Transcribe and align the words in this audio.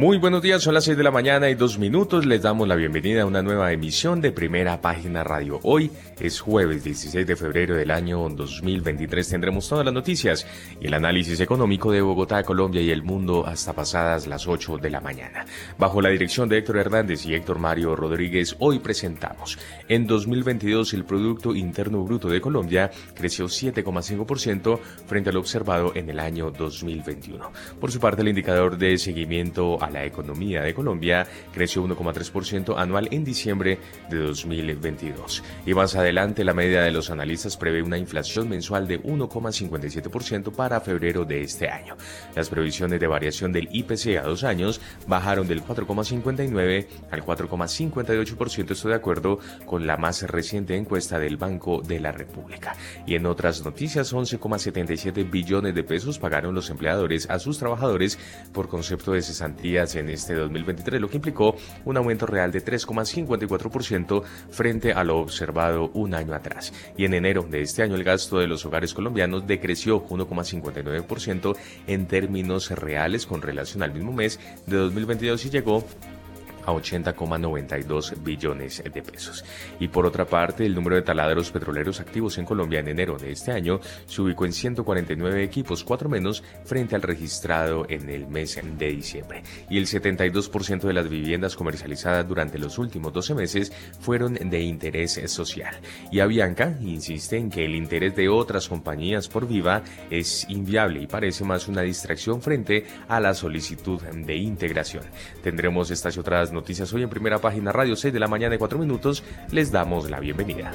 Muy 0.00 0.16
buenos 0.16 0.40
días, 0.40 0.62
son 0.62 0.72
las 0.72 0.84
6 0.84 0.96
de 0.96 1.04
la 1.04 1.10
mañana 1.10 1.50
y 1.50 1.54
dos 1.54 1.78
minutos. 1.78 2.24
Les 2.24 2.40
damos 2.40 2.66
la 2.66 2.74
bienvenida 2.74 3.20
a 3.20 3.26
una 3.26 3.42
nueva 3.42 3.70
emisión 3.70 4.22
de 4.22 4.32
Primera 4.32 4.80
Página 4.80 5.22
Radio. 5.24 5.60
Hoy 5.62 5.90
es 6.18 6.40
jueves 6.40 6.82
16 6.84 7.26
de 7.26 7.36
febrero 7.36 7.76
del 7.76 7.90
año 7.90 8.26
2023. 8.30 9.28
Tendremos 9.28 9.68
todas 9.68 9.84
las 9.84 9.92
noticias 9.92 10.46
y 10.80 10.86
el 10.86 10.94
análisis 10.94 11.38
económico 11.40 11.92
de 11.92 12.00
Bogotá, 12.00 12.42
Colombia 12.44 12.80
y 12.80 12.90
el 12.90 13.02
mundo 13.02 13.46
hasta 13.46 13.74
pasadas 13.74 14.26
las 14.26 14.48
8 14.48 14.78
de 14.78 14.88
la 14.88 15.02
mañana. 15.02 15.44
Bajo 15.76 16.00
la 16.00 16.08
dirección 16.08 16.48
de 16.48 16.56
Héctor 16.56 16.78
Hernández 16.78 17.26
y 17.26 17.34
Héctor 17.34 17.58
Mario 17.58 17.94
Rodríguez, 17.94 18.56
hoy 18.58 18.78
presentamos. 18.78 19.58
En 19.86 20.06
2022 20.06 20.94
el 20.94 21.04
Producto 21.04 21.54
Interno 21.54 22.02
Bruto 22.04 22.30
de 22.30 22.40
Colombia 22.40 22.90
creció 23.14 23.48
7,5% 23.48 24.80
frente 25.06 25.28
al 25.28 25.36
observado 25.36 25.92
en 25.94 26.08
el 26.08 26.20
año 26.20 26.50
2021. 26.50 27.52
Por 27.78 27.92
su 27.92 28.00
parte, 28.00 28.22
el 28.22 28.28
indicador 28.28 28.78
de 28.78 28.96
seguimiento 28.96 29.76
a 29.82 29.89
la 29.92 30.04
economía 30.04 30.62
de 30.62 30.74
Colombia 30.74 31.26
creció 31.52 31.84
1,3% 31.84 32.76
anual 32.76 33.08
en 33.10 33.24
diciembre 33.24 33.78
de 34.08 34.18
2022. 34.18 35.42
Y 35.66 35.74
más 35.74 35.94
adelante, 35.96 36.44
la 36.44 36.54
media 36.54 36.82
de 36.82 36.90
los 36.90 37.10
analistas 37.10 37.56
prevé 37.56 37.82
una 37.82 37.98
inflación 37.98 38.48
mensual 38.48 38.86
de 38.86 39.02
1,57% 39.02 40.52
para 40.52 40.80
febrero 40.80 41.24
de 41.24 41.42
este 41.42 41.68
año. 41.68 41.96
Las 42.34 42.48
previsiones 42.48 43.00
de 43.00 43.06
variación 43.06 43.52
del 43.52 43.68
IPC 43.70 44.18
a 44.18 44.22
dos 44.22 44.44
años 44.44 44.80
bajaron 45.06 45.46
del 45.46 45.62
4,59 45.62 46.86
al 47.10 47.24
4,58%. 47.24 48.70
Estoy 48.70 48.90
de 48.90 48.96
acuerdo 48.96 49.38
con 49.66 49.86
la 49.86 49.96
más 49.96 50.22
reciente 50.22 50.76
encuesta 50.76 51.18
del 51.18 51.36
Banco 51.36 51.82
de 51.82 52.00
la 52.00 52.12
República. 52.12 52.74
Y 53.06 53.14
en 53.14 53.26
otras 53.26 53.64
noticias, 53.64 54.12
11,77 54.12 55.30
billones 55.30 55.74
de 55.74 55.82
pesos 55.82 56.18
pagaron 56.18 56.54
los 56.54 56.70
empleadores 56.70 57.28
a 57.30 57.38
sus 57.38 57.58
trabajadores 57.58 58.18
por 58.52 58.68
concepto 58.68 59.12
de 59.12 59.22
en 59.80 60.10
este 60.10 60.34
2023, 60.34 61.00
lo 61.00 61.08
que 61.08 61.16
implicó 61.16 61.56
un 61.84 61.96
aumento 61.96 62.26
real 62.26 62.52
de 62.52 62.64
3,54% 62.64 64.22
frente 64.50 64.92
a 64.92 65.02
lo 65.04 65.18
observado 65.18 65.90
un 65.94 66.14
año 66.14 66.34
atrás. 66.34 66.72
Y 66.96 67.04
en 67.06 67.14
enero 67.14 67.46
de 67.48 67.62
este 67.62 67.82
año 67.82 67.94
el 67.94 68.04
gasto 68.04 68.38
de 68.38 68.46
los 68.46 68.64
hogares 68.66 68.92
colombianos 68.92 69.46
decreció 69.46 70.06
1,59% 70.06 71.56
en 71.86 72.06
términos 72.06 72.70
reales 72.70 73.26
con 73.26 73.42
relación 73.42 73.82
al 73.82 73.92
mismo 73.92 74.12
mes 74.12 74.38
de 74.66 74.76
2022 74.76 75.46
y 75.46 75.50
llegó 75.50 75.84
a 76.64 76.72
80,92 76.72 78.22
billones 78.22 78.82
de 78.82 79.02
pesos. 79.02 79.44
Y 79.78 79.88
por 79.88 80.06
otra 80.06 80.24
parte, 80.24 80.66
el 80.66 80.74
número 80.74 80.96
de 80.96 81.02
taladros 81.02 81.50
petroleros 81.50 82.00
activos 82.00 82.38
en 82.38 82.44
Colombia 82.44 82.80
en 82.80 82.88
enero 82.88 83.18
de 83.18 83.32
este 83.32 83.52
año 83.52 83.80
se 84.06 84.22
ubicó 84.22 84.44
en 84.44 84.52
149 84.52 85.42
equipos, 85.42 85.84
cuatro 85.84 86.08
menos 86.08 86.42
frente 86.64 86.94
al 86.94 87.02
registrado 87.02 87.86
en 87.88 88.08
el 88.08 88.26
mes 88.26 88.60
de 88.78 88.88
diciembre. 88.88 89.42
Y 89.68 89.78
el 89.78 89.86
72% 89.86 90.80
de 90.80 90.92
las 90.92 91.08
viviendas 91.08 91.56
comercializadas 91.56 92.26
durante 92.26 92.58
los 92.58 92.78
últimos 92.78 93.12
12 93.12 93.34
meses 93.34 93.72
fueron 94.00 94.34
de 94.34 94.60
interés 94.60 95.20
social. 95.26 95.76
Y 96.10 96.20
Avianca 96.20 96.76
insiste 96.80 97.36
en 97.36 97.50
que 97.50 97.64
el 97.64 97.74
interés 97.74 98.14
de 98.16 98.28
otras 98.28 98.68
compañías 98.68 99.28
por 99.28 99.46
Viva 99.46 99.82
es 100.10 100.48
inviable 100.48 101.02
y 101.02 101.06
parece 101.06 101.44
más 101.44 101.68
una 101.68 101.82
distracción 101.82 102.42
frente 102.42 102.86
a 103.08 103.20
la 103.20 103.34
solicitud 103.34 104.00
de 104.00 104.36
integración. 104.36 105.04
Tendremos 105.42 105.90
estas 105.90 106.16
y 106.16 106.20
otras 106.20 106.49
noticias 106.52 106.92
hoy 106.92 107.02
en 107.02 107.10
primera 107.10 107.38
página 107.38 107.72
Radio 107.72 107.96
6 107.96 108.12
de 108.12 108.20
la 108.20 108.28
mañana 108.28 108.54
y 108.54 108.58
4 108.58 108.78
minutos. 108.78 109.22
Les 109.50 109.70
damos 109.70 110.10
la 110.10 110.20
bienvenida. 110.20 110.72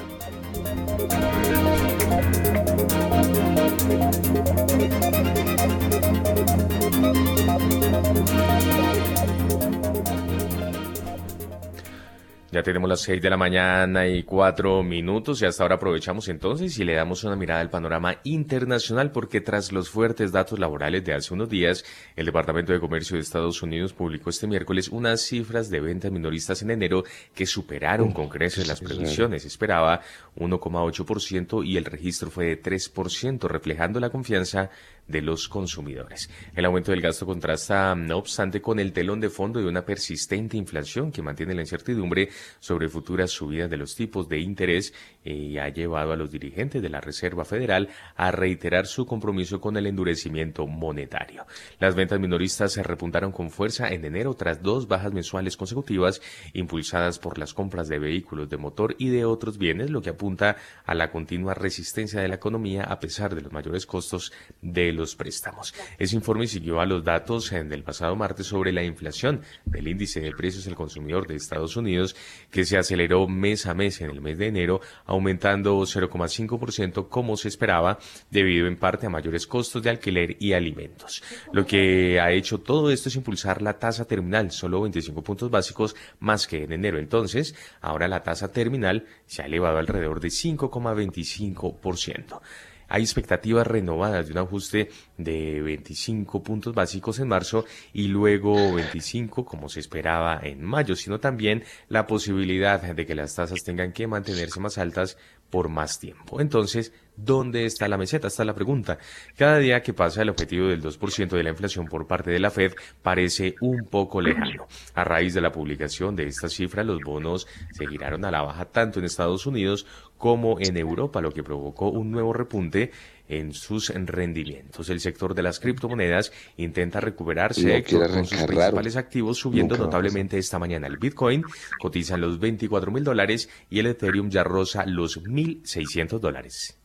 Ya 12.56 12.62
tenemos 12.62 12.88
las 12.88 13.02
6 13.02 13.20
de 13.20 13.28
la 13.28 13.36
mañana 13.36 14.08
y 14.08 14.22
4 14.22 14.82
minutos 14.82 15.42
y 15.42 15.44
hasta 15.44 15.62
ahora 15.62 15.74
aprovechamos 15.74 16.26
entonces 16.28 16.78
y 16.78 16.84
le 16.84 16.94
damos 16.94 17.22
una 17.22 17.36
mirada 17.36 17.60
al 17.60 17.68
panorama 17.68 18.16
internacional 18.24 19.12
porque 19.12 19.42
tras 19.42 19.72
los 19.72 19.90
fuertes 19.90 20.32
datos 20.32 20.58
laborales 20.58 21.04
de 21.04 21.12
hace 21.12 21.34
unos 21.34 21.50
días, 21.50 21.84
el 22.16 22.24
Departamento 22.24 22.72
de 22.72 22.80
Comercio 22.80 23.16
de 23.16 23.20
Estados 23.20 23.62
Unidos 23.62 23.92
publicó 23.92 24.30
este 24.30 24.46
miércoles 24.46 24.88
unas 24.88 25.20
cifras 25.20 25.68
de 25.68 25.80
ventas 25.80 26.10
minoristas 26.10 26.62
en 26.62 26.70
enero 26.70 27.04
que 27.34 27.44
superaron 27.44 28.12
con 28.12 28.30
creces 28.30 28.66
las 28.66 28.80
previsiones. 28.80 29.44
Esperaba 29.44 30.00
1,8% 30.36 31.62
y 31.62 31.76
el 31.76 31.84
registro 31.84 32.30
fue 32.30 32.46
de 32.46 32.62
3%, 32.62 33.48
reflejando 33.48 34.00
la 34.00 34.08
confianza 34.08 34.70
de 35.08 35.22
los 35.22 35.48
consumidores. 35.48 36.30
El 36.54 36.64
aumento 36.64 36.90
del 36.90 37.00
gasto 37.00 37.26
contrasta, 37.26 37.94
no 37.94 38.18
obstante, 38.18 38.60
con 38.60 38.78
el 38.78 38.92
telón 38.92 39.20
de 39.20 39.30
fondo 39.30 39.60
de 39.60 39.66
una 39.66 39.84
persistente 39.84 40.56
inflación 40.56 41.12
que 41.12 41.22
mantiene 41.22 41.54
la 41.54 41.62
incertidumbre 41.62 42.28
sobre 42.60 42.88
futuras 42.88 43.30
subidas 43.30 43.70
de 43.70 43.76
los 43.76 43.94
tipos 43.94 44.28
de 44.28 44.40
interés 44.40 44.92
y 45.26 45.58
ha 45.58 45.68
llevado 45.68 46.12
a 46.12 46.16
los 46.16 46.30
dirigentes 46.30 46.82
de 46.82 46.88
la 46.88 47.00
Reserva 47.00 47.44
Federal 47.44 47.88
a 48.16 48.30
reiterar 48.30 48.86
su 48.86 49.06
compromiso 49.06 49.60
con 49.60 49.76
el 49.76 49.86
endurecimiento 49.86 50.66
monetario. 50.66 51.46
Las 51.78 51.94
ventas 51.94 52.20
minoristas 52.20 52.72
se 52.72 52.82
repuntaron 52.82 53.32
con 53.32 53.50
fuerza 53.50 53.88
en 53.88 54.04
enero 54.04 54.34
tras 54.34 54.62
dos 54.62 54.88
bajas 54.88 55.12
mensuales 55.12 55.56
consecutivas 55.56 56.20
impulsadas 56.52 57.18
por 57.18 57.38
las 57.38 57.54
compras 57.54 57.88
de 57.88 57.98
vehículos 57.98 58.48
de 58.48 58.56
motor 58.56 58.94
y 58.98 59.08
de 59.08 59.24
otros 59.24 59.58
bienes, 59.58 59.90
lo 59.90 60.02
que 60.02 60.10
apunta 60.10 60.56
a 60.84 60.94
la 60.94 61.10
continua 61.10 61.54
resistencia 61.54 62.20
de 62.20 62.28
la 62.28 62.36
economía 62.36 62.84
a 62.84 63.00
pesar 63.00 63.34
de 63.34 63.40
los 63.40 63.52
mayores 63.52 63.86
costos 63.86 64.32
de 64.62 64.92
los 64.92 65.16
préstamos. 65.16 65.74
Ese 65.98 66.16
informe 66.16 66.46
siguió 66.46 66.80
a 66.80 66.86
los 66.86 67.04
datos 67.04 67.52
en 67.52 67.72
el 67.72 67.82
pasado 67.82 68.16
martes 68.16 68.46
sobre 68.46 68.72
la 68.72 68.84
inflación 68.84 69.42
del 69.64 69.88
índice 69.88 70.20
de 70.20 70.32
precios 70.32 70.64
del 70.64 70.74
consumidor 70.74 71.26
de 71.26 71.36
Estados 71.36 71.76
Unidos, 71.76 72.16
que 72.50 72.64
se 72.64 72.78
aceleró 72.78 73.26
mes 73.28 73.66
a 73.66 73.74
mes 73.74 74.00
en 74.00 74.10
el 74.10 74.20
mes 74.20 74.38
de 74.38 74.48
enero, 74.48 74.80
aumentando 75.16 75.80
0,5% 75.80 77.08
como 77.08 77.36
se 77.36 77.48
esperaba, 77.48 77.98
debido 78.30 78.66
en 78.66 78.76
parte 78.76 79.06
a 79.06 79.10
mayores 79.10 79.46
costos 79.46 79.82
de 79.82 79.90
alquiler 79.90 80.36
y 80.40 80.52
alimentos. 80.52 81.22
Lo 81.52 81.66
que 81.66 82.20
ha 82.20 82.32
hecho 82.32 82.58
todo 82.58 82.90
esto 82.90 83.08
es 83.08 83.16
impulsar 83.16 83.62
la 83.62 83.78
tasa 83.78 84.04
terminal, 84.04 84.50
solo 84.50 84.82
25 84.82 85.22
puntos 85.22 85.50
básicos 85.50 85.96
más 86.20 86.46
que 86.46 86.64
en 86.64 86.72
enero. 86.72 86.98
Entonces, 86.98 87.54
ahora 87.80 88.08
la 88.08 88.22
tasa 88.22 88.52
terminal 88.52 89.06
se 89.26 89.42
ha 89.42 89.46
elevado 89.46 89.78
alrededor 89.78 90.20
de 90.20 90.28
5,25%. 90.28 92.40
Hay 92.88 93.02
expectativas 93.02 93.66
renovadas 93.66 94.26
de 94.26 94.32
un 94.32 94.38
ajuste 94.38 94.90
de 95.16 95.60
25 95.62 96.42
puntos 96.42 96.74
básicos 96.74 97.18
en 97.18 97.28
marzo 97.28 97.64
y 97.92 98.08
luego 98.08 98.74
25 98.74 99.44
como 99.44 99.68
se 99.68 99.80
esperaba 99.80 100.40
en 100.42 100.62
mayo, 100.62 100.96
sino 100.96 101.18
también 101.20 101.64
la 101.88 102.06
posibilidad 102.06 102.80
de 102.80 103.06
que 103.06 103.14
las 103.14 103.34
tasas 103.34 103.64
tengan 103.64 103.92
que 103.92 104.06
mantenerse 104.06 104.60
más 104.60 104.78
altas 104.78 105.18
por 105.50 105.68
más 105.68 105.98
tiempo. 105.98 106.40
Entonces, 106.40 106.92
¿dónde 107.16 107.64
está 107.64 107.88
la 107.88 107.98
meseta? 107.98 108.28
Está 108.28 108.44
la 108.44 108.54
pregunta. 108.54 108.98
Cada 109.36 109.58
día 109.58 109.82
que 109.82 109.92
pasa 109.92 110.22
el 110.22 110.30
objetivo 110.30 110.68
del 110.68 110.82
2% 110.82 111.28
de 111.30 111.42
la 111.42 111.50
inflación 111.50 111.86
por 111.86 112.06
parte 112.06 112.30
de 112.30 112.38
la 112.38 112.50
Fed 112.50 112.72
parece 113.02 113.54
un 113.60 113.86
poco 113.86 114.20
lejano. 114.20 114.66
A 114.94 115.04
raíz 115.04 115.34
de 115.34 115.40
la 115.40 115.52
publicación 115.52 116.16
de 116.16 116.26
esta 116.26 116.48
cifra, 116.48 116.84
los 116.84 117.00
bonos 117.00 117.46
se 117.72 117.86
giraron 117.86 118.24
a 118.24 118.30
la 118.30 118.42
baja 118.42 118.66
tanto 118.66 118.98
en 118.98 119.06
Estados 119.06 119.46
Unidos 119.46 119.86
como 120.18 120.58
en 120.60 120.76
Europa, 120.76 121.20
lo 121.20 121.30
que 121.30 121.42
provocó 121.42 121.90
un 121.90 122.10
nuevo 122.10 122.32
repunte 122.32 122.90
en 123.28 123.52
sus 123.52 123.88
rendimientos. 123.90 124.88
El 124.88 125.00
sector 125.00 125.34
de 125.34 125.42
las 125.42 125.60
criptomonedas 125.60 126.32
intenta 126.56 127.00
recuperarse 127.00 127.82
con 127.84 128.26
sus 128.26 128.42
principales 128.44 128.96
activos 128.96 129.38
subiendo 129.38 129.76
notablemente 129.76 130.38
esta 130.38 130.58
mañana. 130.58 130.86
El 130.86 130.96
Bitcoin 130.96 131.44
cotiza 131.78 132.14
en 132.14 132.22
los 132.22 132.38
24 132.38 132.90
mil 132.90 133.04
dólares 133.04 133.48
y 133.68 133.80
el 133.80 133.86
Ethereum 133.86 134.30
ya 134.30 134.44
roza 134.44 134.86
los 134.86 135.22
1.600 135.22 136.18
dólares. 136.18 136.78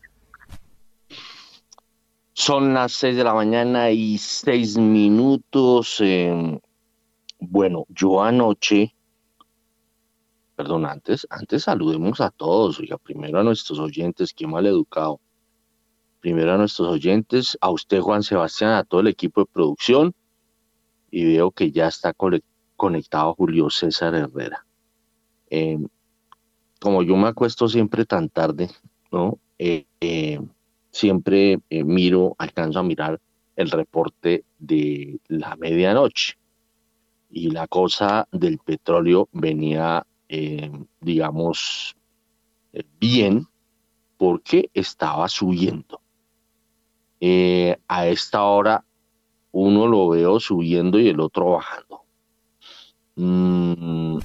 Son 2.44 2.74
las 2.74 2.94
6 2.94 3.18
de 3.18 3.24
la 3.24 3.36
mañana 3.36 3.92
y 3.92 4.18
6 4.18 4.80
minutos. 4.80 5.98
Eh, 6.02 6.60
bueno, 7.40 7.86
yo 7.90 8.24
anoche 8.24 8.96
perdón, 10.56 10.88
antes, 10.88 11.28
antes 11.30 11.66
saludemos 11.66 12.20
a 12.20 12.32
todos, 12.32 12.80
oiga, 12.80 12.98
primero 12.98 13.40
a 13.40 13.44
nuestros 13.44 13.78
oyentes, 13.78 14.34
qué 14.34 14.48
mal 14.48 14.66
educado. 14.66 15.20
Primero 16.20 16.54
a 16.54 16.58
nuestros 16.58 16.88
oyentes, 16.88 17.60
a 17.62 17.70
usted 17.70 18.00
Juan 18.00 18.24
Sebastián, 18.24 18.72
a 18.72 18.86
todo 18.86 19.02
el 19.02 19.08
equipo 19.08 19.42
de 19.42 19.52
producción, 19.54 20.16
y 21.12 21.26
veo 21.26 21.52
que 21.52 21.72
ya 21.72 21.88
está 21.88 22.12
conectado 22.76 23.36
Julio 23.36 23.70
César 23.70 24.16
Herrera. 24.16 24.66
Em, 25.52 25.88
como 26.80 27.04
yo 27.04 27.16
me 27.18 27.28
acuesto 27.28 27.68
siempre 27.68 28.04
tan 28.04 28.30
tarde, 28.30 28.72
¿no? 29.12 29.38
Eh, 29.60 29.86
eh, 30.00 30.40
siempre 30.92 31.60
eh, 31.70 31.84
miro, 31.84 32.36
alcanzo 32.38 32.80
a 32.80 32.84
mirar 32.84 33.20
el 33.56 33.72
reporte 33.72 34.44
de 34.60 35.20
la 35.28 35.56
medianoche. 35.56 36.38
y 37.34 37.50
la 37.50 37.66
cosa 37.66 38.28
del 38.34 38.58
petróleo 38.58 39.30
venía, 39.32 40.06
eh, 40.28 40.70
digamos, 41.00 41.96
bien 43.00 43.48
porque 44.18 44.70
estaba 44.74 45.30
subiendo. 45.30 46.02
Eh, 47.22 47.78
a 47.88 48.08
esta 48.08 48.44
hora 48.44 48.84
uno 49.54 49.88
lo 49.88 50.10
veo 50.10 50.42
subiendo 50.42 51.00
y 51.00 51.08
el 51.08 51.22
otro 51.22 51.52
bajando. 51.52 52.02
Mm, 53.16 54.18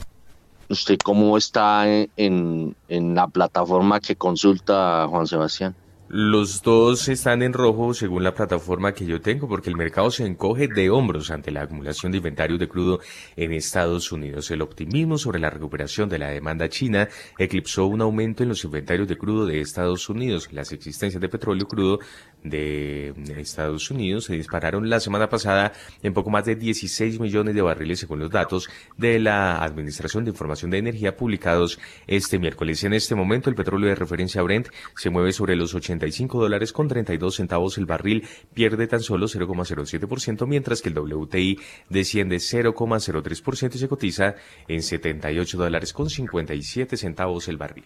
¿Usted 0.68 0.98
cómo 1.04 1.36
está 1.36 1.86
en 1.86 2.74
la 3.14 3.28
plataforma 3.28 4.00
que 4.00 4.16
consulta, 4.16 5.06
Juan 5.08 5.28
Sebastián? 5.28 5.76
Los 6.08 6.62
dos 6.62 7.08
están 7.08 7.42
en 7.42 7.52
rojo 7.52 7.92
según 7.92 8.22
la 8.22 8.32
plataforma 8.32 8.94
que 8.94 9.06
yo 9.06 9.20
tengo 9.20 9.48
porque 9.48 9.70
el 9.70 9.76
mercado 9.76 10.12
se 10.12 10.24
encoge 10.24 10.68
de 10.68 10.88
hombros 10.88 11.32
ante 11.32 11.50
la 11.50 11.62
acumulación 11.62 12.12
de 12.12 12.18
inventarios 12.18 12.60
de 12.60 12.68
crudo 12.68 13.00
en 13.34 13.52
Estados 13.52 14.12
Unidos. 14.12 14.48
El 14.52 14.62
optimismo 14.62 15.18
sobre 15.18 15.40
la 15.40 15.50
recuperación 15.50 16.08
de 16.08 16.20
la 16.20 16.28
demanda 16.28 16.68
china 16.68 17.08
eclipsó 17.38 17.86
un 17.86 18.02
aumento 18.02 18.44
en 18.44 18.50
los 18.50 18.62
inventarios 18.62 19.08
de 19.08 19.18
crudo 19.18 19.46
de 19.46 19.60
Estados 19.60 20.08
Unidos. 20.08 20.52
Las 20.52 20.70
existencias 20.70 21.20
de 21.20 21.28
petróleo 21.28 21.66
crudo 21.66 21.98
de 22.44 23.12
Estados 23.38 23.90
Unidos 23.90 24.26
se 24.26 24.34
dispararon 24.34 24.88
la 24.88 25.00
semana 25.00 25.28
pasada 25.28 25.72
en 26.04 26.14
poco 26.14 26.30
más 26.30 26.44
de 26.44 26.54
16 26.54 27.18
millones 27.18 27.52
de 27.52 27.62
barriles 27.62 27.98
según 27.98 28.20
los 28.20 28.30
datos 28.30 28.68
de 28.96 29.18
la 29.18 29.56
Administración 29.56 30.22
de 30.22 30.30
Información 30.30 30.70
de 30.70 30.78
Energía 30.78 31.16
publicados 31.16 31.80
este 32.06 32.38
miércoles. 32.38 32.84
En 32.84 32.92
este 32.92 33.16
momento 33.16 33.50
el 33.50 33.56
petróleo 33.56 33.88
de 33.88 33.96
referencia 33.96 34.40
Brent 34.42 34.68
se 34.94 35.10
mueve 35.10 35.32
sobre 35.32 35.56
los 35.56 35.74
80 35.74 35.95
dólares 35.98 36.72
con 36.72 36.88
32 36.88 37.34
centavos 37.34 37.78
el 37.78 37.86
barril, 37.86 38.26
pierde 38.54 38.86
tan 38.86 39.00
solo 39.00 39.26
0,07%, 39.26 40.46
mientras 40.46 40.82
que 40.82 40.88
el 40.88 40.98
WTI 40.98 41.58
desciende 41.88 42.36
0,03% 42.36 43.74
y 43.74 43.78
se 43.78 43.88
cotiza 43.88 44.34
en 44.68 44.82
78 44.82 45.58
dólares 45.58 45.92
con 45.92 46.10
57 46.10 46.96
centavos 46.96 47.48
el 47.48 47.56
barril. 47.56 47.84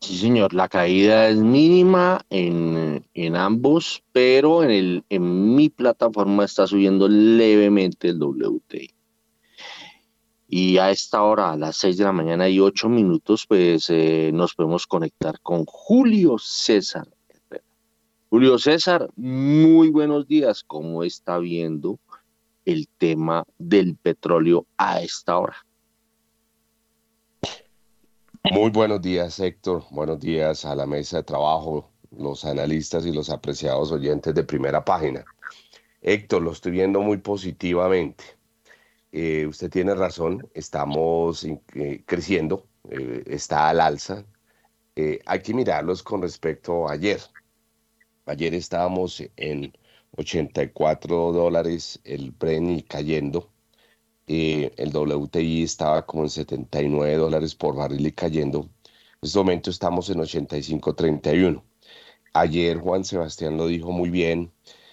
Sí, 0.00 0.18
señor, 0.18 0.52
la 0.52 0.68
caída 0.68 1.28
es 1.28 1.36
mínima 1.36 2.22
en, 2.28 3.04
en 3.14 3.36
ambos, 3.36 4.02
pero 4.10 4.64
en, 4.64 4.70
el, 4.72 5.04
en 5.08 5.54
mi 5.54 5.68
plataforma 5.68 6.44
está 6.44 6.66
subiendo 6.66 7.08
levemente 7.08 8.08
el 8.08 8.20
WTI. 8.20 8.90
Y 10.54 10.76
a 10.76 10.90
esta 10.90 11.22
hora, 11.22 11.52
a 11.52 11.56
las 11.56 11.78
6 11.78 11.96
de 11.96 12.04
la 12.04 12.12
mañana 12.12 12.46
y 12.46 12.60
8 12.60 12.86
minutos, 12.90 13.46
pues 13.46 13.88
eh, 13.88 14.30
nos 14.34 14.54
podemos 14.54 14.86
conectar 14.86 15.40
con 15.40 15.64
Julio 15.64 16.36
César. 16.38 17.08
Julio 18.28 18.58
César, 18.58 19.08
muy 19.16 19.88
buenos 19.88 20.28
días. 20.28 20.62
¿Cómo 20.62 21.04
está 21.04 21.38
viendo 21.38 21.98
el 22.66 22.86
tema 22.98 23.44
del 23.56 23.96
petróleo 23.96 24.66
a 24.76 25.00
esta 25.00 25.38
hora? 25.38 25.56
Muy 28.52 28.70
buenos 28.72 29.00
días, 29.00 29.40
Héctor. 29.40 29.84
Buenos 29.90 30.20
días 30.20 30.66
a 30.66 30.74
la 30.74 30.84
mesa 30.84 31.16
de 31.16 31.22
trabajo, 31.22 31.90
los 32.10 32.44
analistas 32.44 33.06
y 33.06 33.12
los 33.14 33.30
apreciados 33.30 33.90
oyentes 33.90 34.34
de 34.34 34.44
primera 34.44 34.84
página. 34.84 35.24
Héctor, 36.02 36.42
lo 36.42 36.52
estoy 36.52 36.72
viendo 36.72 37.00
muy 37.00 37.16
positivamente. 37.16 38.41
Eh, 39.12 39.46
usted 39.46 39.70
tiene 39.70 39.94
razón, 39.94 40.48
estamos 40.54 41.44
eh, 41.44 42.02
creciendo, 42.06 42.66
eh, 42.90 43.22
está 43.26 43.68
al 43.68 43.80
alza. 43.80 44.24
hay 45.26 45.40
que 45.42 45.54
mirarlos 45.54 46.02
con 46.02 46.22
respecto 46.22 46.88
a 46.88 46.92
ayer. 46.92 47.20
Ayer 48.26 48.54
estábamos 48.54 49.22
en 49.36 49.72
84 50.16 51.32
dólares 51.32 52.00
el 52.04 52.30
Brent 52.32 52.86
cayendo. 52.88 53.50
el 54.26 54.90
WTI 54.94 55.64
estaba 55.64 56.06
como 56.06 56.24
en 56.24 56.30
79 56.30 57.16
dólares 57.16 57.54
por 57.54 57.76
barril 57.76 58.06
y 58.06 58.12
cayendo. 58.12 58.60
En 58.60 59.26
este 59.28 59.38
momento 59.38 59.70
estamos 59.70 60.10
en 60.10 60.18
85.31. 60.20 61.62
Ayer 62.34 62.78
Juan 62.78 63.04
Sebastián 63.04 63.56
lo 63.58 63.66
dijo 63.66 63.92
muy 63.92 64.10
bien 64.10 64.52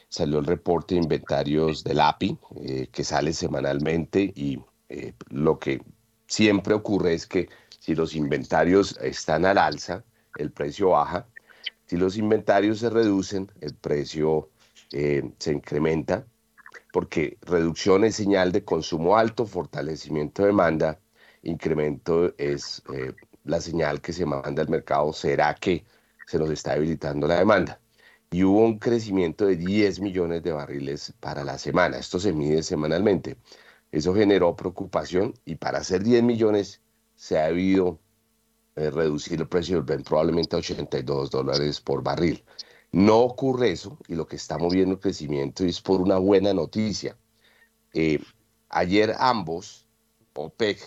salió 0.10 0.40
el 0.40 0.46
reporte 0.46 0.96
de 0.96 1.02
inventarios 1.02 1.84
del 1.84 2.00
API, 2.02 2.38
eh, 2.62 2.88
que 2.92 3.04
sale 3.04 3.32
semanalmente 3.32 4.34
y 4.36 4.60
eh, 4.90 5.14
lo 5.30 5.60
que 5.60 5.82
siempre 6.28 6.74
ocurre 6.74 7.14
es 7.14 7.28
que 7.28 7.48
si 7.80 7.96
los 7.96 8.16
inventarios 8.16 8.98
están 9.02 9.46
al 9.46 9.58
alza, 9.60 10.04
el 10.36 10.52
precio 10.52 10.90
baja. 10.90 11.28
Si 11.86 11.96
los 11.98 12.18
inventarios 12.18 12.80
se 12.80 12.90
reducen, 12.90 13.52
el 13.62 13.76
precio 13.76 14.50
eh, 14.92 15.32
se 15.38 15.54
incrementa, 15.54 16.26
porque 16.92 17.38
reducción 17.42 18.04
es 18.04 18.16
señal 18.16 18.52
de 18.52 18.66
consumo 18.66 19.18
alto, 19.18 19.46
fortalecimiento 19.46 20.42
de 20.42 20.48
demanda, 20.48 21.00
incremento 21.44 22.34
es 22.38 22.84
la 23.44 23.62
señal 23.62 24.02
que 24.02 24.14
se 24.14 24.26
manda 24.26 24.62
al 24.62 24.70
mercado, 24.70 25.14
será 25.14 25.56
que 25.56 25.86
se 26.28 26.38
nos 26.38 26.50
está 26.50 26.74
debilitando 26.74 27.28
la 27.28 27.40
demanda 27.40 27.80
y 28.32 28.44
hubo 28.44 28.60
un 28.64 28.78
crecimiento 28.78 29.46
de 29.46 29.56
10 29.56 30.02
millones 30.02 30.44
de 30.44 30.52
barriles 30.52 31.14
para 31.20 31.44
la 31.44 31.58
semana. 31.58 31.98
Esto 31.98 32.20
se 32.20 32.34
mide 32.34 32.62
semanalmente. 32.64 33.38
Eso 33.92 34.14
generó 34.14 34.56
preocupación 34.56 35.34
y 35.46 35.56
para 35.56 35.80
hacer 35.80 36.04
10 36.04 36.24
millones 36.24 36.82
se 37.16 37.40
ha 37.40 37.48
debido 37.48 38.00
eh, 38.76 38.92
reducir 38.92 39.40
el 39.40 39.48
precio 39.48 39.78
del 39.78 39.84
Brent 39.84 40.08
probablemente 40.08 40.56
a 40.56 40.60
82 40.60 41.32
dólares 41.32 41.82
por 41.82 42.04
barril. 42.04 42.44
No 42.92 43.20
ocurre 43.20 43.72
eso 43.72 43.98
y 44.08 44.16
lo 44.16 44.28
que 44.28 44.36
está 44.36 44.58
moviendo 44.58 44.96
el 44.96 45.00
crecimiento 45.00 45.64
es 45.64 45.82
por 45.82 46.02
una 46.02 46.18
buena 46.18 46.54
noticia. 46.54 47.18
Eh, 47.94 48.20
ayer 48.70 49.16
ambos, 49.18 49.88
OPEC, 50.36 50.80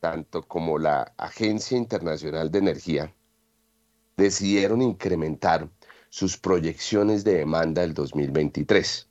tanto 0.00 0.42
como 0.42 0.78
la 0.78 1.12
Agencia 1.16 1.76
Internacional 1.76 2.50
de 2.50 2.58
Energía, 2.58 3.14
decidieron 4.16 4.82
incrementar 4.82 5.68
sus 6.12 6.36
proyecciones 6.36 7.24
de 7.24 7.38
demanda 7.38 7.80
del 7.80 7.94
2023. 7.94 9.08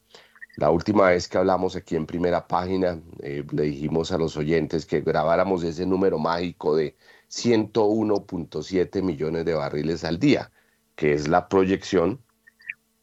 La 0.57 0.69
última 0.69 1.09
vez 1.09 1.27
que 1.27 1.39
hablamos 1.39 1.75
aquí 1.75 1.95
en 1.95 2.06
primera 2.06 2.48
página, 2.48 3.01
eh, 3.24 3.44
le 3.51 3.63
dijimos 3.63 4.12
a 4.12 4.19
los 4.19 4.38
oyentes 4.38 4.86
que 4.86 5.01
grabáramos 5.01 5.63
ese 5.63 5.88
número 5.88 6.19
mágico 6.19 6.75
de 6.75 6.95
101.7 7.27 9.01
millones 9.01 9.45
de 9.45 9.56
barriles 9.56 10.03
al 10.03 10.19
día, 10.19 10.51
que 10.95 11.13
es 11.13 11.27
la 11.27 11.50
proyección 11.50 12.21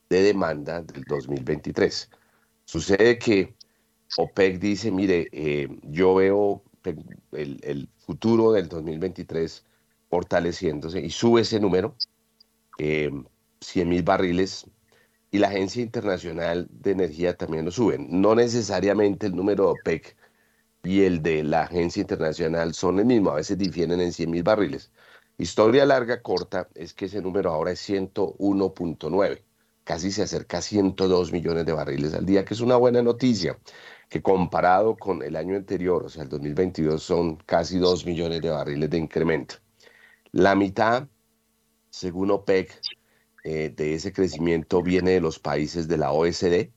de 0.09 0.23
demanda 0.23 0.81
del 0.81 1.03
2023. 1.03 2.09
Sucede 2.67 3.19
que 3.19 3.57
OPEC 4.17 4.61
dice, 4.61 4.93
mire, 4.93 5.27
eh, 5.33 5.69
yo 5.83 6.15
veo 6.15 6.63
el, 7.33 7.89
futuro 7.99 8.53
del 8.53 8.69
2023 8.69 9.65
fortaleciéndose 10.09 11.01
y 11.01 11.11
sube 11.11 11.41
ese 11.41 11.59
número. 11.59 11.97
Eh, 12.79 13.11
100 13.61 13.89
mil 13.89 14.03
barriles 14.03 14.67
y 15.31 15.39
la 15.39 15.49
Agencia 15.49 15.83
Internacional 15.83 16.69
de 16.71 16.93
Energía 16.93 17.37
también 17.37 17.65
lo 17.65 17.71
suben. 17.71 18.09
No 18.21 18.35
necesariamente 18.35 19.27
el 19.27 19.37
número 19.37 19.65
de 19.65 19.71
OPEC 19.71 20.17
y 20.85 21.03
el 21.03 21.23
de 21.23 21.43
la 21.45 21.63
Agencia 21.63 22.01
Internacional 22.01 22.75
son 22.75 22.99
el 22.99 23.07
mismo, 23.07 23.31
a 23.31 23.35
veces 23.37 23.59
difieren 23.59 24.01
en 24.01 24.13
100 24.13 24.31
mil 24.31 24.43
barriles. 24.43 24.91
Historia 25.39 25.87
larga, 25.87 26.23
corta, 26.23 26.69
es 26.75 26.95
que 26.95 27.07
ese 27.07 27.21
número 27.23 27.53
ahora 27.53 27.73
es 27.73 27.89
101.9, 27.89 29.43
casi 29.85 30.11
se 30.11 30.23
acerca 30.23 30.59
a 30.59 30.63
102 30.63 31.33
millones 31.33 31.67
de 31.67 31.73
barriles 31.73 32.15
al 32.15 32.27
día, 32.27 32.45
que 32.45 32.55
es 32.55 32.61
una 32.61 32.77
buena 32.77 33.03
noticia, 33.03 33.59
que 34.09 34.23
comparado 34.23 34.97
con 34.97 35.23
el 35.23 35.37
año 35.37 35.57
anterior, 35.57 36.05
o 36.05 36.09
sea, 36.09 36.25
el 36.25 36.29
2022, 36.29 37.03
son 37.03 37.37
casi 37.37 37.79
2 37.79 38.07
millones 38.07 38.41
de 38.41 38.51
barriles 38.51 38.91
de 38.91 38.99
incremento. 38.99 39.57
La 40.33 40.55
mitad, 40.55 41.09
según 41.91 42.31
OPEC, 42.31 42.81
eh, 43.51 43.71
de 43.75 43.95
ese 43.95 44.13
crecimiento 44.13 44.83
viene 44.83 45.13
de 45.13 45.23
los 45.23 45.39
países 45.39 45.89
de 45.89 45.97
la 45.97 46.13
OSD. 46.13 46.71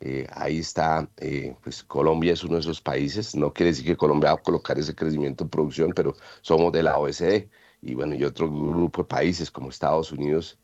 Eh, 0.00 0.26
ahí 0.32 0.58
está, 0.58 1.08
eh, 1.16 1.56
pues 1.62 1.82
Colombia 1.84 2.34
es 2.34 2.44
uno 2.44 2.56
de 2.56 2.60
esos 2.60 2.82
países. 2.82 3.34
No 3.34 3.54
quiere 3.54 3.70
decir 3.70 3.86
que 3.86 3.96
Colombia 3.96 4.34
va 4.34 4.38
a 4.38 4.42
colocar 4.42 4.78
ese 4.78 4.94
crecimiento 4.94 5.44
en 5.44 5.50
producción, 5.50 5.92
pero 5.96 6.14
somos 6.42 6.70
de 6.70 6.82
la 6.82 6.98
OSD. 6.98 7.48
Y 7.80 7.94
bueno, 7.94 8.14
y 8.14 8.24
otro 8.24 8.50
grupo 8.50 9.02
de 9.02 9.08
países 9.08 9.50
como 9.50 9.70
Estados 9.70 10.12
Unidos 10.12 10.58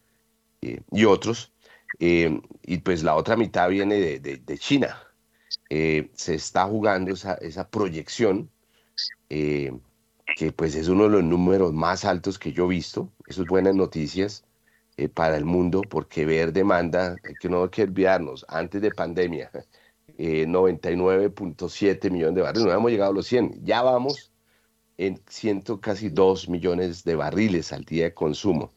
y 0.60 1.04
otros. 1.04 1.52
y 1.98 2.78
pues 2.78 3.02
la 3.02 3.16
otra 3.16 3.36
mitad 3.36 3.70
viene 3.70 3.96
de, 3.96 4.20
de, 4.20 4.58
China. 4.58 5.02
se 5.68 6.34
está 6.34 6.66
jugando 6.66 7.12
esa, 7.12 7.34
esa 7.36 7.68
proyección 7.70 8.50
que 9.28 10.52
pues 10.56 10.74
es 10.74 10.88
uno 10.88 11.04
de 11.04 11.10
los 11.10 11.24
números 11.24 11.72
más 11.72 12.04
altos 12.04 12.38
que 12.38 12.52
yo 12.52 12.66
he 12.66 12.68
visto. 12.68 13.12
Eso 13.26 13.42
es 13.42 13.48
buenas 13.48 13.74
noticias. 13.74 14.44
Eh, 14.98 15.08
para 15.08 15.36
el 15.36 15.44
mundo, 15.44 15.82
porque 15.88 16.24
ver 16.26 16.52
demanda, 16.52 17.14
que 17.40 17.48
no 17.48 17.62
hay 17.62 17.68
que 17.68 17.84
olvidarnos, 17.84 18.44
antes 18.48 18.82
de 18.82 18.90
pandemia, 18.90 19.48
99.7 20.18 22.04
eh, 22.06 22.10
millones 22.10 22.34
de 22.34 22.42
barriles, 22.42 22.66
no 22.66 22.72
hemos 22.72 22.90
llegado 22.90 23.12
a 23.12 23.14
los 23.14 23.28
100, 23.28 23.64
ya 23.64 23.82
vamos 23.82 24.32
en 24.96 25.20
ciento 25.28 25.80
casi 25.80 26.08
2 26.08 26.48
millones 26.48 27.04
de 27.04 27.14
barriles 27.14 27.72
al 27.72 27.84
día 27.84 28.06
de 28.06 28.14
consumo. 28.14 28.72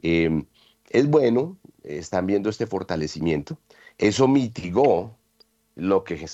Em, 0.00 0.46
es 0.88 1.06
bueno, 1.06 1.58
están 1.84 2.26
viendo 2.26 2.48
este 2.48 2.66
fortalecimiento, 2.66 3.58
eso 3.98 4.26
mitigó 4.28 5.14
lo 5.74 6.04
que 6.04 6.26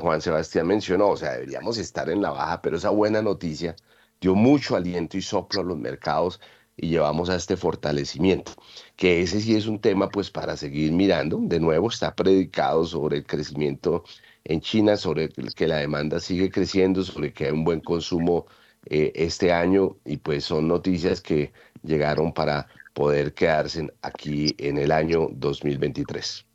Juan 0.00 0.20
Sebastián 0.20 0.66
mencionó, 0.66 1.10
o 1.10 1.16
sea, 1.16 1.34
deberíamos 1.34 1.78
estar 1.78 2.10
en 2.10 2.20
la 2.20 2.30
baja, 2.30 2.62
pero 2.62 2.78
esa 2.78 2.90
buena 2.90 3.22
noticia 3.22 3.76
dio 4.20 4.34
mucho 4.34 4.74
aliento 4.74 5.16
y 5.16 5.22
soplo 5.22 5.60
a 5.60 5.64
los 5.64 5.78
mercados 5.78 6.40
y 6.76 6.88
llevamos 6.88 7.30
a 7.30 7.36
este 7.36 7.56
fortalecimiento, 7.56 8.52
que 8.96 9.22
ese 9.22 9.40
sí 9.40 9.56
es 9.56 9.66
un 9.66 9.80
tema 9.80 10.08
pues 10.08 10.30
para 10.30 10.56
seguir 10.56 10.92
mirando, 10.92 11.38
de 11.42 11.60
nuevo 11.60 11.88
está 11.88 12.14
predicado 12.14 12.84
sobre 12.84 13.18
el 13.18 13.26
crecimiento 13.26 14.04
en 14.44 14.60
China, 14.60 14.96
sobre 14.96 15.30
que 15.30 15.66
la 15.66 15.76
demanda 15.76 16.20
sigue 16.20 16.50
creciendo, 16.50 17.02
sobre 17.02 17.32
que 17.32 17.46
hay 17.46 17.52
un 17.52 17.64
buen 17.64 17.80
consumo 17.80 18.46
eh, 18.86 19.12
este 19.14 19.52
año 19.52 19.96
y 20.04 20.18
pues 20.18 20.44
son 20.44 20.68
noticias 20.68 21.20
que 21.20 21.52
llegaron 21.82 22.32
para 22.32 22.68
poder 22.94 23.34
quedarse 23.34 23.92
aquí 24.02 24.54
en 24.58 24.78
el 24.78 24.92
año 24.92 25.28
2023. 25.32 26.46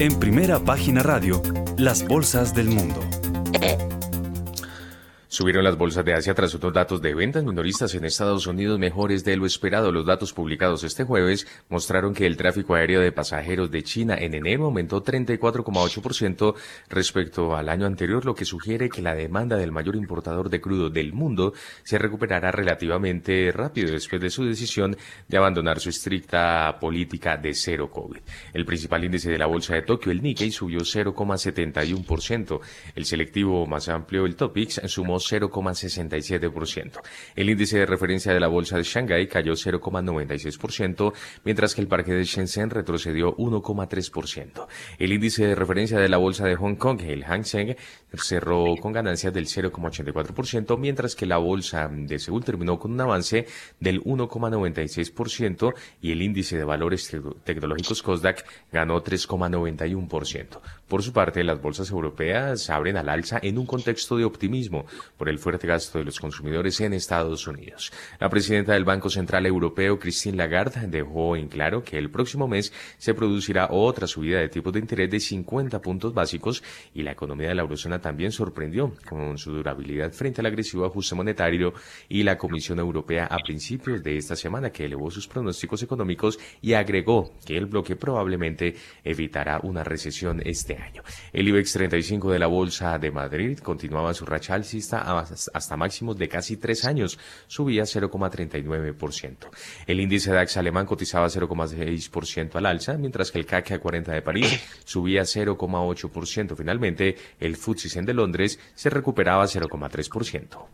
En 0.00 0.18
primera 0.18 0.58
página 0.58 1.04
radio, 1.04 1.40
las 1.78 2.04
bolsas 2.08 2.56
del 2.56 2.70
mundo. 2.70 2.98
Subieron 5.34 5.64
las 5.64 5.76
bolsas 5.76 6.04
de 6.04 6.14
Asia 6.14 6.32
tras 6.32 6.54
otros 6.54 6.72
datos 6.72 7.02
de 7.02 7.12
ventas 7.12 7.42
minoristas 7.42 7.92
en 7.96 8.04
Estados 8.04 8.46
Unidos 8.46 8.78
mejores 8.78 9.24
de 9.24 9.36
lo 9.36 9.46
esperado. 9.46 9.90
Los 9.90 10.06
datos 10.06 10.32
publicados 10.32 10.84
este 10.84 11.02
jueves 11.02 11.48
mostraron 11.68 12.14
que 12.14 12.24
el 12.24 12.36
tráfico 12.36 12.76
aéreo 12.76 13.00
de 13.00 13.10
pasajeros 13.10 13.68
de 13.72 13.82
China 13.82 14.14
en 14.16 14.34
enero 14.34 14.66
aumentó 14.66 15.02
34,8% 15.02 16.54
respecto 16.88 17.56
al 17.56 17.68
año 17.68 17.84
anterior, 17.84 18.24
lo 18.24 18.36
que 18.36 18.44
sugiere 18.44 18.88
que 18.88 19.02
la 19.02 19.16
demanda 19.16 19.56
del 19.56 19.72
mayor 19.72 19.96
importador 19.96 20.50
de 20.50 20.60
crudo 20.60 20.88
del 20.88 21.12
mundo 21.12 21.52
se 21.82 21.98
recuperará 21.98 22.52
relativamente 22.52 23.50
rápido 23.50 23.90
después 23.90 24.22
de 24.22 24.30
su 24.30 24.44
decisión 24.44 24.96
de 25.26 25.36
abandonar 25.36 25.80
su 25.80 25.88
estricta 25.88 26.78
política 26.78 27.36
de 27.36 27.54
cero 27.54 27.90
COVID. 27.90 28.20
El 28.52 28.64
principal 28.64 29.02
índice 29.02 29.32
de 29.32 29.38
la 29.38 29.46
bolsa 29.46 29.74
de 29.74 29.82
Tokio, 29.82 30.12
el 30.12 30.22
Nikkei, 30.22 30.52
subió 30.52 30.82
0,71%. 30.82 32.60
El 32.94 33.04
selectivo 33.04 33.66
más 33.66 33.88
amplio, 33.88 34.26
el 34.26 34.36
Topix, 34.36 34.80
sumó 34.86 35.23
0,67%. 35.30 37.00
El 37.36 37.50
índice 37.50 37.78
de 37.78 37.86
referencia 37.86 38.32
de 38.32 38.40
la 38.40 38.48
bolsa 38.48 38.76
de 38.76 38.84
Shanghái 38.84 39.28
cayó 39.28 39.52
0,96%, 39.52 41.12
mientras 41.44 41.74
que 41.74 41.80
el 41.80 41.88
parque 41.88 42.12
de 42.12 42.24
Shenzhen 42.24 42.70
retrocedió 42.70 43.36
1,3%. 43.36 44.66
El 44.98 45.12
índice 45.12 45.46
de 45.46 45.54
referencia 45.54 45.98
de 45.98 46.08
la 46.08 46.18
bolsa 46.18 46.46
de 46.46 46.56
Hong 46.56 46.76
Kong, 46.76 47.00
el 47.02 47.24
Hang 47.24 47.44
Seng, 47.44 47.76
cerró 48.14 48.76
con 48.80 48.92
ganancias 48.92 49.32
del 49.32 49.46
0,84%, 49.46 50.78
mientras 50.78 51.14
que 51.14 51.26
la 51.26 51.38
bolsa 51.38 51.88
de 51.90 52.18
Seúl 52.18 52.44
terminó 52.44 52.78
con 52.78 52.92
un 52.92 53.00
avance 53.00 53.46
del 53.80 54.02
1,96% 54.02 55.74
y 56.00 56.12
el 56.12 56.22
índice 56.22 56.56
de 56.56 56.64
valores 56.64 57.10
tecnológicos 57.44 58.02
COSDAC 58.02 58.44
ganó 58.72 59.02
3,91%. 59.02 60.60
Por 60.88 61.02
su 61.02 61.14
parte, 61.14 61.42
las 61.44 61.62
bolsas 61.62 61.90
europeas 61.90 62.68
abren 62.68 62.98
al 62.98 63.08
alza 63.08 63.38
en 63.42 63.56
un 63.56 63.64
contexto 63.64 64.18
de 64.18 64.24
optimismo 64.24 64.84
por 65.16 65.30
el 65.30 65.38
fuerte 65.38 65.66
gasto 65.66 65.98
de 65.98 66.04
los 66.04 66.20
consumidores 66.20 66.78
en 66.82 66.92
Estados 66.92 67.46
Unidos. 67.46 67.90
La 68.20 68.28
presidenta 68.28 68.74
del 68.74 68.84
Banco 68.84 69.08
Central 69.08 69.46
Europeo, 69.46 69.98
Christine 69.98 70.36
Lagarde, 70.36 70.86
dejó 70.86 71.36
en 71.36 71.48
claro 71.48 71.82
que 71.82 71.96
el 71.96 72.10
próximo 72.10 72.46
mes 72.48 72.70
se 72.98 73.14
producirá 73.14 73.68
otra 73.70 74.06
subida 74.06 74.40
de 74.40 74.50
tipos 74.50 74.74
de 74.74 74.80
interés 74.80 75.10
de 75.10 75.20
50 75.20 75.80
puntos 75.80 76.12
básicos 76.12 76.62
y 76.92 77.02
la 77.02 77.12
economía 77.12 77.48
de 77.48 77.54
la 77.54 77.62
eurozona 77.62 77.98
también 77.98 78.30
sorprendió 78.30 78.94
con 79.08 79.38
su 79.38 79.52
durabilidad 79.52 80.12
frente 80.12 80.42
al 80.42 80.46
agresivo 80.46 80.84
ajuste 80.84 81.14
monetario 81.14 81.72
y 82.10 82.22
la 82.24 82.36
Comisión 82.36 82.78
Europea 82.78 83.26
a 83.30 83.38
principios 83.38 84.02
de 84.02 84.18
esta 84.18 84.36
semana 84.36 84.70
que 84.70 84.84
elevó 84.84 85.10
sus 85.10 85.26
pronósticos 85.28 85.82
económicos 85.82 86.38
y 86.60 86.74
agregó 86.74 87.32
que 87.46 87.56
el 87.56 87.66
bloque 87.66 87.96
probablemente 87.96 88.76
evitará 89.02 89.60
una 89.62 89.82
recesión 89.82 90.42
este 90.44 90.73
año. 90.78 91.02
El 91.32 91.48
IBEX 91.48 91.72
35 91.72 92.30
de 92.30 92.38
la 92.38 92.46
Bolsa 92.46 92.98
de 92.98 93.10
Madrid 93.10 93.58
continuaba 93.58 94.14
su 94.14 94.24
racha 94.24 94.54
alcista 94.54 95.24
hasta 95.52 95.76
máximos 95.76 96.16
de 96.16 96.28
casi 96.28 96.56
tres 96.56 96.84
años, 96.84 97.18
subía 97.46 97.84
0,39%. 97.84 99.36
El 99.86 100.00
índice 100.00 100.32
DAX 100.32 100.56
alemán 100.56 100.86
cotizaba 100.86 101.26
0,6% 101.26 102.56
al 102.56 102.66
alza, 102.66 102.96
mientras 102.96 103.30
que 103.30 103.38
el 103.38 103.46
CAC 103.46 103.80
40 103.80 104.12
de 104.12 104.22
París 104.22 104.60
subía 104.84 105.22
0,8%. 105.22 106.56
Finalmente, 106.56 107.16
el 107.40 107.56
FTSE 107.56 108.02
de 108.02 108.14
Londres 108.14 108.58
se 108.74 108.90
recuperaba 108.90 109.44
0,3%. 109.44 110.66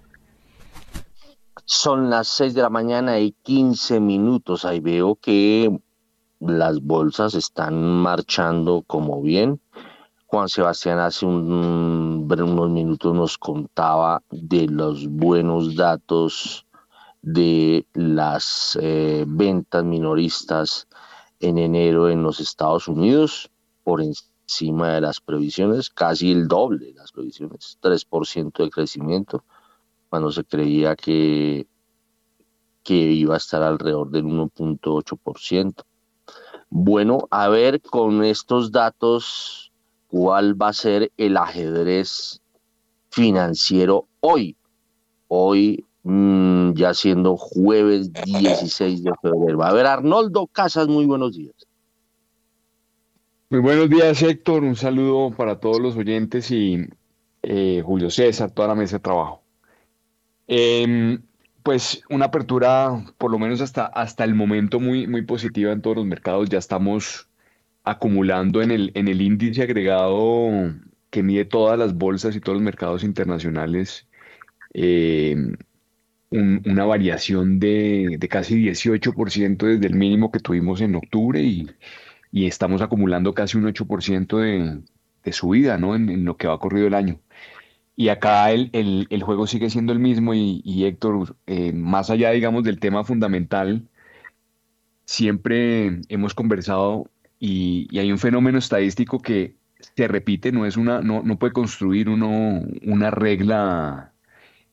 Son 1.65 2.11
las 2.11 2.29
6 2.29 2.55
de 2.55 2.63
la 2.63 2.71
mañana 2.71 3.21
y 3.21 3.33
15 3.43 4.01
minutos. 4.01 4.65
Ahí 4.65 4.81
veo 4.81 5.17
que 5.17 5.71
las 6.41 6.81
bolsas 6.81 7.35
están 7.35 8.03
marchando 8.03 8.83
como 8.87 9.23
bien. 9.23 9.61
Juan 10.31 10.49
Sebastián 10.49 11.01
hace 11.01 11.27
unos 11.27 12.71
minutos 12.71 13.13
nos 13.13 13.37
contaba 13.37 14.23
de 14.31 14.69
los 14.69 15.09
buenos 15.09 15.75
datos 15.75 16.65
de 17.21 17.85
las 17.95 18.79
eh, 18.81 19.25
ventas 19.27 19.83
minoristas 19.83 20.87
en 21.41 21.59
enero 21.59 22.09
en 22.09 22.23
los 22.23 22.39
Estados 22.39 22.87
Unidos 22.87 23.51
por 23.83 24.01
encima 24.01 24.95
de 24.95 25.01
las 25.01 25.21
previsiones, 25.21 25.91
casi 25.91 26.31
el 26.31 26.47
doble 26.47 26.87
de 26.87 26.95
las 26.95 27.11
previsiones, 27.11 27.77
3% 27.83 28.63
de 28.63 28.71
crecimiento, 28.71 29.43
cuando 30.11 30.31
se 30.31 30.45
creía 30.45 30.95
que, 30.95 31.67
que 32.85 32.95
iba 32.95 33.35
a 33.35 33.39
estar 33.39 33.65
alrededor 33.65 34.11
del 34.11 34.27
1.8%. 34.27 35.83
Bueno, 36.69 37.27
a 37.33 37.49
ver 37.49 37.83
con 37.83 38.23
estos 38.23 38.71
datos 38.71 39.70
cuál 40.11 40.61
va 40.61 40.69
a 40.69 40.73
ser 40.73 41.13
el 41.17 41.37
ajedrez 41.37 42.43
financiero 43.11 44.09
hoy. 44.21 44.57
Hoy, 45.29 45.85
mm, 46.03 46.73
ya 46.73 46.93
siendo 46.95 47.37
jueves 47.37 48.13
16 48.13 49.05
de 49.05 49.13
febrero. 49.23 49.59
Va 49.59 49.69
a 49.69 49.73
ver 49.73 49.87
Arnoldo 49.87 50.49
Casas, 50.49 50.89
muy 50.89 51.07
buenos 51.07 51.37
días. 51.37 51.55
Muy 53.51 53.61
buenos 53.61 53.89
días, 53.89 54.21
Héctor. 54.23 54.65
Un 54.65 54.77
saludo 54.77 55.31
para 55.37 55.61
todos 55.61 55.81
los 55.81 55.97
oyentes 55.97 56.51
y 56.51 56.89
eh, 57.43 57.83
Julio 57.85 58.11
César, 58.11 58.51
toda 58.51 58.69
la 58.69 58.75
mesa 58.75 58.97
de 58.97 59.03
trabajo. 59.03 59.43
Em, 60.49 61.23
pues 61.63 62.03
una 62.11 62.27
apertura, 62.27 63.05
por 63.19 63.31
lo 63.31 63.39
menos 63.39 63.61
hasta, 63.61 63.87
hasta 63.87 64.25
el 64.25 64.35
momento, 64.35 64.81
muy, 64.81 65.07
muy 65.07 65.23
positiva 65.23 65.73
en 65.73 65.83
todos 65.83 65.97
los 65.97 66.07
mercados. 66.07 66.49
Ya 66.49 66.59
estamos 66.59 67.30
acumulando 67.91 68.63
en 68.63 68.71
el, 68.71 68.93
en 68.95 69.09
el 69.09 69.21
índice 69.21 69.63
agregado 69.63 70.73
que 71.11 71.23
mide 71.23 71.45
todas 71.45 71.79
las 71.79 71.95
bolsas 71.95 72.37
y 72.37 72.41
todos 72.41 72.57
los 72.57 72.65
mercados 72.65 73.05
internacionales 73.05 74.07
eh, 74.75 75.37
una 76.31 76.85
variación 76.85 77.59
de, 77.59 78.19
casi 78.31 78.65
18% 78.65 79.57
desde 79.67 79.87
el 79.87 79.95
mínimo 79.95 80.31
que 80.31 80.39
tuvimos 80.39 80.81
en 80.81 80.95
octubre 80.95 81.43
y, 81.43 81.69
estamos 82.33 82.81
acumulando 82.83 83.35
casi 83.35 83.59
un 83.59 83.65
8% 83.65 84.39
de, 84.39 84.81
de 85.25 85.33
subida 85.33 85.79
¿no? 85.79 85.97
En, 85.97 86.25
lo 86.25 86.37
que 86.37 86.47
va 86.47 86.61
corrido 86.61 86.87
el 86.87 86.95
año. 86.95 87.21
Y 87.97 88.09
acá 88.09 88.53
el, 88.53 88.71
el, 88.73 89.23
juego 89.23 89.47
sigue 89.47 89.71
siendo 89.71 89.93
el 89.93 89.99
mismo 89.99 90.33
y, 90.35 90.85
Héctor, 90.85 91.37
eh, 91.47 91.73
más 91.73 92.11
allá, 92.11 92.31
digamos, 92.31 92.65
del 92.65 92.81
tema 92.81 93.05
fundamental, 93.05 93.89
siempre 95.05 96.01
hemos 96.09 96.35
conversado 96.35 97.11
y, 97.41 97.99
hay 97.99 98.13
un 98.13 98.19
fenómeno 98.19 98.59
estadístico 98.59 99.21
que 99.21 99.57
se 99.97 100.07
repite, 100.07 100.53
no, 100.53 100.67
es 100.67 100.77
una, 100.77 101.01
no, 101.01 101.23
no 101.23 101.39
puede 101.39 101.55
construir 101.55 102.09
uno 102.11 102.63
una 102.83 103.11
regla 103.11 104.13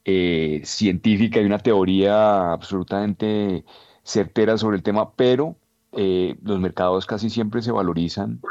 eh, 0.04 0.62
científica 0.66 1.40
y 1.42 1.46
una 1.46 1.60
teoría 1.60 2.52
absolutamente 2.52 3.64
certera 4.04 4.58
sobre 4.58 4.78
el 4.78 4.84
tema, 4.84 5.14
pero 5.14 5.58
eh, 5.94 6.36
los 6.44 6.60
mercados 6.60 7.06
casi 7.06 7.30
siempre 7.30 7.62
se 7.62 7.72
valorizan 7.72 8.42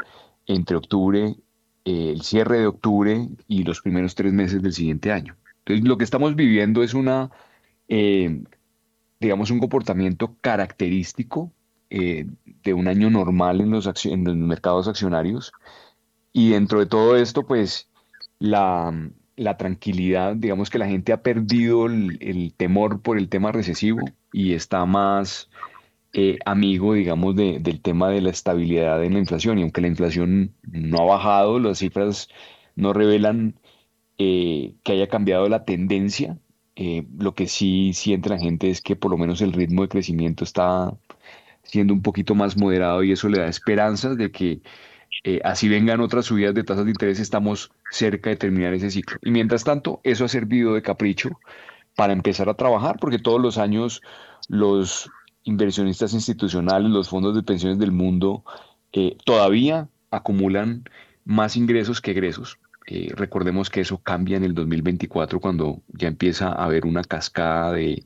entre 0.47 0.77
octubre, 0.77 1.35
eh, 1.85 2.11
el 2.15 2.21
cierre 2.23 2.59
de 2.59 2.67
octubre 2.67 3.27
y 3.47 3.63
los 3.63 3.81
primeros 3.81 4.15
tres 4.15 4.33
meses 4.33 4.63
del 4.63 4.73
siguiente 4.73 5.11
año. 5.11 5.35
Entonces, 5.59 5.85
lo 5.87 5.97
que 5.97 6.03
estamos 6.05 6.35
viviendo 6.35 6.81
es 6.81 6.93
una, 6.93 7.29
digamos, 9.19 9.51
un 9.51 9.59
comportamiento 9.59 10.35
característico 10.41 11.51
eh, 11.89 12.25
de 12.63 12.73
un 12.73 12.87
año 12.87 13.09
normal 13.09 13.61
en 13.61 13.71
los, 13.71 13.87
mercados 14.35 14.87
accionarios. 14.87 15.51
Y 16.33 16.49
dentro 16.49 16.79
de 16.79 16.85
todo 16.85 17.15
esto, 17.15 17.43
pues 17.43 17.89
la, 18.39 18.93
la 19.35 19.57
tranquilidad, 19.57 20.35
digamos 20.35 20.69
que 20.69 20.79
la 20.79 20.87
gente 20.87 21.13
ha 21.13 21.21
perdido 21.23 21.85
el, 21.85 22.53
temor 22.57 23.01
por 23.01 23.17
el 23.17 23.29
tema 23.29 23.51
recesivo 23.51 24.01
y 24.33 24.53
está 24.53 24.85
más 24.85 25.49
eh, 26.13 26.37
amigo, 26.45 26.93
digamos, 26.93 27.35
del 27.35 27.81
tema 27.81 28.09
de 28.09 28.21
la 28.21 28.31
estabilidad 28.31 29.03
en 29.03 29.13
la 29.13 29.19
inflación. 29.19 29.59
Y 29.59 29.61
aunque 29.61 29.81
la 29.81 29.87
inflación 29.87 30.53
no 30.63 30.99
ha 30.99 31.05
bajado, 31.05 31.59
las 31.59 31.79
cifras 31.79 32.29
no 32.75 32.93
revelan 32.93 33.59
eh, 34.17 34.75
que 34.83 34.93
haya 34.93 35.07
cambiado 35.07 35.47
la 35.49 35.65
tendencia. 35.65 36.39
Eh, 36.75 37.05
lo 37.17 37.33
que 37.35 37.47
sí 37.47 37.91
siente 37.93 38.29
la 38.29 38.39
gente 38.39 38.69
es 38.69 38.81
que 38.81 38.95
por 38.95 39.11
lo 39.11 39.17
menos 39.17 39.41
el 39.41 39.53
ritmo 39.53 39.83
de 39.83 39.89
crecimiento 39.89 40.43
está 40.43 40.95
siendo 41.67 41.93
un 41.93 42.01
poquito 42.01 42.35
más 42.35 42.57
moderado 42.57 43.03
y 43.03 43.11
eso 43.11 43.29
le 43.29 43.39
da 43.39 43.47
esperanzas 43.47 44.17
de 44.17 44.31
que 44.31 44.61
eh, 45.23 45.41
así 45.43 45.67
vengan 45.67 46.01
otras 46.01 46.25
subidas 46.25 46.53
de 46.53 46.63
tasas 46.63 46.85
de 46.85 46.91
interés, 46.91 47.19
estamos 47.19 47.71
cerca 47.91 48.29
de 48.29 48.35
terminar 48.35 48.73
ese 48.73 48.91
ciclo. 48.91 49.17
Y 49.21 49.31
mientras 49.31 49.63
tanto, 49.63 49.99
eso 50.03 50.25
ha 50.25 50.27
servido 50.27 50.73
de 50.73 50.81
capricho 50.81 51.39
para 51.95 52.13
empezar 52.13 52.49
a 52.49 52.53
trabajar, 52.53 52.97
porque 52.99 53.19
todos 53.19 53.41
los 53.41 53.57
años 53.57 54.01
los 54.47 55.11
inversionistas 55.43 56.13
institucionales, 56.13 56.91
los 56.91 57.09
fondos 57.09 57.35
de 57.35 57.43
pensiones 57.43 57.79
del 57.79 57.91
mundo, 57.91 58.43
eh, 58.93 59.17
todavía 59.25 59.89
acumulan 60.11 60.83
más 61.25 61.55
ingresos 61.55 62.01
que 62.01 62.11
egresos. 62.11 62.59
Eh, 62.89 63.11
recordemos 63.15 63.69
que 63.69 63.81
eso 63.81 63.97
cambia 63.97 64.37
en 64.37 64.45
el 64.45 64.53
2024 64.53 65.41
cuando 65.41 65.81
ya 65.89 66.07
empieza 66.07 66.49
a 66.49 66.65
haber 66.65 66.85
una 66.85 67.03
cascada 67.03 67.73
de, 67.73 68.03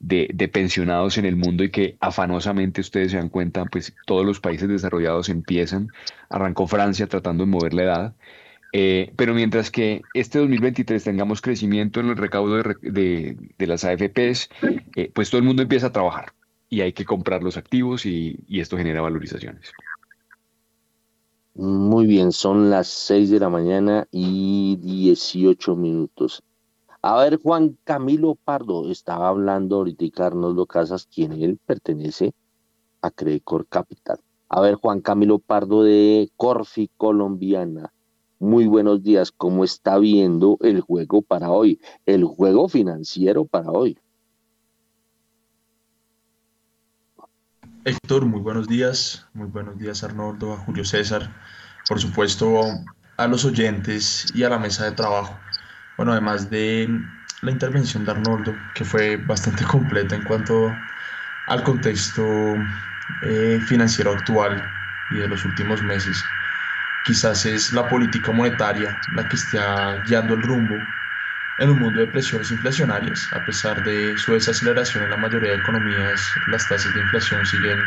de, 0.00 0.50
pensionados 0.52 1.18
en 1.18 1.26
el 1.26 1.36
mundo 1.36 1.62
y 1.62 1.70
que 1.70 1.96
afanosamente 2.00 2.80
ustedes 2.80 3.12
se 3.12 3.18
dan 3.18 3.28
cuenta, 3.28 3.66
pues 3.66 3.94
todos 4.06 4.26
los 4.26 4.40
países 4.40 4.68
desarrollados 4.68 5.28
empiezan. 5.28 5.92
Arrancó 6.28 6.66
Francia 6.66 7.06
tratando 7.06 7.44
de 7.44 7.50
mover 7.50 7.74
la 7.74 7.82
edad. 7.82 8.14
Eh, 8.72 9.12
pero 9.16 9.34
mientras 9.34 9.70
que 9.70 10.02
este 10.14 10.38
2023 10.38 11.02
tengamos 11.02 11.42
crecimiento 11.42 12.00
en 12.00 12.08
el 12.08 12.16
recaudo 12.16 12.56
de, 12.56 13.36
de, 13.58 13.66
las 13.66 13.84
AFPs, 13.84 14.48
eh, 14.96 15.10
pues 15.12 15.28
todo 15.28 15.40
el 15.40 15.46
mundo 15.46 15.62
empieza 15.62 15.88
a 15.88 15.92
trabajar 15.92 16.32
y 16.68 16.80
hay 16.80 16.92
que 16.92 17.04
comprar 17.04 17.42
los 17.42 17.56
activos 17.56 18.06
y, 18.06 18.38
y 18.46 18.60
esto 18.60 18.76
genera 18.76 19.00
valorizaciones. 19.00 19.72
Muy 21.54 22.06
bien, 22.06 22.30
son 22.30 22.70
las 22.70 22.86
6 22.86 23.28
de 23.30 23.40
la 23.40 23.48
mañana 23.48 24.06
y 24.12 24.78
18 24.80 25.74
minutos. 25.74 26.44
A 27.02 27.16
ver, 27.16 27.38
Juan 27.42 27.78
Camilo 27.84 28.34
Pardo, 28.34 28.90
estaba 28.90 29.28
hablando 29.28 29.76
ahorita 29.76 30.26
Arnoldo 30.26 30.66
Casas, 30.66 31.08
quien 31.12 31.32
él 31.32 31.58
pertenece 31.64 32.34
a 33.00 33.10
Credicor 33.10 33.66
Capital. 33.66 34.20
A 34.50 34.60
ver, 34.60 34.74
Juan 34.74 35.00
Camilo 35.00 35.38
Pardo 35.38 35.82
de 35.82 36.30
Corfi 36.36 36.90
Colombiana. 36.98 37.92
Muy 38.38 38.66
buenos 38.66 39.02
días, 39.02 39.32
¿cómo 39.32 39.64
está 39.64 39.96
viendo 39.98 40.58
el 40.60 40.82
juego 40.82 41.22
para 41.22 41.50
hoy? 41.50 41.80
El 42.04 42.24
juego 42.24 42.68
financiero 42.68 43.46
para 43.46 43.70
hoy. 43.70 43.98
Héctor, 47.84 48.26
muy 48.26 48.40
buenos 48.40 48.68
días. 48.68 49.26
Muy 49.32 49.46
buenos 49.46 49.78
días, 49.78 50.04
Arnoldo, 50.04 50.52
a 50.52 50.58
Julio 50.58 50.84
César, 50.84 51.34
por 51.88 51.98
supuesto, 51.98 52.60
a 53.16 53.26
los 53.26 53.46
oyentes 53.46 54.26
y 54.34 54.42
a 54.42 54.50
la 54.50 54.58
mesa 54.58 54.84
de 54.84 54.92
trabajo. 54.92 55.34
Bueno, 56.00 56.12
además 56.12 56.48
de 56.48 56.88
la 57.42 57.50
intervención 57.50 58.06
de 58.06 58.12
Arnoldo, 58.12 58.56
que 58.72 58.86
fue 58.86 59.18
bastante 59.18 59.64
completa 59.70 60.16
en 60.16 60.22
cuanto 60.22 60.74
al 61.46 61.62
contexto 61.62 62.56
eh, 63.20 63.60
financiero 63.66 64.12
actual 64.12 64.66
y 65.10 65.16
de 65.16 65.28
los 65.28 65.44
últimos 65.44 65.82
meses, 65.82 66.24
quizás 67.04 67.44
es 67.44 67.74
la 67.74 67.86
política 67.86 68.32
monetaria 68.32 68.98
la 69.14 69.28
que 69.28 69.36
está 69.36 70.02
guiando 70.06 70.32
el 70.32 70.42
rumbo 70.42 70.78
en 71.58 71.68
un 71.68 71.78
mundo 71.78 72.00
de 72.00 72.06
presiones 72.06 72.50
inflacionarias. 72.50 73.30
A 73.34 73.44
pesar 73.44 73.84
de 73.84 74.16
su 74.16 74.32
desaceleración 74.32 75.04
en 75.04 75.10
la 75.10 75.18
mayoría 75.18 75.50
de 75.50 75.58
economías, 75.58 76.18
las 76.46 76.66
tasas 76.66 76.94
de 76.94 77.00
inflación 77.02 77.44
siguen 77.44 77.78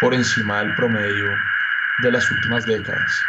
por 0.00 0.14
encima 0.14 0.60
del 0.60 0.72
promedio 0.76 1.36
de 2.04 2.12
las 2.12 2.30
últimas 2.30 2.64
décadas. 2.64 3.24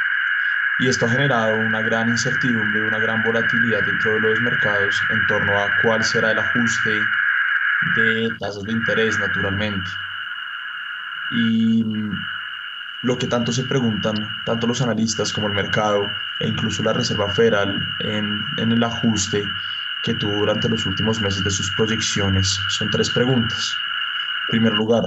Y 0.82 0.88
esto 0.88 1.06
ha 1.06 1.10
generado 1.10 1.58
una 1.60 1.82
gran 1.82 2.10
incertidumbre, 2.10 2.88
una 2.88 2.98
gran 2.98 3.22
volatilidad 3.22 3.86
dentro 3.86 4.14
de 4.14 4.20
los 4.22 4.42
mercados 4.42 5.00
en 5.12 5.28
torno 5.28 5.56
a 5.56 5.70
cuál 5.84 6.04
será 6.04 6.32
el 6.32 6.40
ajuste 6.40 7.02
de 7.96 8.30
tasas 8.40 8.64
de 8.64 8.72
interés, 8.72 9.20
naturalmente. 9.20 9.88
Y 11.34 11.86
lo 13.04 13.16
que 13.16 13.28
tanto 13.28 13.52
se 13.52 13.64
preguntan, 13.66 14.16
tanto 14.46 14.66
los 14.66 14.82
analistas 14.82 15.32
como 15.32 15.48
el 15.48 15.54
mercado 15.54 16.04
e 16.40 16.48
incluso 16.48 16.82
la 16.82 16.94
Reserva 16.94 17.30
Federal 17.30 17.80
en, 18.00 18.42
en 18.58 18.72
el 18.72 18.84
ajuste 18.84 19.44
que 20.04 20.16
tuvo 20.16 20.34
durante 20.34 20.68
los 20.68 20.84
últimos 20.88 21.22
meses 21.22 21.44
de 21.44 21.52
sus 21.52 21.72
proyecciones, 21.76 22.60
son 22.70 22.90
tres 22.90 23.12
preguntas. 23.12 23.72
En 24.48 24.60
primer 24.60 24.74
lugar, 24.74 25.04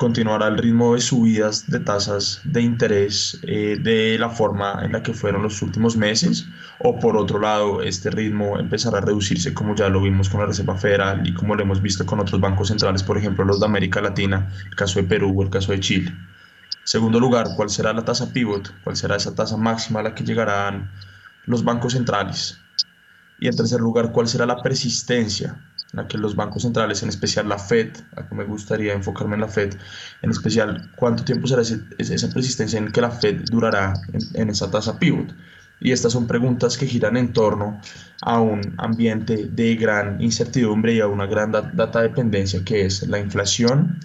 continuará 0.00 0.46
el 0.46 0.56
ritmo 0.56 0.94
de 0.94 1.02
subidas 1.02 1.70
de 1.70 1.78
tasas 1.78 2.40
de 2.44 2.62
interés 2.62 3.38
eh, 3.42 3.76
de 3.78 4.18
la 4.18 4.30
forma 4.30 4.80
en 4.82 4.92
la 4.92 5.02
que 5.02 5.12
fueron 5.12 5.42
los 5.42 5.60
últimos 5.60 5.94
meses 5.94 6.46
o 6.78 6.98
por 6.98 7.18
otro 7.18 7.38
lado 7.38 7.82
este 7.82 8.08
ritmo 8.08 8.58
empezará 8.58 8.96
a 8.96 9.00
reducirse 9.02 9.52
como 9.52 9.74
ya 9.74 9.90
lo 9.90 10.00
vimos 10.00 10.30
con 10.30 10.40
la 10.40 10.46
Reserva 10.46 10.78
Federal 10.78 11.26
y 11.28 11.34
como 11.34 11.54
lo 11.54 11.62
hemos 11.62 11.82
visto 11.82 12.06
con 12.06 12.18
otros 12.18 12.40
bancos 12.40 12.68
centrales, 12.68 13.02
por 13.02 13.18
ejemplo 13.18 13.44
los 13.44 13.60
de 13.60 13.66
América 13.66 14.00
Latina, 14.00 14.50
el 14.70 14.74
caso 14.74 15.00
de 15.00 15.06
Perú 15.06 15.34
o 15.38 15.42
el 15.42 15.50
caso 15.50 15.72
de 15.72 15.80
Chile. 15.80 16.16
Segundo 16.82 17.20
lugar, 17.20 17.48
¿cuál 17.54 17.68
será 17.68 17.92
la 17.92 18.02
tasa 18.02 18.32
pivot? 18.32 18.72
¿Cuál 18.82 18.96
será 18.96 19.16
esa 19.16 19.34
tasa 19.34 19.58
máxima 19.58 20.00
a 20.00 20.04
la 20.04 20.14
que 20.14 20.24
llegarán 20.24 20.90
los 21.44 21.62
bancos 21.62 21.92
centrales? 21.92 22.58
Y 23.38 23.48
en 23.48 23.54
tercer 23.54 23.80
lugar, 23.80 24.12
¿cuál 24.12 24.28
será 24.28 24.46
la 24.46 24.62
persistencia 24.62 25.60
en 25.92 25.96
la 25.96 26.08
que 26.08 26.18
los 26.18 26.36
bancos 26.36 26.62
centrales, 26.62 27.02
en 27.02 27.08
especial 27.08 27.48
la 27.48 27.58
Fed, 27.58 27.90
a 28.16 28.34
me 28.34 28.44
gustaría 28.44 28.92
enfocarme 28.92 29.34
en 29.34 29.40
la 29.40 29.48
Fed, 29.48 29.74
en 30.22 30.30
especial 30.30 30.90
cuánto 30.96 31.24
tiempo 31.24 31.46
será 31.46 31.62
esa 31.62 32.28
persistencia 32.32 32.78
en 32.78 32.92
que 32.92 33.00
la 33.00 33.10
Fed 33.10 33.42
durará 33.50 33.94
en, 34.34 34.50
esa 34.50 34.70
tasa 34.70 34.98
pivot. 34.98 35.34
Y 35.80 35.92
estas 35.92 36.12
son 36.12 36.26
preguntas 36.26 36.76
que 36.76 36.86
giran 36.86 37.16
en 37.16 37.32
torno 37.32 37.80
a 38.22 38.40
un 38.40 38.74
ambiente 38.76 39.46
de 39.46 39.76
gran 39.76 40.20
incertidumbre 40.20 40.94
y 40.94 41.00
a 41.00 41.06
una 41.06 41.26
gran 41.26 41.50
data 41.52 42.02
dependencia 42.02 42.62
que 42.64 42.84
es 42.84 43.08
la 43.08 43.18
inflación, 43.18 43.98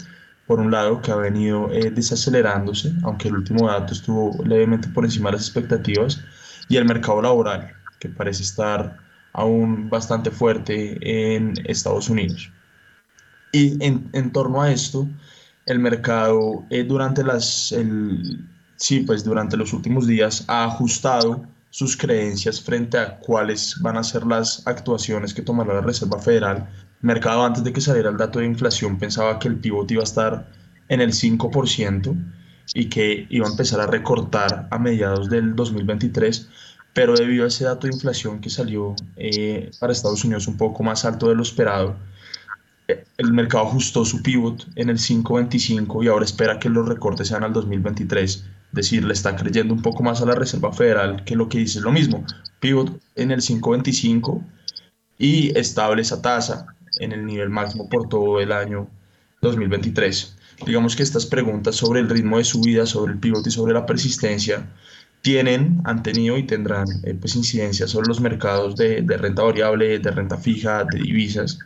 por 0.48 0.60
un 0.60 0.72
lado, 0.72 1.02
que 1.02 1.12
ha 1.12 1.16
venido 1.16 1.72
eh, 1.74 1.92
desacelerándose, 1.92 2.94
aunque 3.04 3.28
el 3.28 3.36
último 3.36 3.68
dato 3.68 3.94
estuvo 3.94 4.44
levemente 4.46 4.88
por 4.88 5.04
encima 5.04 5.30
de 5.30 5.38
las 5.38 5.48
expectativas, 5.48 6.24
y 6.70 6.78
el 6.78 6.86
mercado 6.86 7.22
laboral, 7.22 7.74
que 8.00 8.10
parece 8.10 8.44
estar 8.44 9.05
aún 9.36 9.90
bastante 9.90 10.32
fuerte 10.32 10.98
en 11.36 11.54
Estados 11.66 12.10
Unidos. 12.10 12.52
Y 13.52 13.84
en, 13.84 14.10
en 14.14 14.32
torno 14.32 14.62
a 14.62 14.72
esto, 14.72 15.08
el 15.66 15.80
mercado 15.80 16.66
eh, 16.70 16.84
durante, 16.84 17.24
las, 17.24 17.72
el, 17.72 18.48
sí, 18.78 19.02
pues 19.02 19.24
durante 19.24 19.58
los 19.58 19.74
últimos 19.74 20.08
días 20.08 20.46
ha 20.48 20.66
ajustado 20.66 21.46
sus 21.70 21.98
creencias 21.98 22.62
frente 22.62 22.98
a 22.98 23.18
cuáles 23.18 23.76
van 23.82 23.98
a 23.98 24.04
ser 24.04 24.26
las 24.26 24.66
actuaciones 24.66 25.34
que 25.34 25.42
tomará 25.42 25.74
la 25.74 25.82
Reserva 25.82 26.20
Federal. 26.20 26.70
El 27.02 27.08
mercado 27.08 27.46
antes 27.46 27.64
de 27.64 27.74
que 27.74 27.82
saliera 27.82 28.10
el 28.10 28.18
dato 28.18 28.40
de 28.40 28.46
inflación 28.46 28.98
pensaba 28.98 29.40
que 29.40 29.50
el 29.50 29.58
pivot 29.58 29.92
iba 29.92 30.02
a 30.02 30.06
estar 30.06 30.50
en 30.88 31.02
el 31.02 31.12
5% 31.12 32.16
y 32.74 32.86
que 32.90 33.28
iba 33.30 33.46
a 33.48 33.52
empezar 33.52 33.82
a 33.82 33.88
recortar 33.88 34.68
a 34.72 34.80
mediados 34.80 35.30
del 35.30 35.56
2023 35.56 36.50
pero 36.96 37.14
debido 37.14 37.44
a 37.44 37.50
ese 37.50 37.66
dato 37.66 37.88
de 37.88 37.94
inflación 37.94 38.40
que 38.40 38.50
salió 38.50 38.96
eh, 39.18 39.70
para 39.82 39.92
Estados 39.92 40.24
Unidos 40.24 40.48
un 40.48 40.56
poco 40.56 40.82
más 40.82 41.04
alto 41.04 41.28
de 41.28 41.36
lo 41.36 41.44
esperado, 41.44 41.98
eh, 42.88 43.04
el 43.18 43.34
mercado 43.34 43.66
ajustó 43.66 44.06
su 44.06 44.24
pivot 44.24 44.66
en 44.78 44.90
el 44.90 44.98
5.25 44.98 46.06
y 46.06 46.08
ahora 46.08 46.24
espera 46.24 46.58
que 46.58 46.70
los 46.70 46.88
recortes 46.88 47.28
sean 47.28 47.44
al 47.44 47.52
2023. 47.52 48.32
Es 48.32 48.46
decir, 48.72 49.04
le 49.04 49.12
está 49.12 49.36
creyendo 49.36 49.74
un 49.74 49.82
poco 49.82 50.04
más 50.04 50.22
a 50.22 50.26
la 50.26 50.36
Reserva 50.36 50.72
Federal 50.72 51.26
que 51.26 51.36
lo 51.36 51.50
que 51.50 51.58
dice 51.58 51.80
es 51.80 51.84
lo 51.84 51.92
mismo. 51.92 52.24
Pivot 52.62 52.98
en 53.16 53.32
el 53.32 53.42
5.25 53.42 54.42
y 55.18 55.58
estable 55.60 56.02
esa 56.02 56.22
tasa 56.22 56.66
en 57.02 57.12
el 57.12 57.26
nivel 57.26 57.50
máximo 57.50 57.90
por 57.90 58.08
todo 58.08 58.40
el 58.40 58.54
año 58.54 58.88
2023. 59.42 60.38
Digamos 60.66 60.96
que 60.96 61.04
estas 61.04 61.26
preguntas 61.26 61.76
sobre 61.76 62.00
el 62.00 62.10
ritmo 62.10 62.38
de 62.38 62.46
subida, 62.46 62.86
sobre 62.86 63.12
el 63.12 63.20
pivot 63.20 63.46
y 63.46 63.52
sobre 63.52 63.74
la 63.74 63.86
persistencia 63.86 64.66
tienen, 65.26 65.82
han 65.86 66.04
tenido 66.04 66.38
y 66.38 66.44
tendrán 66.44 66.86
eh, 67.04 67.16
pues 67.20 67.36
incidencia 67.36 67.88
sobre 67.88 68.08
los 68.08 68.22
mercados 68.22 68.76
de, 68.76 69.02
de, 69.02 69.18
renta 69.18 69.42
variable, 69.42 69.98
de 69.98 70.12
renta 70.12 70.38
fija, 70.38 70.84
de 70.84 71.00
divisas. 71.00 71.58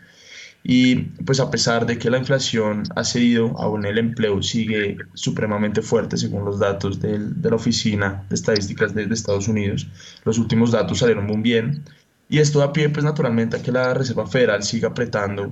Y 0.64 0.96
pues 1.26 1.42
a 1.42 1.52
pesar 1.52 1.86
de 1.86 1.98
que 1.98 2.10
la 2.10 2.20
inflación 2.20 2.84
ha 2.96 3.04
cedido, 3.04 3.54
aún 3.60 3.86
el 3.86 3.98
empleo 3.98 4.42
sigue 4.42 4.96
supremamente 5.14 5.82
fuerte 5.82 6.16
según 6.16 6.46
los 6.46 6.58
datos 6.58 7.02
de 7.02 7.50
la 7.50 7.56
Oficina 7.58 8.26
de 8.30 8.36
Estadísticas 8.36 8.96
de, 8.96 9.08
de, 9.08 9.14
Estados 9.14 9.50
Unidos. 9.50 9.88
Los 10.24 10.38
últimos 10.40 10.72
datos 10.72 11.00
salieron 11.00 11.26
muy 11.26 11.42
bien. 11.42 11.84
Y 12.30 12.38
esto 12.38 12.60
da 12.60 12.72
pie 12.72 12.88
pues 12.88 13.04
naturalmente 13.04 13.58
a 13.58 13.62
que 13.62 13.74
la 13.74 13.94
Reserva 13.94 14.26
Federal 14.26 14.64
siga 14.64 14.88
apretando 14.88 15.52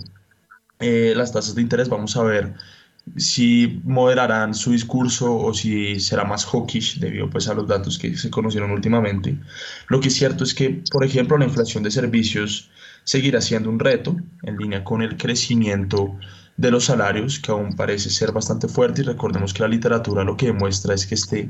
eh, 0.80 1.12
las 1.14 1.34
tasas 1.34 1.56
de 1.56 1.62
interés. 1.62 1.90
Vamos 1.90 2.16
a 2.16 2.24
ver 2.24 2.54
si 3.16 3.82
moderarán 3.84 4.54
su 4.54 4.72
discurso 4.72 5.36
o 5.36 5.54
si 5.54 6.00
será 6.00 6.24
más 6.24 6.46
hawkish 6.46 7.00
debido 7.00 7.30
pues 7.30 7.48
a 7.48 7.54
los 7.54 7.68
datos 7.68 7.98
que 7.98 8.16
se 8.18 8.30
conocieron 8.30 8.72
últimamente. 8.72 9.38
Lo 9.88 10.00
que 10.00 10.10
es 10.10 10.16
cierto 10.16 10.44
es 10.44 10.54
que, 10.54 10.84
por 10.92 11.04
ejemplo, 11.04 11.38
la 11.38 11.46
inflación 11.46 11.84
de 11.84 11.92
servicios 11.92 12.70
seguirá 13.04 13.42
siendo 13.42 13.70
un 13.70 13.80
reto 13.80 14.18
en 14.44 14.58
línea 14.58 14.84
con 14.84 15.02
el 15.02 15.18
crecimiento 15.18 16.18
de 16.58 16.72
los 16.72 16.86
salarios, 16.86 17.40
que 17.40 17.52
aún 17.52 17.76
parece 17.76 18.10
ser 18.10 18.32
bastante 18.32 18.68
fuerte 18.68 19.02
y 19.02 19.06
recordemos 19.06 19.54
que 19.54 19.62
la 19.62 19.70
literatura 19.70 20.24
lo 20.24 20.36
que 20.36 20.48
demuestra 20.48 20.94
es 20.96 21.06
que 21.06 21.16
este, 21.16 21.48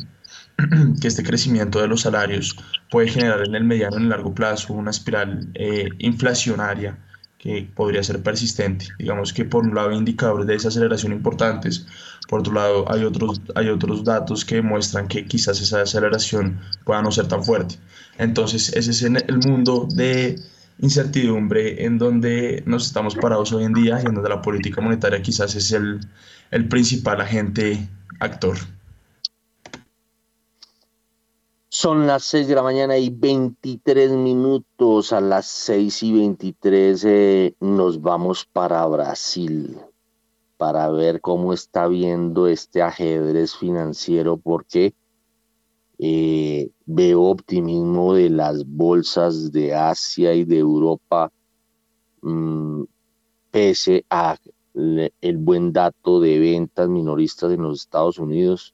que 1.02 1.08
este 1.08 1.24
crecimiento 1.24 1.80
de 1.80 1.88
los 1.88 2.02
salarios 2.02 2.58
puede 2.92 3.08
generar 3.08 3.42
en 3.48 3.56
el 3.56 3.64
mediano 3.64 3.96
y 3.96 3.98
en 3.98 4.04
el 4.04 4.10
largo 4.10 4.36
plazo 4.36 4.74
una 4.74 4.92
espiral 4.92 5.50
eh, 5.56 5.88
inflacionaria 6.00 7.00
que 7.38 7.70
podría 7.76 8.04
ser 8.04 8.22
persistente. 8.24 8.88
Digamos 8.98 9.34
que 9.34 9.46
por 9.46 9.64
un 9.66 9.76
lado 9.76 9.90
hay 9.90 9.98
indicadores 9.98 10.48
de 10.48 10.54
desaceleración 10.54 11.12
importantes, 11.12 11.86
por 12.28 12.40
otro 12.40 12.54
lado 12.54 12.92
hay 12.92 13.04
otros, 13.04 13.42
hay 13.56 13.70
otros 13.70 14.04
datos 14.04 14.44
que 14.44 14.62
muestran 14.62 15.08
que 15.08 15.26
quizás 15.26 15.62
esa 15.62 15.80
desaceleración 15.80 16.60
pueda 16.84 17.02
no 17.02 17.12
ser 17.12 17.28
tan 17.28 17.44
fuerte. 17.44 17.76
Entonces 18.18 18.74
ese 18.74 18.92
es 18.92 19.02
el 19.04 19.38
mundo 19.46 19.88
de 19.94 20.36
incertidumbre 20.80 21.86
en 21.86 21.98
donde 21.98 22.64
nos 22.66 22.86
estamos 22.88 23.16
parados 23.16 23.52
hoy 23.52 23.64
en 23.64 23.74
día 23.74 24.00
y 24.04 24.06
en 24.06 24.16
donde 24.16 24.30
la 24.30 24.42
política 24.42 24.82
monetaria 24.82 25.22
quizás 25.22 25.56
es 25.56 25.72
el, 25.72 26.00
el 26.52 26.68
principal 26.68 27.22
agente 27.22 27.88
actor. 28.20 28.58
Son 31.80 32.08
las 32.08 32.24
6 32.24 32.48
de 32.48 32.56
la 32.56 32.64
mañana 32.64 32.98
y 32.98 33.12
23 33.12 34.14
minutos. 34.14 35.14
A 35.14 35.22
las 35.22 35.46
6 35.46 36.02
y 36.02 36.12
23 36.12 37.06
eh, 37.06 37.56
nos 37.60 38.02
vamos 38.02 38.46
para 38.52 38.84
Brasil 38.88 39.78
para 40.58 40.90
ver 40.90 41.22
cómo 41.22 41.54
está 41.54 41.88
viendo 41.88 42.48
este 42.48 42.82
ajedrez 42.82 43.56
financiero 43.56 44.38
porque 44.38 44.96
eh, 46.00 46.72
veo 46.88 47.22
optimismo 47.22 48.16
de 48.16 48.32
las 48.32 48.66
bolsas 48.66 49.52
de 49.52 49.76
Asia 49.76 50.34
y 50.34 50.46
de 50.46 50.58
Europa 50.58 51.32
mm, 52.24 52.86
pese 53.52 54.04
a 54.10 54.36
el 54.74 55.38
buen 55.38 55.72
dato 55.72 56.20
de 56.22 56.40
ventas 56.40 56.90
minoristas 56.90 57.52
en 57.52 57.62
los 57.62 57.82
Estados 57.82 58.18
Unidos. 58.18 58.74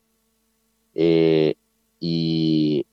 Eh, 0.96 1.56
y 2.06 2.86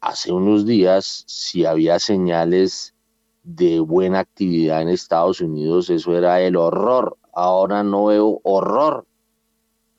hace 0.00 0.32
unos 0.32 0.66
días, 0.66 1.24
si 1.26 1.64
había 1.64 1.98
señales 1.98 2.94
de 3.42 3.80
buena 3.80 4.20
actividad 4.20 4.82
en 4.82 4.88
Estados 4.88 5.40
Unidos, 5.40 5.90
eso 5.90 6.16
era 6.16 6.40
el 6.40 6.56
horror. 6.56 7.16
Ahora 7.32 7.82
no 7.82 8.06
veo 8.06 8.40
horror. 8.42 9.06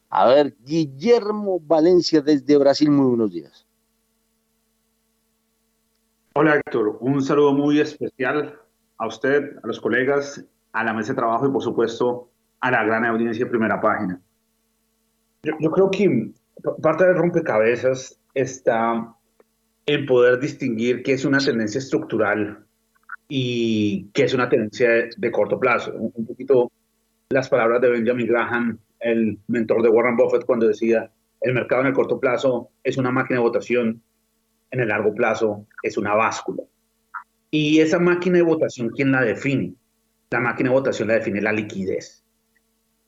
A 0.09 0.27
ver, 0.27 0.55
Guillermo 0.65 1.59
Valencia 1.59 2.21
desde 2.21 2.57
Brasil, 2.57 2.89
muy 2.89 3.07
buenos 3.07 3.31
días. 3.31 3.65
Hola 6.33 6.55
Héctor, 6.55 6.97
un 7.01 7.21
saludo 7.21 7.53
muy 7.53 7.79
especial 7.79 8.59
a 8.97 9.07
usted, 9.07 9.57
a 9.63 9.67
los 9.67 9.79
colegas, 9.79 10.43
a 10.73 10.83
la 10.83 10.93
mesa 10.93 11.13
de 11.13 11.17
trabajo 11.17 11.47
y 11.47 11.51
por 11.51 11.61
supuesto 11.61 12.29
a 12.59 12.71
la 12.71 12.83
gran 12.83 13.05
audiencia 13.05 13.45
de 13.45 13.51
primera 13.51 13.81
página. 13.81 14.21
Yo, 15.43 15.71
creo 15.71 15.89
que 15.89 16.33
parte 16.81 17.05
del 17.05 17.15
rompecabezas 17.15 18.19
está 18.33 19.15
en 19.93 20.05
poder 20.05 20.39
distinguir 20.39 21.01
qué 21.01 21.13
es 21.13 21.25
una 21.25 21.39
tendencia 21.39 21.79
estructural 21.79 22.63
y 23.27 24.07
qué 24.13 24.25
es 24.25 24.35
una 24.35 24.47
tendencia 24.47 24.87
de, 25.17 25.31
corto 25.31 25.59
plazo. 25.59 25.91
Un, 25.95 26.27
poquito 26.27 26.71
las 27.29 27.49
palabras 27.49 27.81
de 27.81 27.89
Benjamin 27.89 28.27
Graham, 28.27 28.77
el 28.99 29.39
mentor 29.47 29.81
de 29.81 29.89
Warren 29.89 30.15
Buffett, 30.15 30.45
cuando 30.45 30.67
decía, 30.67 31.09
el 31.41 31.53
mercado 31.55 31.81
en 31.81 31.87
el 31.87 31.93
corto 31.93 32.19
plazo 32.19 32.69
es 32.83 32.97
una 32.97 33.09
máquina 33.09 33.39
de 33.39 33.45
votación, 33.45 34.03
en 34.69 34.79
el 34.79 34.89
largo 34.89 35.15
plazo 35.15 35.65
es 35.81 35.97
una 35.97 36.13
báscula. 36.13 36.61
Y 37.49 37.79
esa 37.79 37.97
máquina 37.97 38.37
de 38.37 38.43
votación, 38.43 38.89
¿quién 38.89 39.11
la 39.11 39.21
define? 39.21 39.73
La 40.29 40.39
máquina 40.39 40.69
de 40.69 40.75
votación 40.75 41.07
la 41.07 41.15
define 41.15 41.41
la 41.41 41.51
liquidez. 41.51 42.23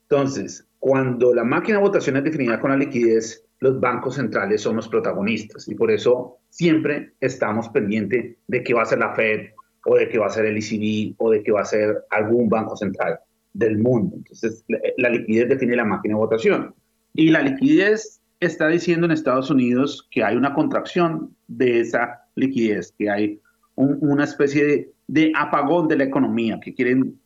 Entonces, 0.10 0.68
cuando 0.80 1.32
la 1.32 1.44
máquina 1.44 1.78
de 1.78 1.84
votación 1.84 2.18
es 2.18 2.24
definida 2.24 2.60
con 2.60 2.72
la 2.72 2.78
liquidez, 2.78 3.46
los 3.60 3.80
bancos 3.80 4.16
centrales 4.16 4.62
son 4.62 4.78
los 4.78 4.88
protagonistas 4.88 5.68
y 5.68 5.76
por 5.76 5.92
eso 5.92 6.41
siempre 6.52 7.14
estamos 7.22 7.70
pendientes 7.70 8.36
de 8.48 8.64
qué 8.64 8.74
va 8.74 8.84
a 8.84 8.86
ser 8.86 9.00
la 9.00 9.16
Fed 9.16 9.50
o 9.86 9.96
de 9.96 10.08
qué 10.10 10.20
va 10.20 10.28
a 10.28 10.30
ser 10.30 10.46
el 10.46 10.58
ECB 10.58 11.16
o 11.18 11.32
de 11.32 11.42
qué 11.42 11.52
va 11.52 11.62
a 11.62 11.66
ser 11.66 12.06
algún 12.12 12.50
banco 12.50 12.78
central 12.78 13.20
del 13.54 13.80
mundo. 13.80 14.18
Entonces, 14.18 14.64
la, 14.98 15.10
liquidez 15.10 15.50
define 15.50 15.76
la 15.76 15.86
máquina 15.86 16.14
de 16.14 16.20
votación. 16.20 16.76
Y 17.14 17.32
la 17.32 17.42
liquidez 17.42 18.22
está 18.40 18.68
diciendo 18.68 19.06
en 19.06 19.12
Estados 19.12 19.50
Unidos 19.50 20.08
que 20.12 20.24
hay 20.24 20.36
una 20.36 20.54
contracción 20.54 21.36
de 21.48 21.80
esa 21.80 22.26
liquidez, 22.36 22.94
que 22.98 23.10
hay 23.10 23.42
una 23.76 24.26
especie 24.26 24.92
de 25.08 25.32
apagón 25.36 25.88
de 25.88 25.98
la 25.98 26.04
economía, 26.04 26.60
que 26.60 26.74
quieren 26.74 27.18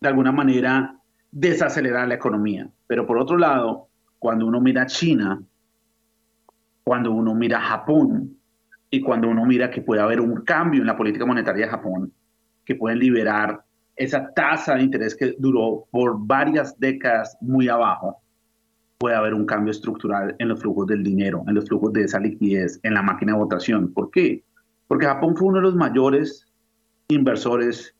de 0.00 0.08
alguna 0.08 0.32
manera 0.32 0.96
desacelerar 1.30 2.08
la 2.08 2.14
economía. 2.14 2.68
Pero 2.86 3.06
por 3.06 3.18
otro 3.18 3.36
lado, 3.36 3.88
cuando 4.18 4.46
uno 4.46 4.60
mira 4.60 4.86
China, 4.86 5.42
cuando 6.82 7.12
uno 7.12 7.34
mira 7.34 7.60
Japón 7.60 8.39
y 8.90 9.00
cuando 9.00 9.28
uno 9.28 9.46
mira 9.46 9.70
que 9.70 9.82
puede 9.82 10.00
haber 10.00 10.20
un 10.20 10.42
cambio 10.42 10.80
en 10.80 10.86
la 10.86 10.96
política 10.96 11.24
monetaria 11.24 11.66
de 11.66 11.70
Japón, 11.70 12.12
que 12.64 12.74
pueden 12.74 12.98
liberar 12.98 13.62
esa 13.96 14.32
tasa 14.34 14.74
de 14.74 14.82
interés 14.82 15.14
que 15.14 15.36
duró 15.38 15.86
por 15.90 16.16
varias 16.18 16.78
décadas 16.78 17.36
muy 17.40 17.68
abajo, 17.68 18.20
puede 18.98 19.16
haber 19.16 19.34
un 19.34 19.46
cambio 19.46 19.70
estructural 19.70 20.34
en 20.38 20.48
los 20.48 20.60
flujos 20.60 20.86
del 20.86 21.02
dinero, 21.02 21.44
en 21.46 21.54
los 21.54 21.66
flujos 21.66 21.92
de 21.92 22.04
esa 22.04 22.20
liquidez, 22.20 22.80
en 22.82 22.94
la 22.94 23.02
máquina 23.02 23.32
de 23.32 23.38
votación. 23.38 23.92
¿Por 23.92 24.10
qué? 24.10 24.42
Porque 24.88 25.06
Japón 25.06 25.36
fue 25.36 25.48
uno 25.48 25.58
de 25.58 25.62
los 25.62 25.76
mayores 25.76 26.46
inversores 27.08 27.94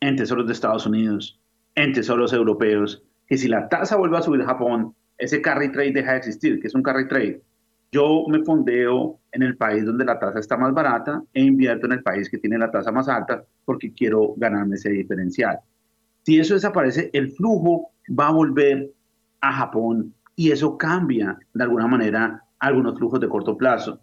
en 0.00 0.16
tesoros 0.16 0.46
de 0.46 0.52
Estados 0.52 0.86
Unidos, 0.86 1.40
en 1.74 1.92
tesoros 1.92 2.32
europeos, 2.32 3.02
que 3.26 3.36
si 3.36 3.48
la 3.48 3.68
tasa 3.68 3.96
vuelve 3.96 4.18
a 4.18 4.22
subir 4.22 4.44
Japón, 4.44 4.94
ese 5.18 5.40
carry 5.42 5.72
trade 5.72 5.92
deja 5.92 6.12
de 6.12 6.18
existir. 6.18 6.60
que 6.60 6.68
es 6.68 6.74
un 6.74 6.82
carry 6.82 7.08
trade? 7.08 7.42
Yo 7.96 8.26
me 8.28 8.44
fondeo 8.44 9.20
en 9.32 9.42
el 9.42 9.56
país 9.56 9.86
donde 9.86 10.04
la 10.04 10.18
tasa 10.18 10.38
está 10.38 10.58
más 10.58 10.74
barata 10.74 11.22
e 11.32 11.42
invierto 11.42 11.86
en 11.86 11.92
el 11.92 12.02
país 12.02 12.28
que 12.28 12.36
tiene 12.36 12.58
la 12.58 12.70
tasa 12.70 12.92
más 12.92 13.08
alta 13.08 13.42
porque 13.64 13.90
quiero 13.94 14.34
ganarme 14.36 14.74
ese 14.76 14.90
diferencial. 14.90 15.60
Si 16.22 16.38
eso 16.38 16.52
desaparece, 16.52 17.08
el 17.14 17.32
flujo 17.32 17.92
va 18.08 18.28
a 18.28 18.32
volver 18.32 18.92
a 19.40 19.50
Japón 19.50 20.12
y 20.34 20.50
eso 20.50 20.76
cambia 20.76 21.38
de 21.54 21.64
alguna 21.64 21.86
manera 21.86 22.42
algunos 22.58 22.98
flujos 22.98 23.18
de 23.18 23.30
corto 23.30 23.56
plazo. 23.56 23.98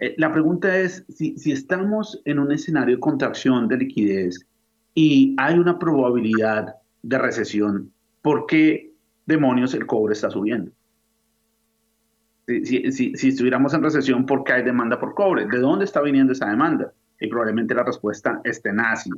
Eh, 0.00 0.16
la 0.18 0.32
pregunta 0.32 0.76
es, 0.76 1.04
si, 1.08 1.38
si 1.38 1.52
estamos 1.52 2.20
en 2.24 2.40
un 2.40 2.50
escenario 2.50 2.96
de 2.96 3.00
contracción 3.00 3.68
de 3.68 3.76
liquidez 3.76 4.48
y 4.94 5.36
hay 5.38 5.60
una 5.60 5.78
probabilidad 5.78 6.74
de 7.02 7.18
recesión, 7.18 7.92
¿por 8.20 8.46
qué 8.46 8.92
demonios 9.26 9.74
el 9.74 9.86
cobre 9.86 10.14
está 10.14 10.28
subiendo? 10.28 10.72
Si, 12.48 12.92
si, 12.92 13.14
si, 13.14 13.28
estuviéramos 13.28 13.74
en 13.74 13.82
recesión, 13.82 14.24
¿por 14.24 14.42
qué 14.42 14.54
hay 14.54 14.62
demanda 14.62 14.98
por 14.98 15.14
cobre? 15.14 15.46
¿De 15.46 15.58
dónde 15.58 15.84
está 15.84 16.00
viniendo 16.00 16.32
esa 16.32 16.48
demanda? 16.48 16.92
Y 17.20 17.26
probablemente 17.28 17.74
la 17.74 17.84
respuesta 17.84 18.40
esté 18.44 18.72
nazi. 18.72 19.10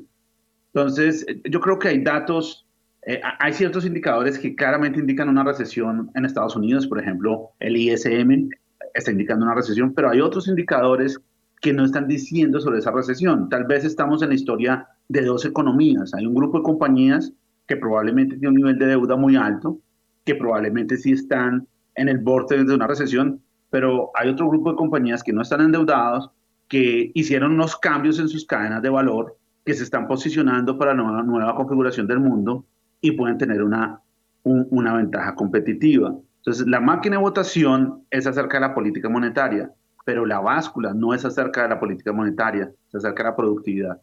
Entonces, 0.74 1.24
yo 1.44 1.60
creo 1.60 1.78
que 1.78 1.88
hay 1.88 2.02
datos, 2.02 2.66
eh, 3.06 3.20
hay 3.38 3.52
ciertos 3.52 3.86
indicadores 3.86 4.38
que 4.38 4.56
claramente 4.56 4.98
indican 4.98 5.28
una 5.28 5.44
recesión 5.44 6.10
en 6.14 6.24
Estados 6.24 6.56
Unidos, 6.56 6.88
por 6.88 6.98
ejemplo, 6.98 7.50
el 7.60 7.76
ISM 7.76 8.48
está 8.94 9.12
indicando 9.12 9.44
una 9.44 9.54
recesión, 9.54 9.94
pero 9.94 10.10
hay 10.10 10.20
otros 10.20 10.48
indicadores 10.48 11.20
que 11.60 11.72
no 11.72 11.84
están 11.84 12.08
diciendo 12.08 12.60
sobre 12.60 12.78
esa 12.78 12.90
recesión. 12.90 13.48
Tal 13.48 13.64
vez 13.64 13.84
estamos 13.84 14.22
en 14.22 14.30
la 14.30 14.34
historia 14.34 14.88
de 15.08 15.22
dos 15.22 15.44
economías. 15.44 16.14
Hay 16.14 16.26
un 16.26 16.34
grupo 16.34 16.58
de 16.58 16.64
compañías 16.64 17.32
que 17.66 17.76
probablemente 17.76 18.36
tiene 18.36 18.48
un 18.48 18.54
nivel 18.56 18.78
de 18.78 18.86
deuda 18.86 19.14
muy 19.14 19.36
alto, 19.36 19.78
que 20.24 20.34
probablemente 20.34 20.96
sí 20.96 21.12
están 21.12 21.68
en 22.00 22.08
el 22.08 22.18
borde 22.18 22.64
de 22.64 22.74
una 22.74 22.86
recesión, 22.86 23.42
pero 23.68 24.10
hay 24.14 24.30
otro 24.30 24.48
grupo 24.48 24.70
de 24.70 24.76
compañías 24.76 25.22
que 25.22 25.34
no 25.34 25.42
están 25.42 25.60
endeudados, 25.60 26.30
que 26.66 27.12
hicieron 27.14 27.52
unos 27.52 27.76
cambios 27.76 28.18
en 28.18 28.28
sus 28.28 28.46
cadenas 28.46 28.80
de 28.80 28.88
valor, 28.88 29.36
que 29.66 29.74
se 29.74 29.84
están 29.84 30.08
posicionando 30.08 30.78
para 30.78 30.94
la 30.94 31.02
nueva, 31.02 31.22
nueva 31.22 31.54
configuración 31.54 32.06
del 32.06 32.20
mundo 32.20 32.64
y 33.02 33.12
pueden 33.12 33.36
tener 33.36 33.62
una, 33.62 34.00
una 34.44 34.94
ventaja 34.94 35.34
competitiva. 35.34 36.14
Entonces, 36.38 36.66
la 36.66 36.80
máquina 36.80 37.16
de 37.16 37.22
votación 37.22 38.02
es 38.10 38.26
acerca 38.26 38.56
de 38.56 38.68
la 38.68 38.74
política 38.74 39.10
monetaria, 39.10 39.70
pero 40.06 40.24
la 40.24 40.40
báscula 40.40 40.94
no 40.94 41.12
es 41.12 41.26
acerca 41.26 41.64
de 41.64 41.68
la 41.68 41.78
política 41.78 42.12
monetaria, 42.12 42.72
es 42.88 42.94
acerca 42.94 43.24
de 43.24 43.28
la 43.28 43.36
productividad. 43.36 44.00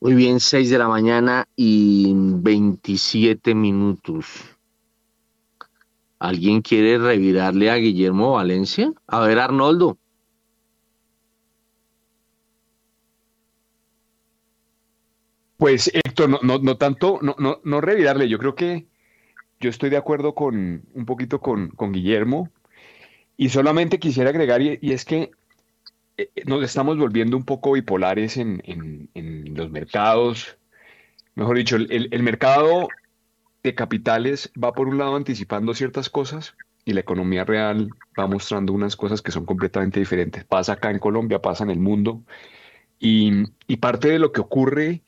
Muy 0.00 0.14
bien, 0.14 0.40
6 0.40 0.70
de 0.70 0.78
la 0.78 0.88
mañana 0.88 1.46
y 1.54 2.14
27 2.14 3.54
minutos. 3.54 4.49
¿Alguien 6.20 6.60
quiere 6.60 6.98
revirarle 6.98 7.70
a 7.70 7.76
Guillermo 7.76 8.32
Valencia? 8.32 8.92
A 9.06 9.20
ver, 9.20 9.38
Arnoldo. 9.38 9.98
Pues 15.56 15.90
Héctor, 15.92 16.28
no, 16.42 16.58
no, 16.58 16.76
tanto, 16.76 17.18
no, 17.22 17.34
no, 17.38 17.60
no 17.64 17.80
revirarle, 17.80 18.28
yo 18.28 18.38
creo 18.38 18.54
que 18.54 18.86
yo 19.60 19.70
estoy 19.70 19.90
de 19.90 19.96
acuerdo 19.96 20.34
con 20.34 20.84
un 20.94 21.06
poquito 21.06 21.40
con, 21.40 21.70
con 21.70 21.92
Guillermo 21.92 22.50
y 23.36 23.48
solamente 23.48 23.98
quisiera 23.98 24.30
agregar, 24.30 24.60
y, 24.60 24.78
es 24.82 25.06
que 25.06 25.30
eh, 26.18 26.30
nos 26.44 26.62
estamos 26.62 26.98
volviendo 26.98 27.36
un 27.36 27.44
poco 27.44 27.72
bipolares 27.72 28.36
en, 28.36 28.62
en, 28.66 29.54
los 29.54 29.70
mercados. 29.70 30.58
Mejor 31.34 31.56
dicho, 31.56 31.76
el, 31.76 32.08
el, 32.10 32.22
mercado 32.22 32.88
de 33.62 33.74
capitales 33.74 34.52
va 34.62 34.72
por 34.72 34.88
un 34.88 34.98
lado 34.98 35.16
anticipando 35.16 35.74
ciertas 35.74 36.08
cosas 36.10 36.54
y 36.84 36.92
la 36.92 37.00
economía 37.00 37.44
real 37.44 37.90
va 38.18 38.26
mostrando 38.26 38.72
unas 38.72 38.96
cosas 38.96 39.22
que 39.22 39.32
son 39.32 39.44
completamente 39.44 40.00
diferentes. 40.00 40.44
Pasa 40.44 40.74
acá 40.74 40.90
en 40.90 40.98
Colombia, 40.98 41.42
pasa 41.42 41.64
en 41.64 41.70
el 41.70 41.78
mundo. 41.78 42.22
Y, 42.98 43.44
y 43.66 43.76
parte 43.76 44.08
de 44.08 44.18
lo 44.18 44.32
que 44.32 44.40
ocurre 44.40 45.02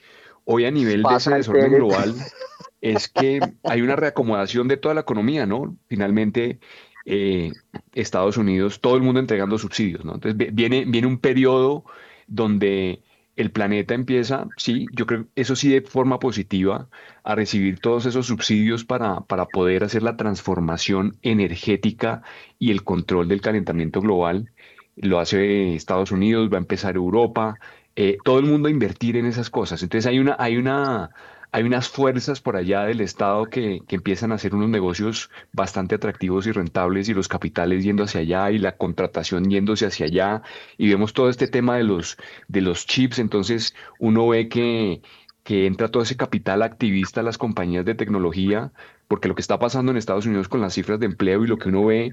hoy 0.44 0.64
a 0.64 0.70
nivel 0.70 1.02
de 1.02 1.14
ese 1.14 1.34
desorden 1.34 1.72
global 1.72 2.14
es 2.80 3.08
que 3.08 3.40
hay 3.62 3.80
una 3.80 3.96
reacomodación 3.96 4.68
de 4.68 4.76
toda 4.76 4.94
la 4.94 5.02
economía, 5.02 5.46
¿no? 5.46 5.76
Finalmente, 5.88 6.58
eh, 7.04 7.52
Estados 7.94 8.36
Unidos, 8.36 8.80
todo 8.80 8.96
el 8.96 9.02
mundo 9.02 9.20
entregando 9.20 9.58
subsidios, 9.58 10.04
¿no? 10.04 10.14
Entonces 10.14 10.54
viene, 10.54 10.84
viene 10.86 11.06
un 11.06 11.18
periodo 11.18 11.84
donde 12.26 13.02
el 13.36 13.50
planeta 13.50 13.94
empieza, 13.94 14.50
sí, 14.56 14.88
yo 14.92 15.06
creo, 15.06 15.26
eso 15.36 15.56
sí 15.56 15.70
de 15.70 15.82
forma 15.82 16.18
positiva, 16.18 16.88
a 17.24 17.34
recibir 17.34 17.80
todos 17.80 18.06
esos 18.06 18.26
subsidios 18.26 18.84
para, 18.84 19.20
para 19.22 19.46
poder 19.50 19.84
hacer 19.84 20.02
la 20.02 20.16
transformación 20.16 21.16
energética 21.22 22.22
y 22.58 22.70
el 22.70 22.84
control 22.84 23.28
del 23.28 23.40
calentamiento 23.40 24.00
global. 24.00 24.50
Lo 24.96 25.18
hace 25.20 25.74
Estados 25.74 26.12
Unidos, 26.12 26.50
va 26.52 26.56
a 26.56 26.60
empezar 26.60 26.96
Europa, 26.96 27.58
eh, 27.96 28.18
todo 28.24 28.38
el 28.38 28.46
mundo 28.46 28.68
a 28.68 28.70
invertir 28.70 29.16
en 29.16 29.26
esas 29.26 29.50
cosas. 29.50 29.82
Entonces 29.82 30.06
hay 30.06 30.18
una, 30.18 30.36
hay 30.38 30.56
una, 30.56 31.10
hay 31.52 31.64
unas 31.64 31.88
fuerzas 31.88 32.40
por 32.40 32.56
allá 32.56 32.84
del 32.84 33.02
Estado 33.02 33.44
que, 33.44 33.80
que, 33.86 33.96
empiezan 33.96 34.32
a 34.32 34.36
hacer 34.36 34.54
unos 34.54 34.70
negocios 34.70 35.30
bastante 35.52 35.94
atractivos 35.94 36.46
y 36.46 36.52
rentables 36.52 37.10
y 37.10 37.14
los 37.14 37.28
capitales 37.28 37.84
yendo 37.84 38.04
hacia 38.04 38.22
allá 38.22 38.50
y 38.50 38.58
la 38.58 38.76
contratación 38.78 39.50
yéndose 39.50 39.84
hacia 39.84 40.06
allá. 40.06 40.42
Y 40.78 40.88
vemos 40.88 41.12
todo 41.12 41.28
este 41.28 41.48
tema 41.48 41.76
de 41.76 41.84
los, 41.84 42.16
de 42.48 42.62
los 42.62 42.86
chips, 42.86 43.18
entonces 43.18 43.74
uno 43.98 44.26
ve 44.28 44.48
que, 44.48 45.02
que 45.44 45.66
entra 45.66 45.90
todo 45.90 46.02
ese 46.02 46.16
capital 46.16 46.62
activista 46.62 47.20
a 47.20 47.24
las 47.24 47.36
compañías 47.36 47.84
de 47.84 47.94
tecnología, 47.94 48.72
porque 49.06 49.28
lo 49.28 49.34
que 49.34 49.42
está 49.42 49.58
pasando 49.58 49.92
en 49.92 49.98
Estados 49.98 50.24
Unidos 50.24 50.48
con 50.48 50.62
las 50.62 50.72
cifras 50.72 51.00
de 51.00 51.06
empleo 51.06 51.44
y 51.44 51.48
lo 51.48 51.58
que 51.58 51.68
uno 51.68 51.84
ve, 51.84 52.12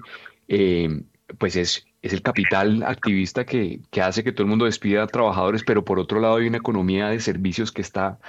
eh, 0.49 1.03
pues 1.37 1.55
es, 1.55 1.87
es 2.01 2.11
el 2.11 2.21
capital 2.21 2.83
activista 2.83 3.45
que, 3.45 3.79
que 3.89 4.01
hace 4.01 4.21
que 4.25 4.33
todo 4.33 4.43
el 4.43 4.49
mundo 4.49 4.65
despida 4.65 5.03
a 5.03 5.07
trabajadores, 5.07 5.63
pero 5.63 5.85
por 5.85 5.97
otro 5.97 6.19
lado 6.19 6.35
hay 6.37 6.47
una 6.47 6.57
economía 6.57 7.07
de 7.07 7.21
servicios 7.21 7.71
que 7.71 7.81
está 7.81 8.19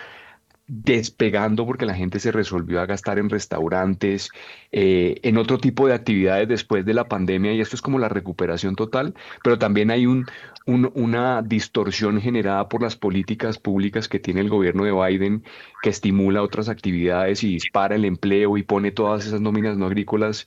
despegando 0.73 1.67
porque 1.67 1.85
la 1.85 1.95
gente 1.95 2.21
se 2.21 2.31
resolvió 2.31 2.81
a 2.81 2.87
gastar 2.87 3.19
en 3.19 3.29
restaurantes, 3.29 4.31
eh, 4.71 5.17
en 5.25 5.37
otro 5.37 5.59
tipo 5.59 5.89
de 5.89 5.95
actividades 5.95 6.47
después 6.47 6.85
de 6.87 6.95
la 6.95 7.09
pandemia 7.09 7.53
y 7.53 7.61
esto 7.61 7.75
es 7.75 7.83
como 7.83 7.99
la 7.99 8.09
recuperación 8.09 8.77
total, 8.77 9.15
pero 9.43 9.59
también 9.59 9.91
hay 9.91 10.07
un, 10.07 10.27
una 10.67 11.43
distorsión 11.43 12.21
generada 12.21 12.69
por 12.69 12.83
las 12.83 12.95
políticas 12.97 13.59
públicas 13.59 14.09
que 14.09 14.21
tiene 14.21 14.43
el 14.43 14.49
gobierno 14.49 14.85
de 14.85 14.93
Biden 14.93 15.43
que 15.83 15.91
estimula 15.91 16.41
otras 16.41 16.69
actividades 16.69 17.43
y 17.43 17.49
dispara 17.49 17.97
el 17.97 18.05
empleo 18.05 18.57
y 18.57 18.63
pone 18.63 18.93
todas 18.93 19.27
esas 19.27 19.41
nóminas 19.41 19.77
no 19.77 19.87
agrícolas 19.87 20.47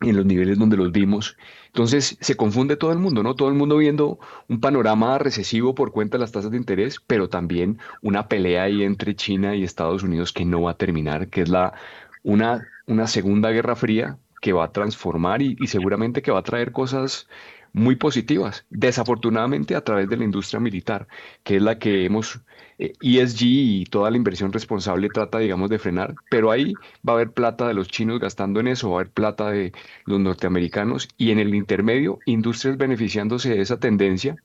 en 0.00 0.16
los 0.16 0.24
niveles 0.26 0.58
donde 0.58 0.76
los 0.76 0.92
vimos. 0.92 1.36
Entonces 1.66 2.16
se 2.20 2.36
confunde 2.36 2.76
todo 2.76 2.92
el 2.92 2.98
mundo, 2.98 3.22
¿no? 3.22 3.34
Todo 3.34 3.48
el 3.48 3.54
mundo 3.54 3.76
viendo 3.76 4.18
un 4.48 4.60
panorama 4.60 5.18
recesivo 5.18 5.74
por 5.74 5.92
cuenta 5.92 6.16
de 6.16 6.22
las 6.22 6.32
tasas 6.32 6.50
de 6.50 6.56
interés, 6.56 7.00
pero 7.06 7.28
también 7.28 7.78
una 8.02 8.28
pelea 8.28 8.64
ahí 8.64 8.82
entre 8.82 9.14
China 9.14 9.54
y 9.54 9.62
Estados 9.64 10.02
Unidos 10.02 10.32
que 10.32 10.44
no 10.44 10.62
va 10.62 10.72
a 10.72 10.76
terminar, 10.76 11.28
que 11.28 11.42
es 11.42 11.48
la, 11.50 11.74
una, 12.22 12.66
una 12.86 13.06
segunda 13.06 13.50
guerra 13.50 13.76
fría 13.76 14.18
que 14.40 14.52
va 14.54 14.64
a 14.64 14.72
transformar 14.72 15.42
y, 15.42 15.56
y 15.60 15.66
seguramente 15.66 16.22
que 16.22 16.32
va 16.32 16.40
a 16.40 16.42
traer 16.42 16.72
cosas 16.72 17.28
muy 17.72 17.96
positivas, 17.96 18.66
desafortunadamente 18.70 19.76
a 19.76 19.84
través 19.84 20.08
de 20.08 20.16
la 20.16 20.24
industria 20.24 20.60
militar, 20.60 21.06
que 21.44 21.56
es 21.56 21.62
la 21.62 21.78
que 21.78 22.04
hemos, 22.04 22.40
ESG 22.78 23.42
eh, 23.42 23.46
e 23.46 23.80
y 23.82 23.84
toda 23.84 24.10
la 24.10 24.16
inversión 24.16 24.52
responsable 24.52 25.08
trata, 25.08 25.38
digamos, 25.38 25.70
de 25.70 25.78
frenar, 25.78 26.14
pero 26.30 26.50
ahí 26.50 26.74
va 27.06 27.12
a 27.12 27.16
haber 27.16 27.32
plata 27.32 27.68
de 27.68 27.74
los 27.74 27.88
chinos 27.88 28.20
gastando 28.20 28.60
en 28.60 28.68
eso, 28.68 28.90
va 28.90 28.98
a 28.98 29.00
haber 29.00 29.12
plata 29.12 29.50
de 29.50 29.72
los 30.06 30.20
norteamericanos 30.20 31.08
y 31.16 31.30
en 31.30 31.38
el 31.38 31.54
intermedio, 31.54 32.18
industrias 32.26 32.76
beneficiándose 32.76 33.50
de 33.50 33.60
esa 33.60 33.78
tendencia. 33.78 34.36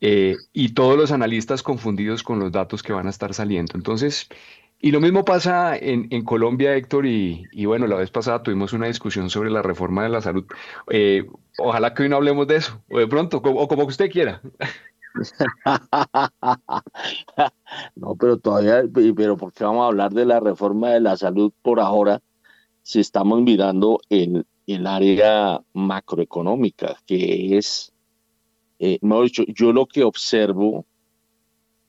Eh, 0.00 0.36
y 0.52 0.70
todos 0.74 0.98
los 0.98 1.12
analistas 1.12 1.62
confundidos 1.62 2.22
con 2.22 2.38
los 2.38 2.52
datos 2.52 2.82
que 2.82 2.92
van 2.92 3.06
a 3.06 3.10
estar 3.10 3.32
saliendo. 3.32 3.72
Entonces, 3.74 4.28
y 4.80 4.90
lo 4.90 5.00
mismo 5.00 5.24
pasa 5.24 5.76
en, 5.76 6.08
en 6.10 6.24
Colombia, 6.24 6.76
Héctor, 6.76 7.06
y, 7.06 7.64
bueno, 7.64 7.86
la 7.86 7.96
vez 7.96 8.10
pasada 8.10 8.42
tuvimos 8.42 8.72
una 8.72 8.86
discusión 8.86 9.30
sobre 9.30 9.50
la 9.50 9.62
reforma 9.62 10.02
de 10.02 10.10
la 10.10 10.20
salud. 10.20 10.44
Eh, 10.90 11.26
ojalá 11.58 11.94
que 11.94 12.02
hoy 12.02 12.08
no 12.08 12.16
hablemos 12.16 12.46
de 12.46 12.56
eso, 12.56 12.82
o 12.90 12.98
de 12.98 13.06
pronto, 13.06 13.38
o, 13.38 13.68
como 13.68 13.84
usted 13.84 14.10
quiera. 14.10 14.42
no, 17.96 18.16
pero 18.16 18.38
todavía, 18.38 18.82
pero 19.16 19.36
¿por 19.36 19.52
qué 19.52 19.64
vamos 19.64 19.84
a 19.84 19.86
hablar 19.86 20.12
de 20.12 20.26
la 20.26 20.40
reforma 20.40 20.90
de 20.90 21.00
la 21.00 21.16
salud 21.16 21.52
por 21.62 21.80
ahora 21.80 22.20
si 22.82 23.00
estamos 23.00 23.40
mirando 23.40 24.00
en 24.10 24.44
el 24.66 24.86
área 24.86 25.62
macroeconómica, 25.72 26.96
que 27.06 27.56
es, 27.56 27.92
eh, 28.78 28.98
dicho, 29.00 29.44
yo 29.48 29.72
lo 29.72 29.86
que 29.86 30.04
observo 30.04 30.84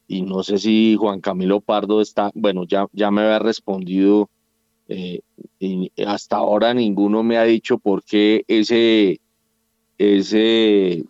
y 0.08 0.22
no 0.22 0.42
sé 0.42 0.58
si 0.58 0.96
Juan 0.96 1.20
Camilo 1.20 1.60
Pardo 1.60 2.00
está, 2.00 2.30
bueno, 2.34 2.64
ya, 2.64 2.86
ya 2.92 3.10
me 3.10 3.22
había 3.22 3.38
respondido, 3.38 4.30
eh, 4.88 5.20
y 5.58 5.90
hasta 6.04 6.36
ahora 6.36 6.72
ninguno 6.74 7.22
me 7.22 7.38
ha 7.38 7.44
dicho 7.44 7.78
por 7.78 8.04
qué 8.04 8.44
ese, 8.46 9.20
ese, 9.98 11.04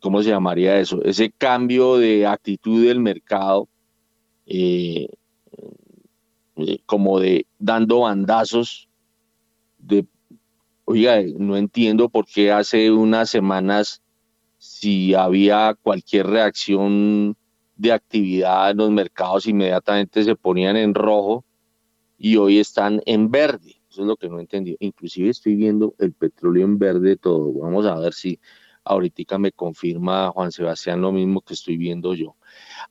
¿cómo 0.00 0.22
se 0.22 0.30
llamaría 0.30 0.78
eso? 0.78 1.02
Ese 1.04 1.30
cambio 1.30 1.98
de 1.98 2.26
actitud 2.26 2.86
del 2.86 3.00
mercado, 3.00 3.68
eh, 4.46 5.08
eh, 6.56 6.78
como 6.86 7.20
de 7.20 7.46
dando 7.58 8.00
bandazos, 8.00 8.88
de, 9.78 10.06
oiga, 10.86 11.20
no 11.36 11.56
entiendo 11.56 12.08
por 12.08 12.24
qué 12.24 12.50
hace 12.50 12.90
unas 12.90 13.28
semanas 13.28 14.02
si 14.56 15.12
había 15.12 15.74
cualquier 15.82 16.28
reacción 16.28 17.36
de 17.82 17.92
actividad 17.92 18.70
en 18.70 18.76
los 18.76 18.90
mercados 18.90 19.46
inmediatamente 19.48 20.22
se 20.22 20.36
ponían 20.36 20.76
en 20.76 20.94
rojo 20.94 21.44
y 22.16 22.36
hoy 22.36 22.60
están 22.60 23.02
en 23.06 23.28
verde. 23.28 23.82
Eso 23.90 24.02
es 24.02 24.06
lo 24.06 24.16
que 24.16 24.28
no 24.28 24.38
entendí. 24.38 24.76
Inclusive 24.78 25.30
estoy 25.30 25.56
viendo 25.56 25.92
el 25.98 26.12
petróleo 26.12 26.64
en 26.64 26.78
verde 26.78 27.16
todo. 27.16 27.52
Vamos 27.52 27.84
a 27.86 27.96
ver 27.96 28.14
si 28.14 28.38
ahorita 28.84 29.36
me 29.38 29.50
confirma 29.50 30.30
Juan 30.30 30.52
Sebastián 30.52 31.00
lo 31.00 31.10
mismo 31.10 31.40
que 31.40 31.54
estoy 31.54 31.76
viendo 31.76 32.14
yo. 32.14 32.36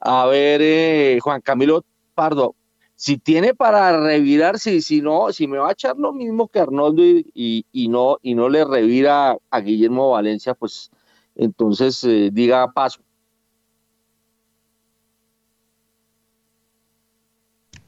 A 0.02 0.26
ver, 0.26 0.60
eh, 0.62 1.20
Juan 1.22 1.40
Camilo 1.40 1.86
Pardo, 2.14 2.56
si 2.94 3.18
tiene 3.18 3.54
para 3.56 3.98
revirar, 3.98 4.60
si, 4.60 4.82
si 4.82 5.02
no, 5.02 5.32
si 5.32 5.48
me 5.48 5.58
va 5.58 5.70
a 5.70 5.72
echar 5.72 5.96
lo 5.98 6.12
mismo 6.12 6.50
que 6.50 6.60
Arnoldo 6.60 7.02
y, 7.02 7.66
y, 7.72 7.88
no, 7.88 8.18
y 8.22 8.36
no 8.36 8.50
le 8.50 8.66
revira 8.66 9.38
a 9.50 9.60
Guillermo 9.62 10.12
Valencia, 10.12 10.54
pues 10.54 10.92
entonces 11.36 12.04
eh, 12.04 12.30
diga 12.34 12.74
paso. 12.74 13.02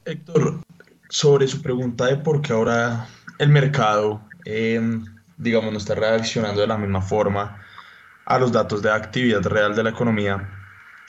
Héctor, 0.04 0.60
sobre 1.08 1.46
su 1.46 1.62
pregunta 1.62 2.06
de 2.06 2.16
por 2.16 2.42
qué 2.42 2.52
ahora 2.52 3.06
el 3.38 3.48
mercado, 3.48 4.20
em, 4.44 5.04
digamos, 5.36 5.72
no 5.72 5.78
está 5.78 5.94
reaccionando 5.94 6.60
de 6.60 6.66
la 6.66 6.78
misma 6.78 7.00
forma 7.00 7.62
a 8.26 8.38
los 8.38 8.52
datos 8.52 8.82
de 8.82 8.90
actividad 8.90 9.42
real 9.42 9.74
de 9.74 9.82
la 9.82 9.90
economía, 9.90 10.48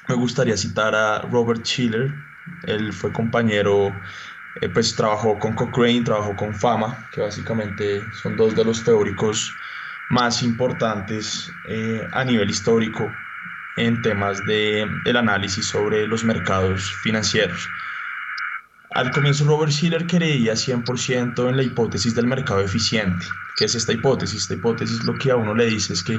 me 0.07 0.15
gustaría 0.15 0.55
citar 0.55 0.93
a 0.95 1.21
Robert 1.21 1.63
Schiller. 1.63 2.13
Él 2.67 2.93
fue 2.93 3.11
compañero, 3.11 3.87
eh, 4.61 4.69
pues 4.69 4.95
trabajó 4.95 5.39
con 5.39 5.53
Cochrane, 5.53 6.03
trabajó 6.03 6.35
con 6.35 6.53
Fama, 6.53 7.09
que 7.11 7.21
básicamente 7.21 8.01
son 8.21 8.37
dos 8.37 8.55
de 8.55 8.63
los 8.63 8.83
teóricos 8.83 9.51
más 10.09 10.43
importantes 10.43 11.51
eh, 11.67 12.07
a 12.13 12.23
nivel 12.23 12.49
histórico 12.49 13.11
en 13.77 14.01
temas 14.03 14.45
de, 14.45 14.87
análisis 15.15 15.65
sobre 15.65 16.07
los 16.07 16.23
mercados 16.23 16.93
financieros. 17.01 17.67
Al 18.95 19.11
comienzo 19.11 19.43
Robert 19.43 19.73
Schiller 19.73 20.07
creía 20.07 20.53
100% 20.53 21.49
en 21.49 21.57
la 21.57 21.63
hipótesis 21.63 22.15
del 22.15 22.27
mercado 22.27 22.61
eficiente. 22.61 23.25
¿Qué 23.57 23.65
es 23.65 23.75
esta 23.75 23.91
hipótesis? 23.91 24.43
Esta 24.43 24.53
hipótesis 24.53 25.03
lo 25.03 25.13
que 25.15 25.31
a 25.31 25.35
uno 25.35 25.53
le 25.53 25.65
dice 25.65 25.91
es 25.91 26.01
que 26.01 26.17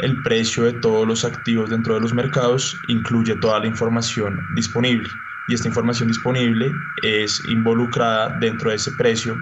el 0.00 0.20
precio 0.24 0.64
de 0.64 0.72
todos 0.72 1.06
los 1.06 1.24
activos 1.24 1.70
dentro 1.70 1.94
de 1.94 2.00
los 2.00 2.12
mercados 2.12 2.76
incluye 2.88 3.36
toda 3.36 3.60
la 3.60 3.68
información 3.68 4.40
disponible 4.56 5.08
y 5.46 5.54
esta 5.54 5.68
información 5.68 6.08
disponible 6.08 6.72
es 7.04 7.40
involucrada 7.48 8.36
dentro 8.40 8.70
de 8.70 8.76
ese 8.76 8.90
precio 8.98 9.40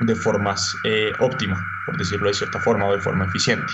de 0.00 0.14
forma 0.14 0.54
eh, 0.84 1.12
óptima, 1.20 1.62
por 1.84 1.98
decirlo 1.98 2.28
de 2.28 2.34
cierta 2.34 2.58
forma, 2.60 2.86
o 2.86 2.94
de 2.94 3.02
forma 3.02 3.26
eficiente. 3.26 3.70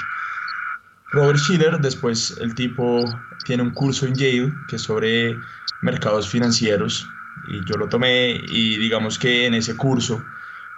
Robert 1.13 1.39
Schiller, 1.39 1.79
después 1.79 2.37
el 2.41 2.53
tipo 2.57 3.05
tiene 3.45 3.63
un 3.63 3.71
curso 3.71 4.07
en 4.07 4.17
Yale 4.17 4.53
que 4.67 4.75
es 4.75 4.83
sobre 4.83 5.39
mercados 5.83 6.29
financieros 6.29 7.09
y 7.49 7.65
yo 7.65 7.77
lo 7.77 7.89
tomé 7.89 8.41
y 8.49 8.77
digamos 8.79 9.19
que 9.19 9.47
en 9.47 9.55
ese 9.55 9.77
curso 9.77 10.25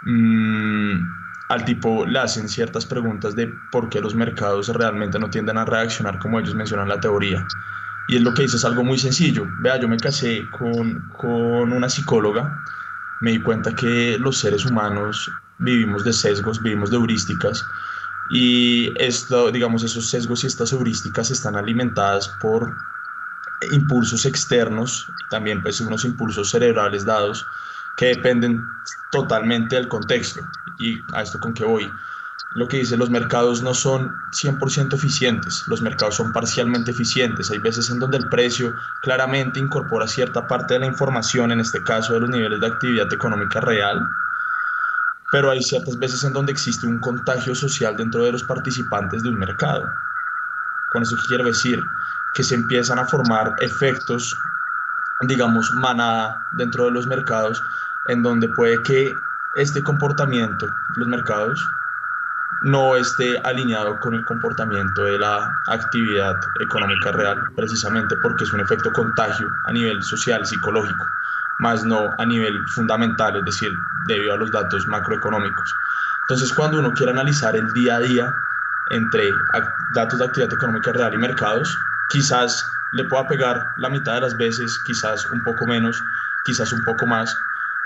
mmm, 0.02 0.94
al 1.48 1.64
tipo 1.64 2.06
le 2.06 2.18
hacen 2.18 2.48
ciertas 2.48 2.86
preguntas 2.86 3.36
de 3.36 3.52
por 3.70 3.88
qué 3.88 4.00
los 4.00 4.14
mercados 4.14 4.68
realmente 4.68 5.18
no 5.18 5.30
tienden 5.30 5.58
a 5.58 5.64
reaccionar 5.64 6.18
como 6.18 6.40
ellos 6.40 6.54
mencionan 6.54 6.88
la 6.88 7.00
teoría. 7.00 7.46
Y 8.08 8.16
es 8.16 8.22
lo 8.22 8.34
que 8.34 8.42
dice, 8.42 8.56
es 8.56 8.64
algo 8.64 8.84
muy 8.84 8.98
sencillo. 8.98 9.46
Vea, 9.60 9.78
yo 9.80 9.88
me 9.88 9.96
casé 9.96 10.42
con, 10.56 11.00
con 11.16 11.72
una 11.72 11.88
psicóloga, 11.88 12.62
me 13.20 13.32
di 13.32 13.40
cuenta 13.40 13.74
que 13.74 14.16
los 14.18 14.38
seres 14.38 14.64
humanos 14.64 15.28
vivimos 15.58 16.04
de 16.04 16.12
sesgos, 16.12 16.62
vivimos 16.62 16.90
de 16.90 16.98
heurísticas, 16.98 17.64
y 18.30 18.92
esto, 19.00 19.50
digamos, 19.50 19.82
esos 19.84 20.08
sesgos 20.08 20.42
y 20.42 20.48
estas 20.48 20.72
heurísticas 20.72 21.30
están 21.30 21.56
alimentadas 21.56 22.28
por 22.40 22.74
impulsos 23.72 24.26
externos, 24.26 25.06
también 25.30 25.62
pues 25.62 25.80
unos 25.80 26.04
impulsos 26.04 26.50
cerebrales 26.50 27.04
dados 27.04 27.46
que 27.96 28.06
dependen 28.06 28.64
totalmente 29.10 29.76
del 29.76 29.88
contexto. 29.88 30.40
¿Y 30.78 31.00
a 31.14 31.22
esto 31.22 31.38
con 31.40 31.54
qué 31.54 31.64
voy? 31.64 31.90
Lo 32.54 32.68
que 32.68 32.78
dice, 32.78 32.96
los 32.96 33.10
mercados 33.10 33.62
no 33.62 33.74
son 33.74 34.14
100% 34.32 34.94
eficientes, 34.94 35.64
los 35.66 35.82
mercados 35.82 36.14
son 36.14 36.32
parcialmente 36.32 36.90
eficientes. 36.90 37.50
Hay 37.50 37.58
veces 37.58 37.90
en 37.90 37.98
donde 37.98 38.18
el 38.18 38.28
precio 38.28 38.74
claramente 39.02 39.60
incorpora 39.60 40.06
cierta 40.06 40.46
parte 40.46 40.74
de 40.74 40.80
la 40.80 40.86
información, 40.86 41.52
en 41.52 41.60
este 41.60 41.82
caso 41.82 42.14
de 42.14 42.20
los 42.20 42.30
niveles 42.30 42.60
de 42.60 42.66
actividad 42.66 43.12
económica 43.12 43.60
real, 43.60 44.00
pero 45.32 45.50
hay 45.50 45.62
ciertas 45.62 45.98
veces 45.98 46.24
en 46.24 46.32
donde 46.32 46.52
existe 46.52 46.86
un 46.86 46.98
contagio 46.98 47.54
social 47.54 47.96
dentro 47.96 48.24
de 48.24 48.32
los 48.32 48.44
participantes 48.44 49.22
de 49.22 49.28
un 49.28 49.38
mercado. 49.38 49.84
Con 50.92 51.02
eso 51.02 51.16
quiero 51.28 51.44
decir 51.44 51.82
que 52.36 52.44
se 52.44 52.54
empiezan 52.54 52.98
a 52.98 53.06
formar 53.06 53.54
efectos, 53.58 54.36
digamos, 55.22 55.72
manada 55.72 56.46
dentro 56.52 56.84
de 56.84 56.90
los 56.90 57.06
mercados, 57.06 57.62
en 58.08 58.22
donde 58.22 58.48
puede 58.50 58.80
que 58.82 59.14
este 59.56 59.82
comportamiento, 59.82 60.68
los 60.96 61.08
mercados, 61.08 61.66
no 62.62 62.96
esté 62.96 63.38
alineado 63.38 63.98
con 64.00 64.14
el 64.14 64.24
comportamiento 64.24 65.04
de 65.04 65.18
la 65.18 65.50
actividad 65.68 66.36
económica 66.60 67.10
real, 67.12 67.42
precisamente 67.54 68.16
porque 68.16 68.44
es 68.44 68.52
un 68.52 68.60
efecto 68.60 68.92
contagio 68.92 69.50
a 69.64 69.72
nivel 69.72 70.02
social, 70.02 70.44
psicológico, 70.44 71.06
más 71.58 71.84
no 71.84 72.10
a 72.18 72.26
nivel 72.26 72.66
fundamental, 72.68 73.36
es 73.36 73.44
decir, 73.46 73.72
debido 74.06 74.34
a 74.34 74.36
los 74.36 74.50
datos 74.50 74.86
macroeconómicos. 74.86 75.74
Entonces, 76.22 76.52
cuando 76.52 76.80
uno 76.80 76.92
quiere 76.92 77.12
analizar 77.12 77.56
el 77.56 77.72
día 77.72 77.96
a 77.96 78.00
día 78.00 78.34
entre 78.90 79.30
datos 79.94 80.18
de 80.18 80.24
actividad 80.26 80.52
económica 80.52 80.92
real 80.92 81.14
y 81.14 81.18
mercados, 81.18 81.78
quizás 82.10 82.64
le 82.92 83.04
pueda 83.04 83.26
pegar 83.28 83.66
la 83.76 83.88
mitad 83.88 84.14
de 84.14 84.20
las 84.22 84.36
veces, 84.36 84.78
quizás 84.86 85.26
un 85.30 85.42
poco 85.44 85.66
menos, 85.66 86.02
quizás 86.44 86.72
un 86.72 86.82
poco 86.84 87.06
más, 87.06 87.36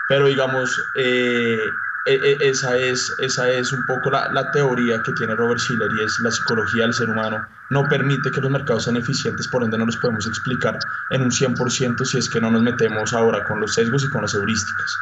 pero 0.08 0.26
digamos, 0.26 0.82
eh, 0.94 1.70
e, 2.06 2.14
e, 2.14 2.48
esa, 2.48 2.76
es, 2.76 3.14
esa 3.18 3.50
es 3.50 3.72
un 3.72 3.84
poco 3.84 4.10
la, 4.10 4.30
la, 4.32 4.50
teoría 4.50 5.02
que 5.02 5.12
tiene 5.12 5.34
Robert 5.34 5.60
Schiller 5.60 5.90
y 5.92 6.02
es 6.02 6.18
la 6.20 6.30
psicología 6.30 6.84
del 6.84 6.94
ser 6.94 7.10
humano. 7.10 7.46
No 7.68 7.84
permite 7.88 8.30
que 8.30 8.40
los 8.40 8.50
mercados 8.50 8.84
sean 8.84 8.96
eficientes, 8.96 9.46
por 9.48 9.62
ende 9.62 9.78
no 9.78 9.86
los 9.86 9.96
podemos 9.98 10.26
explicar 10.26 10.78
en 11.10 11.22
un 11.22 11.30
100% 11.30 12.04
si 12.04 12.18
es 12.18 12.28
que 12.28 12.40
no 12.40 12.50
nos 12.50 12.62
metemos 12.62 13.12
ahora 13.12 13.44
con 13.44 13.60
los 13.60 13.74
sesgos 13.74 14.04
y 14.04 14.10
con 14.10 14.22
las 14.22 14.34
heurísticas. 14.34 14.98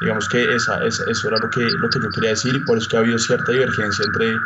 Digamos 0.00 0.28
que 0.28 0.54
esa, 0.54 0.84
esa, 0.84 1.04
eso 1.10 1.28
era 1.28 1.38
lo 1.38 1.50
que, 1.50 1.68
lo 1.70 1.90
que 1.90 2.00
yo 2.00 2.08
quería 2.10 2.30
decir 2.30 2.54
y 2.54 2.60
por 2.60 2.78
eso 2.78 2.88
que 2.88 2.96
ha 2.96 3.00
habido 3.00 3.18
cierta 3.18 3.50
divergencia 3.50 4.04
entre, 4.04 4.38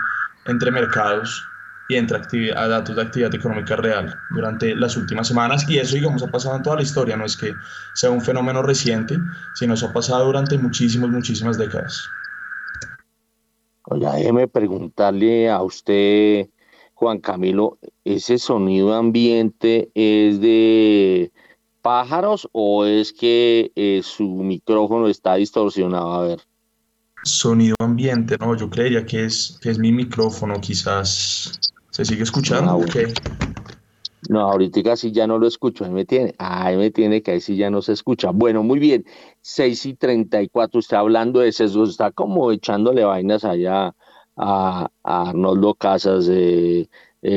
entre 0.47 0.71
mercados 0.71 1.47
y 1.89 1.97
entre 1.97 2.17
actividad, 2.17 2.69
datos 2.69 2.97
de 2.97 3.03
actividad 3.03 3.35
económica 3.35 3.77
real 3.77 4.15
durante 4.31 4.75
las 4.75 4.97
últimas 4.97 5.29
semanas 5.29 5.69
y 5.69 5.79
eso 5.79 5.95
digamos 5.95 6.23
ha 6.23 6.29
pasado 6.29 6.57
en 6.57 6.63
toda 6.63 6.77
la 6.77 6.83
historia, 6.83 7.17
no 7.17 7.25
es 7.25 7.37
que 7.37 7.55
sea 7.95 8.11
un 8.11 8.21
fenómeno 8.21 8.63
reciente, 8.63 9.19
sino 9.55 9.75
eso 9.75 9.87
ha 9.87 9.93
pasado 9.93 10.27
durante 10.27 10.57
muchísimas, 10.59 11.11
muchísimas 11.11 11.59
décadas. 11.59 12.09
Oiga, 13.85 14.15
déjeme 14.15 14.47
preguntarle 14.47 15.51
a 15.51 15.61
usted, 15.63 16.49
Juan 16.95 17.19
Camilo, 17.19 17.79
¿ese 18.05 18.39
sonido 18.39 18.95
ambiente 18.95 19.91
es 19.95 20.41
de 20.41 21.33
pájaros 21.83 22.49
o 22.53 22.87
es 22.87 23.13
que 23.13 23.73
eh, 23.75 24.01
su 24.05 24.29
micrófono 24.29 25.09
está 25.09 25.35
distorsionado? 25.35 26.13
A 26.13 26.23
ver. 26.23 26.41
Sonido 27.25 27.75
ambiente, 27.81 28.37
no, 28.39 28.57
yo 28.57 28.71
creería 28.71 29.05
que 29.05 29.25
es, 29.25 29.59
que 29.61 29.71
es 29.71 29.79
mi 29.79 29.93
micrófono, 29.93 30.61
quizás 30.61 31.72
¿Se 31.93 32.07
sigue 32.07 32.23
escuchando? 32.23 32.79
No, 32.79 32.87
no, 34.31 34.41
ahorita 34.41 34.97
sí 34.97 35.13
ya 35.13 35.27
no 35.27 35.39
lo 35.39 35.47
escucho. 35.47 35.85
Ahí 35.85 35.91
me 35.91 36.07
tiene, 36.07 36.35
ahí 36.39 36.75
me 36.79 36.91
tiene 36.91 37.23
que 37.23 37.33
ahí 37.33 37.41
sí 37.43 37.57
ya 37.57 37.69
no 37.69 37.83
se 37.83 37.93
escucha. 37.93 38.31
Bueno, 38.31 38.63
muy 38.63 38.79
bien. 38.79 39.05
6 39.43 39.87
y 39.87 39.95
34, 39.95 40.79
usted 40.79 40.97
hablando 40.97 41.41
de 41.41 41.49
eso, 41.49 41.85
está 41.85 42.11
como 42.11 42.51
echándole 42.51 43.05
vainas 43.05 43.45
allá 43.45 43.95
a, 44.39 44.89
Arnoldo 45.03 45.75
Casas, 45.75 46.29
eh, 46.31 46.89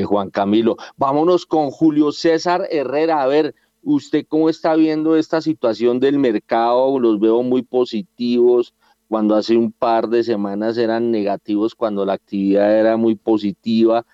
Juan 0.05 0.29
Camilo. 0.29 0.77
Vámonos 0.95 1.45
con 1.45 1.69
Julio 1.69 2.13
César 2.13 2.65
Herrera. 2.71 3.23
A 3.23 3.27
ver, 3.27 3.55
¿usted 3.83 4.25
cómo 4.25 4.47
está 4.49 4.75
viendo 4.75 5.17
esta 5.17 5.41
situación 5.41 5.99
del 5.99 6.17
mercado? 6.17 6.97
Los 6.97 7.19
veo 7.19 7.43
muy 7.43 7.61
positivos 7.61 8.73
cuando 9.09 9.35
hace 9.35 9.57
un 9.57 9.73
par 9.73 10.07
de 10.07 10.23
semanas 10.23 10.77
eran 10.77 11.11
negativos, 11.11 11.75
cuando 11.75 12.05
la 12.05 12.13
actividad 12.13 12.79
era 12.79 12.95
muy 12.95 13.15
positiva 13.15 14.05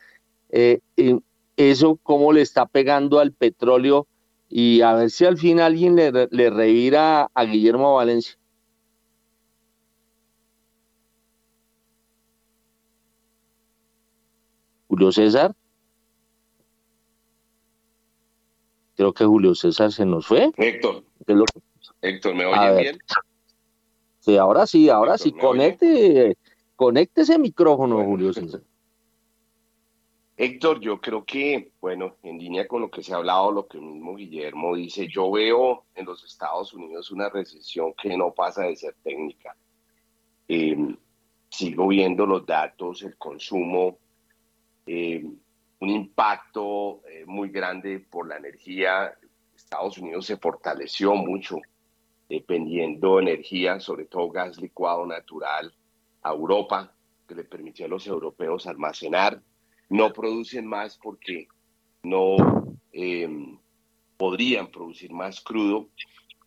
eh, 0.52 0.80
eso 1.58 1.98
cómo 2.04 2.34
le 2.34 2.42
está 2.42 2.66
pegando 2.66 3.20
al 3.20 3.32
petróleo 3.32 4.08
y 4.50 4.82
a 4.82 4.94
ver 4.94 5.10
si 5.10 5.26
al 5.26 5.38
fin 5.38 5.60
alguien 5.60 5.96
le, 5.96 6.12
le 6.30 6.50
revira 6.50 7.30
a 7.34 7.44
Guillermo 7.46 7.96
Valencia. 7.96 8.38
Julio 14.88 15.12
César. 15.14 15.56
Creo 18.98 19.14
que 19.14 19.24
Julio 19.24 19.56
César 19.56 19.92
se 19.92 20.06
nos 20.06 20.28
fue. 20.28 20.52
Héctor. 20.58 21.04
Héctor, 22.02 22.36
¿me 22.36 22.46
oye 22.46 22.82
bien? 22.82 23.00
Sí, 24.20 24.38
ahora 24.38 24.68
sí, 24.68 24.90
ahora 24.90 25.18
sí. 25.18 25.32
Conecte, 25.32 26.38
conecte 26.76 27.22
ese 27.22 27.40
micrófono, 27.40 28.04
Julio 28.04 28.34
César. 28.34 28.62
Héctor, 30.44 30.80
yo 30.80 31.00
creo 31.00 31.24
que, 31.24 31.72
bueno, 31.80 32.16
en 32.24 32.40
línea 32.40 32.68
con 32.68 32.82
lo 32.82 32.90
que 32.90 33.04
se 33.04 33.14
ha 33.14 33.18
hablado, 33.18 33.52
lo 33.52 33.68
que 33.68 33.80
mismo 33.80 34.16
Guillermo 34.16 34.76
dice, 34.76 35.08
yo 35.08 35.30
veo 35.30 35.86
en 35.94 36.08
los 36.08 36.24
Estados 36.24 36.74
Unidos 36.74 37.12
una 37.12 37.30
recesión 37.30 37.94
que 37.94 38.18
no 38.18 38.34
pasa 38.34 38.64
de 38.64 38.76
ser 38.76 38.96
técnica. 39.04 39.56
Em, 40.48 40.98
sigo 41.48 41.90
viendo 41.90 42.26
los 42.26 42.44
datos, 42.44 43.04
el 43.04 43.18
consumo, 43.18 44.00
em, 44.88 45.38
un 45.80 45.90
impacto 45.90 47.04
eh, 47.08 47.24
muy 47.28 47.50
grande 47.50 48.00
por 48.00 48.28
la 48.28 48.38
energía. 48.38 49.14
Estados 49.56 50.00
Unidos 50.00 50.26
se 50.26 50.38
fortaleció 50.38 51.14
mucho 51.14 51.58
dependiendo 52.28 53.20
energía, 53.20 53.80
sobre 53.80 54.06
todo 54.06 54.32
gas 54.32 54.60
licuado 54.60 55.06
natural, 55.06 55.72
a 56.24 56.32
Europa, 56.32 56.92
que 57.28 57.36
le 57.36 57.44
permitió 57.44 57.86
a 57.86 57.90
los 57.90 58.08
europeos 58.08 58.66
almacenar 58.66 59.40
no 59.92 60.14
producen 60.14 60.66
más 60.66 60.98
porque 60.98 61.48
no 62.04 62.38
em, 62.94 63.60
podrían 64.16 64.72
producir 64.72 65.12
más 65.12 65.42
crudo, 65.42 65.90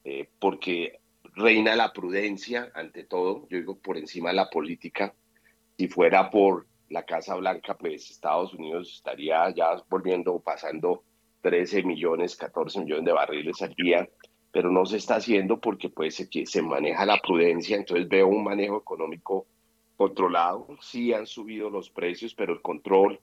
eh, 0.02 0.30
porque 0.38 0.98
reina 1.34 1.76
la 1.76 1.92
prudencia 1.92 2.72
ante 2.74 3.04
todo, 3.04 3.46
yo 3.50 3.58
digo 3.58 3.78
por 3.78 3.98
encima 3.98 4.30
de 4.30 4.36
la 4.36 4.48
política. 4.48 5.14
Si 5.76 5.88
fuera 5.88 6.30
por 6.30 6.66
la 6.88 7.04
Casa 7.04 7.34
Blanca, 7.34 7.76
pues 7.76 8.10
Estados 8.10 8.54
Unidos 8.54 8.94
estaría 8.94 9.54
ya 9.54 9.76
volviendo, 9.90 10.38
pasando 10.40 11.04
13 11.42 11.82
millones, 11.82 12.36
14 12.36 12.80
millones 12.80 13.04
de 13.04 13.12
barriles 13.12 13.60
al 13.60 13.74
día, 13.74 14.08
pero 14.52 14.70
no 14.70 14.86
se 14.86 14.96
está 14.96 15.16
haciendo 15.16 15.60
porque 15.60 15.90
pues 15.90 16.14
se, 16.14 16.28
se 16.46 16.62
maneja 16.62 17.04
la 17.04 17.18
prudencia, 17.18 17.76
entonces 17.76 18.08
veo 18.08 18.26
un 18.26 18.42
manejo 18.42 18.78
económico 18.78 19.46
controlado, 20.04 20.66
sí 20.82 21.14
han 21.14 21.26
subido 21.26 21.70
los 21.70 21.88
precios, 21.88 22.34
pero 22.34 22.52
el 22.52 22.60
control 22.60 23.18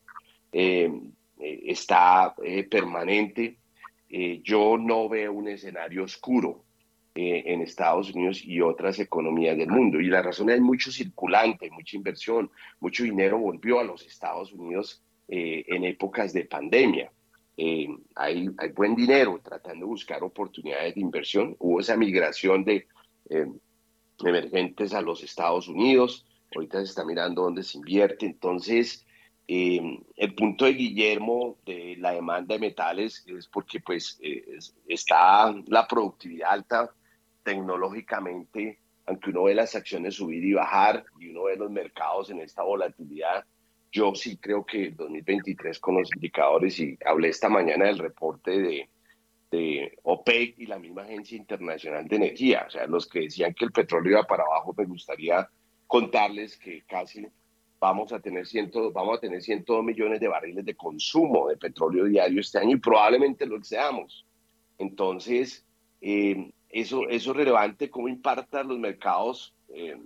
eh, 0.50 0.90
eh, 1.38 1.62
está 1.66 2.34
eh, 2.42 2.64
permanente. 2.64 3.58
yo 4.42 4.76
no 4.76 5.08
veo 5.08 5.32
un 5.32 5.48
escenario 5.48 6.04
oscuro 6.04 6.64
en 7.14 7.60
Estados 7.60 8.12
Unidos 8.14 8.42
y 8.44 8.60
otras 8.60 8.98
economías 8.98 9.56
del 9.56 9.68
mundo. 9.68 10.00
Y 10.00 10.08
la 10.08 10.22
razón 10.22 10.50
es 10.50 10.60
mucho 10.60 10.90
circulante, 10.90 11.70
mucha 11.70 11.96
inversión, 11.96 12.50
mucho 12.80 13.04
dinero 13.04 13.38
volvió 13.38 13.80
a 13.80 13.84
los 13.84 14.04
Estados 14.04 14.52
Unidos 14.52 15.02
en 15.28 15.84
épocas 15.84 16.32
de 16.32 16.44
pandemia. 16.44 17.10
hay, 17.56 18.48
hay, 18.58 18.68
buen 18.74 18.94
dinero 18.94 19.40
tratando 19.42 19.86
de 19.86 19.92
buscar 19.96 20.22
oportunidades 20.22 20.94
de 20.94 21.00
inversión. 21.00 21.54
Hubo 21.58 21.80
esa 21.80 21.96
migración 21.96 22.64
de 22.64 22.86
emergentes 24.28 24.92
a 24.92 25.00
los 25.00 25.22
Estados 25.22 25.68
Unidos. 25.68 26.24
Ahorita 26.54 26.78
se 26.78 26.84
está 26.84 27.04
mirando 27.04 27.42
dónde 27.42 27.62
se 27.62 27.78
invierte. 27.78 28.26
Entonces, 28.26 29.06
eh, 29.48 29.80
el 30.16 30.34
punto 30.34 30.64
de 30.64 30.72
Guillermo 30.72 31.58
de 31.66 31.96
la 31.98 32.12
demanda 32.12 32.54
de 32.54 32.60
metales 32.60 33.24
es 33.26 33.48
porque 33.48 33.80
pues 33.80 34.18
eh, 34.22 34.58
está 34.86 35.54
la 35.66 35.86
productividad 35.86 36.52
alta 36.52 36.90
tecnológicamente, 37.42 38.78
aunque 39.06 39.30
uno 39.30 39.44
ve 39.44 39.54
las 39.54 39.74
acciones 39.74 40.14
subir 40.14 40.44
y 40.44 40.52
bajar 40.52 41.04
y 41.18 41.30
uno 41.30 41.44
ve 41.44 41.56
los 41.56 41.70
mercados 41.70 42.30
en 42.30 42.40
esta 42.40 42.62
volatilidad, 42.62 43.44
yo 43.90 44.14
sí 44.14 44.38
creo 44.38 44.64
que 44.64 44.92
2023 44.92 45.78
con 45.80 45.96
los 45.96 46.08
indicadores, 46.14 46.78
y 46.78 46.96
hablé 47.04 47.28
esta 47.28 47.48
mañana 47.48 47.86
del 47.86 47.98
reporte 47.98 48.52
de, 48.52 48.90
de 49.50 49.98
OPEC 50.02 50.58
y 50.58 50.66
la 50.66 50.78
misma 50.78 51.02
Agencia 51.02 51.36
Internacional 51.36 52.08
de 52.08 52.16
Energía, 52.16 52.64
o 52.66 52.70
sea, 52.70 52.86
los 52.86 53.06
que 53.06 53.20
decían 53.20 53.52
que 53.52 53.66
el 53.66 53.72
petróleo 53.72 54.12
iba 54.12 54.22
para 54.22 54.44
abajo, 54.44 54.74
me 54.76 54.86
gustaría 54.86 55.46
contarles 55.92 56.56
que 56.56 56.84
casi 56.88 57.26
vamos 57.78 58.14
a 58.14 58.18
tener, 58.18 58.46
ciento, 58.46 58.90
vamos 58.92 59.18
a 59.18 59.20
tener 59.20 59.42
102 59.42 59.84
millones 59.84 60.20
de 60.20 60.28
barriles 60.28 60.64
de 60.64 60.74
consumo 60.74 61.50
de 61.50 61.58
petróleo 61.58 62.06
diario 62.06 62.40
este 62.40 62.58
año 62.58 62.76
y 62.76 62.80
probablemente 62.80 63.44
lo 63.44 63.58
excedamos. 63.58 64.24
Entonces, 64.78 65.66
eh, 66.00 66.50
eso, 66.70 67.06
eso 67.10 67.30
es 67.32 67.36
relevante, 67.36 67.90
cómo 67.90 68.08
impacta 68.08 68.62
los 68.62 68.78
mercados 68.78 69.54
eh, 69.68 70.00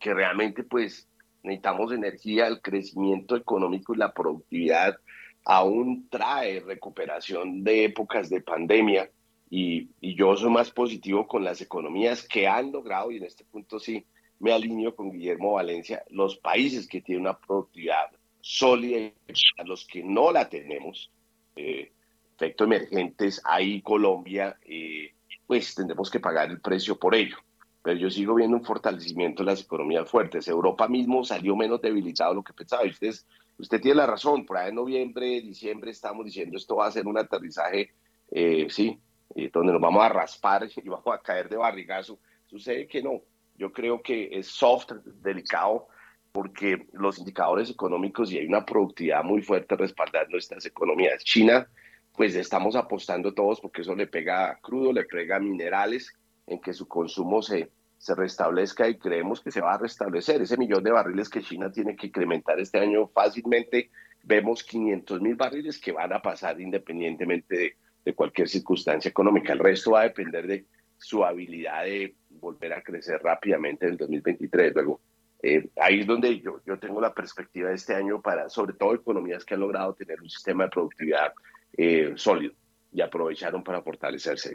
que 0.00 0.12
realmente 0.12 0.64
pues 0.64 1.08
necesitamos 1.44 1.92
energía, 1.92 2.48
el 2.48 2.60
crecimiento 2.60 3.36
económico 3.36 3.94
y 3.94 3.98
la 3.98 4.12
productividad 4.12 4.96
aún 5.44 6.08
trae 6.10 6.58
recuperación 6.58 7.62
de 7.62 7.84
épocas 7.84 8.28
de 8.28 8.40
pandemia 8.40 9.08
y, 9.50 9.88
y, 10.00 10.16
yo 10.16 10.36
soy 10.36 10.50
más 10.50 10.72
positivo 10.72 11.28
con 11.28 11.44
las 11.44 11.60
economías 11.60 12.26
que 12.26 12.48
han 12.48 12.72
logrado, 12.72 13.12
y 13.12 13.18
en 13.18 13.24
este 13.26 13.44
punto 13.44 13.78
sí 13.78 14.04
me 14.38 14.52
alineo 14.52 14.94
con 14.94 15.10
Guillermo 15.10 15.52
Valencia, 15.52 16.04
los 16.10 16.36
países 16.36 16.86
que 16.86 17.00
tienen 17.00 17.22
una 17.22 17.38
productividad 17.38 18.10
sólida, 18.40 19.12
a 19.58 19.64
los 19.64 19.86
que 19.86 20.02
no 20.02 20.30
la 20.30 20.48
tenemos, 20.48 21.10
eh, 21.56 21.92
emergentes, 22.38 23.40
ahí 23.44 23.80
Colombia, 23.82 24.58
eh, 24.62 25.14
pues 25.46 25.74
tendremos 25.74 26.10
que 26.10 26.20
pagar 26.20 26.50
el 26.50 26.60
precio 26.60 26.98
por 26.98 27.14
ello. 27.14 27.36
Pero 27.82 27.98
yo 27.98 28.10
sigo 28.10 28.34
viendo 28.34 28.56
un 28.56 28.64
fortalecimiento 28.64 29.42
de 29.42 29.52
las 29.52 29.62
economías 29.62 30.10
fuertes. 30.10 30.48
Europa 30.48 30.88
mismo 30.88 31.24
salió 31.24 31.54
menos 31.54 31.80
debilitado 31.80 32.30
de 32.30 32.36
lo 32.36 32.42
que 32.42 32.52
pensaba. 32.52 32.84
Y 32.84 32.90
ustedes 32.90 33.26
usted 33.58 33.80
tiene 33.80 33.98
la 33.98 34.06
razón, 34.06 34.44
por 34.44 34.56
ahí 34.56 34.70
en 34.70 34.74
noviembre, 34.74 35.40
diciembre 35.40 35.90
estamos 35.90 36.24
diciendo 36.24 36.56
esto 36.56 36.76
va 36.76 36.86
a 36.86 36.92
ser 36.92 37.06
un 37.06 37.18
aterrizaje, 37.18 37.92
eh, 38.30 38.66
sí, 38.68 38.98
eh, 39.34 39.50
donde 39.52 39.72
nos 39.72 39.80
vamos 39.80 40.02
a 40.02 40.08
raspar 40.08 40.68
y 40.76 40.88
vamos 40.88 41.06
a 41.06 41.22
caer 41.22 41.48
de 41.48 41.56
barrigazo. 41.56 42.18
Sucede 42.46 42.86
que 42.86 43.02
no, 43.02 43.22
yo 43.58 43.72
creo 43.72 44.02
que 44.02 44.28
es 44.32 44.46
soft, 44.48 44.92
delicado, 45.22 45.88
porque 46.32 46.86
los 46.92 47.18
indicadores 47.18 47.70
económicos 47.70 48.30
y 48.30 48.38
hay 48.38 48.46
una 48.46 48.64
productividad 48.64 49.24
muy 49.24 49.40
fuerte 49.40 49.74
respaldando 49.74 50.36
estas 50.36 50.66
economías. 50.66 51.24
China, 51.24 51.66
pues 52.14 52.34
estamos 52.34 52.76
apostando 52.76 53.32
todos 53.32 53.60
porque 53.60 53.82
eso 53.82 53.94
le 53.94 54.06
pega 54.06 54.58
crudo, 54.60 54.92
le 54.92 55.04
pega 55.04 55.38
minerales, 55.38 56.14
en 56.46 56.60
que 56.60 56.72
su 56.72 56.86
consumo 56.86 57.42
se, 57.42 57.70
se 57.98 58.14
restablezca 58.14 58.88
y 58.88 58.98
creemos 58.98 59.40
que 59.40 59.50
se 59.50 59.60
va 59.60 59.74
a 59.74 59.78
restablecer. 59.78 60.42
Ese 60.42 60.56
millón 60.56 60.84
de 60.84 60.92
barriles 60.92 61.28
que 61.28 61.42
China 61.42 61.72
tiene 61.72 61.96
que 61.96 62.08
incrementar 62.08 62.60
este 62.60 62.78
año 62.78 63.08
fácilmente, 63.08 63.90
vemos 64.22 64.62
500 64.62 65.20
mil 65.20 65.36
barriles 65.36 65.78
que 65.78 65.92
van 65.92 66.12
a 66.12 66.20
pasar 66.20 66.60
independientemente 66.60 67.56
de, 67.56 67.76
de, 68.04 68.14
cualquier 68.14 68.48
circunstancia 68.48 69.08
económica. 69.08 69.52
El 69.52 69.60
resto 69.60 69.92
va 69.92 70.00
a 70.00 70.04
depender 70.04 70.46
de 70.46 70.66
su 70.98 71.24
habilidad 71.24 71.84
de 71.84 72.14
volver 72.40 72.72
a 72.72 72.82
crecer 72.82 73.20
rápidamente 73.22 73.86
en 73.86 73.92
el 73.92 73.98
2023. 73.98 74.74
Luego, 74.74 75.00
eh, 75.42 75.68
ahí 75.80 76.00
es 76.00 76.06
donde 76.06 76.40
yo, 76.40 76.60
yo 76.66 76.78
tengo 76.78 77.00
la 77.00 77.12
perspectiva 77.12 77.68
de 77.68 77.76
este 77.76 77.94
año 77.94 78.20
para, 78.20 78.48
sobre 78.48 78.74
todo, 78.74 78.94
economías 78.94 79.44
que 79.44 79.54
han 79.54 79.60
logrado 79.60 79.94
tener 79.94 80.20
un 80.20 80.30
sistema 80.30 80.64
de 80.64 80.70
productividad 80.70 81.32
eh, 81.76 82.12
sólido 82.16 82.54
y 82.92 83.00
aprovecharon 83.00 83.62
para 83.62 83.82
fortalecerse. 83.82 84.54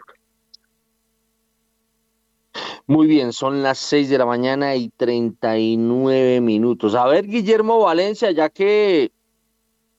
Muy 2.88 3.07
bien, 3.07 3.32
son 3.32 3.63
las 3.63 3.77
6 3.77 4.09
de 4.09 4.17
la 4.17 4.25
mañana 4.25 4.75
y 4.75 4.89
39 4.89 6.41
minutos. 6.41 6.95
A 6.95 7.05
ver, 7.05 7.27
Guillermo 7.27 7.79
Valencia, 7.79 8.32
ya 8.32 8.49
que 8.49 9.11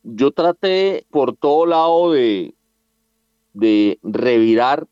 yo 0.03 0.33
traté 0.33 1.07
por 1.11 1.37
todo 1.37 1.65
lado 1.65 2.13
de, 2.13 2.55
de 3.55 3.99
revirar, 4.03 4.87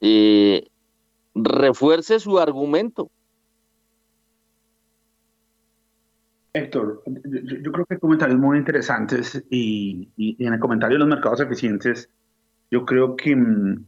eh, 0.00 0.68
refuerce 1.34 2.20
su 2.20 2.38
argumento. 2.38 3.10
Héctor, 6.54 7.02
yo, 7.06 7.72
creo 7.72 7.86
que 7.86 7.94
hay 7.94 8.00
comentarios 8.00 8.38
muy 8.38 8.58
interesantes 8.58 9.42
y, 9.48 10.10
y, 10.16 10.44
en 10.44 10.52
el 10.52 10.60
comentario 10.60 10.96
de 10.96 10.98
los 10.98 11.08
mercados 11.08 11.40
eficientes, 11.40 12.10
yo 12.70 12.84
creo 12.84 13.16
que, 13.16 13.34
mm, 13.34 13.84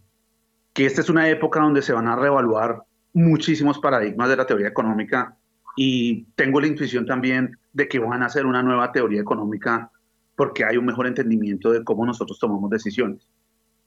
que 0.73 0.87
esta 0.87 1.03
es 1.03 1.11
una 1.11 1.29
época 1.29 1.61
donde 1.61 1.83
se 1.83 1.93
van 1.93 2.09
a 2.09 2.17
reevaluar 2.17 2.85
muchísimos 3.13 3.79
paradigmas 3.79 4.31
de 4.31 4.37
la 4.37 4.47
teoría 4.47 4.69
económica 4.69 5.37
y 5.77 6.25
tengo 6.37 6.61
la 6.61 6.67
intuición 6.67 7.05
también 7.05 7.59
de 7.73 7.87
que 7.87 7.99
van 7.99 8.23
a 8.23 8.27
hacer 8.27 8.47
una 8.47 8.63
nueva 8.63 8.93
teoría 8.93 9.21
económica 9.21 9.91
porque 10.37 10.65
hay 10.65 10.77
un 10.77 10.87
mejor 10.87 11.07
entendimiento 11.07 11.71
de 11.71 11.85
cómo 11.85 12.07
nosotros 12.07 12.39
tomamos 12.39 12.71
decisiones. 12.71 13.29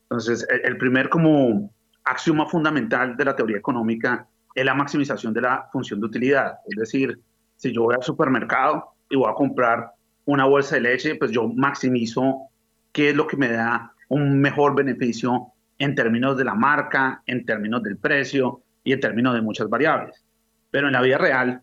Entonces, 0.03 0.47
el 0.63 0.77
primer 0.77 1.09
como 1.09 1.71
axioma 2.09 2.45
fundamental 2.45 3.15
de 3.15 3.25
la 3.25 3.35
teoría 3.35 3.57
económica 3.57 4.27
es 4.53 4.65
la 4.65 4.73
maximización 4.73 5.33
de 5.33 5.41
la 5.41 5.69
función 5.71 5.99
de 5.99 6.07
utilidad. 6.07 6.59
Es 6.67 6.77
decir, 6.77 7.19
si 7.55 7.71
yo 7.71 7.83
voy 7.83 7.95
al 7.95 8.03
supermercado 8.03 8.93
y 9.09 9.15
voy 9.15 9.29
a 9.29 9.35
comprar 9.35 9.91
una 10.25 10.45
bolsa 10.45 10.75
de 10.75 10.81
leche, 10.81 11.15
pues 11.15 11.31
yo 11.31 11.47
maximizo 11.47 12.49
qué 12.91 13.09
es 13.09 13.15
lo 13.15 13.27
que 13.27 13.37
me 13.37 13.49
da 13.49 13.93
un 14.09 14.39
mejor 14.39 14.75
beneficio 14.75 15.53
en 15.77 15.95
términos 15.95 16.37
de 16.37 16.45
la 16.45 16.55
marca, 16.55 17.21
en 17.25 17.45
términos 17.45 17.83
del 17.83 17.97
precio, 17.97 18.61
y 18.87 18.93
en 18.93 19.01
términos 19.01 19.33
de 19.33 19.41
muchas 19.41 19.67
variables. 19.67 20.23
Pero 20.71 20.87
en 20.87 20.93
la 20.93 21.01
vida 21.01 21.17
real, 21.17 21.61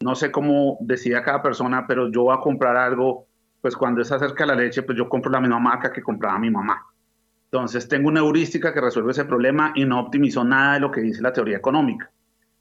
no 0.00 0.14
sé 0.14 0.30
cómo 0.30 0.76
decida 0.80 1.22
cada 1.22 1.42
persona, 1.42 1.86
pero 1.86 2.10
yo 2.10 2.24
voy 2.24 2.36
a 2.36 2.40
comprar 2.40 2.76
algo, 2.76 3.26
pues 3.62 3.74
cuando 3.74 4.02
es 4.02 4.12
acerca 4.12 4.44
de 4.44 4.48
la 4.48 4.54
leche, 4.54 4.82
pues 4.82 4.98
yo 4.98 5.08
compro 5.08 5.30
la 5.30 5.40
misma 5.40 5.58
marca 5.58 5.90
que 5.90 6.02
compraba 6.02 6.38
mi 6.38 6.50
mamá. 6.50 6.84
Entonces 7.50 7.88
tengo 7.88 8.08
una 8.08 8.20
heurística 8.20 8.74
que 8.74 8.80
resuelve 8.80 9.12
ese 9.12 9.24
problema 9.24 9.72
y 9.74 9.84
no 9.84 10.00
optimizó 10.00 10.44
nada 10.44 10.74
de 10.74 10.80
lo 10.80 10.90
que 10.90 11.00
dice 11.00 11.22
la 11.22 11.32
teoría 11.32 11.56
económica. 11.56 12.10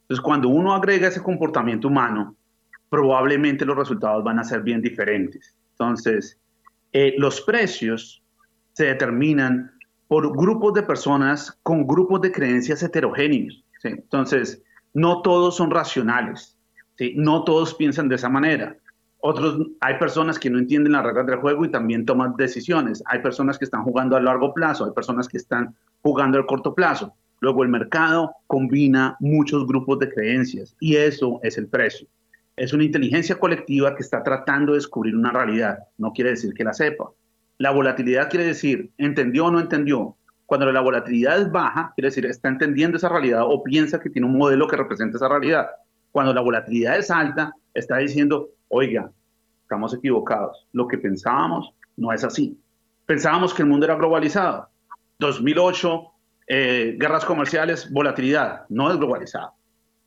Entonces 0.01 0.21
cuando 0.21 0.47
uno 0.47 0.73
agrega 0.73 1.09
ese 1.09 1.21
comportamiento 1.21 1.89
humano, 1.89 2.35
probablemente 2.89 3.65
los 3.65 3.75
resultados 3.75 4.23
van 4.23 4.39
a 4.39 4.45
ser 4.45 4.61
bien 4.61 4.81
diferentes. 4.81 5.57
Entonces, 5.71 6.39
eh, 6.93 7.15
los 7.17 7.41
precios 7.41 8.23
se 8.73 8.85
determinan 8.85 9.71
por 10.07 10.35
grupos 10.37 10.73
de 10.73 10.83
personas 10.83 11.59
con 11.63 11.85
grupos 11.85 12.21
de 12.21 12.31
creencias 12.31 12.81
heterogéneos. 12.81 13.63
Entonces, 13.83 14.63
no 14.93 15.21
todos 15.21 15.57
son 15.57 15.69
racionales, 15.69 16.57
no 17.15 17.43
todos 17.43 17.75
piensan 17.75 18.07
de 18.07 18.15
esa 18.15 18.29
manera. 18.29 18.77
Otros, 19.29 19.59
hay 19.81 19.95
personas 19.99 20.39
que 20.39 20.49
no 20.49 20.57
entienden 20.57 20.93
las 20.93 21.03
reglas 21.03 21.25
del 21.25 21.39
juego 21.39 21.65
y 21.65 21.69
también 21.69 22.05
toman 22.05 22.37
decisiones. 22.37 23.03
Hay 23.07 23.19
personas 23.19 23.57
que 23.57 23.65
están 23.65 23.83
jugando 23.83 24.15
a 24.15 24.21
largo 24.21 24.53
plazo, 24.53 24.85
hay 24.85 24.91
personas 24.91 25.27
que 25.27 25.35
están 25.35 25.75
jugando 26.01 26.39
a 26.39 26.45
corto 26.45 26.73
plazo. 26.73 27.13
Luego 27.41 27.63
el 27.63 27.69
mercado 27.69 28.31
combina 28.47 29.17
muchos 29.19 29.67
grupos 29.67 29.99
de 29.99 30.09
creencias 30.13 30.77
y 30.79 30.95
eso 30.95 31.41
es 31.43 31.57
el 31.57 31.67
precio. 31.67 32.07
Es 32.55 32.71
una 32.71 32.85
inteligencia 32.85 33.37
colectiva 33.37 33.97
que 33.97 34.01
está 34.01 34.23
tratando 34.23 34.71
de 34.71 34.77
descubrir 34.77 35.13
una 35.13 35.33
realidad. 35.33 35.79
No 35.97 36.13
quiere 36.13 36.29
decir 36.29 36.53
que 36.53 36.63
la 36.63 36.71
sepa. 36.71 37.11
La 37.57 37.71
volatilidad 37.71 38.29
quiere 38.29 38.45
decir, 38.45 38.91
entendió 38.97 39.47
o 39.47 39.51
no 39.51 39.59
entendió, 39.59 40.15
cuando 40.45 40.71
la 40.71 40.79
volatilidad 40.79 41.41
es 41.41 41.51
baja, 41.51 41.91
quiere 41.97 42.07
decir, 42.07 42.25
está 42.27 42.47
entendiendo 42.47 42.95
esa 42.95 43.09
realidad 43.09 43.41
o 43.43 43.61
piensa 43.61 43.99
que 43.99 44.09
tiene 44.09 44.25
un 44.25 44.37
modelo 44.37 44.69
que 44.69 44.77
representa 44.77 45.17
esa 45.17 45.27
realidad. 45.27 45.67
Cuando 46.13 46.33
la 46.33 46.39
volatilidad 46.39 46.97
es 46.97 47.11
alta, 47.11 47.53
está 47.73 47.97
diciendo, 47.97 48.51
oiga, 48.69 49.11
estamos 49.67 49.93
equivocados. 49.93 50.65
Lo 50.71 50.87
que 50.87 50.97
pensábamos 50.97 51.73
no 51.97 52.13
es 52.13 52.23
así. 52.23 52.57
Pensábamos 53.05 53.53
que 53.53 53.63
el 53.63 53.67
mundo 53.67 53.85
era 53.85 53.95
globalizado. 53.95 54.69
2008, 55.19 56.11
eh, 56.47 56.95
guerras 56.97 57.25
comerciales, 57.25 57.91
volatilidad, 57.91 58.65
no 58.69 58.89
es 58.89 58.97
globalizado. 58.97 59.53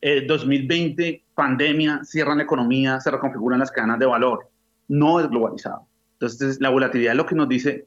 2020, 0.01 1.09
eh, 1.09 1.25
pandemia, 1.35 2.01
cierran 2.05 2.39
la 2.39 2.45
economía, 2.45 3.01
se 3.01 3.11
reconfiguran 3.11 3.61
las 3.61 3.71
cadenas 3.71 3.99
de 3.99 4.07
valor, 4.07 4.49
no 4.89 5.21
es 5.21 5.29
globalizado. 5.29 5.87
Entonces, 6.13 6.59
la 6.59 6.71
volatilidad 6.71 7.13
es 7.13 7.19
lo 7.19 7.27
que 7.27 7.35
nos 7.35 7.49
dice 7.49 7.87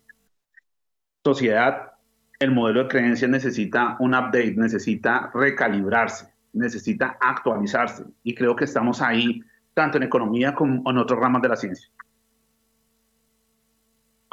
sociedad, 1.23 1.93
el 2.39 2.51
modelo 2.51 2.83
de 2.83 2.89
creencias 2.89 3.31
necesita 3.31 3.95
un 3.99 4.13
update, 4.13 4.53
necesita 4.57 5.31
recalibrarse, 5.33 6.31
necesita 6.51 7.17
actualizarse. 7.19 8.03
Y 8.23 8.35
creo 8.35 8.55
que 8.55 8.65
estamos 8.65 9.01
ahí, 9.01 9.41
tanto 9.73 9.97
en 9.97 10.03
economía 10.03 10.53
como 10.53 10.89
en 10.89 10.97
otros 10.97 11.19
ramas 11.19 11.41
de 11.41 11.49
la 11.49 11.55
ciencia. 11.55 11.87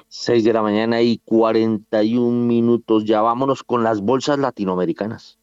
6 0.08 0.42
de 0.42 0.52
la 0.52 0.62
mañana 0.62 1.00
y 1.00 1.18
41 1.18 2.44
minutos. 2.44 3.04
Ya 3.04 3.20
vámonos 3.20 3.62
con 3.62 3.84
las 3.84 4.00
bolsas 4.00 4.38
latinoamericanas. 4.38 5.38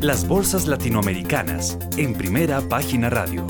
Las 0.00 0.28
bolsas 0.28 0.66
latinoamericanas 0.66 1.78
en 1.96 2.14
primera 2.14 2.60
página 2.60 3.10
radio. 3.10 3.46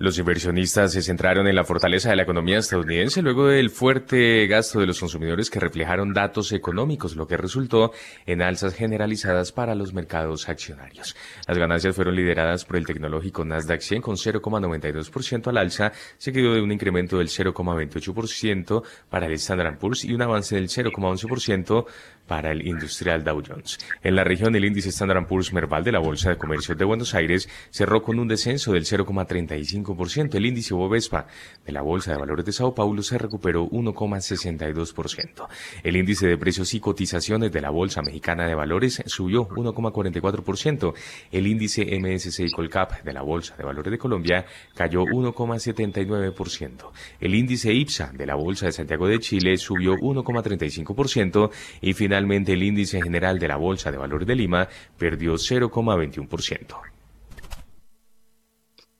Los 0.00 0.16
inversionistas 0.16 0.92
se 0.92 1.02
centraron 1.02 1.48
en 1.48 1.56
la 1.56 1.64
fortaleza 1.64 2.08
de 2.10 2.14
la 2.14 2.22
economía 2.22 2.58
estadounidense 2.58 3.20
luego 3.20 3.48
del 3.48 3.68
fuerte 3.68 4.46
gasto 4.46 4.78
de 4.78 4.86
los 4.86 5.00
consumidores 5.00 5.50
que 5.50 5.58
reflejaron 5.58 6.14
datos 6.14 6.52
económicos, 6.52 7.16
lo 7.16 7.26
que 7.26 7.36
resultó 7.36 7.90
en 8.24 8.40
alzas 8.40 8.74
generalizadas 8.74 9.50
para 9.50 9.74
los 9.74 9.92
mercados 9.92 10.48
accionarios. 10.48 11.16
Las 11.48 11.58
ganancias 11.58 11.96
fueron 11.96 12.14
lideradas 12.14 12.64
por 12.64 12.76
el 12.76 12.86
tecnológico 12.86 13.44
Nasdaq 13.44 13.80
100 13.80 14.02
con 14.02 14.14
0,92% 14.14 15.48
al 15.48 15.58
alza, 15.58 15.90
seguido 16.16 16.54
de 16.54 16.62
un 16.62 16.70
incremento 16.70 17.18
del 17.18 17.26
0,28% 17.26 18.84
para 19.10 19.26
el 19.26 19.32
Standard 19.32 19.78
Poor's 19.78 20.04
y 20.04 20.14
un 20.14 20.22
avance 20.22 20.54
del 20.54 20.68
0,11% 20.68 21.86
para 22.28 22.52
el 22.52 22.64
industrial 22.68 23.24
Dow 23.24 23.42
Jones. 23.44 23.78
En 24.04 24.14
la 24.14 24.22
región, 24.22 24.54
el 24.54 24.64
índice 24.64 24.90
Standard 24.90 25.26
Poor's 25.26 25.52
Merval 25.52 25.82
de 25.82 25.90
la 25.90 25.98
Bolsa 25.98 26.30
de 26.30 26.36
Comercio 26.36 26.76
de 26.76 26.84
Buenos 26.84 27.16
Aires 27.16 27.48
cerró 27.70 28.02
con 28.02 28.20
un 28.20 28.28
descenso 28.28 28.72
del 28.72 28.84
0,35%. 28.84 29.87
El 30.36 30.46
índice 30.46 30.74
Bovespa 30.74 31.26
de 31.64 31.72
la 31.72 31.82
Bolsa 31.82 32.12
de 32.12 32.18
Valores 32.18 32.44
de 32.46 32.52
Sao 32.52 32.74
Paulo 32.74 33.02
se 33.02 33.18
recuperó 33.18 33.68
1,62%. 33.68 35.46
El 35.82 35.96
índice 35.96 36.26
de 36.26 36.38
precios 36.38 36.72
y 36.74 36.80
cotizaciones 36.80 37.52
de 37.52 37.60
la 37.60 37.70
Bolsa 37.70 38.02
Mexicana 38.02 38.46
de 38.46 38.54
Valores 38.54 39.02
subió 39.06 39.46
1,44%. 39.48 40.94
El 41.30 41.46
índice 41.46 41.86
MSCI 42.00 42.50
Colcap 42.50 43.04
de 43.04 43.12
la 43.12 43.22
Bolsa 43.22 43.54
de 43.56 43.64
Valores 43.64 43.90
de 43.90 43.98
Colombia 43.98 44.46
cayó 44.74 45.04
1,79%. 45.04 46.90
El 47.20 47.34
índice 47.34 47.72
IPSA 47.72 48.12
de 48.12 48.26
la 48.26 48.34
Bolsa 48.34 48.66
de 48.66 48.72
Santiago 48.72 49.06
de 49.06 49.18
Chile 49.20 49.56
subió 49.56 49.94
1,35% 49.94 51.50
y 51.82 51.92
Finalmente, 51.98 52.52
el 52.52 52.62
índice 52.62 53.02
general 53.02 53.38
de 53.38 53.48
la 53.48 53.56
Bolsa 53.56 53.90
de 53.90 53.98
Valores 53.98 54.26
de 54.26 54.34
Lima 54.34 54.68
perdió 54.96 55.34
0,21%. 55.34 56.97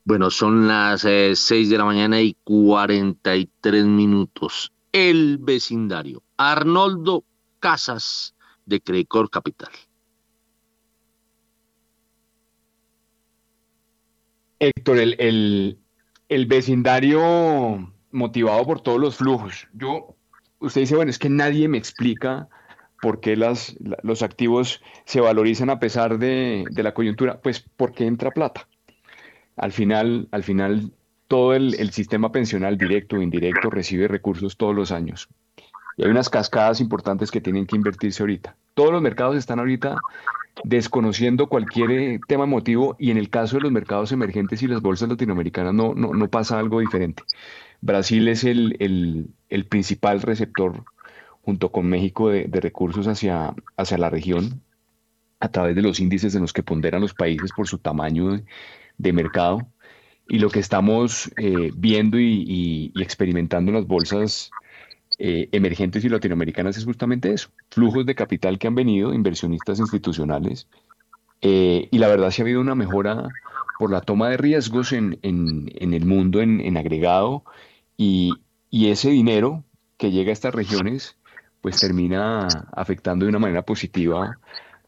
Bueno, 0.09 0.30
son 0.30 0.66
las 0.66 1.02
6 1.02 1.50
eh, 1.50 1.68
de 1.68 1.76
la 1.76 1.84
mañana 1.84 2.18
y 2.18 2.34
43 2.44 3.84
minutos. 3.84 4.72
El 4.90 5.36
vecindario. 5.36 6.22
Arnoldo 6.38 7.24
Casas, 7.61 8.34
de 8.64 8.80
Crecor 8.80 9.28
Capital. 9.28 9.68
Héctor, 14.59 14.96
el, 14.96 15.78
el 16.30 16.46
vecindario 16.46 17.92
motivado 18.11 18.64
por 18.64 18.80
todos 18.80 18.98
los 18.98 19.16
flujos. 19.16 19.68
Yo, 19.74 20.16
usted 20.61 20.80
dice, 20.80 20.96
bueno, 20.96 21.11
es 21.11 21.18
que 21.18 21.28
nadie 21.28 21.68
me 21.68 21.76
explica 21.76 22.48
¿Por 23.00 23.20
qué 23.20 23.36
las, 23.36 23.76
los 24.02 24.22
activos 24.22 24.82
se 25.04 25.20
valorizan 25.20 25.70
a 25.70 25.78
pesar 25.78 26.18
de, 26.18 26.64
la 26.74 26.94
coyuntura? 26.94 27.40
Pues 27.40 27.64
porque 27.76 28.06
entra 28.06 28.32
plata. 28.32 28.68
Al 29.59 29.72
final, 29.72 30.28
al 30.30 30.42
final 30.42 30.92
todo 31.28 31.54
el, 31.54 31.90
sistema 31.90 32.32
pensional 32.32 32.78
directo 32.78 33.16
o 33.16 33.22
indirecto 33.22 33.70
recibe 33.70 34.09
recursos 34.09 34.56
todos 34.56 34.74
los 34.74 34.90
años. 34.90 35.28
Y 35.96 36.04
hay 36.04 36.11
unas 36.11 36.30
cascadas 36.30 36.80
importantes 36.80 37.30
que 37.30 37.40
tienen 37.40 37.66
que 37.66 37.76
invertirse 37.76 38.22
ahorita. 38.22 38.56
Todos 38.74 38.92
los 38.92 39.02
mercados 39.02 39.36
están 39.36 39.59
ahorita 39.59 39.98
desconociendo 40.64 41.48
cualquier 41.48 41.90
eh, 41.90 42.20
tema 42.26 42.44
emotivo 42.44 42.96
y 42.98 43.11
en 43.11 43.18
el 43.18 43.30
caso 43.30 43.56
de 43.56 43.62
los 43.62 43.72
mercados 43.72 44.11
emergentes 44.11 44.62
y 44.62 44.66
las 44.66 44.80
bolsas 44.80 45.09
latinoamericanas 45.09 45.74
no, 45.74 45.94
no, 45.94 46.28
pasa 46.28 46.59
algo 46.59 46.80
diferente. 46.80 47.22
Brasil 47.80 48.26
es 48.28 48.44
el, 48.44 48.76
el, 48.80 49.28
el 49.50 49.66
principal 49.66 50.22
receptor 50.22 50.84
junto 51.42 51.70
con 51.70 51.86
México 51.86 52.28
de, 52.28 52.46
recursos 52.61 53.06
hacia, 53.06 53.54
hacia 53.76 53.98
la 53.98 54.11
región 54.11 54.62
a 55.40 55.48
través 55.48 55.76
de 55.76 55.82
los 55.82 56.00
índices 56.00 56.34
en 56.34 56.42
los 56.42 56.52
que 56.52 56.62
ponderan 56.62 57.00
los 57.00 57.14
países 57.14 57.52
por 57.52 57.68
su 57.68 57.78
tamaño 57.78 58.40
de, 58.99 59.12
mercado. 59.12 59.72
Y 60.28 60.38
lo 60.38 60.51
que 60.51 60.61
estamos 60.61 61.32
eh, 61.38 61.72
viendo 61.74 62.18
y, 62.20 62.92
experimentando 62.96 63.70
en 63.70 63.76
las 63.76 63.86
bolsas 63.86 64.55
eh, 65.18 65.49
emergentes 65.53 66.05
y 66.05 66.09
latinoamericanas 66.09 66.76
es 66.76 66.84
justamente 66.84 67.32
eso, 67.32 67.51
flujos 67.70 68.07
de 68.07 68.14
capital 68.14 68.59
que 68.59 68.66
han 68.66 68.74
venido, 68.74 69.14
inversionistas 69.14 69.78
institucionales, 69.80 70.68
eh, 71.40 71.88
y 71.90 71.99
la 71.99 72.09
verdad 72.09 72.30
sí 72.30 72.42
ha 72.42 72.44
habido 72.44 72.61
una 72.61 72.74
mejora 72.74 73.34
por 73.76 73.90
la 73.90 74.01
toma 74.01 74.28
de 74.28 74.36
riesgos 74.36 74.92
en, 74.92 75.18
el 75.22 76.05
mundo 76.05 76.40
en, 76.40 76.76
agregado, 76.76 77.44
y, 77.96 78.42
y, 78.70 78.88
ese 78.90 79.11
dinero 79.11 79.64
que 79.96 80.11
llega 80.11 80.30
a 80.30 80.32
estas 80.32 80.55
regiones 80.55 81.16
pues 81.61 81.80
termina 81.80 82.46
afectando 82.72 83.24
de 83.24 83.30
una 83.30 83.38
manera 83.38 83.62
positiva 83.62 84.38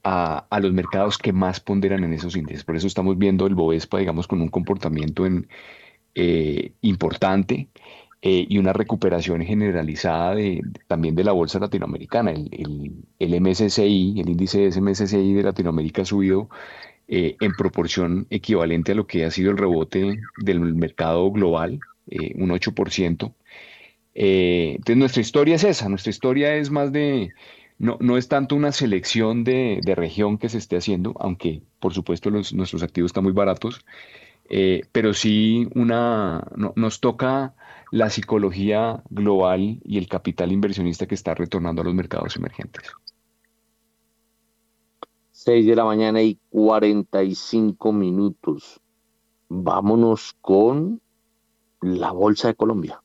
a, 0.02 0.60
los 0.60 0.72
mercados 0.72 1.18
que 1.18 1.32
más 1.32 1.60
ponderan 1.60 2.04
en 2.04 2.12
esos 2.12 2.36
índices. 2.36 2.64
Por 2.64 2.76
eso 2.76 2.86
estamos 2.86 3.18
viendo 3.18 3.46
el 3.46 3.54
Bovespa, 3.54 3.98
digamos, 3.98 4.26
con 4.26 4.40
un 4.40 4.48
comportamiento 4.48 5.26
en, 5.26 5.48
eh, 6.14 6.72
importante 6.82 7.68
eh, 8.22 8.46
y 8.48 8.58
una 8.58 8.72
recuperación 8.72 9.42
generalizada 9.42 10.34
de, 10.34 10.62
también 10.86 11.14
de 11.14 11.24
la 11.24 11.32
bolsa 11.32 11.58
latinoamericana. 11.58 12.32
El, 12.32 13.04
el, 13.18 13.40
MSCI, 13.40 14.20
el 14.20 14.28
índice 14.28 14.70
de 14.70 14.80
MSCI 14.80 15.34
de 15.34 15.42
Latinoamérica 15.42 16.02
ha 16.02 16.04
subido 16.04 16.48
eh, 17.08 17.36
en 17.40 17.52
proporción 17.52 18.26
equivalente 18.30 18.92
a 18.92 18.94
lo 18.94 19.06
que 19.06 19.24
ha 19.24 19.30
sido 19.30 19.50
el 19.50 19.58
rebote 19.58 20.20
del 20.38 20.60
mercado 20.74 21.30
global, 21.30 21.80
un 22.34 22.50
8%. 22.50 23.32
Eh, 24.14 24.72
entonces 24.76 24.96
nuestra 24.96 25.20
historia 25.22 25.54
es 25.54 25.64
esa, 25.64 25.88
nuestra 25.88 26.10
historia 26.10 26.54
es 26.56 26.70
más 26.70 26.92
de, 26.92 27.32
no, 27.80 27.96
no 27.98 28.18
es 28.18 28.28
tanto 28.28 28.56
una 28.56 28.72
selección 28.72 29.42
de, 29.42 29.80
región 29.96 30.36
que 30.36 30.50
se 30.50 30.58
esté 30.58 30.76
haciendo, 30.76 31.14
aunque 31.18 31.62
por 31.80 31.94
supuesto 31.94 32.30
nuestros 32.30 32.82
activos 32.82 33.08
están 33.08 33.24
muy 33.24 33.32
baratos, 33.32 33.86
eh, 34.50 34.82
pero 34.92 35.14
sí 35.14 35.66
una, 35.74 36.46
nos 36.76 37.00
toca 37.00 37.54
la 37.90 38.10
psicología 38.10 39.02
global 39.08 39.80
y 39.82 39.96
el 39.96 40.08
capital 40.08 40.52
inversionista 40.52 41.06
que 41.06 41.14
está 41.14 41.34
retornando 41.34 41.80
a 41.80 41.86
los 41.86 41.94
mercados 41.94 42.36
emergentes. 42.36 42.92
6 45.32 45.64
de 45.64 45.74
la 45.74 45.86
mañana 45.86 46.20
y 46.20 46.38
45 46.50 47.94
minutos. 47.94 48.78
Vámonos 49.48 50.36
con 50.42 51.00
la 51.80 52.12
Bolsa 52.12 52.48
de 52.48 52.54
Colombia. 52.56 53.02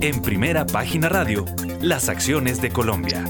En 0.00 0.22
primera 0.22 0.64
página 0.64 1.08
radio, 1.08 1.44
las 1.82 2.08
acciones 2.08 2.62
de 2.62 2.70
Colombia. 2.70 3.24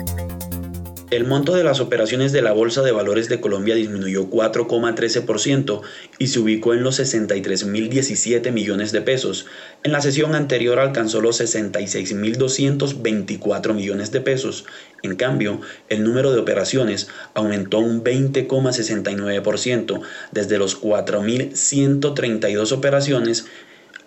El 1.10 1.24
monto 1.24 1.54
de 1.54 1.64
las 1.64 1.80
operaciones 1.80 2.32
de 2.32 2.42
la 2.42 2.52
Bolsa 2.52 2.82
de 2.82 2.92
Valores 2.92 3.30
de 3.30 3.40
Colombia 3.40 3.74
disminuyó 3.74 4.28
4,13% 4.28 5.80
y 6.18 6.26
se 6.26 6.38
ubicó 6.38 6.74
en 6.74 6.82
los 6.82 7.00
63.017 7.00 8.52
millones 8.52 8.92
de 8.92 9.00
pesos. 9.00 9.46
En 9.82 9.92
la 9.92 10.02
sesión 10.02 10.34
anterior 10.34 10.78
alcanzó 10.78 11.22
los 11.22 11.40
66.224 11.40 13.72
millones 13.72 14.12
de 14.12 14.20
pesos. 14.20 14.66
En 15.02 15.16
cambio, 15.16 15.62
el 15.88 16.04
número 16.04 16.32
de 16.32 16.40
operaciones 16.40 17.08
aumentó 17.32 17.78
un 17.78 18.04
20,69% 18.04 20.02
desde 20.32 20.58
los 20.58 20.82
4.132 20.82 22.72
operaciones 22.72 23.46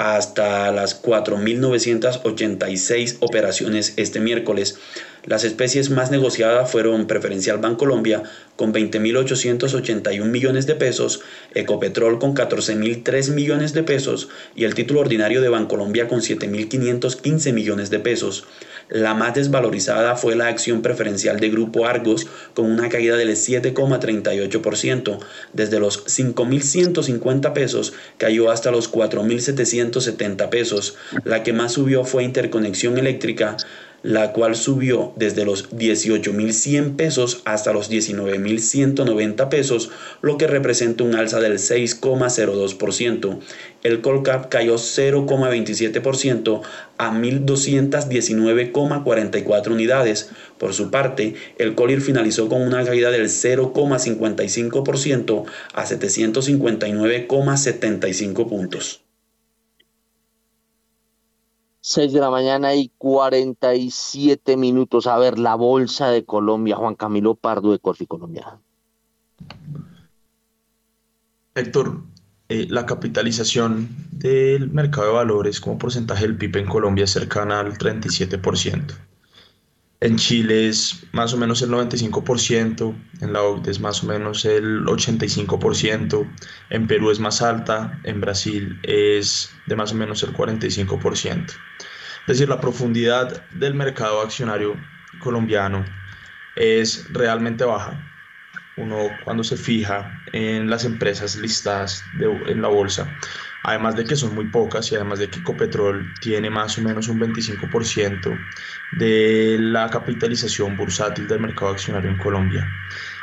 hasta 0.02 0.72
las 0.72 1.00
4.986 1.04 3.18
operaciones 3.20 3.94
este 3.98 4.20
miércoles. 4.20 4.80
Las 5.26 5.44
especies 5.44 5.92
más 5.92 6.10
negociadas 6.10 6.72
fueron 6.72 7.06
Preferencial 7.06 7.60
Bancolombia 7.60 8.24
con 8.56 8.74
20.881 8.74 10.24
millones 10.26 10.66
de 10.66 10.74
pesos, 10.74 11.22
Ecopetrol 11.54 12.18
con 12.18 12.34
14.003 12.34 13.32
millones 13.32 13.74
de 13.74 13.84
pesos 13.84 14.30
y 14.56 14.64
el 14.64 14.74
título 14.74 15.02
ordinario 15.02 15.42
de 15.42 15.50
Bancolombia 15.50 16.08
con 16.08 16.22
7.515 16.22 17.54
millones 17.54 17.92
de 17.92 18.00
pesos. 18.00 18.46
La 18.90 19.14
más 19.14 19.36
desvalorizada 19.36 20.16
fue 20.16 20.36
la 20.36 20.48
acción 20.48 20.82
preferencial 20.82 21.40
de 21.40 21.50
Grupo 21.50 21.86
Argos 21.86 22.28
con 22.56 22.66
una 22.66 22.90
caída 22.90 23.16
del 23.16 23.30
7,38%. 23.30 25.20
Desde 25.54 25.80
los 25.80 26.06
5.150 26.08 27.54
pesos 27.54 27.94
cayó 28.18 28.50
hasta 28.50 28.72
los 28.72 28.92
4.770 28.92 30.50
pesos. 30.50 30.96
La 31.24 31.44
que 31.44 31.54
más 31.54 31.74
subió 31.74 32.04
fue 32.04 32.24
Interconexión 32.24 32.98
Eléctrica 32.98 33.56
la 34.04 34.34
cual 34.34 34.56
subió 34.56 35.14
desde 35.16 35.46
los 35.46 35.72
18.100 35.72 36.96
pesos 36.96 37.42
hasta 37.46 37.74
los 37.74 37.90
19.190 37.92 39.50
pesos, 39.50 39.90
lo 40.22 40.38
que 40.38 40.46
representa 40.48 41.04
un 41.04 41.16
alza 41.16 41.40
del 41.40 41.58
6,02%. 41.60 43.40
El 43.84 44.02
Colcap 44.02 44.50
cayó 44.50 44.76
0,27% 44.76 46.62
a 46.98 47.12
1.219,44 47.12 49.72
unidades. 49.72 50.32
Por 50.58 50.74
su 50.74 50.90
parte, 50.92 51.36
el 51.58 51.76
Colir 51.76 52.02
finalizó 52.02 52.50
con 52.50 52.62
una 52.62 52.84
caída 52.84 53.10
del 53.12 53.28
0,55% 53.28 55.46
a 55.74 55.86
759,75 55.86 58.50
puntos. 58.50 59.02
6 61.82 62.14
de 62.14 62.20
la 62.20 62.30
mañana 62.30 62.76
y 62.76 62.92
47 62.98 64.56
minutos. 64.56 65.08
A 65.08 65.18
ver, 65.18 65.40
la 65.40 65.56
bolsa 65.56 66.10
de 66.10 66.24
Colombia, 66.26 66.76
Juan 66.76 66.96
Camilo 66.96 67.36
Pardo 67.36 67.72
de 67.72 67.80
Corfi 67.80 68.06
Colombia. 68.06 68.60
Héctor, 71.56 72.04
eh, 72.50 72.68
la 72.70 72.86
capitalización 72.86 73.90
del 74.12 74.70
mercado 74.70 75.08
de 75.08 75.14
valores 75.14 75.60
como 75.60 75.78
porcentaje 75.78 76.28
del 76.28 76.38
PIB 76.38 76.58
en 76.58 76.68
Colombia 76.68 77.06
es 77.06 77.12
cercana 77.12 77.60
al 77.60 77.78
37%. 77.78 78.94
En 80.04 80.18
Chile 80.18 80.68
es 80.68 81.04
más 81.12 81.32
o 81.32 81.38
menos 81.38 81.62
el 81.62 81.70
95%, 81.70 82.96
en 83.22 83.34
la 83.34 83.44
OCDE 83.44 83.70
es 83.70 83.80
más 83.80 84.04
o 84.04 84.08
menos 84.08 84.46
el 84.46 84.84
85%, 84.86 86.28
en 86.72 86.88
Perú 86.88 87.12
es 87.12 87.20
más 87.20 87.44
alta, 87.44 88.00
en 88.04 88.20
Brasil 88.20 88.80
es 88.82 89.54
de 89.68 89.76
más 89.76 89.92
o 89.92 89.96
menos 89.96 90.24
el 90.24 90.34
45%. 90.34 91.46
Es 91.46 91.54
decir, 92.26 92.50
la 92.50 92.60
profundidad 92.60 93.48
del 93.52 93.76
mercado 93.76 94.22
accionario 94.22 94.76
colombiano 95.20 95.86
es 96.56 97.06
realmente 97.14 97.64
baja. 97.64 98.08
Uno 98.78 99.08
cuando 99.24 99.44
se 99.44 99.56
fija 99.56 100.20
en 100.34 100.68
las 100.68 100.84
empresas 100.84 101.36
listadas 101.36 102.04
en 102.48 102.60
la 102.64 102.70
bolsa, 102.70 103.08
además 103.64 103.96
de 103.96 104.06
que 104.06 104.16
son 104.16 104.34
muy 104.34 104.48
pocas 104.48 104.92
y 104.92 104.96
además 104.96 105.20
de 105.20 105.30
que 105.30 105.42
Ecopetrol 105.42 106.12
tiene 106.22 106.50
más 106.50 106.80
o 106.80 106.82
menos 106.82 107.08
un 107.08 107.20
25% 107.20 108.40
de 108.94 109.58
la 109.60 109.90
capitalización 109.90 110.76
bursátil 110.76 111.28
del 111.28 111.40
mercado 111.40 111.72
accionario 111.72 112.10
en 112.10 112.18
Colombia. 112.18 112.68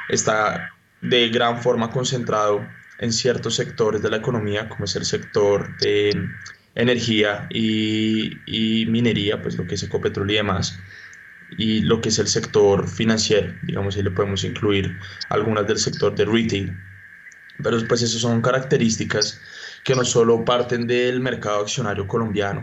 Está 0.08 0.70
de 1.02 1.28
gran 1.28 1.60
forma 1.62 1.90
concentrado 1.90 2.66
en 2.98 3.12
ciertos 3.12 3.54
sectores 3.54 4.02
de 4.02 4.10
la 4.10 4.16
economía, 4.16 4.68
como 4.68 4.84
es 4.84 4.96
el 4.96 5.04
sector 5.04 5.76
de 5.78 6.28
energía 6.74 7.46
y, 7.50 8.86
minería, 8.88 9.40
pues 9.42 9.56
lo 9.56 9.66
que 9.66 9.74
es 9.74 9.82
Ecopetrol 9.82 10.30
y 10.30 10.34
demás, 10.34 10.78
y 11.56 11.80
lo 11.80 12.00
que 12.00 12.08
es 12.08 12.18
el 12.18 12.28
sector 12.28 12.88
financiero, 12.88 13.54
digamos, 13.62 13.96
ahí 13.96 14.02
le 14.02 14.10
podemos 14.10 14.44
incluir 14.44 14.96
algunas 15.28 15.66
del 15.66 15.78
sector 15.78 16.14
de 16.14 16.24
retail. 16.24 16.76
Pero 17.62 17.78
pues 17.88 18.02
esas 18.02 18.20
son 18.20 18.40
características 18.40 19.40
que 19.82 19.94
no 19.94 20.04
solo 20.04 20.44
parten 20.44 20.86
del 20.86 21.20
mercado 21.20 21.62
accionario 21.62 22.06
colombiano, 22.06 22.62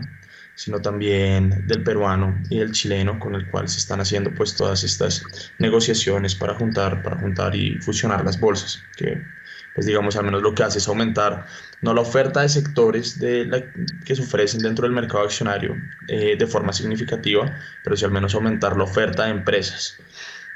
sino 0.56 0.80
también 0.80 1.66
del 1.66 1.84
peruano 1.84 2.36
y 2.48 2.58
del 2.58 2.72
chileno, 2.72 3.20
con 3.20 3.34
el 3.34 3.46
cual 3.46 3.68
se 3.68 3.78
están 3.78 4.00
haciendo 4.00 4.32
pues 4.32 4.56
todas 4.56 4.82
estas 4.82 5.52
negociaciones 5.58 6.34
para 6.34 6.54
juntar, 6.54 7.02
para 7.02 7.16
juntar 7.18 7.54
y 7.54 7.76
fusionar 7.76 8.24
las 8.24 8.40
bolsas, 8.40 8.82
que 8.96 9.22
pues 9.74 9.86
digamos 9.86 10.16
al 10.16 10.24
menos 10.24 10.42
lo 10.42 10.54
que 10.54 10.62
hace 10.62 10.78
es 10.78 10.88
aumentar 10.88 11.46
no 11.82 11.92
la 11.92 12.00
oferta 12.00 12.40
de 12.40 12.48
sectores 12.48 13.18
de 13.18 13.70
que 14.06 14.16
se 14.16 14.22
ofrecen 14.22 14.62
dentro 14.62 14.84
del 14.84 14.92
mercado 14.92 15.24
accionario 15.24 15.76
eh, 16.08 16.36
de 16.38 16.46
forma 16.46 16.72
significativa, 16.72 17.54
pero 17.84 17.94
sí 17.94 18.06
al 18.06 18.10
menos 18.10 18.34
aumentar 18.34 18.76
la 18.78 18.84
oferta 18.84 19.24
de 19.24 19.32
empresas. 19.32 19.98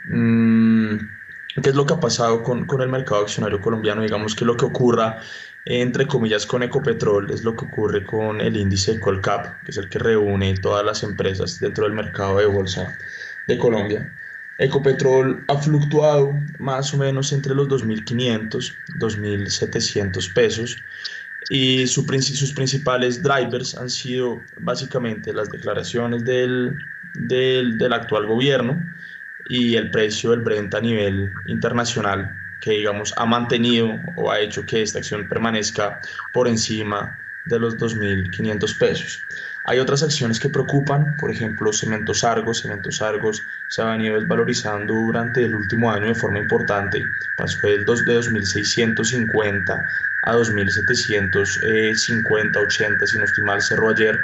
Mm, 0.09 0.97
¿Qué 1.63 1.69
es 1.69 1.75
lo 1.75 1.85
que 1.85 1.93
ha 1.93 2.01
pasado 2.01 2.43
con, 2.43 2.65
con 2.65 2.81
el 2.81 2.89
mercado 2.89 3.21
accionario 3.21 3.61
colombiano? 3.61 4.01
Digamos 4.01 4.35
que 4.35 4.47
lo 4.47 4.57
que 4.57 4.65
ocurra 4.65 5.21
entre 5.67 6.07
comillas, 6.07 6.47
con 6.47 6.63
Ecopetrol 6.63 7.31
es 7.31 7.45
lo 7.45 7.55
que 7.55 7.67
ocurre 7.67 8.05
con 8.05 8.41
el 8.41 8.57
índice 8.57 8.99
Colcap, 8.99 9.63
que 9.63 9.71
es 9.71 9.77
el 9.77 9.89
que 9.89 9.99
reúne 9.99 10.55
todas 10.55 10.85
las 10.85 11.03
empresas 11.03 11.61
dentro 11.61 11.85
del 11.85 11.93
mercado 11.93 12.39
de 12.39 12.47
bolsa 12.47 12.97
de 13.47 13.59
Colombia. 13.59 14.13
Ecopetrol 14.59 15.45
ha 15.49 15.57
fluctuado 15.57 16.35
más 16.59 16.93
o 16.93 16.99
menos 16.99 17.33
entre 17.33 17.55
los 17.55 17.69
2.500, 17.69 18.75
2.700 18.99 20.33
pesos 20.33 20.83
y 21.49 21.87
sus 21.87 22.05
principales 22.05 23.23
drivers 23.23 23.75
han 23.75 23.91
sido 23.91 24.43
básicamente 24.59 25.33
las 25.33 25.51
declaraciones 25.51 26.25
del, 26.25 26.77
del, 27.15 27.79
del 27.79 27.93
actual 27.93 28.27
gobierno 28.27 28.83
y 29.49 29.77
el 29.77 29.91
precio 29.91 30.31
del 30.31 30.41
Brent 30.41 30.75
a 30.75 30.81
nivel 30.81 31.33
internacional 31.47 32.40
que 32.61 32.73
digamos 32.73 33.15
ha 33.17 33.27
mantenido 33.27 34.01
o 34.17 34.31
ha 34.31 34.41
hecho 34.41 34.67
que 34.67 34.83
esta 34.83 34.99
acción 34.99 35.29
permanezca 35.29 36.01
por 36.33 36.49
encima 36.49 37.19
de 37.47 37.59
los 37.59 37.79
2.500 37.79 38.79
pesos. 38.79 39.25
Hay 39.65 39.79
otras 39.79 40.03
acciones 40.03 40.41
que 40.41 40.49
preocupan, 40.49 41.17
por 41.17 41.31
ejemplo, 41.31 41.73
Cementos 41.73 42.25
Argos. 42.25 42.63
Cementos 42.63 43.01
Argos 43.03 43.45
se 43.69 43.83
ha 43.83 43.87
venido 43.87 44.19
desvalorizando 44.19 44.95
durante 44.95 45.45
el 45.45 45.55
último 45.55 45.91
año 45.91 46.07
de 46.07 46.15
forma 46.15 46.39
importante. 46.39 47.05
Pasó 47.37 47.67
de 47.67 47.85
2.650 47.85 49.87
a 50.23 50.35
2.750, 50.35 52.57
80, 52.57 53.07
si 53.07 53.19
no 53.19 53.25
estoy 53.25 53.45
mal, 53.45 53.61
cerró 53.63 53.91
ayer. 53.91 54.19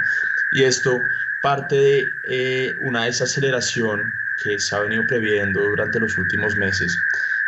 Y 0.51 0.63
esto 0.63 1.03
parte 1.41 1.75
de 1.75 2.13
eh, 2.23 2.75
una 2.81 3.05
desaceleración 3.05 4.13
que 4.41 4.57
se 4.59 4.75
ha 4.75 4.79
venido 4.79 5.05
previendo 5.07 5.61
durante 5.61 5.99
los 5.99 6.17
últimos 6.17 6.55
meses 6.55 6.97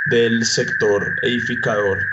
del 0.06 0.46
sector 0.46 1.16
edificador, 1.22 2.10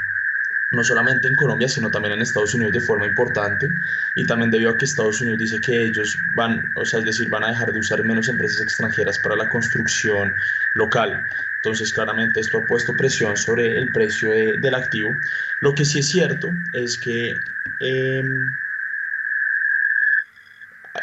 no 0.71 0.83
solamente 0.85 1.29
en 1.29 1.35
Colombia, 1.37 1.69
sino 1.69 1.91
también 1.91 2.15
en 2.15 2.23
Estados 2.23 2.55
Unidos 2.55 2.73
de 2.73 2.81
forma 2.81 3.07
importante, 3.07 3.71
y 4.15 4.27
también 4.27 4.51
debido 4.51 4.71
a 4.71 4.77
que 4.77 4.85
Estados 4.85 5.21
Unidos 5.21 5.39
dice 5.39 5.61
que 5.61 5.85
ellos 5.85 6.19
van, 6.35 6.71
o 6.75 6.85
sea, 6.85 6.99
es 7.01 7.07
decir, 7.07 7.29
van 7.29 7.45
a 7.45 7.49
dejar 7.49 7.73
de 7.73 7.79
usar 7.79 8.03
menos 8.05 8.29
empresas 8.29 8.61
extranjeras 8.61 9.19
para 9.19 9.37
la 9.37 9.49
construcción 9.49 10.35
local. 10.75 11.27
Entonces, 11.57 11.93
claramente 11.93 12.41
esto 12.41 12.59
ha 12.59 12.67
puesto 12.67 12.97
presión 12.97 13.37
sobre 13.37 13.77
el 13.77 13.91
precio 13.93 14.31
del 14.33 14.75
activo. 14.75 15.21
Lo 15.61 15.75
que 15.75 15.85
sí 15.85 16.01
es 16.01 16.09
cierto 16.09 16.55
es 16.73 16.99
que 16.99 17.41
em, 17.79 18.57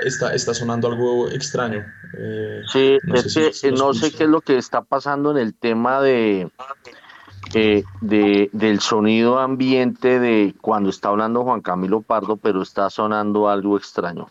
está, 0.04 0.34
está 0.34 0.54
sonando 0.54 0.88
algo 0.88 1.30
extraño. 1.30 1.86
Eh, 2.18 2.62
sí, 2.72 2.98
no 3.04 3.16
es 3.16 3.34
sé 3.34 3.52
que 3.62 3.72
no 3.72 3.94
sé 3.94 4.12
qué 4.12 4.24
es 4.24 4.30
lo 4.30 4.42
que 4.42 4.58
está 4.58 4.82
pasando 4.82 5.32
en 5.32 5.38
el 5.38 5.54
tema 5.54 6.02
de, 6.02 6.50
eh, 7.54 7.84
de, 8.02 8.50
del 8.52 8.80
sonido 8.80 9.40
ambiente 9.40 10.20
de 10.20 10.56
cuando 10.62 10.90
está 10.90 11.10
hablando 11.10 11.44
Juan 11.44 11.62
Camilo 11.62 12.02
Pardo, 12.02 12.38
pero 12.38 12.62
está 12.62 12.90
sonando 12.90 13.50
algo 13.50 13.78
extraño. 13.78 14.28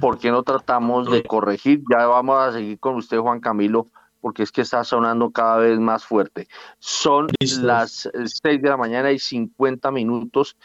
¿Por 0.00 0.18
qué 0.18 0.30
no 0.30 0.42
tratamos 0.42 1.10
de 1.10 1.22
corregir? 1.22 1.82
Ya 1.90 2.06
vamos 2.06 2.38
a 2.38 2.52
seguir 2.52 2.78
con 2.78 2.96
usted, 2.96 3.18
Juan 3.18 3.40
Camilo, 3.40 3.88
porque 4.20 4.42
es 4.42 4.52
que 4.52 4.60
está 4.60 4.84
sonando 4.84 5.30
cada 5.30 5.56
vez 5.58 5.78
más 5.78 6.04
fuerte. 6.04 6.48
Son 6.78 7.28
las 7.62 8.08
6 8.12 8.62
de 8.62 8.68
la 8.68 8.76
mañana 8.76 9.12
y 9.12 9.18
50 9.18 9.90
minutos 9.90 10.56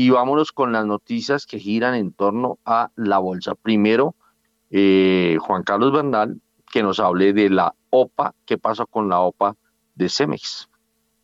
y 0.00 0.08
vámonos 0.08 0.50
con 0.52 0.72
las 0.72 0.86
noticias 0.86 1.44
que 1.44 1.58
giran 1.58 1.94
en 1.94 2.10
torno 2.14 2.58
a 2.64 2.90
la 2.96 3.18
bolsa. 3.18 3.54
Primero, 3.54 4.14
eh, 4.70 5.36
Juan 5.42 5.62
Carlos 5.62 5.92
Bernal, 5.92 6.40
que 6.72 6.82
nos 6.82 7.00
hable 7.00 7.34
de 7.34 7.50
la 7.50 7.74
OPA, 7.90 8.34
qué 8.46 8.56
pasó 8.56 8.86
con 8.86 9.10
la 9.10 9.20
OPA 9.20 9.56
de 9.96 10.08
Cemex. 10.08 10.69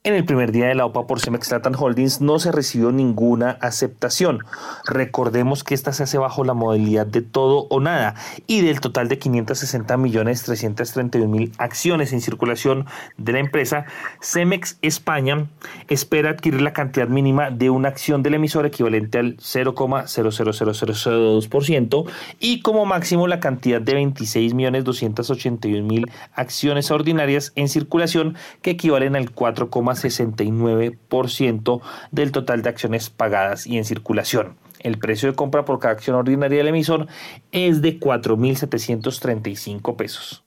En 0.06 0.14
el 0.14 0.24
primer 0.24 0.52
día 0.52 0.68
de 0.68 0.74
la 0.76 0.86
OPA 0.86 1.08
por 1.08 1.18
Cemex 1.18 1.50
Latam 1.50 1.74
Holdings 1.76 2.20
no 2.20 2.38
se 2.38 2.52
recibió 2.52 2.92
ninguna 2.92 3.58
aceptación. 3.60 4.44
Recordemos 4.84 5.64
que 5.64 5.74
esta 5.74 5.92
se 5.92 6.04
hace 6.04 6.16
bajo 6.16 6.44
la 6.44 6.54
modalidad 6.54 7.08
de 7.08 7.22
todo 7.22 7.66
o 7.70 7.80
nada 7.80 8.14
y 8.46 8.60
del 8.60 8.78
total 8.78 9.08
de 9.08 9.18
560 9.18 9.96
millones 9.96 10.44
331 10.44 11.28
mil 11.28 11.50
acciones 11.58 12.12
en 12.12 12.20
circulación 12.20 12.86
de 13.16 13.32
la 13.32 13.40
empresa, 13.40 13.86
Cemex 14.22 14.78
España 14.80 15.48
espera 15.88 16.30
adquirir 16.30 16.62
la 16.62 16.72
cantidad 16.72 17.08
mínima 17.08 17.50
de 17.50 17.70
una 17.70 17.88
acción 17.88 18.22
del 18.22 18.34
emisor 18.34 18.64
equivalente 18.64 19.18
al 19.18 19.38
0,000002% 19.38 22.04
y 22.38 22.60
como 22.60 22.86
máximo 22.86 23.26
la 23.26 23.40
cantidad 23.40 23.80
de 23.80 23.94
26 23.94 24.54
millones 24.54 24.84
281 24.84 25.84
mil 25.84 26.08
acciones 26.32 26.92
ordinarias 26.92 27.50
en 27.56 27.68
circulación 27.68 28.36
que 28.62 28.70
equivalen 28.70 29.16
al 29.16 29.32
4, 29.32 29.68
69% 29.96 31.80
del 32.10 32.32
total 32.32 32.62
de 32.62 32.68
acciones 32.68 33.10
pagadas 33.10 33.66
y 33.66 33.76
en 33.78 33.84
circulación. 33.84 34.56
El 34.80 34.98
precio 34.98 35.30
de 35.30 35.36
compra 35.36 35.64
por 35.64 35.78
cada 35.78 35.94
acción 35.94 36.16
ordinaria 36.16 36.58
del 36.58 36.68
emisor 36.68 37.06
es 37.50 37.82
de 37.82 37.98
4.735 37.98 39.96
pesos. 39.96 40.44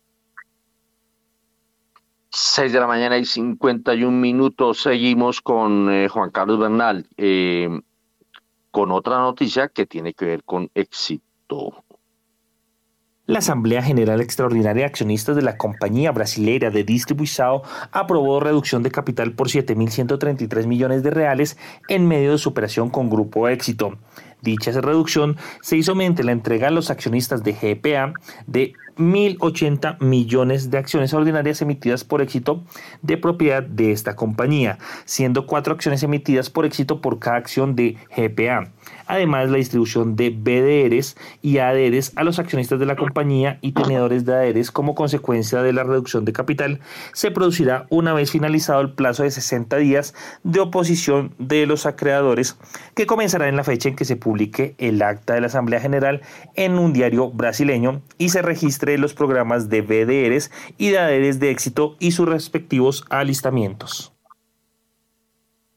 6 2.32 2.72
de 2.72 2.80
la 2.80 2.88
mañana 2.88 3.18
y 3.18 3.26
51 3.26 4.12
minutos. 4.16 4.82
Seguimos 4.82 5.42
con 5.42 5.92
eh, 5.92 6.08
Juan 6.08 6.30
Carlos 6.30 6.60
Bernal, 6.60 7.08
eh, 7.18 7.82
con 8.72 8.92
otra 8.92 9.18
noticia 9.18 9.68
que 9.70 9.86
tiene 9.86 10.14
que 10.14 10.26
ver 10.26 10.44
con 10.44 10.70
éxito. 10.76 11.84
La 13.30 13.38
Asamblea 13.38 13.84
General 13.84 14.22
Extraordinaria 14.22 14.82
de 14.82 14.86
Accionistas 14.86 15.36
de 15.36 15.44
la 15.44 15.56
compañía 15.56 16.12
brasileira 16.12 16.72
de 16.72 16.84
Distribuição 16.84 17.62
aprobó 17.92 18.40
reducción 18.40 18.82
de 18.82 18.90
capital 18.90 19.34
por 19.34 19.50
7.133 19.50 20.66
millones 20.66 21.04
de 21.04 21.12
reales 21.12 21.56
en 21.90 22.08
medio 22.08 22.32
de 22.32 22.40
su 22.40 22.50
operación 22.50 22.90
con 22.90 23.08
Grupo 23.08 23.48
Éxito. 23.48 24.00
Dicha 24.42 24.72
reducción 24.82 25.38
se 25.62 25.78
hizo 25.78 25.94
mediante 25.94 26.24
la 26.24 26.32
entrega 26.32 26.70
a 26.70 26.72
los 26.72 26.90
accionistas 26.90 27.44
de 27.44 27.54
GPA 27.54 28.14
de 28.48 28.74
1.080 28.98 30.00
millones 30.02 30.72
de 30.72 30.78
acciones 30.78 31.14
ordinarias 31.14 31.62
emitidas 31.62 32.04
por 32.04 32.22
éxito 32.22 32.64
de 33.02 33.18
propiedad 33.18 33.62
de 33.62 33.92
esta 33.92 34.16
compañía, 34.16 34.78
siendo 35.06 35.46
cuatro 35.46 35.74
acciones 35.74 36.02
emitidas 36.04 36.50
por 36.50 36.66
éxito 36.66 37.00
por 37.00 37.20
cada 37.20 37.38
acción 37.38 37.76
de 37.76 37.96
GPA. 38.16 38.72
Además, 39.10 39.50
la 39.50 39.58
distribución 39.58 40.16
de 40.16 40.30
BDRs 40.30 41.18
y 41.42 41.58
ADRs 41.58 42.14
a 42.16 42.24
los 42.24 42.38
accionistas 42.38 42.80
de 42.80 42.86
la 42.86 42.96
compañía 42.96 43.58
y 43.62 43.72
tenedores 43.72 44.24
de 44.24 44.36
ADRs 44.36 44.70
como 44.70 44.94
consecuencia 44.94 45.64
de 45.64 45.74
la 45.74 45.84
reducción 45.84 46.26
de 46.26 46.32
capital 46.32 46.80
se 47.14 47.32
producirá 47.32 47.88
una 47.90 48.14
vez 48.14 48.30
finalizado 48.30 48.82
el 48.82 48.94
plazo 48.94 49.24
de 49.24 49.32
60 49.32 49.78
días 49.78 50.14
de 50.44 50.60
oposición 50.60 51.34
de 51.40 51.66
los 51.66 51.88
acreedores 51.88 52.60
que 52.94 53.08
comenzará 53.08 53.48
en 53.50 53.56
la 53.56 53.64
fecha 53.64 53.90
en 53.90 53.96
que 53.96 54.06
se 54.06 54.16
publique 54.16 54.76
el 54.78 55.02
acta 55.02 55.34
de 55.34 55.42
la 55.42 55.48
Asamblea 55.48 55.82
General 55.82 56.22
en 56.54 56.78
un 56.78 56.94
diario 56.94 57.32
brasileño 57.32 58.04
y 58.20 58.30
se 58.30 58.44
registre 58.44 59.00
los 59.00 59.16
programas 59.16 59.70
de 59.70 59.82
BDRs 59.82 60.52
y 60.78 60.90
de 60.90 61.00
ADRs 61.00 61.40
de 61.40 61.50
éxito 61.50 61.96
y 61.98 62.12
sus 62.12 62.30
respectivos 62.30 63.06
alistamientos. 63.10 64.14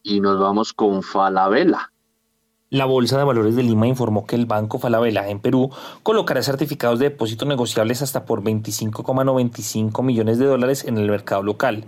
Y 0.03 0.19
nos 0.19 0.39
vamos 0.39 0.71
con 0.71 1.01
Falabella. 1.01 1.92
La 2.73 2.85
Bolsa 2.85 3.19
de 3.19 3.23
Valores 3.23 3.55
de 3.55 3.61
Lima 3.61 3.85
informó 3.85 4.25
que 4.25 4.35
el 4.35 4.47
Banco 4.47 4.79
Falabella 4.79 5.29
en 5.29 5.39
Perú 5.39 5.69
colocará 6.01 6.41
certificados 6.41 6.97
de 6.97 7.11
depósito 7.11 7.45
negociables 7.45 8.01
hasta 8.01 8.25
por 8.25 8.41
25,95 8.41 10.01
millones 10.01 10.39
de 10.39 10.47
dólares 10.47 10.83
en 10.83 10.97
el 10.97 11.07
mercado 11.07 11.43
local. 11.43 11.85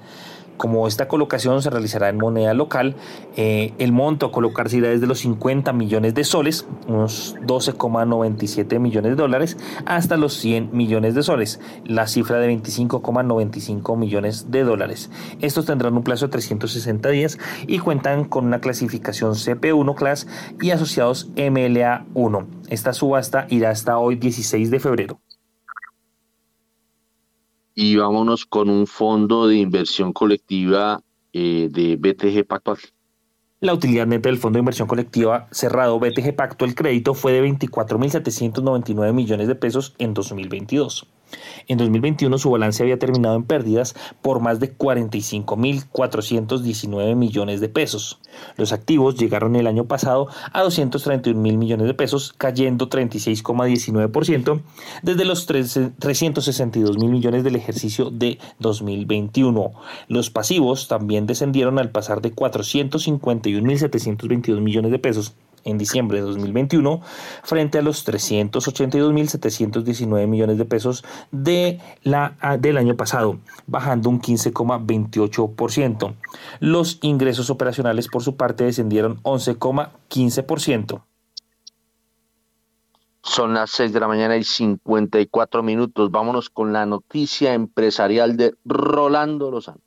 Como 0.57 0.87
esta 0.87 1.07
colocación 1.07 1.61
se 1.61 1.69
realizará 1.69 2.09
en 2.09 2.17
moneda 2.17 2.53
local, 2.53 2.95
eh, 3.35 3.73
el 3.77 3.91
monto 3.91 4.27
a 4.27 4.31
colocarse 4.31 4.77
irá 4.77 4.89
desde 4.89 5.07
los 5.07 5.19
50 5.19 5.73
millones 5.73 6.13
de 6.13 6.23
soles, 6.23 6.65
unos 6.87 7.35
12,97 7.45 8.79
millones 8.79 9.11
de 9.11 9.15
dólares, 9.15 9.57
hasta 9.85 10.17
los 10.17 10.33
100 10.35 10.69
millones 10.71 11.15
de 11.15 11.23
soles, 11.23 11.59
la 11.83 12.07
cifra 12.07 12.39
de 12.39 12.55
25,95 12.55 13.97
millones 13.97 14.51
de 14.51 14.63
dólares. 14.63 15.09
Estos 15.41 15.65
tendrán 15.65 15.97
un 15.97 16.03
plazo 16.03 16.27
de 16.27 16.31
360 16.31 17.09
días 17.09 17.37
y 17.67 17.79
cuentan 17.79 18.25
con 18.25 18.45
una 18.45 18.61
clasificación 18.61 19.33
CP1 19.33 19.95
Class 19.95 20.27
y 20.61 20.71
asociados 20.71 21.29
MLA1. 21.35 22.45
Esta 22.69 22.93
subasta 22.93 23.45
irá 23.49 23.71
hasta 23.71 23.97
hoy 23.97 24.15
16 24.15 24.71
de 24.71 24.79
febrero 24.79 25.24
y 27.75 27.97
vámonos 27.97 28.45
con 28.45 28.69
un 28.69 28.87
fondo 28.87 29.47
de 29.47 29.57
inversión 29.57 30.13
colectiva 30.13 31.01
eh, 31.33 31.67
de 31.69 31.97
BTG 31.97 32.47
Pactual. 32.47 32.79
La 33.59 33.73
utilidad 33.73 34.07
neta 34.07 34.29
del 34.29 34.37
Fondo 34.37 34.57
de 34.57 34.61
Inversión 34.61 34.87
Colectiva 34.87 35.47
cerrado 35.51 35.99
BTG 35.99 36.35
Pacto, 36.35 36.65
el 36.65 36.75
crédito 36.75 37.13
fue 37.13 37.33
de 37.33 37.43
24.799 37.43 39.13
millones 39.13 39.47
de 39.47 39.55
pesos 39.55 39.95
en 39.97 40.13
2022. 40.13 41.07
En 41.67 41.77
2021 41.77 42.37
su 42.37 42.51
balance 42.51 42.83
había 42.83 42.99
terminado 42.99 43.35
en 43.35 43.43
pérdidas 43.43 43.95
por 44.21 44.39
más 44.39 44.59
de 44.59 44.77
45.419 44.77 47.15
millones 47.15 47.61
de 47.61 47.69
pesos. 47.69 48.19
Los 48.57 48.71
activos 48.71 49.15
llegaron 49.15 49.55
el 49.55 49.67
año 49.67 49.85
pasado 49.85 50.27
a 50.51 50.61
231 50.61 51.39
mil 51.39 51.57
millones 51.57 51.87
de 51.87 51.93
pesos, 51.93 52.33
cayendo 52.37 52.89
36,19% 52.89 54.61
desde 55.01 55.25
los 55.25 55.45
362 55.45 56.97
mil 56.97 57.09
millones 57.09 57.43
del 57.43 57.55
ejercicio 57.55 58.11
de 58.11 58.39
2021. 58.59 59.71
Los 60.07 60.29
pasivos 60.29 60.87
también 60.87 61.25
descendieron 61.25 61.79
al 61.79 61.89
pasar 61.89 62.21
de 62.21 62.31
451 62.31 63.65
mil 63.65 63.79
722 63.79 64.61
millones 64.61 64.91
de 64.91 64.99
pesos 64.99 65.33
en 65.65 65.77
diciembre 65.77 66.19
de 66.19 66.23
2021 66.23 67.01
frente 67.43 67.79
a 67.79 67.81
los 67.81 68.07
382.719 68.07 70.27
millones 70.27 70.57
de 70.57 70.63
pesos 70.65 71.03
de 71.31 71.81
la, 72.03 72.37
ah, 72.39 72.55
del 72.57 72.77
año 72.77 72.95
pasado, 72.95 73.39
bajando 73.67 74.09
un 74.09 74.21
15,28%. 74.21 76.15
Los 76.61 76.99
ingresos 77.01 77.49
operacionales 77.49 78.07
por 78.07 78.23
su 78.23 78.37
parte 78.37 78.63
descendieron 78.63 79.21
11,15%. 79.23 81.03
Son 83.21 83.53
las 83.55 83.71
6 83.71 83.91
de 83.91 83.99
la 83.99 84.07
mañana 84.07 84.37
y 84.37 84.43
54 84.43 85.63
minutos. 85.63 86.11
Vámonos 86.11 86.51
con 86.51 86.73
la 86.73 86.85
noticia 86.85 87.55
empresarial 87.55 88.37
de 88.37 88.53
Rolando 88.63 89.49
Lozano. 89.49 89.81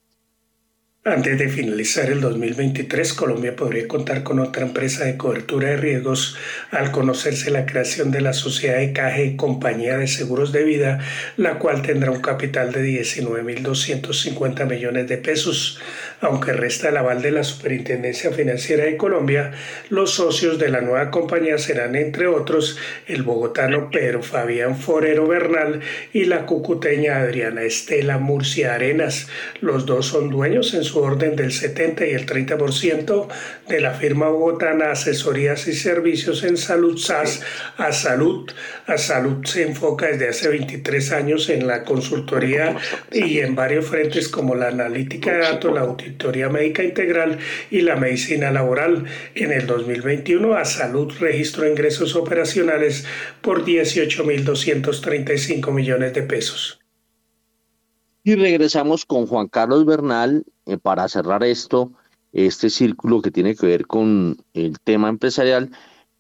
Antes 1.05 1.39
de 1.39 1.49
finalizar 1.49 2.11
el 2.11 2.21
2023, 2.21 3.15
Colombia 3.15 3.55
podría 3.57 3.87
contar 3.89 4.25
con 4.25 4.41
otra 4.41 4.67
empresa 4.67 5.05
de 5.05 5.17
cobertura 5.17 5.69
de 5.71 5.77
riesgos 5.77 6.37
al 6.71 6.91
conocerse 6.91 7.51
la 7.51 7.65
creación 7.65 8.11
de 8.11 8.21
la 8.21 8.33
sociedad 8.33 8.79
de 8.79 8.93
caja 8.93 9.23
y 9.23 9.37
compañía 9.37 9.97
de 9.97 10.09
seguros 10.09 10.53
de 10.53 10.65
vida, 10.65 10.99
la 11.37 11.61
cual 11.61 11.83
tendrá 11.83 12.11
un 12.11 12.21
capital 12.21 12.73
de 12.73 12.83
19.250 12.83 14.67
millones 14.67 15.09
de 15.09 15.17
pesos. 15.19 15.81
Aunque 16.21 16.53
resta 16.53 16.89
el 16.89 16.97
aval 16.97 17.23
de 17.23 17.31
la 17.31 17.45
Superintendencia 17.45 18.33
Financiera 18.33 18.85
de 18.85 18.97
Colombia, 18.97 19.53
los 19.89 20.11
socios 20.11 20.59
de 20.59 20.69
la 20.69 20.81
nueva 20.81 21.13
compañía 21.13 21.59
serán, 21.59 21.95
entre 21.95 22.27
otros, 22.27 22.77
el 23.07 23.23
bogotano 23.23 23.89
Pedro 23.91 24.23
Fabián 24.23 24.77
Forero 24.77 25.29
Bernal 25.29 25.81
y 26.13 26.25
la 26.25 26.45
cucuteña 26.45 27.19
Adriana 27.21 27.63
Estela 27.63 28.19
Murcia 28.19 28.75
Arenas. 28.75 29.29
Los 29.61 29.87
dos 29.87 30.07
son 30.07 30.29
dueños 30.29 30.75
en 30.75 30.85
su 30.89 31.01
orden 31.01 31.37
del 31.37 31.53
70 31.53 32.07
y 32.07 32.11
el 32.11 32.27
30% 32.27 33.29
de 33.69 33.81
la 33.81 33.95
firma 33.95 34.29
bogotana 34.29 34.91
Asesorías 34.93 35.67
y 35.69 35.75
Servicios 35.75 36.43
en 36.45 36.57
Salud 36.57 36.97
SAS 36.99 37.43
a 37.77 37.93
Salud. 37.93 38.51
A 38.87 38.97
Salud 38.97 39.45
se 39.45 39.63
enfoca 39.63 40.07
desde 40.07 40.29
hace 40.29 40.49
23 40.49 41.13
años 41.13 41.51
en 41.51 41.67
la 41.67 41.85
consultoría 41.85 42.77
y 43.13 43.41
en 43.41 43.55
varios 43.55 43.85
frentes 43.87 44.29
como 44.29 44.55
la 44.55 44.69
analítica 44.69 45.33
de 45.33 45.41
datos, 45.41 45.75
la 45.75 45.83
auditoría 45.83 46.49
médica 46.49 46.83
integral 46.83 47.39
y 47.71 47.83
la 47.83 47.97
medicina 47.97 48.51
laboral. 48.51 49.05
En 49.35 49.53
el 49.53 49.67
2021 49.67 50.57
a 50.57 50.65
Salud 50.65 51.13
registró 51.21 51.69
ingresos 51.69 52.17
operacionales 52.17 53.05
por 53.43 53.63
18.235 53.65 55.71
millones 55.71 56.15
de 56.15 56.23
pesos. 56.23 56.81
Y 58.29 58.35
regresamos 58.35 59.07
con 59.07 59.27
Juan 59.27 59.49
Carlos 59.49 59.87
Bernal 59.87 60.45
eh, 60.67 60.77
para 60.77 61.09
cerrar 61.09 61.43
esto, 61.43 61.93
este 62.35 62.69
círculo 62.69 63.23
que 63.23 63.31
tiene 63.31 63.57
que 63.57 63.65
ver 63.65 63.87
con 63.87 64.37
el 64.53 64.79
tema 64.81 65.09
empresarial, 65.09 65.71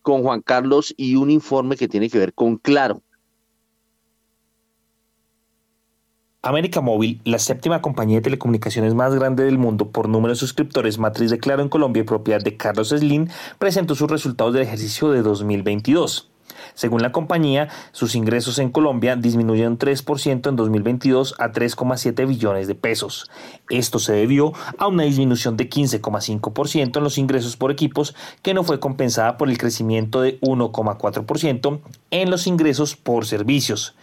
con 0.00 0.22
Juan 0.22 0.40
Carlos 0.40 0.94
y 0.96 1.16
un 1.16 1.30
informe 1.30 1.76
que 1.76 1.86
tiene 1.86 2.08
que 2.08 2.16
ver 2.16 2.32
con 2.32 2.56
Claro. 2.56 3.02
América 6.40 6.80
Móvil, 6.80 7.20
la 7.24 7.38
séptima 7.38 7.82
compañía 7.82 8.16
de 8.16 8.22
telecomunicaciones 8.22 8.94
más 8.94 9.14
grande 9.14 9.44
del 9.44 9.58
mundo 9.58 9.90
por 9.90 10.08
número 10.08 10.32
de 10.32 10.40
suscriptores, 10.40 10.96
matriz 10.96 11.30
de 11.30 11.38
Claro 11.38 11.60
en 11.60 11.68
Colombia 11.68 12.00
y 12.00 12.04
propiedad 12.04 12.40
de 12.40 12.56
Carlos 12.56 12.88
Slim, 12.88 13.28
presentó 13.58 13.94
sus 13.94 14.10
resultados 14.10 14.54
del 14.54 14.62
ejercicio 14.62 15.10
de 15.10 15.20
2022. 15.20 16.30
Según 16.78 17.02
la 17.02 17.10
compañía, 17.10 17.70
sus 17.90 18.14
ingresos 18.14 18.60
en 18.60 18.70
Colombia 18.70 19.16
disminuyeron 19.16 19.80
3% 19.80 20.48
en 20.48 20.54
2022 20.54 21.34
a 21.40 21.50
3,7 21.50 22.24
billones 22.28 22.68
de 22.68 22.76
pesos. 22.76 23.28
Esto 23.68 23.98
se 23.98 24.12
debió 24.12 24.52
a 24.78 24.86
una 24.86 25.02
disminución 25.02 25.56
de 25.56 25.68
15,5% 25.68 26.96
en 26.96 27.02
los 27.02 27.18
ingresos 27.18 27.56
por 27.56 27.72
equipos 27.72 28.14
que 28.42 28.54
no 28.54 28.62
fue 28.62 28.78
compensada 28.78 29.38
por 29.38 29.50
el 29.50 29.58
crecimiento 29.58 30.20
de 30.20 30.40
1,4% 30.40 31.80
en 32.12 32.30
los 32.30 32.46
ingresos 32.46 32.94
por 32.94 33.26
servicios. 33.26 33.96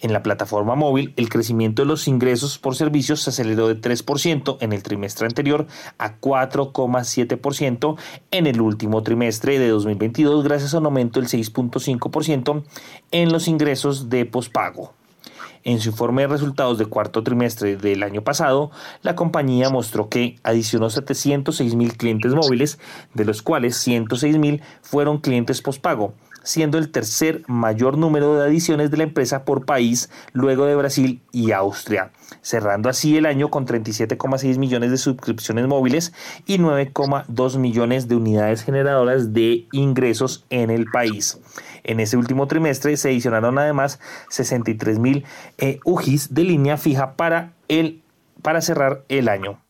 En 0.00 0.12
la 0.12 0.22
plataforma 0.22 0.76
móvil, 0.76 1.12
el 1.16 1.28
crecimiento 1.28 1.82
de 1.82 1.86
los 1.86 2.06
ingresos 2.06 2.58
por 2.58 2.76
servicios 2.76 3.22
se 3.22 3.30
aceleró 3.30 3.66
de 3.66 3.80
3% 3.80 4.58
en 4.60 4.72
el 4.72 4.84
trimestre 4.84 5.26
anterior 5.26 5.66
a 5.98 6.20
4,7% 6.20 7.96
en 8.30 8.46
el 8.46 8.60
último 8.60 9.02
trimestre 9.02 9.58
de 9.58 9.68
2022 9.68 10.44
gracias 10.44 10.74
a 10.74 10.78
un 10.78 10.86
aumento 10.86 11.20
del 11.20 11.28
6,5% 11.28 12.62
en 13.10 13.32
los 13.32 13.48
ingresos 13.48 14.08
de 14.08 14.24
pospago. 14.24 14.92
En 15.64 15.80
su 15.80 15.88
informe 15.88 16.22
de 16.22 16.28
resultados 16.28 16.78
del 16.78 16.88
cuarto 16.88 17.24
trimestre 17.24 17.76
del 17.76 18.04
año 18.04 18.22
pasado, 18.22 18.70
la 19.02 19.16
compañía 19.16 19.68
mostró 19.68 20.08
que 20.08 20.38
adicionó 20.44 20.88
706 20.90 21.74
mil 21.74 21.96
clientes 21.96 22.32
móviles, 22.32 22.78
de 23.14 23.24
los 23.24 23.42
cuales 23.42 23.76
106 23.76 24.38
mil 24.38 24.62
fueron 24.80 25.18
clientes 25.18 25.60
pospago, 25.60 26.14
siendo 26.48 26.78
el 26.78 26.90
tercer 26.90 27.42
mayor 27.46 27.98
número 27.98 28.34
de 28.34 28.46
adiciones 28.46 28.90
de 28.90 28.96
la 28.96 29.02
empresa 29.02 29.44
por 29.44 29.66
país 29.66 30.08
luego 30.32 30.64
de 30.64 30.76
Brasil 30.76 31.20
y 31.30 31.52
Austria, 31.52 32.10
cerrando 32.40 32.88
así 32.88 33.18
el 33.18 33.26
año 33.26 33.50
con 33.50 33.66
37,6 33.66 34.56
millones 34.56 34.90
de 34.90 34.96
suscripciones 34.96 35.66
móviles 35.66 36.14
y 36.46 36.56
9,2 36.56 37.58
millones 37.58 38.08
de 38.08 38.16
unidades 38.16 38.62
generadoras 38.62 39.34
de 39.34 39.66
ingresos 39.72 40.46
en 40.48 40.70
el 40.70 40.86
país. 40.86 41.38
En 41.84 42.00
ese 42.00 42.16
último 42.16 42.46
trimestre 42.46 42.96
se 42.96 43.10
adicionaron 43.10 43.58
además 43.58 44.00
63 44.30 44.98
mil 44.98 45.26
eh, 45.58 45.80
UGIs 45.84 46.32
de 46.32 46.44
línea 46.44 46.78
fija 46.78 47.14
para, 47.14 47.52
el, 47.68 48.00
para 48.40 48.62
cerrar 48.62 49.04
el 49.10 49.28
año. 49.28 49.60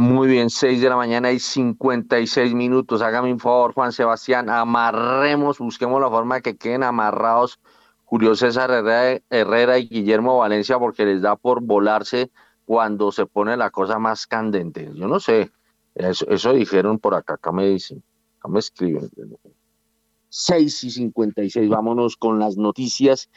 Muy 0.00 0.28
bien, 0.28 0.48
6 0.48 0.80
de 0.80 0.88
la 0.88 0.94
mañana 0.94 1.32
y 1.32 1.40
56 1.40 2.54
minutos. 2.54 3.02
Hágame 3.02 3.32
un 3.32 3.40
favor, 3.40 3.74
Juan 3.74 3.90
Sebastián, 3.90 4.48
amarremos, 4.48 5.58
busquemos 5.58 6.00
la 6.00 6.08
forma 6.08 6.36
de 6.36 6.42
que 6.42 6.56
queden 6.56 6.84
amarrados 6.84 7.58
Julio 8.04 8.36
César 8.36 8.70
Herrera, 8.70 9.78
y 9.80 9.88
Guillermo 9.88 10.38
Valencia 10.38 10.78
porque 10.78 11.04
les 11.04 11.20
da 11.20 11.34
por 11.34 11.64
volarse 11.64 12.30
cuando 12.64 13.10
se 13.10 13.26
pone 13.26 13.56
la 13.56 13.70
cosa 13.70 13.98
más 13.98 14.28
candente. 14.28 14.88
Yo 14.94 15.08
no 15.08 15.18
sé, 15.18 15.50
eso, 15.96 16.52
dijeron 16.52 17.00
por 17.00 17.16
acá, 17.16 17.34
acá 17.34 17.50
me 17.50 17.66
dicen, 17.66 18.00
acá 18.38 18.46
me 18.46 18.60
escriben. 18.60 19.10
6 20.28 20.84
y 20.84 20.90
56, 20.92 21.68
vámonos 21.68 22.16
con 22.16 22.38
las 22.38 22.56
noticias 22.56 23.28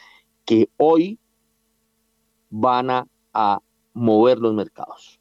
que 0.46 0.70
hoy 0.78 1.18
van 2.52 2.92
a 3.34 3.60
mover 3.96 4.38
los 4.38 4.54
mercados. 4.54 5.21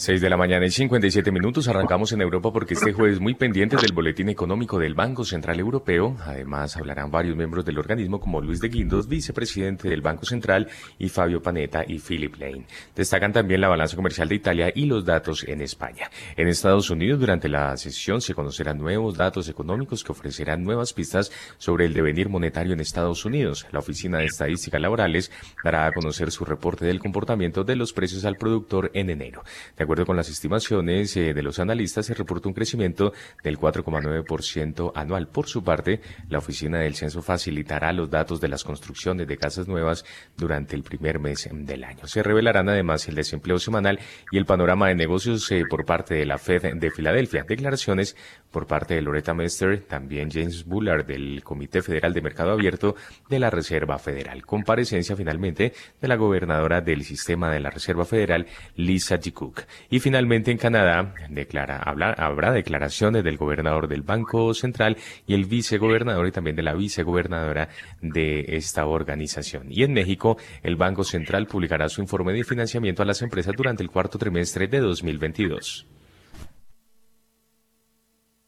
6 0.00 0.22
de 0.22 0.30
la 0.30 0.38
mañana 0.38 0.64
y 0.64 0.70
57 0.70 1.30
minutos 1.30 1.68
arrancamos 1.68 2.10
en 2.12 2.22
Europa 2.22 2.50
porque 2.50 2.72
este 2.72 2.94
jueves 2.94 3.20
muy 3.20 3.34
pendientes 3.34 3.82
del 3.82 3.92
boletín 3.92 4.30
económico 4.30 4.78
del 4.78 4.94
Banco 4.94 5.26
Central 5.26 5.60
Europeo. 5.60 6.16
Además 6.24 6.74
hablarán 6.78 7.10
varios 7.10 7.36
miembros 7.36 7.66
del 7.66 7.78
organismo 7.78 8.18
como 8.18 8.40
Luis 8.40 8.60
de 8.60 8.70
Guindos, 8.70 9.08
vicepresidente 9.08 9.90
del 9.90 10.00
Banco 10.00 10.24
Central, 10.24 10.68
y 10.98 11.10
Fabio 11.10 11.42
Panetta 11.42 11.84
y 11.86 11.98
Philip 11.98 12.34
Lane. 12.36 12.64
Destacan 12.96 13.34
también 13.34 13.60
la 13.60 13.68
balanza 13.68 13.94
comercial 13.94 14.26
de 14.26 14.36
Italia 14.36 14.72
y 14.74 14.86
los 14.86 15.04
datos 15.04 15.44
en 15.46 15.60
España. 15.60 16.10
En 16.34 16.48
Estados 16.48 16.88
Unidos 16.88 17.20
durante 17.20 17.50
la 17.50 17.76
sesión 17.76 18.22
se 18.22 18.32
conocerán 18.32 18.78
nuevos 18.78 19.18
datos 19.18 19.50
económicos 19.50 20.02
que 20.02 20.12
ofrecerán 20.12 20.64
nuevas 20.64 20.94
pistas 20.94 21.30
sobre 21.58 21.84
el 21.84 21.92
devenir 21.92 22.30
monetario 22.30 22.72
en 22.72 22.80
Estados 22.80 23.26
Unidos. 23.26 23.66
La 23.70 23.80
Oficina 23.80 24.16
de 24.16 24.24
Estadísticas 24.24 24.80
Laborales 24.80 25.30
dará 25.62 25.84
a 25.84 25.92
conocer 25.92 26.30
su 26.30 26.46
reporte 26.46 26.86
del 26.86 27.00
comportamiento 27.00 27.64
de 27.64 27.76
los 27.76 27.92
precios 27.92 28.24
al 28.24 28.36
productor 28.36 28.90
en 28.94 29.10
enero. 29.10 29.42
Acuerdo 29.90 30.06
con 30.06 30.16
las 30.16 30.28
estimaciones 30.28 31.16
eh, 31.16 31.34
de 31.34 31.42
los 31.42 31.58
analistas, 31.58 32.06
se 32.06 32.14
reporta 32.14 32.46
un 32.46 32.54
crecimiento 32.54 33.12
del 33.42 33.58
4,9% 33.58 34.92
anual. 34.94 35.26
Por 35.26 35.48
su 35.48 35.64
parte, 35.64 36.00
la 36.28 36.38
Oficina 36.38 36.78
del 36.78 36.94
Censo 36.94 37.22
facilitará 37.22 37.92
los 37.92 38.08
datos 38.08 38.40
de 38.40 38.46
las 38.46 38.62
construcciones 38.62 39.26
de 39.26 39.36
casas 39.36 39.66
nuevas 39.66 40.04
durante 40.36 40.76
el 40.76 40.84
primer 40.84 41.18
mes 41.18 41.48
del 41.50 41.82
año. 41.82 42.06
Se 42.06 42.22
revelarán 42.22 42.68
además 42.68 43.08
el 43.08 43.16
desempleo 43.16 43.58
semanal 43.58 43.98
y 44.30 44.38
el 44.38 44.46
panorama 44.46 44.86
de 44.86 44.94
negocios 44.94 45.50
eh, 45.50 45.64
por 45.68 45.84
parte 45.84 46.14
de 46.14 46.24
la 46.24 46.38
Fed 46.38 46.76
de 46.76 46.90
Filadelfia. 46.92 47.44
Declaraciones 47.48 48.16
por 48.50 48.66
parte 48.66 48.94
de 48.94 49.02
Loretta 49.02 49.34
Mester, 49.34 49.80
también 49.80 50.30
James 50.30 50.64
Bullard 50.64 51.06
del 51.06 51.42
Comité 51.44 51.82
Federal 51.82 52.12
de 52.12 52.22
Mercado 52.22 52.52
Abierto 52.52 52.96
de 53.28 53.38
la 53.38 53.50
Reserva 53.50 53.98
Federal. 53.98 54.44
Comparecencia 54.44 55.16
finalmente 55.16 55.72
de 56.00 56.08
la 56.08 56.16
gobernadora 56.16 56.80
del 56.80 57.04
sistema 57.04 57.50
de 57.50 57.60
la 57.60 57.70
Reserva 57.70 58.04
Federal, 58.04 58.46
Lisa 58.76 59.16
G. 59.16 59.32
Cook. 59.32 59.62
Y 59.88 60.00
finalmente 60.00 60.50
en 60.50 60.58
Canadá 60.58 61.14
declara, 61.28 61.78
habrá 61.78 62.52
declaraciones 62.52 63.24
del 63.24 63.36
gobernador 63.36 63.88
del 63.88 64.02
Banco 64.02 64.54
Central 64.54 64.96
y 65.26 65.34
el 65.34 65.44
vicegobernador 65.44 66.26
y 66.26 66.32
también 66.32 66.56
de 66.56 66.62
la 66.62 66.74
vicegobernadora 66.74 67.68
de 68.00 68.44
esta 68.48 68.86
organización. 68.86 69.66
Y 69.70 69.84
en 69.84 69.92
México, 69.92 70.36
el 70.62 70.76
Banco 70.76 71.04
Central 71.04 71.46
publicará 71.46 71.88
su 71.88 72.00
informe 72.00 72.32
de 72.32 72.44
financiamiento 72.44 73.02
a 73.02 73.06
las 73.06 73.22
empresas 73.22 73.54
durante 73.56 73.82
el 73.82 73.90
cuarto 73.90 74.18
trimestre 74.18 74.66
de 74.66 74.80
2022. 74.80 75.86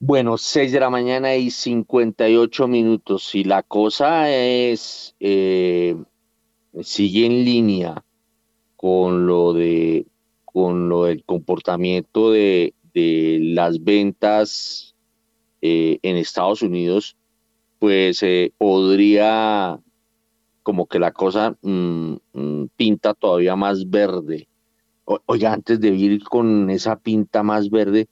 Bueno, 0.05 0.37
6 0.37 0.73
de 0.73 0.81
la 0.81 0.91
mañana 0.91 1.37
y 1.37 1.53
58 1.53 2.67
minutos. 2.67 3.23
Si 3.23 3.45
la 3.45 3.63
cosa 3.63 4.29
es, 4.33 5.15
eh, 5.21 5.95
sigue 6.81 7.27
en 7.27 7.45
línea 7.45 8.05
con 8.75 9.29
lo 9.29 9.53
de 9.53 10.05
con 10.45 10.89
lo 10.89 11.05
del 11.05 11.23
comportamiento 11.23 12.33
de, 12.33 12.75
las 12.95 13.85
ventas 13.85 14.97
eh, 15.61 16.01
en 16.03 16.17
Estados 16.17 16.63
Unidos, 16.63 17.17
pues 17.79 18.25
eh, 18.25 18.53
podría 18.59 19.79
como 20.65 20.87
que 20.87 20.99
la 20.99 21.13
cosa 21.13 21.57
mm, 21.63 22.15
mm, 22.33 22.65
pinta 22.75 23.15
todavía 23.15 23.55
más 23.55 23.89
verde. 23.89 24.49
oiga, 25.05 25.53
antes 25.53 25.79
de 25.79 25.91
ir 25.91 26.25
con 26.25 26.71
esa 26.71 26.99
pinta 26.99 27.45
más 27.45 27.71
verde, 27.71 28.09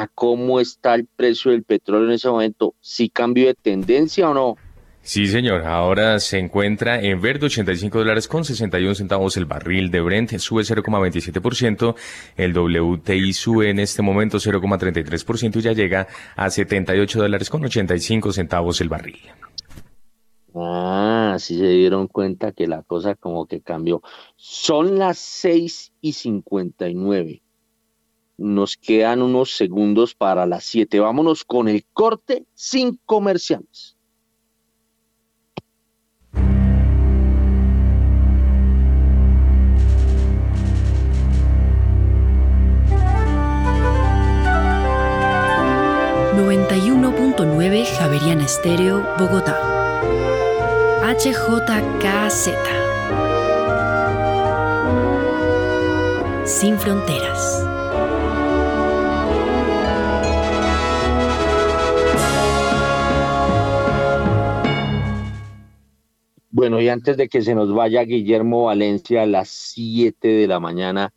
¿a 0.00 0.08
cómo 0.08 0.60
está 0.60 0.94
el 0.94 1.06
precio 1.06 1.50
del 1.50 1.62
petróleo 1.62 2.08
en 2.08 2.14
ese 2.14 2.28
momento? 2.28 2.74
¿Sí 2.80 3.08
cambio 3.08 3.46
de 3.46 3.54
tendencia 3.54 4.28
o 4.28 4.34
no? 4.34 4.56
Sí, 5.02 5.26
señor. 5.26 5.66
Ahora 5.66 6.18
se 6.18 6.38
encuentra 6.38 6.98
en 6.98 7.20
verde 7.20 7.46
85 7.46 7.98
dólares 7.98 8.26
con 8.26 8.42
61 8.42 8.94
centavos 8.94 9.36
el 9.36 9.44
barril 9.44 9.90
de 9.90 10.00
Brent, 10.00 10.30
sube 10.38 10.62
0,27%. 10.62 11.94
El 12.36 12.56
WTI 12.56 13.32
sube 13.34 13.68
en 13.68 13.80
este 13.80 14.00
momento 14.00 14.38
0,33% 14.38 15.56
y 15.56 15.60
ya 15.60 15.72
llega 15.72 16.08
a 16.36 16.48
78 16.48 17.18
dólares 17.20 17.50
con 17.50 17.64
85 17.64 18.32
centavos 18.32 18.80
el 18.80 18.88
barril. 18.88 19.20
Ah, 20.54 21.36
sí 21.38 21.58
se 21.58 21.68
dieron 21.68 22.08
cuenta 22.08 22.52
que 22.52 22.66
la 22.66 22.82
cosa 22.82 23.14
como 23.14 23.46
que 23.46 23.60
cambió. 23.60 24.00
Son 24.36 24.98
las 24.98 25.18
6 25.18 25.92
y 26.00 26.12
59. 26.14 27.43
Nos 28.36 28.76
quedan 28.76 29.22
unos 29.22 29.56
segundos 29.56 30.14
para 30.14 30.46
las 30.46 30.64
7. 30.64 31.00
Vámonos 31.00 31.44
con 31.44 31.68
el 31.68 31.84
corte 31.92 32.44
sin 32.54 32.98
comerciales. 33.06 33.94
91.9 46.36 47.86
Javeriana 47.96 48.44
Estéreo, 48.44 49.06
Bogotá. 49.18 49.56
HJKZ. 51.02 52.50
Sin 56.44 56.78
fronteras. 56.78 57.73
Bueno, 66.54 66.80
y 66.80 66.88
antes 66.88 67.16
de 67.16 67.28
que 67.28 67.42
se 67.42 67.52
nos 67.52 67.74
vaya 67.74 68.02
Guillermo 68.02 68.66
Valencia 68.66 69.22
a 69.22 69.26
las 69.26 69.48
7 69.48 70.28
de 70.28 70.46
la 70.46 70.60
mañana, 70.60 71.12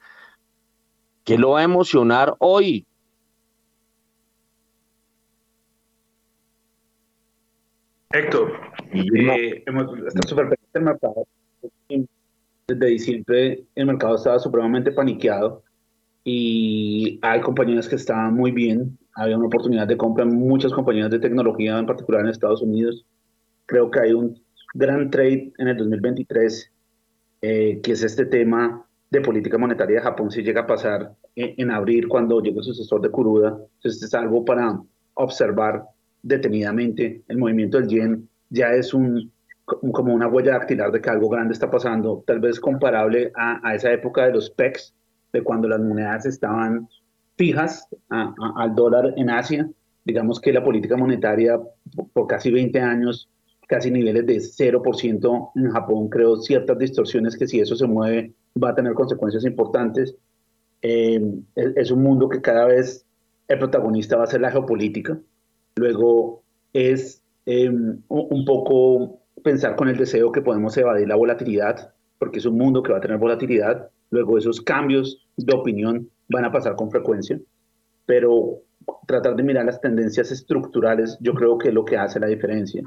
¿qué 1.24 1.38
lo 1.38 1.52
va 1.52 1.60
a 1.60 1.64
emocionar 1.64 2.34
hoy? 2.40 2.88
Héctor, 8.10 8.52
eh, 8.94 9.64
está 10.08 10.28
súper 10.28 10.58
el 10.74 10.82
mercado. 10.82 11.28
Desde 12.68 12.86
diciembre 12.88 13.64
el 13.76 13.86
mercado 13.86 14.16
estaba 14.16 14.40
supremamente 14.40 14.92
paniqueado 14.92 15.62
y 16.24 17.20
hay 17.22 17.42
compañías 17.42 17.88
que 17.88 17.98
estaban 17.98 18.34
muy 18.34 18.50
bien. 18.50 18.98
Había 19.14 19.38
una 19.38 19.46
oportunidad 19.46 19.86
de 19.86 19.98
compra 19.98 20.24
en 20.24 20.34
muchas 20.34 20.74
compañías 20.74 21.12
de 21.12 21.20
tecnología, 21.20 21.78
en 21.78 21.86
particular 21.86 22.22
en 22.22 22.30
Estados 22.30 22.64
Unidos. 22.64 23.06
Creo 23.68 23.92
que 23.92 24.00
hay 24.00 24.14
un 24.14 24.47
gran 24.78 25.10
trade 25.10 25.52
en 25.58 25.68
el 25.68 25.78
2023, 25.78 26.72
eh, 27.42 27.80
que 27.82 27.92
es 27.92 28.04
este 28.04 28.26
tema 28.26 28.86
de 29.10 29.22
política 29.22 29.58
monetaria 29.58 29.98
de 29.98 30.04
Japón, 30.04 30.32
si 30.32 30.44
llega 30.44 30.62
a 30.62 30.68
pasar 30.68 31.14
en, 31.36 31.54
en 31.58 31.72
abril 31.72 32.08
cuando 32.08 32.42
llegue 32.42 32.58
el 32.58 32.64
sucesor 32.64 33.02
de 33.02 33.10
Kuruda. 33.10 33.58
Entonces 33.78 34.04
es 34.04 34.14
algo 34.14 34.44
para 34.46 34.80
observar 35.16 35.84
detenidamente 36.22 37.24
el 37.28 37.38
movimiento 37.38 37.80
del 37.80 37.88
yen 37.88 38.30
ya 38.50 38.74
es 38.74 38.94
un, 38.94 39.32
como 39.66 40.14
una 40.14 40.28
huella 40.28 40.54
dactilar 40.54 40.92
de 40.92 41.02
que 41.02 41.10
algo 41.10 41.30
grande 41.30 41.54
está 41.54 41.70
pasando, 41.70 42.24
tal 42.26 42.40
vez 42.40 42.60
comparable 42.60 43.32
a, 43.36 43.76
esa 43.76 43.92
época 43.92 44.26
de 44.26 44.34
los 44.34 44.50
PECs, 44.50 44.94
de 45.34 45.44
cuando 45.44 45.68
las 45.68 45.80
monedas 45.80 46.26
estaban 46.26 46.88
fijas 47.36 47.88
al 48.10 48.76
dólar 48.76 49.14
en 49.18 49.30
Asia. 49.30 49.70
Digamos 50.06 50.40
que 50.40 50.54
la 50.54 50.64
política 50.64 50.96
monetaria 50.96 51.60
por, 52.14 52.28
casi 52.28 52.50
20 52.50 52.80
años, 52.80 53.30
casi 53.68 53.92
niveles 53.92 54.26
de 54.26 54.38
0% 54.38 55.52
en 55.56 55.70
Japón, 55.70 56.10
creo 56.10 56.38
ciertas 56.38 56.78
distorsiones 56.78 57.38
que 57.38 57.48
si 57.48 57.60
eso 57.60 57.76
se 57.76 57.86
mueve 57.86 58.34
va 58.62 58.70
a 58.70 58.76
tener 58.76 58.94
consecuencias 58.94 59.46
importantes. 59.46 60.16
Eh, 60.82 61.22
es 61.56 61.92
un 61.92 62.02
mundo 62.02 62.30
que 62.30 62.42
cada 62.42 62.66
vez 62.66 63.06
el 63.48 63.60
protagonista 63.60 64.18
va 64.18 64.24
a 64.24 64.28
ser 64.28 64.42
la 64.42 64.52
geopolítica 64.52 65.20
Luego 65.78 66.44
es 66.74 67.24
em, 67.46 68.02
un 68.10 68.46
poco 68.46 69.22
pensar 69.44 69.76
con 69.76 69.88
el 69.88 69.98
deseo 69.98 70.32
que 70.32 70.42
podemos 70.42 70.76
evadir 70.78 71.08
la 71.08 71.16
volatilidad, 71.16 71.94
porque 72.18 72.40
es 72.40 72.46
un 72.46 72.58
mundo 72.58 72.84
que 72.84 72.92
va 72.92 72.98
a 72.98 73.02
tener 73.02 73.18
volatilidad. 73.18 73.90
Luego 74.10 74.38
esos 74.38 74.60
cambios 74.62 75.26
de 75.38 75.56
opinión 75.56 76.10
van 76.30 76.46
a 76.46 76.52
pasar 76.52 76.76
con 76.76 76.90
frecuencia, 76.90 77.40
pero 78.06 78.64
tratar 79.06 79.36
de 79.36 79.44
mirar 79.44 79.66
las 79.66 79.80
tendencias 79.80 80.32
estructurales 80.32 81.18
yo 81.22 81.34
creo 81.34 81.58
que 81.58 81.70
es 81.70 81.74
lo 81.74 81.86
que 81.86 81.98
hace 81.98 82.20
la 82.20 82.28
diferencia. 82.28 82.84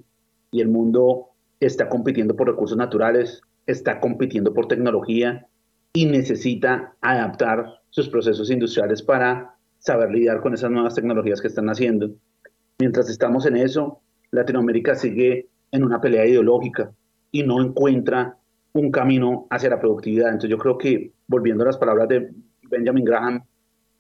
Y 0.51 0.61
el 0.61 0.69
mundo 0.69 1.29
está 1.61 1.89
compitiendo 1.89 2.35
por 2.37 2.49
recursos 2.49 2.77
naturales, 2.77 3.43
está 3.67 4.01
compitiendo 4.01 4.53
por 4.53 4.67
tecnología 4.67 5.47
y 5.93 6.07
necesita 6.07 6.95
adaptar 7.01 7.81
sus 7.91 8.09
procesos 8.09 8.51
industriales 8.51 9.03
para 9.03 9.57
saber 9.79 10.11
lidiar 10.11 10.41
con 10.41 10.55
esas 10.55 10.71
nuevas 10.71 10.95
tecnologías 10.95 11.41
que 11.41 11.49
están 11.49 11.69
haciendo. 11.69 12.11
Mientras 12.79 13.09
estamos 13.11 13.47
en 13.47 13.57
eso, 13.57 14.01
Latinoamérica 14.31 14.95
sigue 14.95 15.49
en 15.73 15.85
una 15.85 16.01
pelea 16.01 16.27
ideológica 16.27 16.93
y 17.33 17.43
no 17.43 17.61
encuentra 17.61 18.37
un 18.73 18.91
camino 18.91 19.47
hacia 19.51 19.71
la 19.71 19.81
productividad. 19.81 20.29
Entonces 20.29 20.51
yo 20.51 20.59
creo 20.59 20.79
que, 20.79 21.13
volviendo 21.27 21.65
a 21.65 21.67
las 21.67 21.79
palabras 21.79 22.09
de 22.09 22.33
Benjamin 22.63 23.05
Graham, 23.05 23.45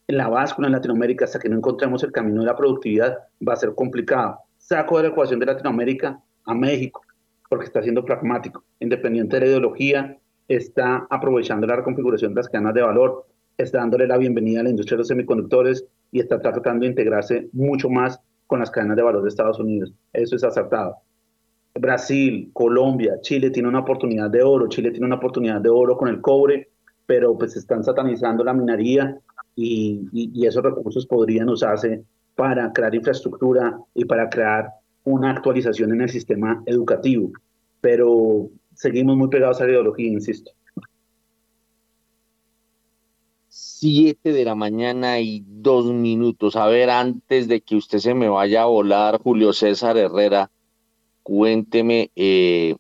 la 0.06 0.28
báscula 0.28 0.68
en 0.68 0.72
Latinoamérica, 0.72 1.24
hasta 1.24 1.38
que 1.38 1.48
no 1.48 1.56
encontremos 1.56 2.02
el 2.02 2.12
camino 2.12 2.40
de 2.40 2.46
la 2.46 2.56
productividad, 2.56 3.18
va 3.46 3.52
a 3.54 3.56
ser 3.56 3.74
complicado. 3.74 4.38
Saco 4.58 4.96
de 4.96 5.04
la 5.04 5.08
ecuación 5.10 5.40
de 5.40 5.46
Latinoamérica 5.46 6.20
a 6.50 6.54
México, 6.54 7.02
porque 7.48 7.66
está 7.66 7.82
siendo 7.82 8.04
pragmático, 8.04 8.64
independiente 8.80 9.36
de 9.36 9.40
la 9.40 9.46
ideología, 9.46 10.18
está 10.48 11.06
aprovechando 11.10 11.66
la 11.66 11.76
reconfiguración 11.76 12.34
de 12.34 12.40
las 12.40 12.48
cadenas 12.48 12.74
de 12.74 12.82
valor, 12.82 13.26
está 13.56 13.78
dándole 13.78 14.06
la 14.06 14.18
bienvenida 14.18 14.60
a 14.60 14.64
la 14.64 14.70
industria 14.70 14.96
de 14.96 15.00
los 15.00 15.08
semiconductores 15.08 15.84
y 16.12 16.20
está 16.20 16.40
tratando 16.40 16.84
de 16.84 16.90
integrarse 16.90 17.48
mucho 17.52 17.88
más 17.88 18.20
con 18.46 18.58
las 18.60 18.70
cadenas 18.70 18.96
de 18.96 19.02
valor 19.02 19.22
de 19.22 19.28
Estados 19.28 19.60
Unidos. 19.60 19.92
Eso 20.12 20.34
es 20.34 20.42
acertado. 20.42 20.96
Brasil, 21.74 22.50
Colombia, 22.52 23.20
Chile 23.20 23.50
tiene 23.50 23.68
una 23.68 23.80
oportunidad 23.80 24.28
de 24.28 24.42
oro, 24.42 24.68
Chile 24.68 24.90
tiene 24.90 25.06
una 25.06 25.16
oportunidad 25.16 25.60
de 25.60 25.68
oro 25.68 25.96
con 25.96 26.08
el 26.08 26.20
cobre, 26.20 26.68
pero 27.06 27.36
pues 27.38 27.56
están 27.56 27.84
satanizando 27.84 28.42
la 28.42 28.52
minería 28.52 29.18
y, 29.54 30.08
y, 30.12 30.46
esos 30.46 30.62
recursos 30.62 31.06
podrían 31.06 31.48
usarse 31.48 32.02
para 32.34 32.72
crear 32.72 32.94
infraestructura 32.94 33.78
y 33.94 34.04
para 34.04 34.28
crear 34.28 34.68
una 35.04 35.30
actualización 35.30 35.92
en 35.92 36.02
el 36.02 36.08
sistema 36.08 36.62
educativo. 36.66 37.32
Pero 37.80 38.50
seguimos 38.74 39.16
muy 39.16 39.28
pegados 39.28 39.60
a 39.60 39.64
la 39.64 39.72
ideología, 39.72 40.08
insisto. 40.08 40.52
Siete 43.48 44.32
de 44.32 44.44
la 44.44 44.54
mañana 44.54 45.20
y 45.20 45.42
dos 45.46 45.86
minutos. 45.86 46.56
A 46.56 46.66
ver, 46.66 46.90
antes 46.90 47.48
de 47.48 47.62
que 47.62 47.76
usted 47.76 47.98
se 47.98 48.14
me 48.14 48.28
vaya 48.28 48.62
a 48.62 48.66
volar, 48.66 49.20
Julio 49.22 49.52
César 49.52 49.96
Herrera, 49.96 50.50
cuénteme 51.22 52.10
eh, 52.14 52.76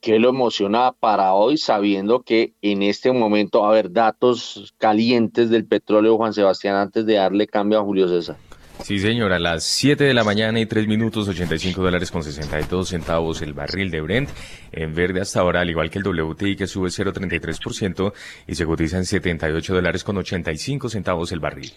qué 0.00 0.18
lo 0.18 0.30
emociona 0.30 0.92
para 0.92 1.34
hoy, 1.34 1.56
sabiendo 1.56 2.22
que 2.22 2.54
en 2.60 2.82
este 2.82 3.12
momento 3.12 3.64
a 3.64 3.68
haber 3.68 3.92
datos 3.92 4.74
calientes 4.76 5.48
del 5.50 5.66
petróleo, 5.66 6.16
Juan 6.16 6.34
Sebastián, 6.34 6.74
antes 6.74 7.06
de 7.06 7.14
darle 7.14 7.46
cambio 7.46 7.78
a 7.78 7.84
Julio 7.84 8.08
César. 8.08 8.36
Sí, 8.84 8.98
señora, 8.98 9.36
a 9.36 9.38
las 9.38 9.62
7 9.62 10.02
de 10.02 10.12
la 10.12 10.24
mañana 10.24 10.58
y 10.58 10.66
3 10.66 10.88
minutos, 10.88 11.28
85 11.28 11.82
dólares 11.82 12.10
con 12.10 12.24
62 12.24 12.88
centavos 12.88 13.40
el 13.40 13.52
barril 13.52 13.92
de 13.92 14.00
Brent. 14.00 14.28
En 14.72 14.92
verde 14.92 15.20
hasta 15.20 15.38
ahora, 15.38 15.60
al 15.60 15.70
igual 15.70 15.88
que 15.88 16.00
el 16.00 16.04
WTI 16.04 16.56
que 16.56 16.66
sube 16.66 16.88
0,33% 16.88 18.12
y 18.48 18.54
se 18.56 18.66
cotiza 18.66 18.96
en 18.98 19.06
78 19.06 19.74
dólares 19.74 20.02
con 20.02 20.16
85 20.16 20.88
centavos 20.88 21.30
el 21.30 21.38
barril. 21.38 21.72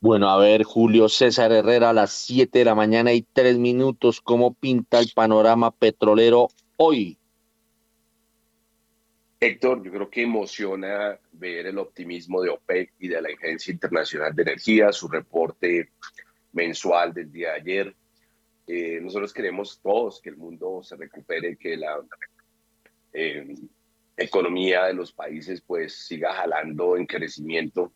Bueno, 0.00 0.28
a 0.28 0.36
ver, 0.36 0.64
Julio 0.64 1.08
César 1.08 1.52
Herrera, 1.52 1.90
a 1.90 1.92
las 1.92 2.10
7 2.10 2.58
de 2.58 2.64
la 2.64 2.74
mañana 2.74 3.12
y 3.12 3.22
3 3.22 3.58
minutos, 3.58 4.20
¿cómo 4.20 4.52
pinta 4.52 4.98
el 4.98 5.12
panorama 5.14 5.70
petrolero 5.70 6.48
hoy? 6.76 7.18
Héctor, 9.44 9.82
yo 9.82 9.90
creo 9.90 10.08
que 10.08 10.22
emociona 10.22 11.18
ver 11.32 11.66
el 11.66 11.76
optimismo 11.78 12.40
de 12.40 12.50
OPEC 12.50 12.92
y 13.00 13.08
de 13.08 13.20
la 13.20 13.28
Agencia 13.28 13.72
Internacional 13.72 14.32
de 14.32 14.42
Energía, 14.42 14.92
su 14.92 15.08
reporte 15.08 15.90
mensual 16.52 17.12
del 17.12 17.32
día 17.32 17.48
de 17.48 17.56
ayer. 17.56 17.96
Eh, 18.68 19.00
nosotros 19.02 19.32
queremos 19.32 19.80
todos 19.82 20.20
que 20.20 20.30
el 20.30 20.36
mundo 20.36 20.80
se 20.84 20.94
recupere, 20.94 21.56
que 21.56 21.76
la 21.76 22.00
eh, 23.12 23.52
economía 24.16 24.84
de 24.84 24.94
los 24.94 25.12
países 25.12 25.60
pues 25.60 26.06
siga 26.06 26.32
jalando 26.34 26.96
en 26.96 27.06
crecimiento. 27.06 27.92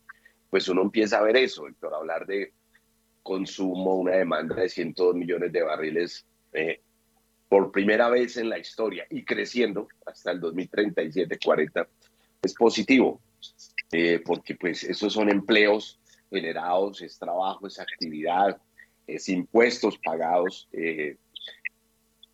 Pues 0.51 0.67
uno 0.67 0.83
empieza 0.83 1.19
a 1.19 1.23
ver 1.23 1.37
eso, 1.37 1.69
Héctor, 1.69 1.95
hablar 1.95 2.27
de 2.27 2.55
consumo, 3.23 3.95
una 3.95 4.17
demanda 4.17 4.57
de 4.57 4.69
102 4.69 5.15
millones 5.15 5.53
de 5.53 5.63
barriles 5.63 6.27
eh, 6.53 6.81
por 7.49 7.71
primera 7.71 8.09
vez 8.09 8.37
en 8.37 8.49
la 8.49 8.59
historia 8.59 9.07
y 9.11 9.25
creciendo 9.25 9.89
hasta 10.05 10.33
el 10.33 10.41
2037-40 10.41 11.87
es 12.43 12.55
positivo, 12.55 13.21
eh, 13.93 14.21
porque 14.25 14.55
pues 14.55 14.85
esos 14.85 15.13
son 15.13 15.31
empleos 15.31 16.01
generados, 16.31 17.03
es 17.03 17.19
trabajo, 17.19 17.67
es 17.67 17.79
actividad, 17.79 18.61
es 19.07 19.29
impuestos 19.29 19.99
pagados 19.99 20.69
eh, 20.73 21.17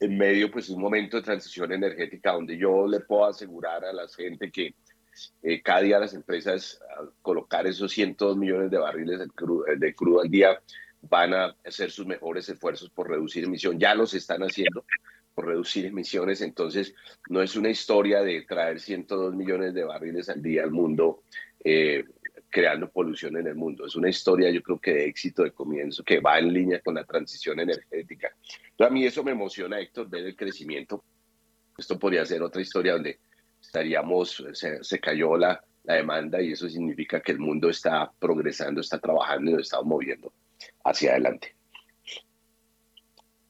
en 0.00 0.18
medio 0.18 0.50
pues 0.50 0.68
un 0.70 0.80
momento 0.80 1.18
de 1.18 1.22
transición 1.22 1.72
energética 1.72 2.32
donde 2.32 2.56
yo 2.56 2.86
le 2.86 3.00
puedo 3.00 3.26
asegurar 3.26 3.84
a 3.84 3.92
la 3.92 4.08
gente 4.08 4.50
que 4.50 4.74
eh, 5.42 5.62
cada 5.62 5.82
día 5.82 5.98
las 5.98 6.14
empresas 6.14 6.80
al 6.98 7.12
colocar 7.20 7.66
esos 7.66 7.92
102 7.92 8.36
millones 8.36 8.70
de 8.70 8.78
barriles 8.78 9.18
de 9.18 9.28
crudo, 9.28 9.64
de 9.76 9.94
crudo 9.94 10.22
al 10.22 10.30
día 10.30 10.58
van 11.02 11.34
a 11.34 11.56
hacer 11.64 11.90
sus 11.90 12.06
mejores 12.06 12.48
esfuerzos 12.48 12.88
por 12.90 13.10
reducir 13.10 13.44
emisión. 13.44 13.78
Ya 13.78 13.94
los 13.94 14.14
están 14.14 14.42
haciendo 14.42 14.84
por 15.34 15.46
reducir 15.46 15.86
emisiones. 15.86 16.40
Entonces, 16.40 16.94
no 17.28 17.42
es 17.42 17.56
una 17.56 17.70
historia 17.70 18.22
de 18.22 18.42
traer 18.42 18.80
102 18.80 19.34
millones 19.34 19.74
de 19.74 19.84
barriles 19.84 20.28
al 20.28 20.42
día 20.42 20.62
al 20.62 20.70
mundo, 20.70 21.22
eh, 21.64 22.04
creando 22.48 22.90
polución 22.90 23.36
en 23.36 23.46
el 23.46 23.54
mundo. 23.54 23.86
Es 23.86 23.96
una 23.96 24.10
historia, 24.10 24.50
yo 24.50 24.62
creo 24.62 24.78
que 24.78 24.92
de 24.92 25.06
éxito 25.06 25.42
de 25.42 25.52
comienzo, 25.52 26.04
que 26.04 26.20
va 26.20 26.38
en 26.38 26.52
línea 26.52 26.80
con 26.80 26.94
la 26.94 27.04
transición 27.04 27.60
energética. 27.60 28.34
A 28.78 28.90
mí 28.90 29.04
eso 29.04 29.24
me 29.24 29.32
emociona, 29.32 29.80
Héctor, 29.80 30.08
ver 30.08 30.26
el 30.26 30.36
crecimiento. 30.36 31.04
Esto 31.76 31.98
podría 31.98 32.24
ser 32.26 32.42
otra 32.42 32.60
historia 32.60 32.92
donde 32.92 33.18
estaríamos, 33.60 34.44
se, 34.52 34.84
se 34.84 35.00
cayó 35.00 35.36
la, 35.36 35.64
la 35.84 35.94
demanda 35.94 36.42
y 36.42 36.52
eso 36.52 36.68
significa 36.68 37.20
que 37.20 37.32
el 37.32 37.38
mundo 37.38 37.70
está 37.70 38.12
progresando, 38.18 38.80
está 38.80 38.98
trabajando 38.98 39.50
y 39.50 39.54
nos 39.54 39.62
estamos 39.62 39.86
moviendo 39.86 40.32
hacia 40.84 41.12
adelante. 41.12 41.54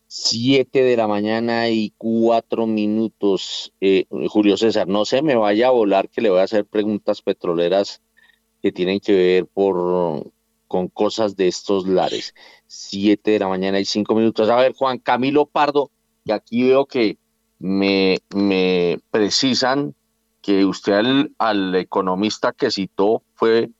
Siete 0.06 0.82
de 0.82 0.96
la 0.96 1.08
mañana 1.08 1.70
y 1.70 1.94
cuatro 1.96 2.66
minutos. 2.66 3.72
Eh, 3.80 4.04
Julio 4.28 4.58
César, 4.58 4.86
no 4.86 5.06
se 5.06 5.22
me 5.22 5.36
vaya 5.36 5.68
a 5.68 5.70
volar 5.70 6.10
que 6.10 6.20
le 6.20 6.28
voy 6.28 6.40
a 6.40 6.44
hacer 6.44 6.66
preguntas 6.66 7.22
petroleras 7.22 8.02
que 8.60 8.72
tienen 8.72 9.00
que 9.00 9.14
ver 9.14 9.46
por, 9.46 10.30
con 10.68 10.88
cosas 10.88 11.34
de 11.34 11.48
estos 11.48 11.86
lares. 11.86 12.34
Siete 12.66 13.30
de 13.30 13.38
la 13.38 13.48
mañana 13.48 13.80
y 13.80 13.86
cinco 13.86 14.14
minutos. 14.14 14.50
A 14.50 14.56
ver, 14.56 14.74
Juan 14.74 14.98
Camilo 14.98 15.46
Pardo, 15.46 15.90
que 16.26 16.32
aquí 16.34 16.62
veo 16.64 16.84
que 16.84 17.16
me, 17.58 18.18
me 18.34 18.98
precisan 19.10 19.94
que 20.42 20.64
usted 20.66 20.92
al, 20.92 21.32
al 21.38 21.74
economista 21.74 22.52
que 22.52 22.70
citó 22.70 23.22
fue, 23.34 23.70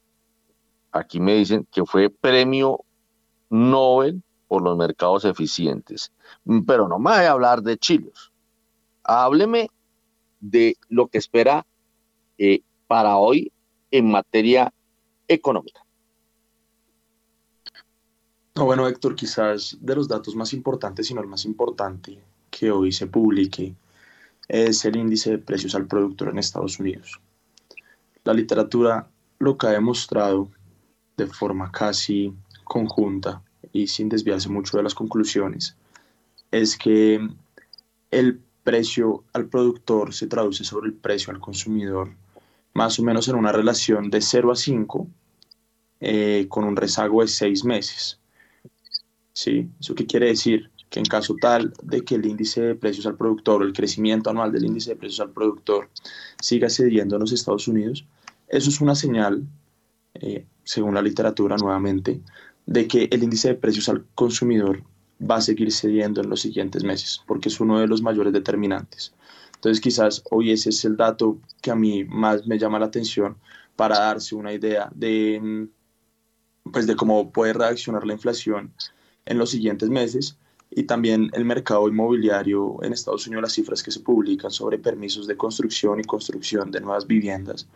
aquí 0.93 1.20
me 1.20 1.35
dicen 1.35 1.66
que 1.70 1.85
fue 1.85 2.09
premio 2.09 2.85
Nobel 3.53 4.22
por 4.48 4.62
los 4.62 4.76
mercados 4.76 5.24
eficientes. 5.24 6.11
Mm, 6.44 6.62
pero 6.62 6.88
no 6.88 6.98
me 6.98 7.11
vaya 7.11 7.28
a 7.28 7.32
hablar 7.32 7.62
de 7.62 7.76
chilos. 7.76 8.32
Hábleme 9.05 9.68
de 10.40 10.76
lo 10.88 11.09
que 11.09 11.18
espera 11.18 11.66
eh, 12.38 12.62
para 12.86 13.16
hoy 13.16 13.53
en 13.90 14.11
materia 14.11 14.72
económica. 15.28 15.84
No, 18.55 18.64
bueno, 18.64 18.88
Héctor, 18.88 19.14
quizás 19.14 19.76
de 19.80 19.94
los 19.94 20.09
datos 20.09 20.34
más 20.34 20.53
importantes, 20.53 21.07
sino 21.07 21.20
el 21.20 21.26
más 21.26 21.44
importante 21.44 22.18
que 22.50 22.70
hoy 22.70 22.92
se 22.92 23.07
publique, 23.07 23.74
es 24.48 24.84
el 24.84 24.96
índice 24.96 25.30
de 25.30 25.38
precios 25.38 25.74
al 25.74 25.86
productor 25.86 26.28
en 26.28 26.38
Estados 26.38 26.78
Unidos. 26.78 27.20
La 28.24 28.34
literatura 28.34 29.09
lo 29.38 29.57
que 29.57 29.66
ha 29.66 29.70
demostrado 29.70 30.48
de 31.16 31.26
forma 31.26 31.70
casi 31.70 32.34
conjunta 32.73 33.43
y 33.70 33.87
sin 33.87 34.09
desviarse 34.09 34.49
mucho 34.49 34.79
de 34.79 34.83
las 34.83 34.95
conclusiones, 34.95 35.77
es 36.51 36.79
que 36.79 37.20
el 38.11 38.41
precio 38.64 39.25
al 39.35 39.47
productor 39.47 40.14
se 40.14 40.27
traduce 40.27 40.64
sobre 40.64 40.87
el 40.89 40.95
precio 40.95 41.33
al 41.33 41.41
consumidor 41.41 42.14
más 42.73 42.99
o 42.99 43.03
menos 43.03 43.29
en 43.29 43.37
una 43.37 43.53
relación 43.53 44.09
de 44.09 44.23
0 44.23 44.53
a 44.53 44.57
5 44.57 45.07
eh, 46.01 46.47
con 46.49 46.64
un 46.64 46.75
rezago 46.75 47.20
de 47.20 47.29
6 47.29 47.64
meses. 47.66 48.18
¿Sí? 49.35 49.68
¿Eso 49.79 49.95
qué 49.95 50.07
quiere 50.07 50.29
decir? 50.29 50.70
Que 50.89 51.01
en 51.01 51.05
caso 51.05 51.35
tal 51.39 51.75
de 51.83 52.03
que 52.03 52.14
el 52.14 52.25
índice 52.25 52.62
de 52.62 52.75
precios 52.75 53.05
al 53.07 53.16
productor 53.16 53.62
el 53.62 53.75
crecimiento 53.75 54.31
anual 54.31 54.51
del 54.51 54.64
índice 54.64 54.91
de 54.91 54.97
precios 54.97 55.20
al 55.20 55.33
productor 55.33 55.91
siga 56.41 56.70
cediendo 56.70 57.16
en 57.16 57.20
los 57.20 57.33
Estados 57.33 57.68
Unidos, 57.68 58.07
eso 58.49 58.70
es 58.70 58.81
una 58.81 58.95
señal, 58.95 59.43
eh, 60.14 60.47
según 60.64 60.95
la 60.95 61.03
literatura 61.03 61.57
nuevamente, 61.57 62.20
de 62.67 62.87
que 62.87 63.09
el 63.11 63.23
índice 63.23 63.49
de 63.49 63.55
precios 63.55 63.89
al 63.89 64.05
consumidor 64.15 64.83
va 65.21 65.37
a 65.37 65.41
seguir 65.41 65.71
cediendo 65.73 66.21
en 66.21 66.29
los 66.29 66.41
siguientes 66.41 66.85
meses, 66.85 67.23
porque 67.27 67.49
es 67.49 67.61
uno 67.61 67.79
de 67.79 67.87
los 67.87 68.03
mayores 68.03 68.33
determinantes. 68.33 69.15
Entonces 69.55 69.81
quizás 69.81 70.23
hoy 70.31 70.51
ese 70.51 70.71
es 70.71 70.85
el 70.85 70.97
dato 70.97 71.39
que 71.61 71.71
a 71.71 71.77
mí 71.77 72.05
más 72.05 72.47
me 72.47 72.59
llama 72.59 72.79
la 72.79 72.87
atención 72.87 73.37
para 73.77 73.99
darse 73.99 74.35
una 74.35 74.53
idea 74.53 74.91
de, 74.95 75.69
pues, 76.73 76.87
de 76.87 76.97
cómo 76.97 77.31
puede 77.33 77.53
reaccionar 77.53 78.07
la 78.07 78.13
inflación 78.13 78.73
en 79.25 79.39
los 79.39 79.51
siguientes 79.51 79.89
meses 79.89 80.37
y 80.71 80.85
también 80.85 81.31
el 81.35 81.45
mercado 81.45 81.87
inmobiliario 81.89 82.83
en 82.83 82.93
Estados 82.93 83.27
Unidos, 83.27 83.43
las 83.43 83.53
cifras 83.53 83.83
que 83.83 83.91
se 83.91 84.01
publican 84.01 84.51
sobre 84.51 84.79
permisos 84.79 85.27
de 85.27 85.37
construcción 85.37 86.01
y 86.01 86.05
construcción 86.05 86.71
de 86.71 86.81
nuevas 86.81 87.07
viviendas. 87.07 87.69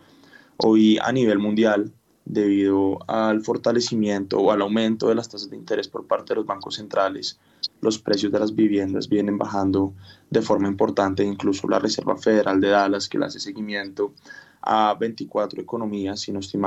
Hoy 0.57 0.97
a 1.01 1.11
nivel 1.11 1.39
mundial 1.39 1.93
debido 2.29 2.99
al 3.07 3.41
fortalecimiento 3.41 4.37
o 4.39 4.51
al 4.51 4.61
aumento 4.61 5.07
de 5.07 5.15
las 5.15 5.29
tasas 5.29 5.49
de 5.49 5.55
interés 5.55 5.87
por 5.87 6.05
parte 6.05 6.33
de 6.33 6.35
los 6.35 6.45
bancos 6.45 6.75
centrales, 6.75 7.39
los 7.81 7.99
precios 7.99 8.31
de 8.31 8.39
las 8.39 8.53
viviendas 8.53 9.07
vienen 9.07 9.37
bajando 9.37 9.93
de 10.29 10.41
forma 10.41 10.67
importante, 10.67 11.23
incluso 11.23 11.67
la 11.69 11.79
Reserva 11.79 12.17
Federal 12.17 12.59
de 12.59 12.69
Dallas, 12.69 13.07
que 13.07 13.17
le 13.17 13.25
hace 13.25 13.39
seguimiento 13.39 14.13
a 14.61 14.93
24 14.99 15.61
economías, 15.61 16.19
si 16.19 16.33
no 16.33 16.39
estoy 16.39 16.59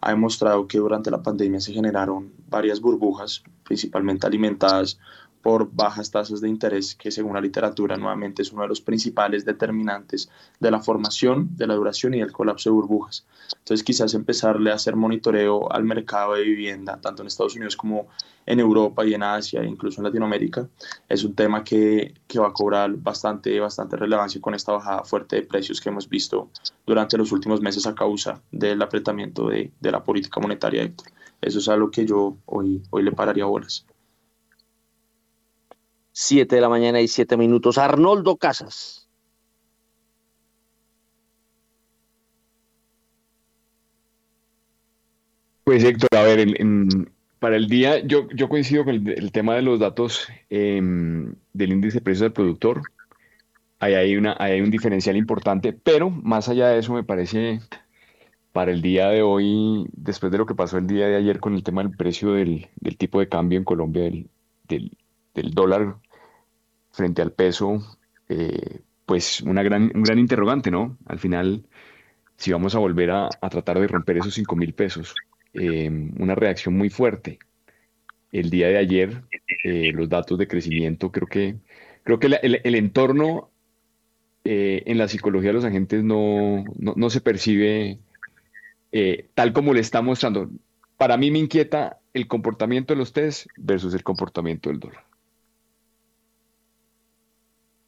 ha 0.00 0.10
demostrado 0.10 0.68
que 0.68 0.78
durante 0.78 1.10
la 1.10 1.22
pandemia 1.22 1.60
se 1.60 1.72
generaron 1.72 2.32
varias 2.48 2.80
burbujas, 2.80 3.42
principalmente 3.64 4.26
alimentadas 4.26 4.98
por 5.42 5.70
bajas 5.72 6.10
tasas 6.10 6.40
de 6.40 6.48
interés, 6.48 6.94
que 6.94 7.10
según 7.10 7.34
la 7.34 7.40
literatura 7.40 7.96
nuevamente 7.96 8.42
es 8.42 8.52
uno 8.52 8.62
de 8.62 8.68
los 8.68 8.80
principales 8.80 9.44
determinantes 9.44 10.30
de 10.60 10.70
la 10.70 10.80
formación, 10.80 11.56
de 11.56 11.66
la 11.66 11.74
duración 11.74 12.14
y 12.14 12.20
el 12.20 12.32
colapso 12.32 12.70
de 12.70 12.74
burbujas. 12.74 13.26
Entonces 13.58 13.82
quizás 13.82 14.14
empezarle 14.14 14.70
a 14.70 14.74
hacer 14.74 14.96
monitoreo 14.96 15.70
al 15.72 15.84
mercado 15.84 16.34
de 16.34 16.42
vivienda, 16.42 17.00
tanto 17.00 17.22
en 17.22 17.28
Estados 17.28 17.56
Unidos 17.56 17.76
como 17.76 18.06
en 18.46 18.60
Europa 18.60 19.04
y 19.04 19.14
en 19.14 19.22
Asia, 19.22 19.64
incluso 19.64 20.00
en 20.00 20.04
Latinoamérica, 20.04 20.68
es 21.08 21.24
un 21.24 21.34
tema 21.34 21.62
que, 21.62 22.14
que 22.26 22.38
va 22.38 22.48
a 22.48 22.52
cobrar 22.52 22.92
bastante, 22.96 23.58
bastante 23.60 23.96
relevancia 23.96 24.40
con 24.40 24.54
esta 24.54 24.72
bajada 24.72 25.04
fuerte 25.04 25.36
de 25.36 25.42
precios 25.42 25.80
que 25.80 25.88
hemos 25.88 26.08
visto 26.08 26.48
durante 26.86 27.18
los 27.18 27.30
últimos 27.32 27.60
meses 27.60 27.86
a 27.86 27.94
causa 27.94 28.40
del 28.50 28.82
apretamiento 28.82 29.48
de, 29.48 29.72
de 29.80 29.92
la 29.92 30.02
política 30.02 30.40
monetaria, 30.40 30.82
Héctor. 30.82 31.08
Eso 31.40 31.58
es 31.58 31.68
algo 31.68 31.90
que 31.90 32.06
yo 32.06 32.36
hoy, 32.46 32.82
hoy 32.90 33.02
le 33.02 33.12
pararía 33.12 33.44
bolas. 33.44 33.84
7 36.12 36.54
de 36.54 36.60
la 36.60 36.68
mañana 36.68 37.00
y 37.00 37.08
7 37.08 37.36
minutos. 37.36 37.78
Arnoldo 37.78 38.36
Casas. 38.36 39.08
Pues 45.64 45.84
Héctor, 45.84 46.08
a 46.12 46.22
ver, 46.22 46.56
para 47.38 47.56
el 47.56 47.68
día 47.68 48.00
yo, 48.00 48.28
yo 48.30 48.48
coincido 48.48 48.84
con 48.84 48.94
el, 48.94 49.32
tema 49.32 49.54
de 49.54 49.62
los 49.62 49.80
datos 49.80 50.28
em, 50.50 51.34
del 51.52 51.72
índice 51.72 51.98
de 51.98 52.02
precios 52.02 52.22
del 52.22 52.32
productor. 52.32 52.82
Ahí 53.78 53.94
hay, 53.94 54.16
una, 54.16 54.36
hay 54.38 54.60
un 54.60 54.70
diferencial 54.70 55.16
importante, 55.16 55.72
pero 55.72 56.10
más 56.10 56.48
allá 56.48 56.68
de 56.68 56.78
eso 56.78 56.92
me 56.92 57.04
parece 57.04 57.60
para 58.52 58.70
el 58.70 58.82
día 58.82 59.08
de 59.08 59.22
hoy, 59.22 59.86
después 59.92 60.30
de 60.30 60.38
lo 60.38 60.46
que 60.46 60.54
pasó 60.54 60.78
el 60.78 60.86
día 60.86 61.06
de 61.08 61.16
ayer 61.16 61.40
con 61.40 61.54
el 61.54 61.64
tema 61.64 61.82
del 61.82 61.96
precio 61.96 62.32
del, 62.32 62.68
tipo 62.98 63.18
de 63.18 63.28
cambio 63.28 63.58
en 63.58 63.64
Colombia, 63.64 64.04
del, 64.04 64.28
del 64.68 64.92
dólar 65.34 65.96
frente 66.90 67.22
al 67.22 67.32
peso, 67.32 67.98
eh, 68.28 68.80
pues 69.06 69.40
una 69.40 69.62
gran, 69.62 69.90
un 69.94 70.02
gran 70.02 70.18
interrogante, 70.18 70.70
¿no? 70.70 70.98
Al 71.06 71.18
final, 71.18 71.64
si 72.36 72.52
vamos 72.52 72.74
a 72.74 72.78
volver 72.78 73.10
a, 73.10 73.28
tratar 73.50 73.80
de 73.80 73.88
romper 73.88 74.18
esos 74.18 74.34
5 74.34 74.56
mil 74.56 74.74
pesos, 74.74 75.14
eh, 75.54 75.90
una 76.18 76.34
reacción 76.34 76.76
muy 76.76 76.90
fuerte. 76.90 77.38
El 78.30 78.50
día 78.50 78.68
de 78.68 78.78
ayer, 78.78 79.22
eh, 79.64 79.92
los 79.92 80.08
datos 80.08 80.38
de 80.38 80.48
crecimiento, 80.48 81.10
creo 81.10 81.26
que, 81.26 81.56
creo 82.04 82.18
que 82.18 82.26
el, 82.26 82.74
entorno 82.74 83.50
en 84.44 84.98
la 84.98 85.06
psicología 85.06 85.50
de 85.50 85.54
los 85.54 85.64
agentes 85.64 86.02
no, 86.02 86.64
no, 86.78 86.94
no 86.96 87.10
se 87.10 87.20
percibe 87.20 87.98
tal 89.34 89.52
como 89.52 89.74
le 89.74 89.80
está 89.80 90.02
mostrando. 90.02 90.50
Para 90.96 91.16
mí 91.16 91.30
me 91.30 91.38
inquieta 91.38 92.00
el 92.14 92.26
comportamiento 92.26 92.94
de 92.94 92.98
los 92.98 93.12
test 93.12 93.46
versus 93.56 93.94
el 93.94 94.02
comportamiento 94.02 94.70
del 94.70 94.80
dólar. 94.80 95.11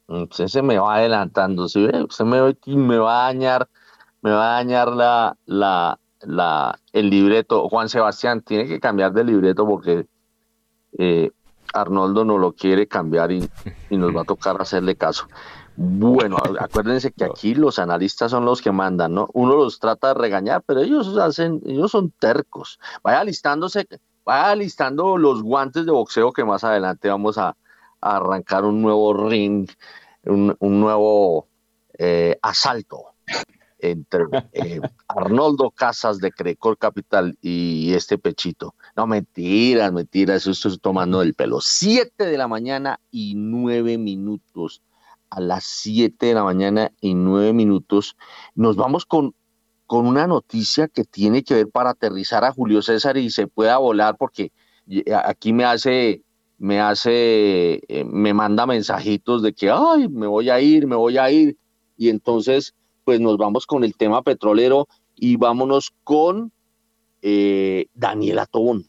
Usted 0.07 0.49
se 0.49 0.63
me 0.63 0.79
va 0.79 0.97
adelantando, 0.97 1.69
¿sí? 1.69 1.87
Usted 1.87 2.25
me, 2.25 2.57
me 2.77 2.99
va 2.99 3.27
a 3.27 3.33
dañar, 3.33 3.69
me 4.21 4.31
va 4.31 4.53
a 4.53 4.65
dañar 4.65 4.93
la, 5.47 6.79
el 6.93 7.11
libreto. 7.11 7.69
Juan 7.69 7.89
Sebastián 7.89 8.43
tiene 8.43 8.67
que 8.67 8.81
cambiar 8.81 9.13
de 9.13 9.25
libreto 9.25 9.67
porque 9.67 10.07
eh, 10.99 11.31
Arnoldo 11.73 12.25
no 12.25 12.39
lo 12.39 12.53
quiere 12.53 12.87
cambiar 12.87 13.33
y, 13.33 13.49
y, 13.91 13.97
nos 13.97 14.15
va 14.15 14.23
a 14.23 14.25
tocar 14.25 14.61
hacerle 14.61 14.95
caso. 14.97 15.27
Bueno, 15.77 16.37
acuérdense 16.61 17.11
que 17.11 17.25
aquí 17.25 17.55
los 17.55 17.79
analistas 17.79 18.31
son 18.31 18.45
los 18.45 18.63
que 18.63 18.71
mandan, 18.71 19.15
¿no? 19.15 19.29
Uno 19.33 19.57
los 19.57 19.81
trata 19.81 20.09
de 20.09 20.15
regañar, 20.15 20.63
pero 20.65 20.81
ellos 20.81 21.17
hacen, 21.19 21.63
ellos 21.65 21.91
son 21.91 22.13
tercos. 22.13 22.79
Vaya 23.03 23.25
listándose, 23.25 23.89
vaya 24.25 24.55
listando 24.55 25.17
los 25.17 25.43
guantes 25.43 25.87
de 25.87 25.91
boxeo 25.91 26.33
que 26.33 26.45
más 26.45 26.63
adelante 26.63 27.09
vamos 27.09 27.39
a, 27.39 27.57
arrancar 28.05 28.65
un 28.65 28.83
nuevo 28.83 29.29
ring, 29.29 29.69
un, 30.25 30.57
nuevo 30.61 31.49
eh, 31.99 32.39
asalto 32.43 33.15
entre 33.79 34.25
eh, 34.53 34.81
Arnoldo 35.09 35.71
Casas 35.71 36.19
de 36.19 36.33
Crecor 36.33 36.79
Capital 36.79 37.37
y 37.41 37.93
este 37.95 38.19
pechito. 38.19 38.75
No, 38.97 39.07
mentiras, 39.07 39.93
mentiras, 39.93 40.43
eso 40.43 40.51
estoy 40.51 40.79
tomando 40.79 41.23
el 41.23 41.35
pelo. 41.35 41.61
Siete 41.61 42.27
de 42.27 42.39
la 42.39 42.49
mañana 42.49 43.01
y 43.11 43.35
nueve 43.37 43.99
minutos. 43.99 44.83
A 45.31 45.41
las 45.41 45.65
siete 45.65 46.27
de 46.27 46.35
la 46.35 46.45
mañana 46.45 46.93
y 47.01 47.15
nueve 47.15 47.53
minutos 47.53 48.17
nos 48.55 48.77
vamos 48.77 49.05
con, 49.05 49.35
con 49.87 50.07
una 50.07 50.27
noticia 50.27 50.87
que 50.89 51.05
tiene 51.05 51.43
que 51.43 51.55
ver 51.55 51.69
para 51.69 51.91
aterrizar 51.91 52.45
a 52.45 52.53
Julio 52.53 52.83
César 52.83 53.17
y 53.17 53.31
se 53.31 53.49
pueda 53.49 53.79
volar 53.79 54.17
porque 54.17 54.53
aquí 55.25 55.53
me 55.53 55.65
hace 55.65 56.23
me 56.59 56.81
hace, 56.81 57.81
eh, 57.89 58.05
me 58.05 58.33
manda 58.33 58.67
mensajitos 58.67 59.43
de 59.43 59.53
que, 59.53 59.71
ay, 59.71 60.09
me 60.09 60.27
voy 60.27 60.51
a 60.51 60.61
ir, 60.61 60.87
me 60.87 60.97
voy 60.97 61.19
a 61.19 61.31
ir. 61.31 61.57
Y 61.97 62.09
entonces, 62.09 62.75
pues 63.05 63.21
nos 63.21 63.37
vamos 63.37 63.67
con 63.67 63.85
el 63.85 63.97
tema 63.97 64.23
petrolero 64.23 64.89
y 65.17 65.37
vámonos 65.37 65.93
con 66.05 66.53
eh, 67.23 67.87
Daniela 67.95 68.47
Tobón. 68.47 68.87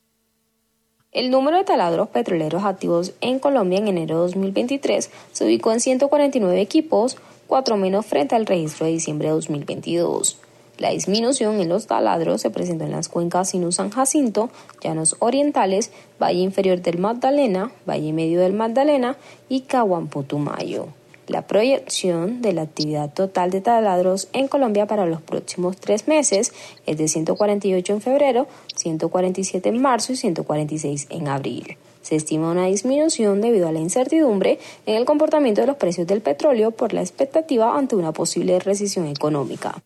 El 1.11 1.31
número 1.31 1.57
de 1.57 1.63
taladros 1.63 2.09
petroleros 2.09 2.65
activos 2.65 3.13
en 3.21 3.39
Colombia 3.39 3.79
en 3.79 3.87
enero 3.87 4.15
de 4.15 4.21
2023 4.23 5.09
se 5.31 5.45
ubicó 5.45 5.71
en 5.71 5.79
149 5.79 6.59
equipos, 6.59 7.17
cuatro 7.47 7.77
menos 7.77 8.05
frente 8.05 8.35
al 8.35 8.45
registro 8.45 8.85
de 8.85 8.91
diciembre 8.91 9.29
de 9.29 9.35
2022. 9.35 10.44
La 10.77 10.89
disminución 10.89 11.61
en 11.61 11.69
los 11.69 11.87
taladros 11.87 12.41
se 12.41 12.49
presentó 12.49 12.83
en 12.83 12.91
las 12.91 13.07
cuencas 13.07 13.51
Sinú 13.51 13.71
San 13.71 13.91
Jacinto, 13.91 14.49
Llanos 14.83 15.15
Orientales, 15.19 15.91
Valle 16.21 16.39
Inferior 16.39 16.81
del 16.81 16.97
Magdalena, 16.97 17.71
Valle 17.87 18.11
Medio 18.11 18.41
del 18.41 18.53
Magdalena 18.53 19.15
y 19.47 19.61
Caguán 19.61 20.07
Putumayo. 20.07 20.87
La 21.27 21.47
proyección 21.47 22.41
de 22.41 22.53
la 22.53 22.63
actividad 22.63 23.11
total 23.11 23.49
de 23.51 23.61
taladros 23.61 24.27
en 24.33 24.47
Colombia 24.47 24.85
para 24.85 25.07
los 25.07 25.21
próximos 25.21 25.77
tres 25.77 26.07
meses 26.07 26.53
es 26.85 26.97
de 26.97 27.07
148 27.07 27.93
en 27.93 28.01
febrero, 28.01 28.47
147 28.75 29.69
en 29.69 29.81
marzo 29.81 30.13
y 30.13 30.17
146 30.17 31.07
en 31.09 31.27
abril. 31.29 31.77
Se 32.03 32.15
estima 32.15 32.51
una 32.51 32.67
disminución 32.67 33.41
debido 33.41 33.67
a 33.67 33.71
la 33.71 33.79
incertidumbre 33.79 34.59
en 34.85 34.95
el 34.95 35.05
comportamiento 35.05 35.61
de 35.61 35.67
los 35.67 35.77
precios 35.77 36.05
del 36.05 36.21
petróleo 36.21 36.69
por 36.69 36.93
la 36.93 37.01
expectativa 37.01 37.75
ante 37.75 37.95
una 37.95 38.11
posible 38.11 38.59
recesión 38.59 39.07
económica. 39.07 39.81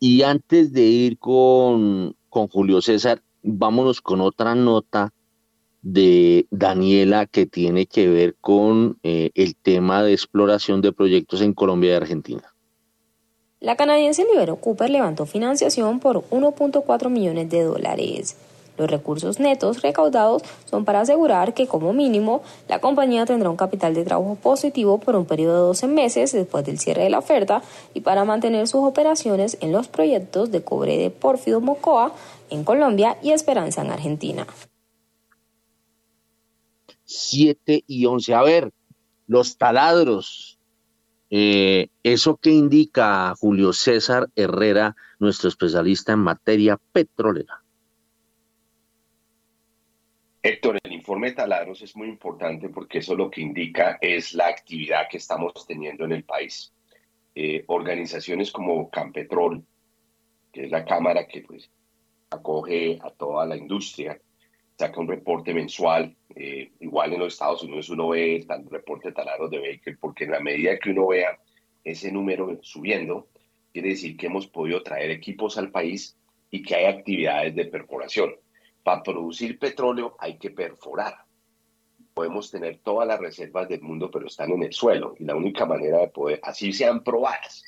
Y 0.00 0.22
antes 0.22 0.72
de 0.72 0.82
ir 0.82 1.18
con, 1.18 2.16
con 2.28 2.48
Julio 2.48 2.82
César, 2.82 3.22
vámonos 3.42 4.00
con 4.00 4.20
otra 4.20 4.54
nota 4.54 5.12
de 5.82 6.46
Daniela 6.50 7.26
que 7.26 7.44
tiene 7.44 7.86
que 7.86 8.08
ver 8.08 8.36
con 8.40 8.98
eh, 9.02 9.30
el 9.34 9.54
tema 9.54 10.02
de 10.02 10.12
exploración 10.12 10.80
de 10.80 10.92
proyectos 10.92 11.42
en 11.42 11.52
Colombia 11.52 11.92
y 11.92 11.96
Argentina. 11.96 12.54
La 13.60 13.76
canadiense 13.76 14.24
Libero 14.24 14.56
Cooper 14.56 14.90
levantó 14.90 15.26
financiación 15.26 16.00
por 16.00 16.28
1.4 16.30 17.08
millones 17.10 17.50
de 17.50 17.62
dólares. 17.62 18.36
Los 18.76 18.90
recursos 18.90 19.38
netos 19.38 19.82
recaudados 19.82 20.42
son 20.68 20.84
para 20.84 21.00
asegurar 21.00 21.54
que 21.54 21.66
como 21.66 21.92
mínimo 21.92 22.42
la 22.68 22.80
compañía 22.80 23.24
tendrá 23.24 23.48
un 23.50 23.56
capital 23.56 23.94
de 23.94 24.04
trabajo 24.04 24.36
positivo 24.36 24.98
por 24.98 25.14
un 25.14 25.26
periodo 25.26 25.54
de 25.54 25.60
12 25.68 25.86
meses 25.86 26.32
después 26.32 26.64
del 26.64 26.78
cierre 26.78 27.04
de 27.04 27.10
la 27.10 27.18
oferta 27.18 27.62
y 27.94 28.00
para 28.00 28.24
mantener 28.24 28.66
sus 28.66 28.82
operaciones 28.82 29.56
en 29.60 29.72
los 29.72 29.88
proyectos 29.88 30.50
de 30.50 30.64
cobre 30.64 30.96
de 30.96 31.10
Pórfido 31.10 31.60
Mocoa 31.60 32.12
en 32.50 32.64
Colombia 32.64 33.16
y 33.22 33.30
Esperanza 33.30 33.82
en 33.82 33.90
Argentina. 33.90 34.46
7 37.04 37.84
y 37.86 38.06
11. 38.06 38.34
A 38.34 38.42
ver, 38.42 38.72
los 39.26 39.56
taladros. 39.56 40.58
Eh, 41.30 41.88
¿Eso 42.02 42.36
qué 42.36 42.50
indica 42.50 43.34
Julio 43.40 43.72
César 43.72 44.28
Herrera, 44.36 44.94
nuestro 45.18 45.48
especialista 45.48 46.12
en 46.12 46.20
materia 46.20 46.78
petrolera? 46.92 47.63
Héctor, 50.46 50.78
el 50.84 50.92
informe 50.92 51.30
de 51.30 51.36
taladros 51.36 51.80
es 51.80 51.96
muy 51.96 52.06
importante 52.06 52.68
porque 52.68 52.98
eso 52.98 53.14
lo 53.14 53.30
que 53.30 53.40
indica 53.40 53.96
es 53.98 54.34
la 54.34 54.46
actividad 54.46 55.08
que 55.10 55.16
estamos 55.16 55.54
teniendo 55.66 56.04
en 56.04 56.12
el 56.12 56.22
país. 56.22 56.70
Eh, 57.34 57.64
organizaciones 57.68 58.52
como 58.52 58.90
Campetrol, 58.90 59.64
que 60.52 60.64
es 60.64 60.70
la 60.70 60.84
cámara 60.84 61.26
que 61.26 61.40
pues, 61.40 61.70
acoge 62.28 62.98
a 63.02 63.08
toda 63.08 63.46
la 63.46 63.56
industria, 63.56 64.20
saca 64.76 65.00
un 65.00 65.08
reporte 65.08 65.54
mensual. 65.54 66.14
Eh, 66.36 66.72
igual 66.78 67.14
en 67.14 67.20
los 67.20 67.32
Estados 67.32 67.62
Unidos 67.62 67.88
uno 67.88 68.08
ve 68.10 68.36
el 68.46 68.70
reporte 68.70 69.08
de 69.08 69.14
taladros 69.14 69.50
de 69.50 69.60
Baker, 69.60 69.96
porque 69.98 70.24
en 70.24 70.32
la 70.32 70.40
medida 70.40 70.78
que 70.78 70.90
uno 70.90 71.06
vea 71.06 71.38
ese 71.82 72.12
número 72.12 72.58
subiendo, 72.60 73.28
quiere 73.72 73.88
decir 73.88 74.14
que 74.18 74.26
hemos 74.26 74.46
podido 74.46 74.82
traer 74.82 75.10
equipos 75.10 75.56
al 75.56 75.70
país 75.70 76.18
y 76.50 76.62
que 76.62 76.74
hay 76.74 76.84
actividades 76.84 77.54
de 77.54 77.64
perforación. 77.64 78.43
Para 78.84 79.02
producir 79.02 79.58
petróleo 79.58 80.14
hay 80.18 80.36
que 80.38 80.50
perforar. 80.50 81.24
Podemos 82.12 82.50
tener 82.50 82.78
todas 82.78 83.08
las 83.08 83.18
reservas 83.18 83.68
del 83.68 83.80
mundo, 83.80 84.10
pero 84.10 84.26
están 84.26 84.52
en 84.52 84.62
el 84.62 84.72
suelo. 84.72 85.14
Y 85.18 85.24
la 85.24 85.34
única 85.34 85.66
manera 85.66 85.98
de 85.98 86.08
poder, 86.08 86.38
así 86.42 86.72
sean 86.72 87.02
probadas, 87.02 87.64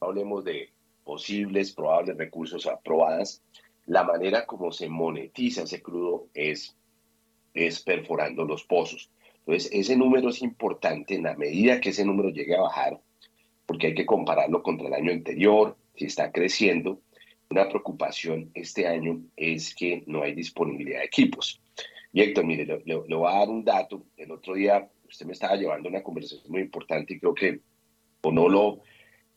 hablemos 0.00 0.44
de 0.44 0.72
posibles, 1.04 1.72
probables 1.72 2.18
recursos 2.18 2.66
aprobadas, 2.66 3.42
la 3.86 4.04
manera 4.04 4.44
como 4.44 4.70
se 4.70 4.88
monetiza 4.88 5.62
ese 5.62 5.80
crudo 5.80 6.26
es, 6.34 6.76
es 7.54 7.80
perforando 7.80 8.44
los 8.44 8.64
pozos. 8.64 9.10
Entonces, 9.38 9.70
ese 9.72 9.96
número 9.96 10.28
es 10.28 10.42
importante 10.42 11.14
en 11.14 11.22
la 11.22 11.34
medida 11.34 11.80
que 11.80 11.90
ese 11.90 12.04
número 12.04 12.28
llegue 12.28 12.56
a 12.56 12.60
bajar, 12.60 13.00
porque 13.64 13.86
hay 13.86 13.94
que 13.94 14.04
compararlo 14.04 14.62
contra 14.62 14.88
el 14.88 14.94
año 14.94 15.12
anterior, 15.12 15.76
si 15.94 16.04
está 16.04 16.30
creciendo. 16.32 17.00
Una 17.50 17.66
preocupación 17.66 18.50
este 18.54 18.86
año 18.86 19.22
es 19.34 19.74
que 19.74 20.04
no 20.06 20.22
hay 20.22 20.34
disponibilidad 20.34 20.98
de 20.98 21.06
equipos. 21.06 21.62
Y 22.12 22.20
Héctor, 22.20 22.44
mire, 22.44 22.66
le, 22.66 22.96
voy 22.96 23.30
a 23.30 23.38
dar 23.38 23.48
un 23.48 23.64
dato. 23.64 24.04
El 24.16 24.32
otro 24.32 24.54
día 24.54 24.86
usted 25.08 25.24
me 25.24 25.32
estaba 25.32 25.56
llevando 25.56 25.88
una 25.88 26.02
conversación 26.02 26.52
muy 26.52 26.60
importante 26.60 27.14
y 27.14 27.18
creo 27.18 27.34
que 27.34 27.60
o 28.20 28.32
no 28.32 28.48
lo 28.48 28.80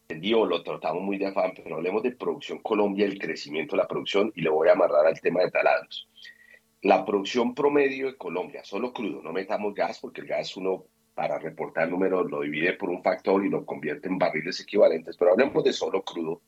entendí 0.10 0.34
o 0.34 0.46
lo 0.46 0.62
tratamos 0.62 1.02
muy 1.04 1.18
de 1.18 1.28
afán, 1.28 1.54
pero 1.56 1.76
hablemos 1.76 2.04
de 2.04 2.12
producción 2.12 2.60
Colombia, 2.60 3.06
el 3.06 3.18
crecimiento 3.18 3.76
de 3.78 3.84
la 3.84 3.88
producción 3.88 4.34
y 4.36 4.42
le 4.42 4.50
voy 4.50 4.68
a 4.68 4.74
amarrar 4.74 5.06
al 5.06 5.22
tema 5.22 5.42
de 5.42 5.52
taladros. 5.52 6.10
La 6.82 7.06
producción 7.06 7.56
promedio 7.56 8.08
de 8.08 8.18
Colombia, 8.18 8.62
solo 8.66 8.92
crudo, 8.92 9.22
no 9.22 9.32
metamos 9.32 9.74
gas 9.74 10.00
porque 10.00 10.20
el 10.20 10.28
gas 10.28 10.58
uno 10.58 10.84
para 11.14 11.40
reportar 11.40 11.90
números 11.90 12.30
lo 12.30 12.42
divide 12.42 12.74
por 12.74 12.90
un 12.90 13.04
factor 13.04 13.46
y 13.46 13.50
lo 13.50 13.66
convierte 13.66 14.10
en 14.10 14.18
barriles 14.18 14.60
equivalentes, 14.60 15.16
pero 15.16 15.32
hablemos 15.32 15.64
de 15.64 15.72
solo 15.72 16.02
crudo, 16.02 16.42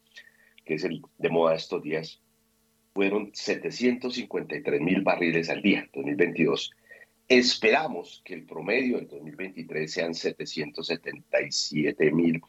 que 0.66 0.76
es 0.76 0.84
el 0.84 1.02
de 1.18 1.30
moda 1.30 1.56
estos 1.56 1.82
días, 1.82 2.22
fueron 2.94 3.32
753 3.34 4.82
mil 4.82 5.02
barriles 5.02 5.50
al 5.50 5.62
día, 5.62 5.90
2022. 5.94 6.72
Esperamos 7.28 8.22
que 8.24 8.34
el 8.36 8.46
promedio 8.46 8.98
del 8.98 9.08
2023 9.08 9.92
sean 9.92 10.14
777 10.14 12.12
mil, 12.12 12.42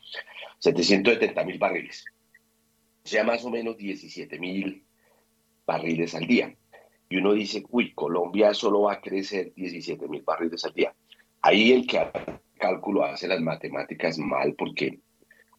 770 0.58 1.44
mil 1.44 1.58
barriles, 1.58 2.04
o 3.04 3.08
sea, 3.08 3.24
más 3.24 3.44
o 3.44 3.50
menos 3.50 3.76
17 3.76 4.38
mil 4.38 4.84
barriles 5.66 6.14
al 6.14 6.26
día 6.26 6.54
y 7.08 7.18
uno 7.18 7.32
dice, 7.32 7.62
uy, 7.70 7.92
Colombia 7.94 8.54
solo 8.54 8.82
va 8.82 8.94
a 8.94 9.00
crecer 9.00 9.52
17 9.54 10.08
mil 10.08 10.22
barriles 10.22 10.64
al 10.64 10.72
día. 10.72 10.92
Ahí 11.42 11.72
el 11.72 11.86
que 11.86 12.00
cálculo 12.58 13.04
hace 13.04 13.28
las 13.28 13.40
matemáticas 13.40 14.18
mal 14.18 14.54
porque 14.54 14.98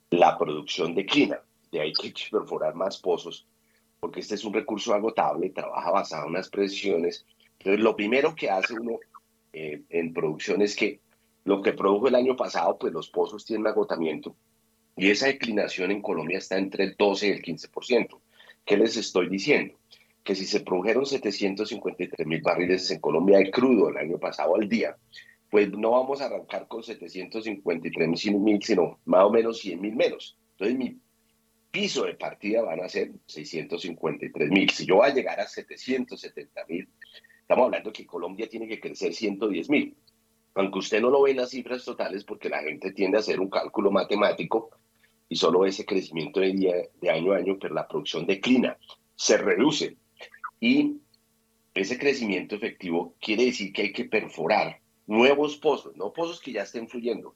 la 0.10 0.38
producción 0.38 0.96
declina. 0.96 1.40
De 1.72 1.82
ahí 1.82 1.94
que 1.94 2.14
perforar 2.32 2.76
más 2.76 2.98
pozos 2.98 3.48
porque 4.00 4.20
este 4.20 4.36
es 4.36 4.46
un 4.46 4.54
recurso 4.54 4.94
agotable, 4.94 5.50
trabaja 5.50 5.90
basado 5.90 6.26
en 6.26 6.32
unas 6.32 6.50
presiones. 6.50 7.26
Entonces, 7.58 7.80
lo 7.80 7.96
primero 7.96 8.36
que 8.36 8.52
hace 8.52 8.76
uno 8.76 9.00
eh, 9.52 9.82
en 9.90 10.14
producción 10.14 10.62
es 10.62 10.76
que 10.76 11.00
lo 11.44 11.60
que 11.62 11.74
produjo 11.74 12.08
el 12.08 12.14
año 12.14 12.36
pasado, 12.36 12.78
pues 12.78 12.94
los 12.94 13.10
pozos 13.10 13.46
tienen 13.46 13.66
agotamiento 13.66 14.36
y 14.96 15.10
esa 15.10 15.26
declinación 15.26 15.90
en 15.90 16.04
Colombia 16.04 16.38
está 16.38 16.58
entre 16.58 16.84
el 16.84 16.96
12 16.96 17.28
y 17.28 17.32
el 17.32 17.42
15%. 17.42 18.20
¿Qué 18.64 18.78
les 18.78 18.96
estoy 18.96 19.28
diciendo? 19.28 19.76
que 20.24 20.34
si 20.34 20.46
se 20.46 20.62
produjeron 20.62 21.06
753 21.06 22.26
mil 22.26 22.42
barriles 22.42 22.90
en 22.90 23.00
Colombia 23.00 23.38
de 23.38 23.52
crudo 23.52 23.90
el 23.90 23.98
año 23.98 24.18
pasado 24.18 24.56
al 24.56 24.68
día, 24.68 24.98
pues 25.52 25.72
no 25.72 25.92
vamos 25.92 26.20
a 26.20 26.26
arrancar 26.26 26.68
con 26.68 26.82
753 26.82 28.34
mil, 28.40 28.60
sino 28.64 29.00
más 29.06 29.24
o 29.24 29.30
menos 29.30 29.60
100 29.60 29.80
mil 29.80 29.96
menos. 29.96 30.36
Entonces 30.54 30.78
mi 30.78 31.00
piso 31.76 32.06
de 32.06 32.14
partida 32.14 32.62
van 32.62 32.80
a 32.80 32.88
ser 32.88 33.12
653 33.26 34.50
mil. 34.50 34.70
Si 34.70 34.86
yo 34.86 34.96
voy 34.96 35.10
a 35.10 35.14
llegar 35.14 35.42
a 35.42 35.46
770 35.46 36.66
mil, 36.70 36.88
estamos 37.42 37.66
hablando 37.66 37.92
que 37.92 38.06
Colombia 38.06 38.48
tiene 38.48 38.66
que 38.66 38.80
crecer 38.80 39.14
110 39.14 39.70
mil. 39.70 39.94
Aunque 40.54 40.80
usted 40.80 41.02
no 41.02 41.10
lo 41.10 41.24
ve 41.24 41.32
en 41.32 41.38
las 41.38 41.50
cifras 41.50 41.84
totales 41.84 42.24
porque 42.24 42.48
la 42.48 42.64
gente 42.64 42.94
tiende 42.94 43.18
a 43.18 43.20
hacer 43.20 43.42
un 43.42 43.50
cálculo 43.50 43.92
matemático 43.92 44.70
y 45.28 45.36
solo 45.36 45.66
ese 45.66 45.86
crecimiento 45.86 46.40
de, 46.40 46.54
día, 46.54 46.76
de 47.02 47.10
año 47.10 47.34
a 47.34 47.40
año, 47.40 47.58
pero 47.60 47.74
la 47.74 47.90
producción 47.90 48.26
declina, 48.26 48.78
se 49.14 49.36
reduce. 49.36 49.98
Y 50.62 51.02
ese 51.74 52.00
crecimiento 52.00 52.56
efectivo 52.56 53.16
quiere 53.20 53.44
decir 53.48 53.74
que 53.74 53.82
hay 53.82 53.92
que 53.92 54.06
perforar 54.06 54.80
nuevos 55.08 55.58
pozos, 55.58 55.94
no 55.98 56.14
pozos 56.14 56.40
que 56.40 56.54
ya 56.54 56.62
estén 56.62 56.88
fluyendo, 56.88 57.36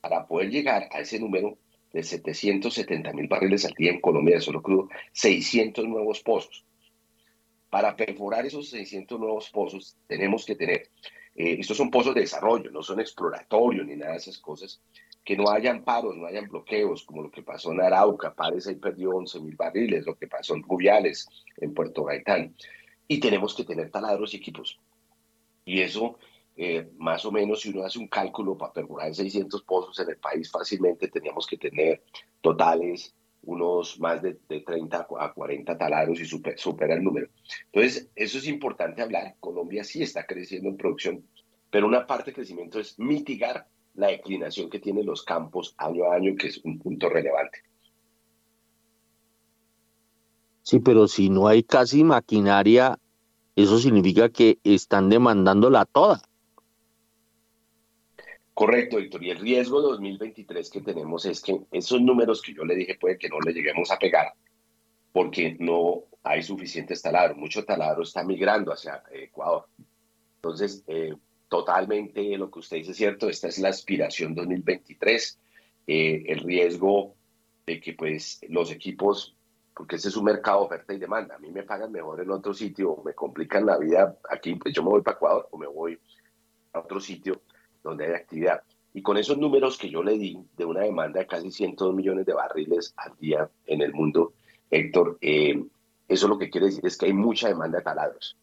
para 0.00 0.26
poder 0.26 0.48
llegar 0.48 0.88
a 0.90 1.00
ese 1.00 1.20
número 1.20 1.58
de 1.94 2.02
770 2.02 3.12
mil 3.12 3.28
barriles 3.28 3.64
al 3.64 3.72
día 3.74 3.92
en 3.92 4.00
Colombia 4.00 4.34
de 4.34 4.40
solo 4.40 4.60
crudo, 4.60 4.88
600 5.12 5.86
nuevos 5.86 6.20
pozos. 6.20 6.64
Para 7.70 7.94
perforar 7.94 8.44
esos 8.44 8.68
600 8.70 9.18
nuevos 9.20 9.48
pozos 9.50 9.96
tenemos 10.08 10.44
que 10.44 10.56
tener, 10.56 10.90
eh, 11.36 11.56
estos 11.60 11.76
son 11.76 11.92
pozos 11.92 12.12
de 12.12 12.22
desarrollo, 12.22 12.72
no 12.72 12.82
son 12.82 12.98
exploratorios 12.98 13.86
ni 13.86 13.94
nada 13.94 14.12
de 14.12 14.18
esas 14.18 14.38
cosas, 14.38 14.80
que 15.24 15.36
no 15.36 15.48
hayan 15.48 15.84
paros, 15.84 16.16
no 16.16 16.26
hayan 16.26 16.48
bloqueos, 16.48 17.04
como 17.04 17.22
lo 17.22 17.30
que 17.30 17.42
pasó 17.42 17.70
en 17.70 17.80
Arauca, 17.80 18.34
Pares 18.34 18.66
ahí 18.66 18.74
perdió 18.74 19.10
11 19.10 19.40
mil 19.40 19.54
barriles, 19.54 20.04
lo 20.04 20.16
que 20.16 20.26
pasó 20.26 20.56
en 20.56 20.64
Rubiales, 20.64 21.28
en 21.58 21.74
Puerto 21.74 22.02
Gaitán. 22.02 22.56
Y 23.06 23.20
tenemos 23.20 23.54
que 23.54 23.64
tener 23.64 23.90
taladros 23.90 24.34
y 24.34 24.38
equipos. 24.38 24.80
Y 25.64 25.80
eso, 25.80 26.18
eh, 26.56 26.88
más 26.98 27.24
o 27.24 27.32
menos, 27.32 27.60
si 27.60 27.70
uno 27.70 27.84
hace 27.84 27.98
un 27.98 28.08
cálculo 28.08 28.56
para 28.56 28.72
perforar 28.72 29.14
600 29.14 29.62
pozos 29.62 29.98
en 29.98 30.10
el 30.10 30.16
país, 30.18 30.50
fácilmente 30.50 31.08
teníamos 31.08 31.46
que 31.46 31.56
tener 31.56 32.02
totales 32.40 33.14
unos 33.42 34.00
más 34.00 34.22
de, 34.22 34.34
30 34.34 35.06
a 35.18 35.32
40 35.32 35.76
taladros 35.76 36.20
y 36.20 36.26
supera 36.26 36.94
el 36.94 37.04
número. 37.04 37.28
Entonces, 37.72 38.08
eso 38.14 38.38
es 38.38 38.46
importante 38.46 39.02
hablar. 39.02 39.34
Colombia 39.40 39.84
sí 39.84 40.02
está 40.02 40.24
creciendo 40.26 40.68
en 40.68 40.76
producción, 40.76 41.24
pero 41.70 41.86
una 41.86 42.06
parte 42.06 42.26
del 42.26 42.36
crecimiento 42.36 42.78
es 42.80 42.98
mitigar 42.98 43.66
la 43.94 44.08
declinación 44.08 44.70
que 44.70 44.80
tienen 44.80 45.06
los 45.06 45.22
campos 45.22 45.74
año 45.78 46.04
a 46.04 46.14
año, 46.14 46.34
que 46.36 46.48
es 46.48 46.58
un 46.64 46.78
punto 46.78 47.08
relevante. 47.08 47.58
Sí, 50.62 50.80
pero 50.80 51.06
si 51.08 51.28
no 51.28 51.46
hay 51.46 51.62
casi 51.62 52.02
maquinaria, 52.04 52.98
eso 53.54 53.78
significa 53.78 54.30
que 54.30 54.58
están 54.64 55.10
demandándola 55.10 55.84
toda. 55.84 56.22
Correcto, 58.54 59.00
Héctor. 59.00 59.24
Y 59.24 59.30
el 59.30 59.38
riesgo 59.38 59.82
2023 59.82 60.70
que 60.70 60.80
tenemos 60.80 61.26
es 61.26 61.40
que 61.40 61.60
esos 61.72 62.00
números 62.00 62.40
que 62.40 62.54
yo 62.54 62.64
le 62.64 62.76
dije 62.76 62.94
puede 62.94 63.18
que 63.18 63.28
no 63.28 63.40
le 63.40 63.52
lleguemos 63.52 63.90
a 63.90 63.98
pegar 63.98 64.32
porque 65.12 65.56
no 65.58 66.04
hay 66.22 66.42
suficientes 66.42 67.02
taladros. 67.02 67.36
Mucho 67.36 67.64
taladro 67.64 68.04
está 68.04 68.22
migrando 68.24 68.72
hacia 68.72 69.02
Ecuador. 69.10 69.66
Entonces, 70.36 70.84
eh, 70.86 71.14
totalmente 71.48 72.36
lo 72.36 72.50
que 72.50 72.60
usted 72.60 72.78
dice 72.78 72.92
es 72.92 72.96
cierto, 72.96 73.28
esta 73.28 73.48
es 73.48 73.58
la 73.58 73.68
aspiración 73.68 74.34
2023, 74.34 75.38
eh, 75.86 76.24
el 76.26 76.40
riesgo 76.40 77.14
de 77.66 77.80
que 77.80 77.94
pues 77.94 78.40
los 78.48 78.70
equipos, 78.70 79.36
porque 79.74 79.96
ese 79.96 80.08
es 80.08 80.16
un 80.16 80.24
mercado 80.24 80.60
de 80.60 80.66
oferta 80.66 80.94
y 80.94 80.98
demanda, 80.98 81.36
a 81.36 81.38
mí 81.38 81.50
me 81.50 81.62
pagan 81.62 81.92
mejor 81.92 82.20
en 82.20 82.30
otro 82.30 82.52
sitio, 82.52 83.00
me 83.04 83.14
complican 83.14 83.66
la 83.66 83.78
vida 83.78 84.16
aquí, 84.28 84.54
pues 84.56 84.74
yo 84.74 84.82
me 84.82 84.90
voy 84.90 85.02
para 85.02 85.16
Ecuador 85.16 85.48
o 85.50 85.58
me 85.58 85.66
voy 85.66 85.98
a 86.72 86.80
otro 86.80 87.00
sitio 87.00 87.40
donde 87.84 88.06
hay 88.06 88.12
actividad. 88.14 88.62
Y 88.92 89.02
con 89.02 89.16
esos 89.16 89.38
números 89.38 89.78
que 89.78 89.90
yo 89.90 90.02
le 90.02 90.18
di 90.18 90.38
de 90.56 90.64
una 90.64 90.80
demanda 90.80 91.20
de 91.20 91.26
casi 91.26 91.50
102 91.50 91.94
millones 91.94 92.26
de 92.26 92.32
barriles 92.32 92.94
al 92.96 93.16
día 93.18 93.48
en 93.66 93.82
el 93.82 93.92
mundo, 93.92 94.32
Héctor, 94.70 95.18
eh, 95.20 95.62
eso 96.08 96.28
lo 96.28 96.38
que 96.38 96.50
quiere 96.50 96.66
decir 96.66 96.84
es 96.86 96.96
que 96.96 97.06
hay 97.06 97.12
mucha 97.12 97.48
demanda 97.48 97.78
de 97.78 97.84
taladros. 97.84 98.36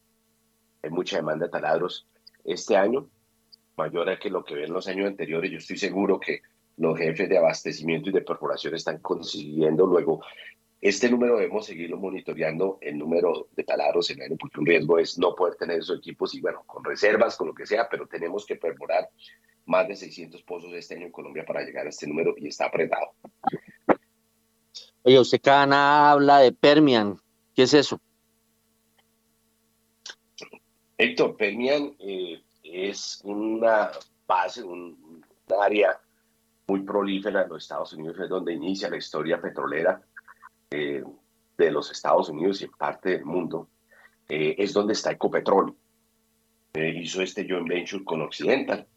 Hay 0.84 0.89
mucha 0.89 1.18
demanda 1.18 1.45
de 1.45 1.51
taladros 1.51 2.07
este 2.43 2.76
año, 2.76 3.07
mayor 3.77 4.09
a 4.09 4.19
que 4.19 4.30
lo 4.30 4.43
que 4.43 4.55
ven 4.55 4.73
los 4.73 4.88
años 4.88 5.07
anteriores. 5.07 5.51
Yo 5.51 5.57
estoy 5.57 5.77
seguro 5.77 6.19
que 6.19 6.41
los 6.77 6.97
jefes 6.97 7.30
de 7.30 7.38
abastecimiento 7.38 8.09
y 8.09 8.13
de 8.13 8.22
perforación 8.22 8.76
están 8.76 8.99
consiguiendo 8.99 9.85
luego. 9.85 10.23
Este 10.81 11.11
número 11.11 11.37
debemos 11.37 11.67
seguirlo 11.67 11.97
monitoreando, 11.97 12.79
el 12.81 12.97
número 12.97 13.47
de 13.55 13.63
taladros 13.63 14.09
en 14.09 14.23
año, 14.23 14.35
porque 14.35 14.59
un 14.59 14.65
riesgo 14.65 14.97
es 14.97 15.15
no 15.19 15.35
poder 15.35 15.53
tener 15.55 15.77
esos 15.77 15.99
equipos 15.99 16.33
y 16.33 16.41
bueno, 16.41 16.63
con 16.65 16.83
reservas, 16.83 17.37
con 17.37 17.49
lo 17.49 17.53
que 17.53 17.67
sea, 17.67 17.87
pero 17.87 18.07
tenemos 18.07 18.47
que 18.47 18.55
perforar 18.55 19.07
más 19.67 19.87
de 19.87 19.95
600 19.95 20.41
pozos 20.41 20.73
este 20.73 20.95
año 20.95 21.05
en 21.05 21.11
Colombia 21.11 21.45
para 21.45 21.61
llegar 21.61 21.85
a 21.85 21.89
este 21.89 22.07
número 22.07 22.33
y 22.35 22.47
está 22.47 22.65
apretado. 22.65 23.13
Oye, 25.03 25.19
usted 25.19 25.39
cada 25.41 25.67
nada 25.67 26.11
habla 26.11 26.39
de 26.39 26.51
Permian. 26.51 27.19
¿Qué 27.53 27.63
es 27.63 27.75
eso? 27.75 28.01
Héctor, 30.97 31.37
Permian 31.37 31.95
eh, 31.99 32.41
es 32.63 33.21
una 33.23 33.91
base, 34.25 34.63
un, 34.63 35.23
área 35.59 35.99
muy 36.65 36.81
prolífera 36.81 37.43
en 37.43 37.49
los 37.49 37.63
Estados 37.63 37.93
Unidos, 37.93 38.17
es 38.19 38.29
donde 38.29 38.53
inicia 38.53 38.89
la 38.89 38.97
historia 38.97 39.41
petrolera 39.41 40.01
eh, 40.72 41.03
de 41.57 41.72
los 41.72 41.91
Estados 41.91 42.30
Unidos 42.30 42.61
y 42.61 42.65
en 42.65 42.72
parte 42.72 43.11
del 43.11 43.26
mundo. 43.26 43.69
Eh, 44.27 44.56
es 44.57 44.73
donde 44.73 44.93
está 44.93 45.11
Ecopetrol. 45.11 45.76
hizo 46.73 47.22
este 47.22 47.48
joint 47.48 47.68
venture 47.68 48.03
con 48.03 48.22
Occidental 48.22 48.88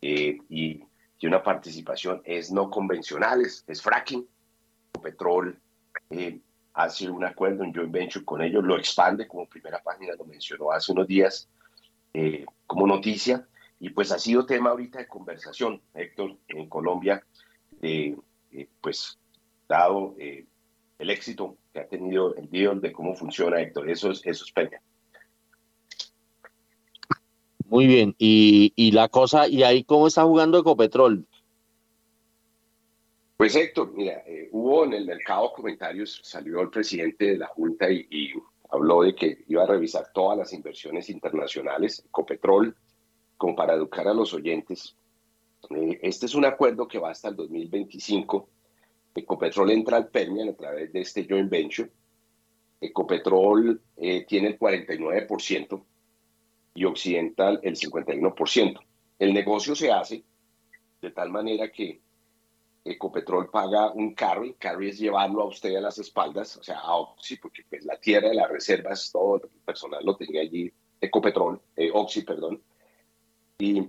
y 0.00 0.82
tiene 1.20 1.36
una 1.36 1.44
participación, 1.44 2.22
es 2.24 2.50
no 2.50 2.70
convencional, 2.70 3.42
es, 3.42 3.82
fracking. 3.82 4.26
Ecopetrol 4.94 5.60
eh, 6.08 6.40
hace 6.72 7.10
un 7.10 7.24
acuerdo, 7.24 7.62
un 7.62 7.74
joint 7.74 7.92
venture 7.92 8.24
con 8.24 8.40
ellos, 8.40 8.64
lo 8.64 8.78
expande 8.78 9.28
como 9.28 9.46
primera 9.46 9.82
página, 9.82 10.14
lo 10.18 10.24
mencionó 10.24 10.72
hace 10.72 10.92
unos 10.92 11.06
días 11.06 11.46
eh, 12.14 12.46
como 12.66 12.86
noticia, 12.86 13.46
y 13.78 13.90
pues 13.90 14.10
ha 14.12 14.18
sido 14.18 14.46
tema 14.46 14.70
ahorita 14.70 14.98
de 14.98 15.08
conversación, 15.08 15.82
Héctor, 15.92 16.38
en 16.48 16.68
Colombia, 16.70 17.22
eh, 17.82 18.16
pues 18.80 19.18
dado 19.68 20.16
el 21.00 21.10
éxito 21.10 21.56
que 21.72 21.80
ha 21.80 21.88
tenido 21.88 22.34
el 22.36 22.48
deal 22.50 22.80
de 22.80 22.92
cómo 22.92 23.14
funciona, 23.14 23.60
Héctor, 23.60 23.90
eso 23.90 24.10
es, 24.10 24.24
eso 24.24 24.44
es. 24.54 24.70
Muy 27.66 27.86
bien, 27.86 28.14
y, 28.18 28.72
y 28.76 28.92
la 28.92 29.08
cosa, 29.08 29.48
¿y 29.48 29.62
ahí 29.62 29.84
cómo 29.84 30.06
está 30.06 30.24
jugando 30.24 30.58
Ecopetrol? 30.58 31.26
Pues 33.40 33.56
Héctor, 33.56 33.94
mira, 33.94 34.22
eh, 34.26 34.50
hubo 34.52 34.84
en 34.84 34.92
el 34.92 35.06
mercado 35.06 35.50
comentarios, 35.54 36.20
salió 36.22 36.60
el 36.60 36.68
presidente 36.68 37.24
de 37.24 37.38
la 37.38 37.46
Junta 37.46 37.90
y, 37.90 38.34
habló 38.68 39.02
de 39.02 39.14
que 39.14 39.44
iba 39.48 39.62
a 39.62 39.66
revisar 39.66 40.12
todas 40.12 40.36
las 40.36 40.52
inversiones 40.52 41.08
internacionales, 41.08 42.04
Ecopetrol, 42.06 42.76
como 43.38 43.56
para 43.56 43.72
educar 43.72 44.06
a 44.06 44.12
los 44.12 44.34
oyentes. 44.34 44.94
Eh, 45.70 45.98
este 46.02 46.26
es 46.26 46.34
un 46.34 46.44
acuerdo 46.44 46.86
que 46.86 46.98
va 46.98 47.12
hasta 47.12 47.28
el 47.28 47.36
2025. 47.36 48.46
Ecopetrol 49.14 49.70
entra 49.70 49.96
al 49.96 50.08
Permian 50.08 50.50
a 50.50 50.54
través 50.54 50.92
de 50.92 51.00
este 51.00 51.26
joint 51.28 51.50
venture. 51.50 51.90
Ecopetrol 52.80 53.80
eh, 53.96 54.24
tiene 54.26 54.48
el 54.48 54.58
49% 54.58 55.82
y 56.74 56.84
Occidental 56.84 57.60
el 57.62 57.76
51%. 57.76 58.80
El 59.18 59.34
negocio 59.34 59.74
se 59.74 59.90
hace 59.90 60.24
de 61.00 61.10
tal 61.10 61.30
manera 61.30 61.70
que 61.70 62.00
Ecopetrol 62.84 63.50
paga 63.50 63.92
un 63.92 64.14
carry, 64.14 64.54
carry 64.54 64.88
es 64.88 64.98
llevarlo 64.98 65.42
a 65.42 65.46
usted 65.46 65.76
a 65.76 65.80
las 65.80 65.98
espaldas, 65.98 66.56
o 66.56 66.62
sea, 66.62 66.78
a 66.78 66.96
Oxy, 66.96 67.36
porque 67.36 67.62
pues 67.68 67.84
la 67.84 67.98
tierra 67.98 68.28
de 68.30 68.34
las 68.34 68.50
reservas, 68.50 69.10
todo 69.12 69.36
el 69.36 69.50
personal 69.64 70.02
lo 70.04 70.16
tenía 70.16 70.40
allí, 70.40 70.72
Ecopetrol, 70.98 71.60
eh, 71.76 71.90
Oxy, 71.92 72.22
perdón, 72.22 72.62
y 73.58 73.86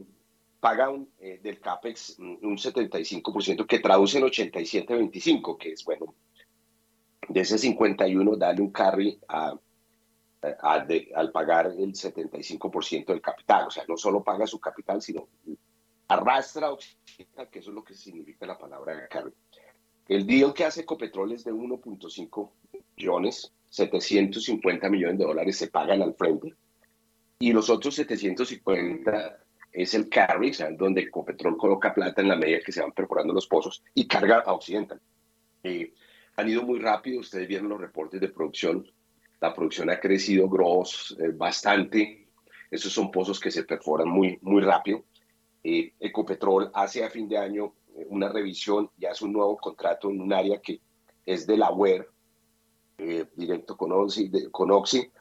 paga 0.62 0.92
un, 0.92 1.12
eh, 1.20 1.40
del 1.42 1.60
CAPEX 1.60 2.20
un 2.20 2.56
75% 2.56 3.66
que 3.66 3.80
traduce 3.80 4.20
en 4.20 4.26
87.25, 4.26 5.58
que 5.58 5.72
es 5.72 5.84
bueno, 5.84 6.14
de 7.28 7.42
ese 7.42 7.58
51 7.58 8.36
dale 8.36 8.62
un 8.62 8.72
carry 8.72 9.20
a, 9.28 9.54
al 10.62 11.32
pagar 11.32 11.66
el 11.66 11.94
75% 11.94 13.06
del 13.08 13.22
capital, 13.22 13.68
o 13.68 13.72
sea, 13.72 13.84
no 13.88 13.98
solo 13.98 14.24
paga 14.24 14.46
su 14.46 14.60
capital, 14.60 15.02
sino 15.02 15.28
arrastra 16.08 16.70
que 17.52 17.60
eso 17.60 17.72
es 17.72 17.76
lo 17.76 17.84
que 17.84 17.96
significa 17.96 18.46
la 18.46 18.58
palabra 18.58 19.08
carry. 19.10 19.34
El 20.08 20.28
deal 20.28 20.54
que 20.54 20.66
hace 20.66 20.82
Ecopetrol 20.82 21.32
es 21.32 21.44
de 21.44 21.54
1.5 21.54 22.52
millones, 22.98 23.52
750 23.70 24.90
millones 24.90 25.18
de 25.18 25.26
dólares 25.26 25.58
se 25.58 25.68
pagan 25.68 26.04
al 26.04 26.14
frente 26.14 26.54
y 27.40 27.52
los 27.52 27.70
otros 27.72 27.96
750 27.96 29.40
es 29.72 29.94
el 29.94 30.10
carry, 30.10 30.54
sea, 30.54 30.70
donde 30.72 31.02
Ecopetrol 31.02 31.58
coloca 31.58 31.94
plata 31.94 32.22
en 32.22 32.28
la 32.28 32.36
medida 32.36 32.60
que 32.66 32.72
se 32.72 32.82
van 32.82 32.92
perforando 32.92 33.34
los 33.34 33.48
pozos 33.48 33.84
y 33.94 34.08
carga 34.08 34.40
a 34.40 34.54
Occidental. 34.54 35.00
Eh, 35.64 35.94
han 36.36 36.50
ido 36.50 36.64
muy 36.64 36.80
rápido, 36.80 37.20
ustedes 37.20 37.48
vieron 37.48 37.70
los 37.70 37.80
reportes 37.80 38.20
de 38.20 38.30
producción, 38.30 38.86
la 39.40 39.54
producción 39.54 39.90
ha 39.90 40.00
crecido 40.00 40.50
gross 40.50 41.16
eh, 41.20 41.32
bastante, 41.34 42.28
esos 42.70 42.92
son 42.92 43.12
pozos 43.12 43.40
que 43.40 43.52
se 43.52 43.64
perforan 43.64 44.08
muy, 44.08 44.38
muy 44.42 44.62
rápido. 44.62 45.04
Eh, 45.64 45.94
Ecopetrol 46.00 46.72
hace 46.74 47.04
a 47.04 47.10
fin 47.10 47.28
de 47.28 47.38
año 47.38 47.74
una 48.08 48.30
revisión 48.30 48.90
y 48.98 49.06
hace 49.06 49.26
un 49.26 49.34
nuevo 49.34 49.58
contrato 49.58 50.10
en 50.10 50.22
un 50.22 50.34
área 50.34 50.62
que 50.62 50.80
es 51.26 51.46
de 51.46 51.58
la 51.58 51.70
eh, 52.98 53.26
directo 53.36 53.76
con 53.76 53.92
Oxy, 53.92 54.32
con 54.52 54.72
Oxy 54.72 55.12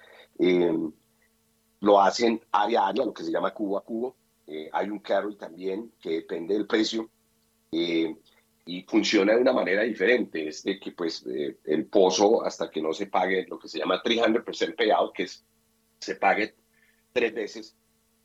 lo 1.81 2.01
hacen 2.01 2.41
área 2.53 2.83
a 2.83 2.89
área, 2.89 3.05
lo 3.05 3.13
que 3.13 3.25
se 3.25 3.33
llama 3.33 3.53
cubo 3.53 3.79
a 3.79 3.85
cubo. 3.85 4.17
Hay 4.73 4.89
un 4.89 4.99
carry 4.99 5.37
también 5.37 5.93
que 6.01 6.11
depende 6.11 6.55
del 6.55 6.67
precio 6.67 7.11
y 7.71 8.83
funciona 8.89 9.35
de 9.35 9.41
una 9.41 9.53
manera 9.53 9.83
diferente. 9.83 10.49
Es 10.49 10.63
de 10.63 10.79
que 10.79 10.93
pues 10.93 11.25
el 11.65 11.87
pozo 11.87 12.45
hasta 12.45 12.71
que 12.71 12.83
no 12.83 12.93
se 12.93 13.07
pague 13.07 13.47
lo 13.49 13.59
que 13.59 13.69
se 13.69 13.79
llama 13.79 14.03
300% 14.03 14.77
payout, 14.77 15.13
que 15.15 15.25
es 15.25 15.45
se 16.01 16.17
pague 16.17 16.55
tres 17.13 17.35
veces 17.35 17.77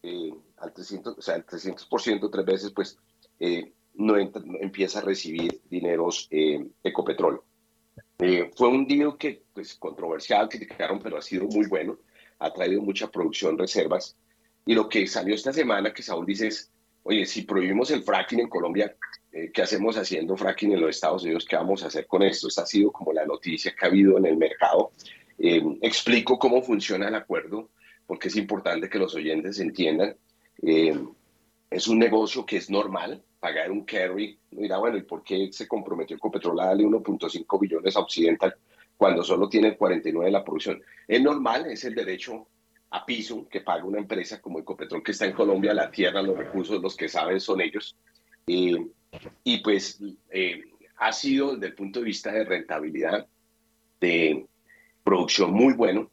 eh, 0.02 0.34
al 0.58 0.74
300, 0.74 1.18
o 1.18 1.22
sea, 1.22 1.36
el 1.36 1.46
300% 1.46 2.32
tres 2.32 2.46
veces, 2.46 2.72
pues 2.72 2.98
eh, 3.40 3.74
no, 3.96 4.18
empieza 4.18 5.00
a 5.00 5.04
recibir 5.04 5.62
dineros 5.70 6.28
eh, 6.32 6.66
Ecopetrol. 6.84 7.42
Eh, 8.20 8.52
fue 8.56 8.70
un 8.70 8.88
deal 8.88 9.18
que, 9.18 9.44
pues, 9.54 9.76
controversial, 9.76 10.48
criticaron, 10.48 11.00
pero 11.00 11.18
ha 11.18 11.22
sido 11.22 11.46
muy 11.48 11.68
bueno, 11.68 11.98
ha 12.40 12.54
traído 12.54 12.82
mucha 12.82 13.10
producción, 13.10 13.58
reservas. 13.58 14.18
Y 14.66 14.74
lo 14.74 14.90
que 14.90 15.06
salió 15.08 15.36
esta 15.36 15.54
semana, 15.54 15.94
que 15.94 16.04
Saúl 16.04 16.26
dice 16.26 16.48
es, 16.48 16.72
oye, 17.04 17.26
si 17.26 17.44
prohibimos 17.44 17.92
el 17.92 18.04
fracking 18.04 18.40
en 18.40 18.50
Colombia, 18.50 18.96
¿qué 19.54 19.62
hacemos 19.62 19.98
haciendo 19.98 20.36
fracking 20.36 20.74
en 20.74 20.82
los 20.82 20.90
Estados 20.90 21.24
Unidos? 21.24 21.46
¿Qué 21.46 21.56
vamos 21.56 21.84
a 21.84 21.88
hacer 21.88 22.08
con 22.08 22.24
esto? 22.24 22.48
Esta 22.48 22.64
ha 22.64 22.66
sido 22.66 22.92
como 22.92 23.14
la 23.14 23.26
noticia 23.26 23.76
que 23.78 23.86
ha 23.86 23.90
habido 23.90 24.18
en 24.18 24.26
el 24.26 24.38
mercado. 24.38 24.92
explico 25.38 26.40
cómo 26.40 26.62
funciona 26.62 27.08
el 27.08 27.16
acuerdo 27.16 27.70
porque 28.06 28.28
es 28.28 28.36
importante 28.36 28.90
que 28.90 29.00
los 29.00 29.16
oyentes 29.16 29.60
entiendan. 29.60 30.16
Eh, 30.62 30.98
es 31.70 31.88
un 31.88 32.00
negocio 32.00 32.46
que 32.46 32.58
es 32.58 32.70
normal, 32.70 33.24
pagar 33.40 33.72
un 33.72 33.84
carry. 33.84 34.38
Mira, 34.52 34.78
bueno, 34.78 34.98
¿y 34.98 35.04
por 35.04 35.24
qué 35.24 35.50
se 35.52 35.68
comprometió 35.68 36.16
Ecopetrol 36.16 36.60
a 36.60 36.68
darle 36.68 36.86
1.5 36.86 37.60
billones 37.60 37.96
a 37.96 38.00
Occidental 38.00 38.56
cuando 38.96 39.24
solo 39.24 39.50
tiene 39.50 39.70
el 39.70 39.78
49 39.78 40.26
de 40.26 40.32
la 40.32 40.44
producción? 40.44 40.82
Es 41.08 41.22
normal, 41.22 41.66
es 41.68 41.84
el 41.84 41.96
derecho 41.96 42.48
a 42.96 43.06
piso 43.06 43.48
que 43.50 43.60
paga 43.60 43.84
una 43.84 44.00
empresa 44.00 44.42
como 44.42 44.60
Ecopetrol 44.60 45.04
que 45.04 45.12
está 45.12 45.26
en 45.26 45.34
Colombia, 45.34 45.74
la 45.74 45.92
tierra, 45.92 46.22
los 46.22 46.38
recursos, 46.38 46.82
los 46.82 46.96
que 46.96 47.10
saben 47.10 47.42
son 47.42 47.60
ellos. 47.60 47.98
Eh, 48.48 48.88
y 49.44 49.58
pues 49.58 50.02
eh, 50.30 50.64
ha 50.98 51.12
sido 51.12 51.54
desde 51.54 51.68
el 51.68 51.76
punto 51.76 52.00
de 52.00 52.06
vista 52.06 52.32
de 52.32 52.46
rentabilidad, 52.46 53.28
de 54.00 54.46
producción 55.04 55.52
muy 55.52 55.74
bueno. 55.74 56.10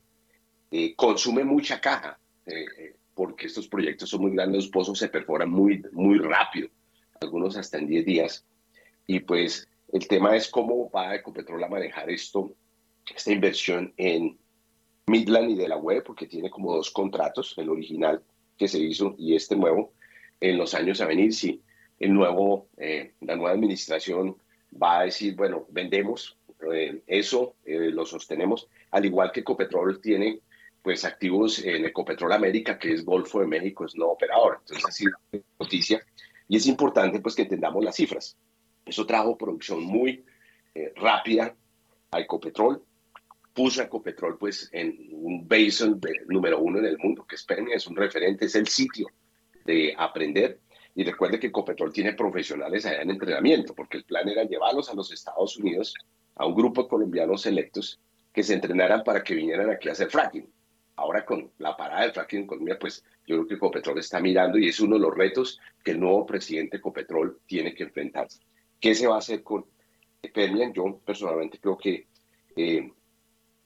Eh, 0.73 0.95
consume 0.97 1.45
mucha 1.45 1.81
caja, 1.81 2.19
eh, 2.47 2.97
porque 3.15 3.47
estos 3.47 3.69
proyectos 3.69 4.09
son 4.09 4.23
muy 4.23 4.33
grandes, 4.33 4.65
los 4.65 4.69
pozos 4.69 4.99
se 4.99 5.09
perforan 5.09 5.51
muy, 5.51 5.85
muy 5.93 6.19
rápido, 6.19 6.69
algunos 7.21 7.57
hasta 7.57 7.79
en 7.79 7.87
10 7.87 8.05
días. 8.05 8.45
Y 9.07 9.21
pues 9.21 9.69
el 9.93 10.09
tema 10.09 10.35
es 10.35 10.49
cómo 10.49 10.91
va 10.91 11.15
Ecopetrol 11.15 11.63
a 11.63 11.69
manejar 11.69 12.11
esto, 12.11 12.53
esta 13.15 13.31
inversión 13.31 13.93
en 13.97 14.37
Midland 15.07 15.51
y 15.51 15.55
de 15.57 15.69
la 15.69 15.77
web, 15.77 16.03
porque 16.05 16.27
tiene 16.27 16.51
como 16.51 16.75
dos 16.75 16.91
contratos, 16.91 17.55
el 17.57 17.69
original 17.69 18.23
que 18.57 18.69
se 18.69 18.79
hizo 18.79 19.15
y 19.19 19.35
este 19.35 19.57
nuevo, 19.57 19.93
en 20.41 20.59
los 20.59 20.75
años 20.75 21.01
a 21.01 21.07
venir, 21.07 21.33
si 21.35 21.61
el 21.99 22.13
nuevo, 22.15 22.69
la 23.21 23.37
nueva 23.37 23.53
administración 23.53 24.37
va 24.81 25.01
a 25.01 25.05
decir, 25.05 25.37
bueno, 25.37 25.67
vendemos, 25.71 26.37
eso 27.07 27.55
lo 27.65 28.07
sostenemos, 28.07 28.69
al 28.91 29.05
igual 29.05 29.31
que 29.33 29.41
Ecopetrol 29.41 30.01
tiene 30.01 30.41
pues 30.83 31.05
activos 31.05 31.61
en 31.65 31.85
Ecopetrol 31.87 32.33
América, 32.33 32.79
que 32.79 32.93
es 32.93 33.05
Golfo 33.05 33.41
de 33.41 33.47
México, 33.47 33.85
es 33.85 33.95
no 33.95 34.07
operador. 34.09 34.59
Entonces, 34.61 34.85
ha 34.85 34.91
sido 34.91 35.13
noticia. 35.59 36.05
Y 36.49 36.57
es 36.57 36.67
importante 36.67 37.21
pues 37.21 37.37
que 37.37 37.43
entendamos 37.43 37.85
las 37.85 37.95
cifras. 37.95 38.37
Eso 38.85 39.07
trajo 39.07 39.39
producción 39.39 39.83
muy 39.85 40.25
eh, 40.75 40.93
rápida 40.97 41.55
a 42.11 42.21
Ecopetrol, 42.21 42.83
puso 43.53 43.81
a 43.81 43.85
Ecopetrol 43.85 44.39
pues 44.39 44.69
en 44.73 45.09
un 45.13 45.47
basin 45.47 46.01
número 46.29 46.59
uno 46.61 46.79
en 46.79 46.87
el 46.87 46.99
mundo, 46.99 47.27
que 47.27 47.37
es 47.37 47.45
Permia, 47.45 47.77
es 47.77 47.87
un 47.87 47.97
referente, 47.97 48.47
es 48.47 48.55
el 48.55 48.67
sitio 48.67 49.09
de 49.65 49.95
aprender. 49.97 50.61
Y 50.95 51.05
recuerde 51.05 51.39
que 51.39 51.47
Ecopetrol 51.47 51.93
tiene 51.93 52.13
profesionales 52.13 52.85
allá 52.85 53.03
en 53.03 53.11
entrenamiento, 53.11 53.75
porque 53.75 53.99
el 53.99 54.05
plan 54.05 54.29
era 54.29 54.45
llevarlos 54.45 54.91
a 54.91 54.95
los 54.95 55.11
Estados 55.11 55.57
Unidos, 55.57 55.95
a 56.35 56.47
un 56.47 56.55
grupo 56.55 56.83
de 56.83 56.89
colombianos 56.89 57.43
selectos, 57.43 57.99
que 58.33 58.43
se 58.43 58.55
entrenaran 58.55 59.03
para 59.05 59.23
que 59.23 59.35
vinieran 59.35 59.71
aquí 59.71 59.89
a 59.89 59.93
hacer 59.93 60.11
fracking. 60.11 60.49
Ahora 60.97 61.25
con 61.25 61.51
la 61.59 61.77
parada 61.77 62.03
del 62.03 62.13
fracking 62.13 62.41
en 62.41 62.47
Colombia, 62.47 62.79
pues 62.79 63.05
yo 63.27 63.37
creo 63.37 63.47
que 63.47 63.55
Ecopetrol 63.55 63.99
está 63.99 64.21
mirando 64.21 64.59
y 64.59 64.69
es 64.69 64.81
uno 64.81 64.97
de 64.97 65.03
los 65.03 65.15
retos 65.15 65.61
que 65.83 65.93
el 65.93 66.01
nuevo 66.01 66.27
presidente 66.27 66.77
Ecopetrol 66.77 67.41
tiene 67.47 67.75
que 67.75 67.85
enfrentarse. 67.85 68.41
¿Qué 68.79 68.95
se 68.95 69.07
va 69.07 69.17
a 69.17 69.19
hacer 69.19 69.43
con 69.43 69.65
Permian? 70.35 70.73
Yo 70.73 71.01
personalmente 71.05 71.59
creo 71.59 71.79
que 71.79 72.07
eh, 72.57 72.93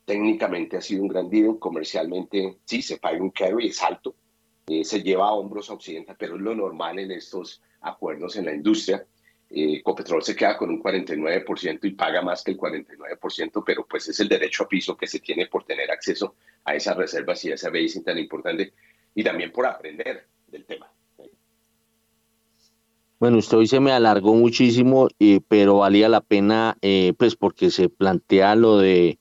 técnicamente 0.07 0.77
ha 0.77 0.81
sido 0.81 1.03
un 1.03 1.09
gran 1.09 1.29
comercialmente 1.59 2.59
sí, 2.65 2.81
se 2.81 2.97
paga 2.97 3.21
un 3.21 3.31
carry, 3.31 3.67
es 3.67 3.83
alto, 3.83 4.15
eh, 4.69 4.85
se 4.85 5.03
lleva 5.03 5.29
a 5.29 5.33
hombros 5.33 5.69
a 5.69 5.75
Occidental, 5.75 6.17
pero 6.19 6.37
es 6.37 6.41
lo 6.41 6.55
normal 6.55 6.99
en 7.01 7.11
estos 7.11 7.61
acuerdos 7.81 8.37
en 8.37 8.47
la 8.47 8.55
industria. 8.55 9.05
Eh, 9.51 9.75
Ecopetrol 9.79 10.23
se 10.23 10.35
queda 10.35 10.57
con 10.57 10.71
un 10.71 10.83
49% 10.83 11.81
y 11.83 11.91
paga 11.91 12.23
más 12.23 12.43
que 12.43 12.53
el 12.53 12.57
49%, 12.57 13.63
pero 13.67 13.87
pues 13.87 14.09
es 14.09 14.19
el 14.21 14.29
derecho 14.29 14.65
a 14.65 14.69
piso 14.69 14.97
que 14.97 15.07
se 15.07 15.21
tiene 15.21 15.47
por 15.47 15.65
tener 15.65 15.91
acceso 15.91 16.37
a 16.65 16.75
esas 16.75 16.97
reservas 16.97 17.45
y 17.45 17.51
a 17.51 17.55
esa 17.55 17.71
basin 17.71 18.03
tan 18.03 18.19
importante 18.19 18.73
y 19.15 19.25
también 19.25 19.53
por 19.53 19.67
aprender 19.67 20.27
del 20.47 20.65
tema. 20.65 20.91
Bueno, 23.19 23.39
usted 23.39 23.57
hoy 23.57 23.67
se 23.67 23.81
me 23.81 23.93
alargó 23.93 24.35
muchísimo, 24.35 25.09
eh, 25.19 25.41
pero 25.49 25.79
valía 25.79 26.09
la 26.09 26.21
pena, 26.21 26.77
eh, 26.83 27.15
pues 27.17 27.35
porque 27.35 27.71
se 27.71 27.89
plantea 27.89 28.55
lo 28.57 28.79
de, 28.79 29.19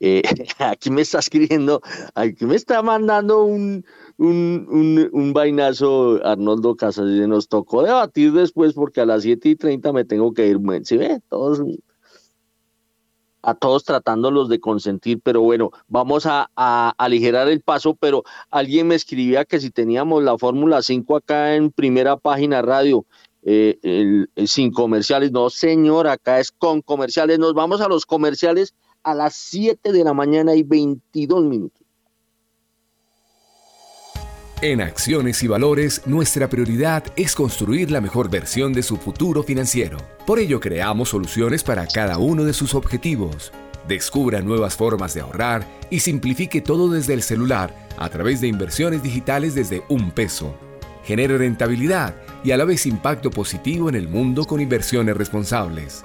eh, 0.00 0.22
aquí 0.58 0.90
me 0.90 1.02
está 1.02 1.18
escribiendo, 1.18 1.80
aquí 2.14 2.46
me 2.46 2.56
está 2.56 2.82
mandando 2.82 3.44
un, 3.44 3.84
un, 4.16 5.08
un, 5.12 5.32
vainazo 5.32 6.20
Arnoldo 6.24 6.76
Casas, 6.76 7.06
nos 7.06 7.48
tocó 7.48 7.82
debatir 7.82 8.32
después 8.32 8.74
porque 8.74 9.00
a 9.00 9.06
las 9.06 9.22
7 9.22 9.48
y 9.48 9.56
30 9.56 9.92
me 9.92 10.04
tengo 10.04 10.32
que 10.32 10.46
ir, 10.46 10.58
¿sí 10.84 10.96
ve? 10.96 11.20
A 13.40 13.54
todos 13.54 13.84
tratándolos 13.84 14.48
de 14.48 14.60
consentir, 14.60 15.20
pero 15.22 15.40
bueno, 15.40 15.70
vamos 15.86 16.26
a, 16.26 16.50
a 16.56 16.92
aligerar 16.98 17.48
el 17.48 17.60
paso, 17.60 17.94
pero 17.94 18.24
alguien 18.50 18.88
me 18.88 18.94
escribía 18.94 19.44
que 19.44 19.60
si 19.60 19.70
teníamos 19.70 20.22
la 20.22 20.36
Fórmula 20.36 20.82
5 20.82 21.16
acá 21.16 21.54
en 21.54 21.70
primera 21.70 22.16
página 22.16 22.62
radio, 22.62 23.06
eh, 23.50 24.26
sin 24.46 24.72
comerciales. 24.72 25.32
No, 25.32 25.48
señor, 25.48 26.08
acá 26.08 26.40
es 26.40 26.52
con 26.52 26.82
comerciales. 26.82 27.38
Nos 27.38 27.54
vamos 27.54 27.80
a 27.80 27.88
los 27.88 28.04
comerciales 28.04 28.74
a 29.02 29.14
las 29.14 29.34
7 29.34 29.92
de 29.92 30.04
la 30.04 30.12
mañana 30.12 30.54
y 30.54 30.62
22 30.62 31.44
minutos. 31.44 31.82
En 34.60 34.80
Acciones 34.80 35.42
y 35.44 35.46
Valores, 35.46 36.02
nuestra 36.06 36.48
prioridad 36.48 37.04
es 37.14 37.36
construir 37.36 37.92
la 37.92 38.00
mejor 38.00 38.28
versión 38.28 38.72
de 38.72 38.82
su 38.82 38.96
futuro 38.96 39.44
financiero. 39.44 39.98
Por 40.26 40.40
ello, 40.40 40.58
creamos 40.58 41.10
soluciones 41.10 41.62
para 41.62 41.86
cada 41.86 42.18
uno 42.18 42.44
de 42.44 42.52
sus 42.52 42.74
objetivos. 42.74 43.52
Descubra 43.86 44.40
nuevas 44.40 44.74
formas 44.74 45.14
de 45.14 45.20
ahorrar 45.20 45.64
y 45.90 46.00
simplifique 46.00 46.60
todo 46.60 46.88
desde 46.88 47.14
el 47.14 47.22
celular 47.22 47.72
a 47.96 48.08
través 48.08 48.40
de 48.40 48.48
inversiones 48.48 49.02
digitales 49.02 49.54
desde 49.54 49.84
un 49.88 50.10
peso 50.10 50.52
genere 51.08 51.38
rentabilidad 51.38 52.14
y 52.44 52.50
a 52.50 52.58
la 52.58 52.66
vez 52.66 52.84
impacto 52.84 53.30
positivo 53.30 53.88
en 53.88 53.94
el 53.94 54.08
mundo 54.08 54.44
con 54.44 54.60
inversiones 54.60 55.16
responsables. 55.16 56.04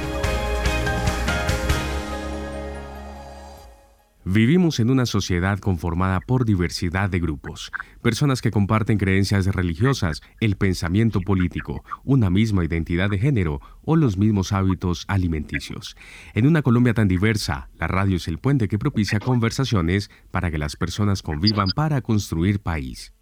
Vivimos 4.32 4.80
en 4.80 4.92
una 4.92 5.08
sociedad 5.08 5.58
conformada 5.58 6.20
por 6.20 6.46
diversidad 6.46 7.10
de 7.10 7.20
grupos, 7.20 7.72
personas 8.04 8.44
que 8.44 8.52
comparten 8.52 9.00
creencias 9.00 9.48
religiosas, 9.48 10.22
el 10.40 10.56
pensamiento 10.56 11.22
político, 11.22 11.84
una 12.04 12.30
misma 12.30 12.64
identidad 12.64 13.10
de 13.10 13.18
género 13.18 13.60
o 13.82 13.96
los 13.96 14.18
mismos 14.18 14.54
hábitos 14.54 15.06
alimenticios. 15.08 15.98
En 16.36 16.46
una 16.46 16.62
Colombia 16.62 16.94
tan 16.94 17.08
diversa, 17.08 17.70
la 17.80 17.88
radio 17.88 18.18
es 18.18 18.28
el 18.28 18.38
puente 18.38 18.68
que 18.68 18.78
propicia 18.78 19.20
conversaciones 19.20 20.12
para 20.30 20.52
que 20.52 20.60
las 20.60 20.76
personas 20.76 21.24
convivan 21.24 21.70
para 21.76 22.02
construir 22.02 22.60
país. 22.60 23.14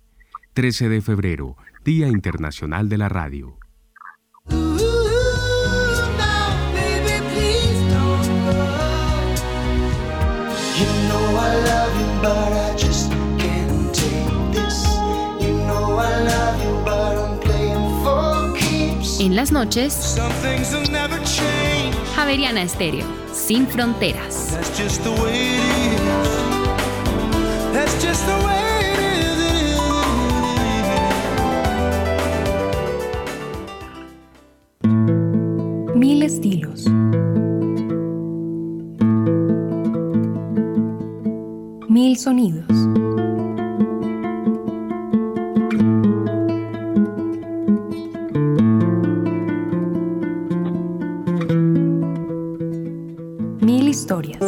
13 0.55 0.89
de 0.89 1.01
febrero, 1.01 1.55
Día 1.85 2.09
Internacional 2.09 2.89
de 2.89 2.97
la 2.97 3.07
Radio. 3.07 3.57
En 19.19 19.35
las 19.35 19.51
noches, 19.51 20.17
Javeriana 22.15 22.63
Estéreo, 22.63 23.05
sin 23.33 23.67
fronteras. 23.67 24.57
Mil 35.93 36.23
estilos. 36.23 36.85
Mil 41.99 42.15
sonidos. 42.15 42.67
Mil 53.61 53.87
historias. 53.87 54.43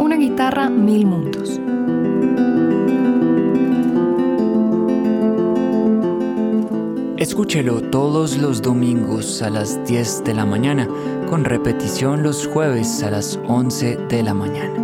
Una 0.00 0.16
guitarra, 0.16 0.68
mil 0.68 1.06
mundos. 1.06 1.31
Escúchelo 7.32 7.80
todos 7.80 8.36
los 8.36 8.60
domingos 8.60 9.40
a 9.40 9.48
las 9.48 9.82
10 9.86 10.24
de 10.24 10.34
la 10.34 10.44
mañana, 10.44 10.86
con 11.30 11.46
repetición 11.46 12.22
los 12.22 12.46
jueves 12.46 13.02
a 13.02 13.10
las 13.10 13.40
11 13.46 13.96
de 14.06 14.22
la 14.22 14.34
mañana. 14.34 14.78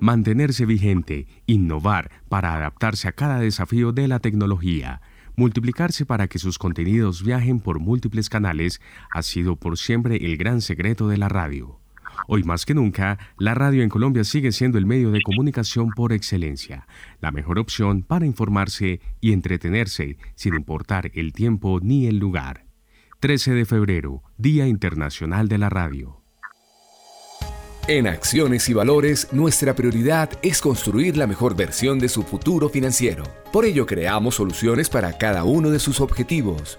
Mantenerse 0.00 0.66
vigente, 0.66 1.28
innovar 1.46 2.10
para 2.28 2.52
adaptarse 2.52 3.08
a 3.08 3.12
cada 3.12 3.38
desafío 3.38 3.92
de 3.92 4.06
la 4.06 4.18
tecnología, 4.18 5.00
multiplicarse 5.36 6.04
para 6.04 6.28
que 6.28 6.38
sus 6.38 6.58
contenidos 6.58 7.24
viajen 7.24 7.60
por 7.60 7.80
múltiples 7.80 8.28
canales 8.28 8.82
ha 9.10 9.22
sido 9.22 9.56
por 9.56 9.78
siempre 9.78 10.16
el 10.16 10.36
gran 10.36 10.60
secreto 10.60 11.08
de 11.08 11.16
la 11.16 11.30
radio. 11.30 11.79
Hoy 12.26 12.44
más 12.44 12.64
que 12.64 12.74
nunca, 12.74 13.18
la 13.38 13.54
radio 13.54 13.82
en 13.82 13.88
Colombia 13.88 14.24
sigue 14.24 14.52
siendo 14.52 14.78
el 14.78 14.86
medio 14.86 15.10
de 15.10 15.22
comunicación 15.22 15.90
por 15.90 16.12
excelencia, 16.12 16.86
la 17.20 17.32
mejor 17.32 17.58
opción 17.58 18.02
para 18.02 18.26
informarse 18.26 19.00
y 19.20 19.32
entretenerse 19.32 20.16
sin 20.34 20.54
importar 20.54 21.10
el 21.14 21.32
tiempo 21.32 21.80
ni 21.82 22.06
el 22.06 22.18
lugar. 22.18 22.66
13 23.20 23.52
de 23.52 23.64
febrero, 23.66 24.22
Día 24.38 24.66
Internacional 24.66 25.48
de 25.48 25.58
la 25.58 25.68
Radio. 25.68 26.20
En 27.88 28.06
Acciones 28.06 28.68
y 28.68 28.72
Valores, 28.72 29.28
nuestra 29.32 29.74
prioridad 29.74 30.30
es 30.42 30.60
construir 30.60 31.16
la 31.16 31.26
mejor 31.26 31.56
versión 31.56 31.98
de 31.98 32.08
su 32.08 32.22
futuro 32.22 32.68
financiero. 32.68 33.24
Por 33.52 33.64
ello, 33.64 33.84
creamos 33.84 34.36
soluciones 34.36 34.88
para 34.88 35.18
cada 35.18 35.44
uno 35.44 35.70
de 35.70 35.80
sus 35.80 36.00
objetivos. 36.00 36.78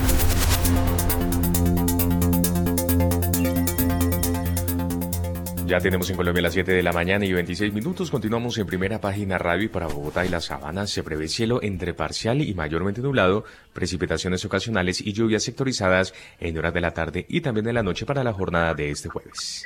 Ya 5.71 5.79
tenemos 5.79 6.09
en 6.09 6.17
Colombia 6.17 6.41
las 6.41 6.51
7 6.51 6.69
de 6.69 6.83
la 6.83 6.91
mañana 6.91 7.25
y 7.25 7.31
26 7.31 7.71
minutos. 7.71 8.11
Continuamos 8.11 8.57
en 8.57 8.67
primera 8.67 8.99
página 8.99 9.37
radio 9.37 9.63
y 9.63 9.67
para 9.69 9.87
Bogotá 9.87 10.25
y 10.25 10.27
la 10.27 10.41
Sabana 10.41 10.85
se 10.85 11.01
prevé 11.01 11.29
cielo 11.29 11.63
entre 11.63 11.93
parcial 11.93 12.41
y 12.41 12.53
mayormente 12.53 12.99
nublado, 12.99 13.45
precipitaciones 13.71 14.43
ocasionales 14.43 14.99
y 14.99 15.13
lluvias 15.13 15.43
sectorizadas 15.43 16.13
en 16.41 16.57
horas 16.57 16.73
de 16.73 16.81
la 16.81 16.91
tarde 16.91 17.25
y 17.29 17.39
también 17.39 17.63
de 17.63 17.71
la 17.71 17.83
noche 17.83 18.05
para 18.05 18.21
la 18.21 18.33
jornada 18.33 18.73
de 18.73 18.91
este 18.91 19.07
jueves. 19.07 19.63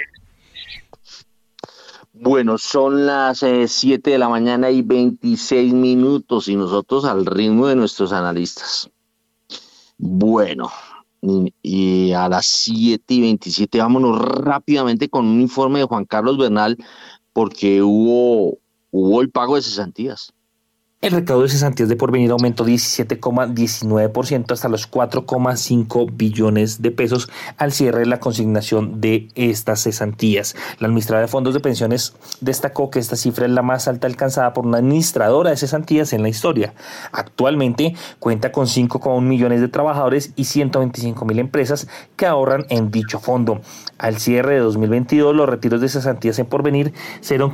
Bueno, 2.13 2.59
son 2.59 3.07
las 3.07 3.39
7 3.39 4.07
eh, 4.07 4.13
de 4.13 4.19
la 4.19 4.29
mañana 4.29 4.69
y 4.69 4.83
26 4.83 5.73
minutos 5.73 6.47
y 6.49 6.55
nosotros 6.55 7.05
al 7.05 7.25
ritmo 7.25 7.65
de 7.65 7.77
nuestros 7.77 8.13
analistas. 8.13 8.91
Bueno, 9.97 10.69
y 11.61 12.11
a 12.13 12.29
las 12.29 12.45
7 12.45 13.13
y 13.13 13.21
27 13.21 13.79
vámonos 13.79 14.19
rápidamente 14.19 15.09
con 15.09 15.25
un 15.25 15.41
informe 15.41 15.79
de 15.79 15.85
Juan 15.85 16.05
Carlos 16.05 16.37
Bernal 16.37 16.77
porque 17.33 17.81
hubo, 17.81 18.59
hubo 18.91 19.21
el 19.21 19.29
pago 19.29 19.55
de 19.55 19.61
cesantías. 19.61 20.34
El 21.05 21.11
recaudo 21.11 21.43
de 21.43 21.49
cesantías 21.49 21.87
de 21.87 21.95
porvenir 21.95 22.31
aumentó 22.31 22.65
17,19% 22.65 24.51
hasta 24.51 24.69
los 24.69 24.89
4,5 24.89 26.09
billones 26.11 26.81
de 26.81 26.89
pesos 26.89 27.29
al 27.57 27.73
cierre 27.73 27.99
de 27.99 28.05
la 28.07 28.19
consignación 28.19 29.01
de 29.01 29.27
estas 29.35 29.83
cesantías. 29.83 30.55
La 30.79 30.87
administradora 30.87 31.21
de 31.21 31.27
fondos 31.27 31.53
de 31.53 31.59
pensiones 31.59 32.15
destacó 32.41 32.89
que 32.89 32.97
esta 32.97 33.15
cifra 33.17 33.45
es 33.45 33.51
la 33.51 33.61
más 33.61 33.87
alta 33.87 34.07
alcanzada 34.07 34.53
por 34.53 34.65
una 34.65 34.79
administradora 34.79 35.51
de 35.51 35.57
cesantías 35.57 36.11
en 36.11 36.23
la 36.23 36.29
historia. 36.29 36.73
Actualmente 37.11 37.93
cuenta 38.17 38.51
con 38.51 38.65
5,1 38.65 39.21
millones 39.21 39.61
de 39.61 39.67
trabajadores 39.67 40.31
y 40.35 40.45
125 40.45 41.23
mil 41.23 41.37
empresas 41.37 41.87
que 42.15 42.25
ahorran 42.25 42.65
en 42.69 42.89
dicho 42.89 43.19
fondo. 43.19 43.61
Al 43.99 44.17
cierre 44.17 44.55
de 44.55 44.61
2022, 44.61 45.35
los 45.35 45.47
retiros 45.47 45.81
de 45.81 45.89
cesantías 45.89 46.39
en 46.39 46.47
porvenir 46.47 46.93
serán 47.21 47.51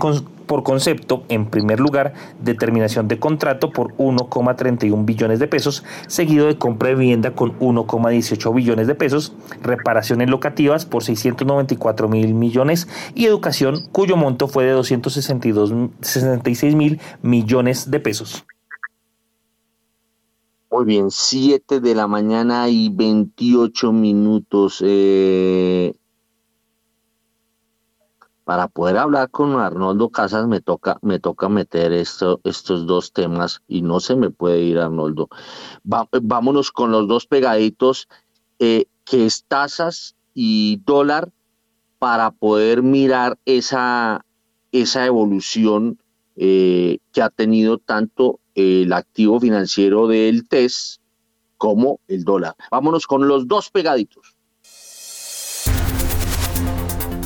por 0.52 0.64
concepto, 0.64 1.24
en 1.30 1.46
primer 1.46 1.80
lugar, 1.80 2.14
determinación 2.42 3.08
de 3.08 3.20
contrato 3.42 3.72
por 3.72 3.98
1,31 3.98 5.04
billones 5.04 5.40
de 5.40 5.48
pesos, 5.48 5.84
seguido 6.06 6.46
de 6.46 6.60
compra 6.60 6.90
de 6.90 6.96
vivienda 6.96 7.34
con 7.34 7.58
1,18 7.58 8.54
billones 8.54 8.86
de 8.86 8.94
pesos, 8.94 9.34
reparaciones 9.64 10.30
locativas 10.30 10.86
por 10.86 11.04
694 11.04 12.08
mil 12.08 12.36
millones 12.36 12.88
y 13.16 13.26
educación 13.26 13.88
cuyo 13.92 14.16
monto 14.16 14.48
fue 14.48 14.66
de 14.66 14.74
266 14.74 16.76
mil 16.76 17.02
millones 17.24 17.90
de 17.90 18.00
pesos. 18.00 18.46
Muy 20.70 20.86
bien, 20.86 21.10
7 21.10 21.80
de 21.80 21.96
la 21.96 22.08
mañana 22.08 22.70
y 22.70 22.90
28 22.90 23.92
minutos. 23.92 24.84
Eh, 24.86 25.96
para 28.44 28.68
poder 28.68 28.98
hablar 28.98 29.30
con 29.30 29.60
Arnoldo 29.60 30.10
Casas 30.10 30.48
me 30.48 30.62
toca, 30.62 30.98
me 31.02 31.20
toca 31.20 31.50
meter 31.50 31.94
esto, 31.94 32.42
estos 32.44 32.86
dos 32.88 33.14
temas 33.14 33.62
y 33.68 33.82
no 33.82 34.00
se 34.00 34.16
me 34.16 34.30
puede 34.30 34.62
ir 34.62 34.80
Arnoldo. 34.80 35.30
vámonos 35.84 36.72
con 36.72 36.92
los 36.92 37.08
dos 37.08 37.28
pegaditos, 37.28 38.08
eh, 38.60 38.86
que 39.06 39.26
es 39.26 39.44
tasas 39.46 40.16
y 40.34 40.82
dólar, 40.86 41.32
para 42.00 42.32
poder 42.32 42.82
mirar 42.82 43.38
esa, 43.46 44.26
esa 44.72 45.06
evolución 45.06 46.00
eh, 46.36 46.98
que 47.12 47.22
ha 47.22 47.30
tenido 47.30 47.78
tanto 47.78 48.40
el 48.56 48.92
activo 48.92 49.40
financiero 49.40 50.08
del 50.08 50.48
TES 50.48 51.00
como 51.58 52.00
el 52.08 52.24
dólar. 52.24 52.56
Vámonos 52.72 53.06
con 53.06 53.28
los 53.28 53.48
dos 53.48 53.70
pegaditos. 53.70 54.21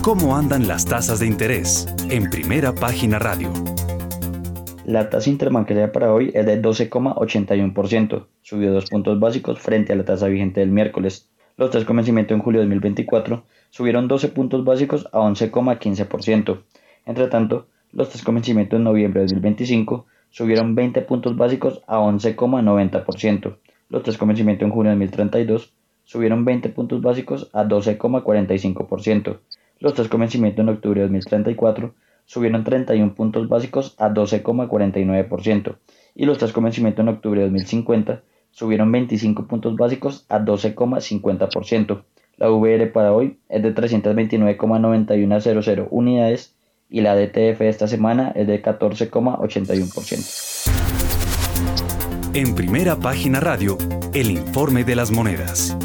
¿Cómo 0.05 0.37
andan 0.37 0.67
las 0.67 0.85
tasas 0.85 1.19
de 1.19 1.25
interés? 1.25 1.87
En 2.11 2.29
primera 2.29 2.75
página 2.75 3.17
radio. 3.17 3.51
La 4.85 5.09
tasa 5.09 5.31
interbancaria 5.31 5.91
para 5.91 6.13
hoy 6.13 6.29
es 6.35 6.45
de 6.45 6.61
12,81%, 6.61 8.27
subió 8.43 8.71
dos 8.71 8.85
puntos 8.87 9.19
básicos 9.19 9.57
frente 9.57 9.93
a 9.93 9.95
la 9.95 10.05
tasa 10.05 10.27
vigente 10.27 10.59
del 10.59 10.69
miércoles. 10.69 11.31
Los 11.57 11.71
tres 11.71 11.85
convencimientos 11.85 12.35
en 12.35 12.43
julio 12.43 12.61
de 12.61 12.67
2024 12.67 13.45
subieron 13.71 14.07
12 14.07 14.27
puntos 14.27 14.63
básicos 14.63 15.07
a 15.11 15.21
11,15%. 15.21 16.61
Entre 17.07 17.27
tanto, 17.27 17.65
los 17.91 18.09
tres 18.09 18.23
convencimientos 18.23 18.77
en 18.77 18.83
noviembre 18.83 19.21
de 19.21 19.25
2025 19.25 20.05
subieron 20.29 20.75
20 20.75 21.01
puntos 21.01 21.35
básicos 21.35 21.81
a 21.87 21.97
11,90%. 21.97 23.57
Los 23.89 24.03
tres 24.03 24.19
convencimientos 24.19 24.67
en 24.67 24.71
junio 24.71 24.91
de 24.91 24.97
2032 24.97 25.73
subieron 26.03 26.45
20 26.45 26.69
puntos 26.69 27.01
básicos 27.01 27.49
a 27.53 27.63
12,45%. 27.63 29.39
Los 29.79 29.93
tres 29.93 30.07
convencimientos 30.07 30.63
en 30.63 30.69
octubre 30.69 31.01
de 31.01 31.07
2034 31.07 31.93
subieron 32.25 32.63
31 32.63 33.13
puntos 33.13 33.49
básicos 33.49 33.95
a 33.97 34.09
12,49% 34.09 35.75
y 36.15 36.25
los 36.25 36.37
tres 36.37 36.53
convencimientos 36.53 37.03
en 37.03 37.09
octubre 37.09 37.41
de 37.41 37.47
2050 37.47 38.23
subieron 38.51 38.89
25 38.91 39.47
puntos 39.47 39.75
básicos 39.75 40.25
a 40.29 40.39
12,50%. 40.39 42.03
La 42.37 42.49
VR 42.49 42.87
para 42.87 43.13
hoy 43.13 43.37
es 43.49 43.61
de 43.63 43.75
329,9100 43.75 45.87
unidades 45.91 46.55
y 46.89 47.01
la 47.01 47.15
DTF 47.15 47.61
esta 47.61 47.87
semana 47.87 48.31
es 48.35 48.47
de 48.47 48.59
14,81%. 48.61 50.71
En 52.33 52.55
primera 52.55 52.97
página 52.97 53.39
radio, 53.39 53.77
el 54.13 54.31
informe 54.31 54.83
de 54.83 54.95
las 54.95 55.11
monedas. 55.11 55.77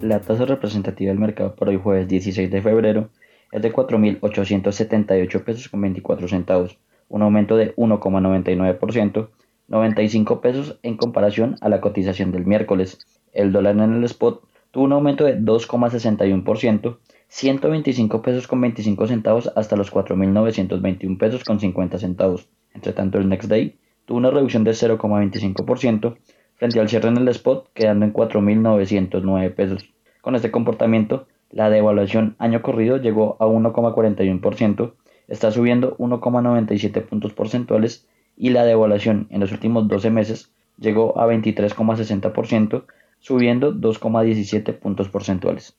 La 0.00 0.18
tasa 0.22 0.46
representativa 0.46 1.10
del 1.10 1.18
mercado 1.18 1.54
para 1.54 1.72
hoy 1.72 1.76
jueves 1.76 2.08
16 2.08 2.50
de 2.50 2.62
febrero 2.62 3.10
es 3.52 3.60
de 3.60 3.70
4.878 3.70 5.44
pesos 5.44 5.68
con 5.68 5.82
24 5.82 6.26
centavos, 6.26 6.78
un 7.10 7.20
aumento 7.20 7.54
de 7.58 7.76
1,99%, 7.76 9.28
95 9.68 10.40
pesos 10.40 10.78
en 10.82 10.96
comparación 10.96 11.56
a 11.60 11.68
la 11.68 11.82
cotización 11.82 12.32
del 12.32 12.46
miércoles. 12.46 12.98
El 13.34 13.52
dólar 13.52 13.76
en 13.76 13.92
el 13.92 14.04
spot 14.04 14.42
tuvo 14.70 14.84
un 14.84 14.94
aumento 14.94 15.24
de 15.24 15.38
2,61%, 15.38 16.96
125 17.28 18.22
pesos 18.22 18.46
con 18.46 18.58
25 18.62 19.06
centavos 19.06 19.52
hasta 19.54 19.76
los 19.76 19.92
4.921 19.92 21.18
pesos 21.18 21.44
con 21.44 21.60
50 21.60 21.98
centavos. 21.98 22.48
Entre 22.72 22.94
tanto, 22.94 23.18
el 23.18 23.28
next 23.28 23.50
day 23.50 23.78
tuvo 24.06 24.16
una 24.16 24.30
reducción 24.30 24.64
de 24.64 24.70
0,25%, 24.70 26.16
frente 26.60 26.78
al 26.78 26.90
cierre 26.90 27.08
en 27.08 27.16
el 27.16 27.28
spot, 27.28 27.70
quedando 27.72 28.04
en 28.04 28.12
4.909 28.12 29.54
pesos. 29.54 29.88
Con 30.20 30.34
este 30.34 30.50
comportamiento, 30.50 31.26
la 31.50 31.70
devaluación 31.70 32.36
año 32.38 32.60
corrido 32.60 32.98
llegó 32.98 33.38
a 33.40 33.46
1,41%, 33.46 34.92
está 35.26 35.50
subiendo 35.52 35.96
1,97 35.96 37.02
puntos 37.06 37.32
porcentuales 37.32 38.06
y 38.36 38.50
la 38.50 38.66
devaluación 38.66 39.26
en 39.30 39.40
los 39.40 39.52
últimos 39.52 39.88
12 39.88 40.10
meses 40.10 40.52
llegó 40.78 41.18
a 41.18 41.26
23,60%, 41.28 42.84
subiendo 43.20 43.72
2,17 43.72 44.74
puntos 44.74 45.08
porcentuales. 45.08 45.74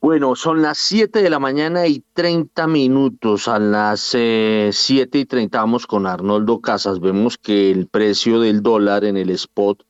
Bueno, 0.00 0.34
son 0.34 0.62
las 0.62 0.78
7 0.78 1.22
de 1.22 1.28
la 1.28 1.38
mañana 1.38 1.86
y 1.86 2.02
30 2.14 2.66
minutos. 2.66 3.48
A 3.48 3.58
las 3.58 4.00
7 4.00 4.18
eh, 4.18 4.70
y 5.12 5.26
30 5.26 5.58
vamos 5.58 5.86
con 5.86 6.06
Arnoldo 6.06 6.62
Casas. 6.62 7.00
Vemos 7.00 7.36
que 7.36 7.70
el 7.70 7.86
precio 7.86 8.40
del 8.40 8.62
dólar 8.62 9.04
en 9.04 9.18
el 9.18 9.28
spot 9.28 9.84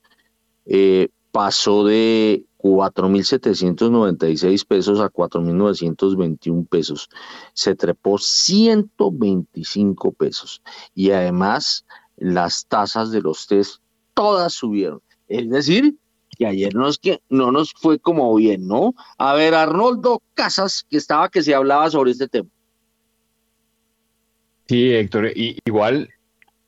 eh, 0.67 1.11
pasó 1.31 1.85
de 1.85 2.45
4.796 2.59 4.67
pesos 4.67 4.99
a 4.99 5.11
4.921 5.11 6.67
pesos. 6.69 7.09
Se 7.53 7.77
trepó 7.77 8.19
125 8.19 10.13
pesos. 10.13 10.61
Y 10.93 11.13
además 11.13 11.87
las 12.17 12.67
tasas 12.67 13.13
de 13.13 13.21
los 13.21 13.47
test 13.47 13.81
todas 14.15 14.55
subieron. 14.55 15.03
Es 15.29 15.49
decir, 15.49 15.95
que 16.41 16.47
ayer 16.47 16.75
no, 16.75 16.89
es 16.89 16.97
que, 16.97 17.21
no 17.29 17.53
nos 17.53 17.75
fue 17.75 17.99
como 17.99 18.35
bien, 18.35 18.67
¿no? 18.67 18.95
A 19.19 19.35
ver, 19.35 19.55
Arnoldo 19.55 20.23
Casas, 20.33 20.87
que 20.89 20.97
estaba 20.97 21.29
que 21.29 21.43
se 21.43 21.55
hablaba 21.55 21.91
sobre 21.91 22.13
este 22.13 22.29
tema. 22.29 22.49
Sí, 24.67 24.91
Héctor, 24.91 25.33
igual, 25.35 26.09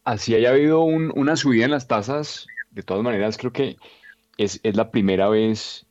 así 0.05 0.35
haya 0.35 0.51
habido 0.51 0.82
una 0.82 1.36
subida 1.36 1.65
en 1.65 1.70
las 1.70 1.89
tasas, 1.89 2.47
de 2.70 2.82
todas 2.82 3.03
maneras 3.03 3.39
creo 3.39 3.53
que 3.53 3.77
es, 4.36 4.61
la 4.62 4.90
primera 4.90 5.31
vez 5.31 5.86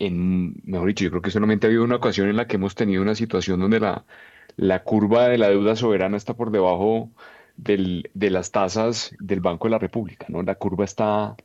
en, 0.00 0.60
mejor 0.64 0.88
dicho, 0.88 1.04
yo 1.04 1.10
creo 1.10 1.22
que 1.22 1.30
solamente 1.30 1.66
ha 1.66 1.68
habido 1.68 1.84
una 1.84 1.96
ocasión 1.96 2.28
en 2.28 2.36
la 2.36 2.48
que 2.48 2.56
hemos 2.56 2.74
tenido 2.74 3.00
una 3.00 3.14
situación 3.14 3.60
donde 3.60 3.78
la, 3.78 4.06
la 4.56 4.82
curva 4.82 5.28
de 5.28 5.38
la 5.38 5.50
deuda 5.50 5.76
soberana 5.76 6.16
está 6.16 6.34
por 6.34 6.50
debajo 6.50 7.10
del, 7.56 8.10
de 8.12 8.30
las 8.30 8.50
tasas 8.50 9.14
del 9.20 9.38
Banco 9.38 9.68
de 9.68 9.72
la 9.72 9.78
República, 9.78 10.26
¿no? 10.28 10.42
La 10.42 10.56
curva 10.56 10.84
está 10.84 11.36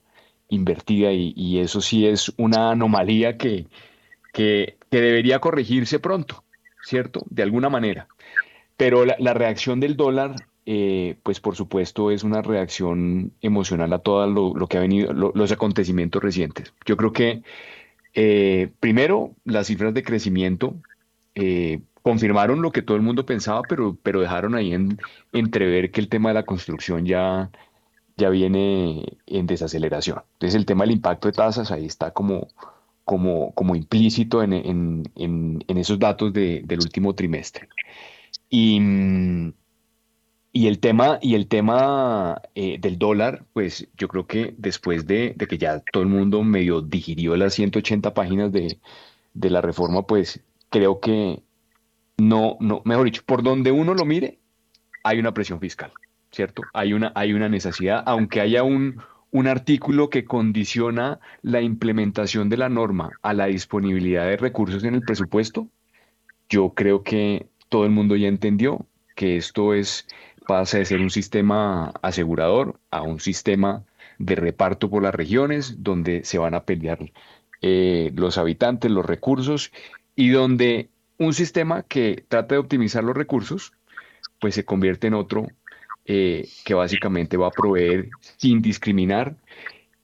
invertida 0.49 1.11
y, 1.11 1.59
eso 1.59 1.81
sí 1.81 2.05
es 2.07 2.31
una 2.37 2.71
anomalía 2.71 3.37
que, 3.37 3.67
que, 4.33 4.77
debería 4.91 5.39
corregirse 5.39 5.99
pronto, 5.99 6.43
¿cierto? 6.83 7.23
De 7.29 7.43
alguna 7.43 7.69
manera. 7.69 8.07
Pero 8.77 9.05
la, 9.05 9.33
reacción 9.33 9.79
del 9.79 9.97
dólar, 9.97 10.35
eh, 10.65 11.15
pues 11.23 11.39
por 11.39 11.55
supuesto 11.55 12.11
es 12.11 12.23
una 12.23 12.41
reacción 12.41 13.33
emocional 13.41 13.91
a 13.93 13.99
todo 13.99 14.27
lo, 14.27 14.67
que 14.67 14.77
ha 14.77 14.81
venido, 14.81 15.11
los 15.13 15.51
acontecimientos 15.51 16.23
recientes. 16.23 16.73
Yo 16.85 16.97
creo 16.97 17.11
que 17.11 17.41
eh, 18.13 18.69
primero 18.79 19.35
las 19.43 19.67
cifras 19.67 19.93
de 19.93 20.03
crecimiento 20.03 20.75
eh, 21.35 21.81
confirmaron 22.01 22.61
lo 22.61 22.71
que 22.71 22.81
todo 22.81 22.95
el 22.95 23.03
mundo 23.03 23.25
pensaba, 23.25 23.61
pero, 23.67 23.97
pero 24.01 24.21
dejaron 24.21 24.55
ahí 24.55 24.73
en, 24.73 24.97
entrever 25.33 25.91
que 25.91 25.99
el 25.99 26.07
tema 26.07 26.29
de 26.29 26.35
la 26.35 26.43
construcción 26.43 27.05
ya, 27.05 27.49
ya 28.17 28.29
viene 28.29 29.17
en 29.25 29.47
desaceleración. 29.47 30.21
Entonces 30.33 30.55
el 30.55 30.65
tema 30.65 30.83
del 30.83 30.93
impacto 30.93 31.27
de 31.27 31.33
tasas 31.33 31.71
ahí 31.71 31.85
está 31.85 32.11
como, 32.11 32.47
como, 33.03 33.53
como 33.53 33.75
implícito 33.75 34.43
en, 34.43 34.53
en, 34.53 35.03
en, 35.15 35.77
esos 35.77 35.99
datos 35.99 36.33
de, 36.33 36.61
del 36.65 36.79
último 36.79 37.13
trimestre. 37.13 37.69
Y, 38.49 38.79
y 40.51 40.67
el 40.67 40.79
tema, 40.79 41.19
y 41.21 41.35
el 41.35 41.47
tema 41.47 42.41
eh, 42.55 42.77
del 42.79 42.97
dólar, 42.97 43.45
pues 43.53 43.87
yo 43.97 44.07
creo 44.07 44.25
que 44.27 44.55
después 44.57 45.05
de, 45.07 45.33
de, 45.35 45.47
que 45.47 45.57
ya 45.57 45.79
todo 45.91 46.03
el 46.03 46.09
mundo 46.09 46.43
medio 46.43 46.81
digirió 46.81 47.35
las 47.35 47.53
180 47.53 48.13
páginas 48.13 48.51
de, 48.51 48.79
de 49.33 49.49
la 49.49 49.61
reforma, 49.61 50.03
pues 50.03 50.41
creo 50.69 50.99
que 50.99 51.43
no, 52.17 52.57
no, 52.59 52.81
mejor 52.85 53.05
dicho, 53.05 53.23
por 53.25 53.43
donde 53.43 53.71
uno 53.71 53.93
lo 53.93 54.05
mire, 54.05 54.39
hay 55.03 55.19
una 55.19 55.33
presión 55.33 55.59
fiscal, 55.59 55.91
¿cierto? 56.35 56.63
Hay 56.73 56.93
una, 56.93 57.11
hay 57.15 57.33
una 57.33 57.49
necesidad, 57.49 58.03
aunque 58.05 58.41
haya 58.41 58.63
un, 58.63 59.01
un 59.31 59.47
artículo 59.47 60.09
que 60.09 60.25
condiciona 60.25 61.19
la 61.41 61.61
implementación 61.61 62.49
de 62.49 62.57
la 62.57 62.69
norma 62.69 63.11
a 63.21 63.33
la 63.33 63.45
disponibilidad 63.45 64.25
de 64.25 64.37
recursos 64.37 64.83
en 64.83 64.95
el 64.95 65.01
presupuesto, 65.01 65.67
yo 66.49 66.73
creo 66.75 67.03
que 67.03 67.47
todo 67.69 67.85
el 67.85 67.91
mundo 67.91 68.15
ya 68.15 68.27
entendió 68.27 68.85
que 69.15 69.37
esto 69.37 69.73
es 69.73 70.07
pasa 70.45 70.77
de 70.77 70.85
ser 70.85 70.99
un 70.99 71.09
sistema 71.09 71.91
asegurador 72.03 72.79
a 72.91 73.01
un 73.01 73.19
sistema 73.19 73.83
de 74.19 74.35
reparto 74.35 74.89
por 74.89 75.01
las 75.01 75.15
regiones 75.15 75.83
donde 75.83 76.23
se 76.23 76.37
van 76.37 76.53
a 76.53 76.65
pelear 76.65 77.11
eh, 77.61 78.11
los 78.15 78.37
habitantes, 78.37 78.91
los 78.91 79.05
recursos 79.05 79.71
y 80.15 80.29
donde 80.29 80.89
un 81.17 81.33
sistema 81.33 81.81
que 81.83 82.25
trata 82.27 82.55
de 82.55 82.59
optimizar 82.59 83.03
los 83.03 83.15
recursos 83.15 83.73
pues 84.39 84.53
se 84.53 84.65
convierte 84.65 85.07
en 85.07 85.15
otro 85.15 85.47
eh, 86.05 86.47
que 86.63 86.73
básicamente 86.73 87.37
va 87.37 87.47
a 87.47 87.51
proveer 87.51 88.09
sin 88.37 88.61
discriminar 88.61 89.35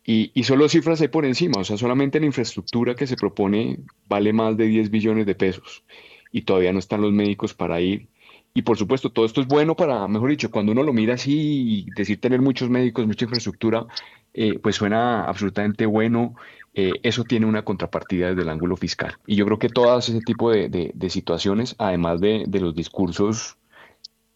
y, 0.04 0.32
y, 0.34 0.44
solo 0.44 0.68
cifras 0.68 1.00
hay 1.02 1.10
por 1.10 1.26
encima, 1.26 1.62
o 1.62 1.64
sea, 1.64 1.78
solamente 1.78 2.20
la 2.20 2.26
infraestructura 2.26 2.96
que 2.96 3.06
se 3.06 3.16
propone 3.16 3.80
vale 4.08 4.34
más 4.34 4.58
de 4.58 4.66
10 4.66 4.90
billones 4.90 5.28
de 5.28 5.36
pesos 5.36 5.84
y 6.32 6.42
todavía 6.42 6.74
no 6.74 6.80
están 6.80 7.02
los 7.02 7.12
médicos 7.12 7.54
para 7.54 7.80
ir. 7.82 8.08
Y 8.54 8.64
por 8.64 8.78
supuesto, 8.78 9.12
todo 9.12 9.26
esto 9.26 9.42
es 9.42 9.48
bueno 9.48 9.76
para, 9.76 10.08
mejor 10.08 10.30
dicho, 10.30 10.52
cuando 10.52 10.72
uno 10.74 10.84
lo 10.84 10.92
mira 10.92 11.14
así 11.14 11.86
y 11.86 11.92
decir 11.96 12.20
tener 12.20 12.42
muchos 12.42 12.70
médicos, 12.70 13.08
mucha 13.08 13.26
infraestructura, 13.26 13.86
eh, 14.34 14.60
pues 14.60 14.76
suena 14.76 15.24
absolutamente 15.26 15.86
bueno. 15.86 16.36
Eh, 16.74 16.94
eso 17.04 17.24
tiene 17.24 17.46
una 17.46 17.64
contrapartida 17.64 18.30
desde 18.30 18.42
el 18.42 18.50
ángulo 18.50 18.76
fiscal. 18.76 19.16
Y 19.26 19.36
yo 19.36 19.46
creo 19.46 19.60
que 19.60 19.70
todas 19.70 20.10
ese 20.10 20.22
tipo 20.22 20.52
de, 20.52 20.70
de, 20.70 21.10
situaciones, 21.10 21.76
además 21.78 22.20
de, 22.22 22.46
de 22.48 22.60
los 22.60 22.76
discursos 22.76 23.58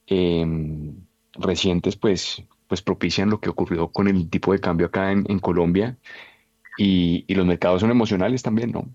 eh, 0.07 0.45
recientes 1.35 1.95
pues, 1.95 2.43
pues 2.67 2.81
propician 2.81 3.29
lo 3.29 3.39
que 3.39 3.49
ocurrió 3.49 3.89
con 3.89 4.07
el 4.07 4.29
tipo 4.29 4.53
de 4.53 4.59
cambio 4.59 4.87
acá 4.87 5.11
en, 5.11 5.39
Colombia 5.39 5.97
y, 6.77 7.25
los 7.33 7.45
mercados 7.45 7.81
son 7.81 7.91
emocionales 7.91 8.43
también, 8.43 8.71
¿no? 8.71 8.89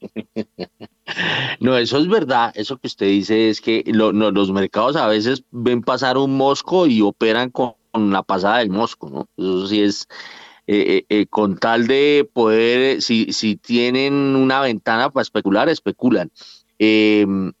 No, 1.60 1.76
eso 1.76 1.98
es 1.98 2.08
verdad. 2.08 2.52
Eso 2.54 2.76
que 2.76 2.88
usted 2.88 3.06
dice 3.06 3.48
es 3.48 3.60
que 3.60 3.82
los 3.86 4.50
mercados 4.50 4.96
a 4.96 5.06
veces 5.06 5.44
ven 5.50 5.80
pasar 5.80 6.18
un 6.18 6.36
mosco 6.36 6.86
y 6.86 7.00
operan 7.00 7.50
con, 7.50 7.74
la 7.94 8.22
pasada 8.22 8.58
del 8.58 8.70
mosco, 8.70 9.08
¿no? 9.08 9.28
Eso 9.38 9.66
sí 9.68 9.80
es 9.80 10.06
eh, 10.66 10.98
eh, 10.98 11.06
eh, 11.08 11.26
con 11.26 11.56
tal 11.56 11.86
de 11.86 12.28
poder, 12.30 13.00
si, 13.00 13.32
si 13.32 13.56
tienen 13.56 14.12
una 14.12 14.60
ventana 14.60 15.10
para 15.10 15.22
especular, 15.22 15.68
especulan. 15.68 16.30
Em, 16.78 17.52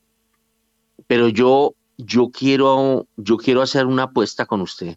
pero 1.06 1.28
yo, 1.28 1.75
yo 1.98 2.30
quiero, 2.30 3.06
yo 3.16 3.36
quiero 3.36 3.62
hacer 3.62 3.86
una 3.86 4.04
apuesta 4.04 4.46
con 4.46 4.60
usted. 4.60 4.96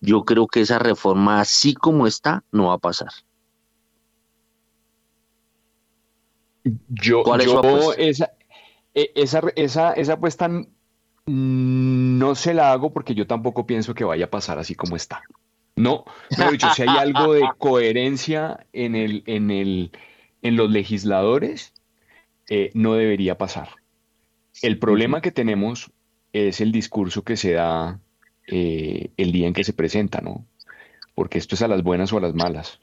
Yo 0.00 0.24
creo 0.24 0.46
que 0.46 0.60
esa 0.60 0.78
reforma, 0.78 1.40
así 1.40 1.74
como 1.74 2.06
está, 2.06 2.44
no 2.52 2.66
va 2.66 2.74
a 2.74 2.78
pasar. 2.78 3.10
Yo, 6.88 7.22
yo 7.38 7.92
esa, 7.94 8.32
e, 8.94 9.12
esa, 9.14 9.40
esa, 9.54 9.92
esa 9.92 10.12
apuesta 10.14 10.50
no 11.26 12.34
se 12.34 12.54
la 12.54 12.72
hago 12.72 12.92
porque 12.92 13.14
yo 13.14 13.26
tampoco 13.26 13.66
pienso 13.66 13.94
que 13.94 14.04
vaya 14.04 14.26
a 14.26 14.30
pasar 14.30 14.58
así 14.58 14.74
como 14.74 14.96
está. 14.96 15.22
No, 15.76 16.04
pero 16.36 16.52
dicho, 16.52 16.68
si 16.74 16.82
hay 16.82 16.88
algo 16.88 17.34
de 17.34 17.42
coherencia 17.58 18.66
en, 18.72 18.94
el, 18.94 19.22
en, 19.26 19.50
el, 19.50 19.92
en 20.42 20.56
los 20.56 20.70
legisladores, 20.70 21.74
eh, 22.48 22.70
no 22.74 22.94
debería 22.94 23.36
pasar. 23.36 23.68
El 24.62 24.78
problema 24.78 25.20
que 25.20 25.32
tenemos 25.32 25.90
es 26.32 26.60
el 26.60 26.72
discurso 26.72 27.22
que 27.22 27.36
se 27.36 27.52
da 27.52 28.00
eh, 28.46 29.10
el 29.16 29.32
día 29.32 29.46
en 29.46 29.54
que 29.54 29.64
se 29.64 29.72
presenta, 29.72 30.20
¿no? 30.20 30.44
Porque 31.14 31.38
esto 31.38 31.54
es 31.54 31.62
a 31.62 31.68
las 31.68 31.82
buenas 31.82 32.12
o 32.12 32.18
a 32.18 32.20
las 32.20 32.34
malas. 32.34 32.78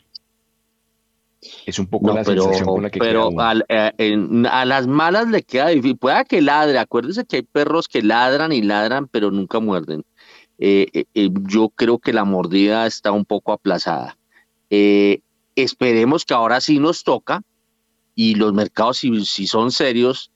Es 1.66 1.78
un 1.78 1.88
poco 1.88 2.14
la 2.14 2.24
sensación 2.24 2.66
con 2.66 2.84
la 2.84 2.90
que 2.90 3.00
Pero 3.00 3.30
eh, 3.68 4.18
a, 4.50 4.66
las 4.66 4.88
malas 4.88 5.28
le 5.28 5.44
queda 5.44 5.70
difícil. 5.70 5.98
Pueda 5.98 6.24
que 6.24 6.41
ladre. 6.41 6.80
Acuérdese 6.80 7.26
que 7.26 7.38
hay 7.38 7.41
perros 7.44 7.88
que 7.88 8.02
ladran 8.02 8.54
y 8.54 8.62
ladran, 8.62 9.08
pero 9.08 9.30
nunca 9.30 9.60
muerden. 9.60 10.06
Eh, 10.58 11.06
yo 11.14 11.70
creo 11.70 12.00
que 12.00 12.14
la 12.14 12.24
mordida 12.24 12.88
está 12.88 13.12
un 13.12 13.26
poco 13.26 13.52
aplazada. 13.52 14.18
esperemos 14.70 16.26
que 16.26 16.34
ahora 16.34 16.62
sí 16.62 16.80
nos 16.80 17.04
toca 17.04 17.41
y 18.16 18.36
los 18.36 18.54
mercados, 18.54 19.00
si 19.00 19.48
son 19.48 19.72
serios, 19.72 20.32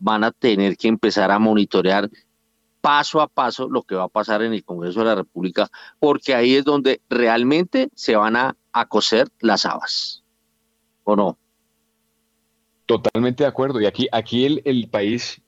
van 0.00 0.24
a 0.24 0.32
tener 0.32 0.76
que 0.76 0.88
empezar 0.88 1.30
a 1.30 1.38
monitorear 1.38 2.10
paso 2.80 3.20
a 3.20 3.28
paso 3.28 3.68
lo 3.68 3.82
que 3.82 3.94
va 3.94 4.04
a 4.04 4.08
pasar 4.08 4.42
en 4.42 4.52
el 4.52 4.64
Congreso 4.64 5.00
de 5.00 5.06
la 5.06 5.14
República, 5.14 5.68
porque 5.98 6.34
ahí 6.34 6.56
es 6.56 6.64
donde 6.64 7.00
realmente 7.08 7.90
se 7.94 8.16
van 8.16 8.36
a, 8.36 8.56
coser 8.88 9.28
las 9.40 9.66
habas. 9.66 10.24
¿O 11.04 11.16
no? 11.16 11.38
Totalmente 12.86 13.44
de 13.44 13.48
acuerdo. 13.48 13.80
Y 13.80 13.86
aquí, 13.86 14.08
aquí 14.12 14.60
el, 14.64 14.88
país 14.88 15.42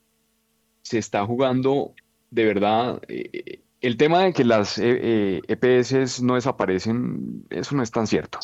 se 0.83 0.99
está 0.99 1.25
jugando 1.25 1.95
de 2.31 2.45
verdad. 2.45 3.01
Eh, 3.09 3.61
el 3.81 3.97
tema 3.97 4.21
de 4.21 4.33
que 4.33 4.45
las 4.45 4.79
EPS 4.79 5.93
eh, 5.93 6.05
e 6.05 6.23
no 6.23 6.35
desaparecen, 6.35 7.47
eso 7.51 7.75
no 7.75 7.83
es 7.83 7.91
tan 7.91 8.07
cierto. 8.07 8.39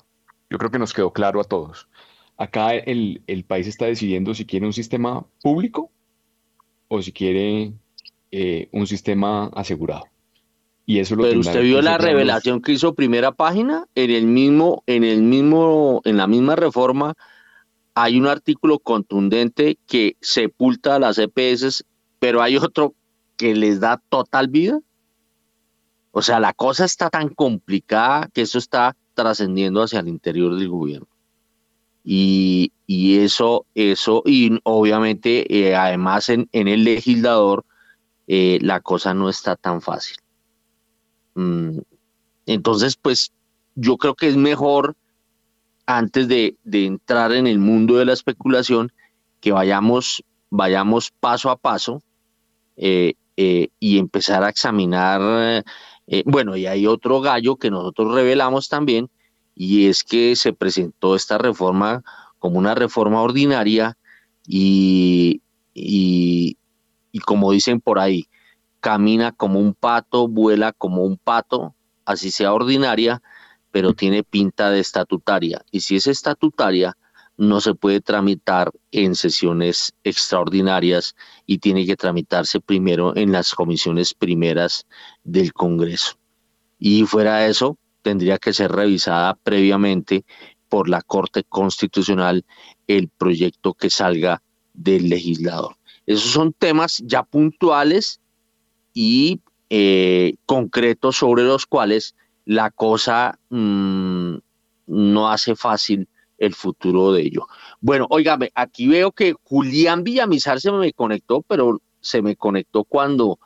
Yo 0.50 0.58
creo 0.58 0.70
que 0.70 0.78
nos 0.78 0.94
quedó 0.94 1.12
claro 1.12 1.40
a 1.40 1.44
todos. 1.44 1.88
Acá 2.36 2.74
el, 2.74 3.22
el 3.26 3.44
país 3.44 3.66
está 3.66 3.86
decidiendo 3.86 4.32
si 4.32 4.46
quiere 4.46 4.66
un 4.66 4.72
sistema 4.72 5.26
público 5.42 5.90
o 6.88 7.02
si 7.02 7.12
quiere 7.12 7.72
eh, 8.30 8.68
un 8.72 8.86
sistema 8.86 9.50
asegurado. 9.54 10.04
Y 10.86 11.00
eso 11.00 11.16
lo 11.16 11.24
Pero 11.24 11.40
usted 11.40 11.62
vio 11.62 11.82
la 11.82 11.98
revelación 11.98 12.62
que 12.62 12.72
hizo 12.72 12.94
primera 12.94 13.32
página 13.32 13.86
en 13.94 14.10
el 14.10 14.26
mismo, 14.26 14.82
en 14.86 15.04
el 15.04 15.22
mismo, 15.22 16.00
en 16.04 16.16
la 16.16 16.26
misma 16.26 16.56
reforma 16.56 17.14
hay 18.00 18.16
un 18.16 18.28
artículo 18.28 18.78
contundente 18.78 19.76
que 19.88 20.16
sepulta 20.20 20.94
a 20.94 20.98
las 21.00 21.18
EPS, 21.18 21.84
pero 22.20 22.42
hay 22.42 22.56
otro 22.56 22.94
que 23.36 23.56
les 23.56 23.80
da 23.80 24.00
total 24.08 24.46
vida. 24.46 24.78
O 26.12 26.22
sea, 26.22 26.38
la 26.38 26.52
cosa 26.52 26.84
está 26.84 27.10
tan 27.10 27.28
complicada 27.28 28.28
que 28.32 28.42
eso 28.42 28.58
está 28.58 28.96
trascendiendo 29.14 29.82
hacia 29.82 29.98
el 29.98 30.06
interior 30.06 30.56
del 30.56 30.68
gobierno. 30.68 31.08
Y, 32.10 32.72
eso, 33.18 33.66
eso, 33.74 34.22
y 34.24 34.58
obviamente, 34.62 35.44
eh, 35.54 35.76
además 35.76 36.30
en, 36.30 36.48
el 36.52 36.82
legislador, 36.82 37.66
eh, 38.26 38.58
la 38.62 38.80
cosa 38.80 39.12
no 39.12 39.28
está 39.28 39.56
tan 39.56 39.82
fácil. 39.82 40.16
Mm, 41.34 41.80
entonces, 42.46 42.96
pues 42.96 43.30
yo 43.74 43.98
creo 43.98 44.14
que 44.14 44.28
es 44.28 44.36
mejor, 44.36 44.96
antes 45.84 46.28
de, 46.28 46.56
entrar 46.72 47.32
en 47.32 47.46
el 47.46 47.58
mundo 47.58 47.96
de 47.96 48.06
la 48.06 48.14
especulación, 48.14 48.90
que 49.42 49.52
vayamos, 49.52 50.24
vayamos 50.48 51.10
paso 51.10 51.50
a 51.50 51.56
paso 51.56 52.02
eh, 52.78 53.16
y 53.36 53.98
empezar 53.98 54.44
a 54.44 54.48
examinar. 54.48 55.62
bueno, 56.24 56.56
y 56.56 56.64
hay 56.64 56.86
otro 56.86 57.20
gallo 57.20 57.56
que 57.56 57.70
nosotros 57.70 58.14
revelamos 58.14 58.70
también, 58.70 59.10
y 59.60 59.88
es 59.88 60.04
que 60.04 60.36
se 60.36 60.52
presentó 60.52 61.16
esta 61.16 61.36
reforma 61.36 62.04
como 62.38 62.60
una 62.60 62.76
reforma 62.76 63.20
ordinaria 63.20 63.98
y, 64.46 65.42
y, 65.74 66.56
como 67.26 67.50
dicen 67.50 67.80
por 67.80 67.98
ahí, 67.98 68.26
camina 68.78 69.32
como 69.32 69.58
un 69.58 69.74
pato, 69.74 70.28
vuela 70.28 70.72
como 70.72 71.02
un 71.02 71.18
pato, 71.18 71.74
así 72.04 72.30
sea 72.30 72.54
ordinaria, 72.54 73.20
pero 73.72 73.94
tiene 73.94 74.22
pinta 74.22 74.70
de 74.70 74.78
estatutaria. 74.78 75.64
Y 75.72 75.80
si 75.80 75.96
es 75.96 76.06
estatutaria, 76.06 76.96
no 77.36 77.60
se 77.60 77.74
puede 77.74 78.00
tramitar 78.00 78.70
en 78.92 79.16
sesiones 79.16 79.92
extraordinarias 80.04 81.16
y 81.46 81.58
tiene 81.58 81.84
que 81.84 81.96
tramitarse 81.96 82.60
primero 82.60 83.16
en 83.16 83.32
las 83.32 83.56
comisiones 83.56 84.14
primeras 84.14 84.86
del 85.24 85.52
Congreso. 85.52 86.16
Y 86.78 87.06
fuera 87.06 87.38
de 87.38 87.50
eso, 87.50 87.76
tendría 88.08 88.38
que 88.38 88.54
ser 88.54 88.72
revisada 88.72 89.34
previamente 89.34 90.24
por 90.70 90.88
la 90.88 91.02
Corte 91.02 91.44
Constitucional 91.44 92.46
el 92.86 93.08
proyecto 93.08 93.74
que 93.74 93.90
salga 93.90 94.40
del 94.72 95.10
legislador. 95.10 95.76
Esos 96.06 96.30
son 96.30 96.54
temas 96.54 97.02
ya 97.04 97.22
puntuales 97.22 98.18
y 98.94 99.42
eh, 99.68 100.36
concretos 100.46 101.18
sobre 101.18 101.42
los 101.42 101.66
cuales 101.66 102.14
la 102.46 102.70
cosa 102.70 103.38
mm, 103.50 104.36
no 104.86 105.30
hace 105.30 105.54
fácil 105.54 106.08
el 106.38 106.54
futuro 106.54 107.12
de 107.12 107.24
ello. 107.24 107.46
Bueno, 107.82 108.06
óigame, 108.08 108.50
aquí 108.54 108.88
veo 108.88 109.12
que 109.12 109.34
Julián 109.42 110.02
Villamizar 110.02 110.62
se 110.62 110.72
me 110.72 110.94
conectó, 110.94 111.42
pero 111.42 111.82
se 112.00 112.22
me 112.22 112.36
conectó 112.36 112.84
cuando, 112.84 113.38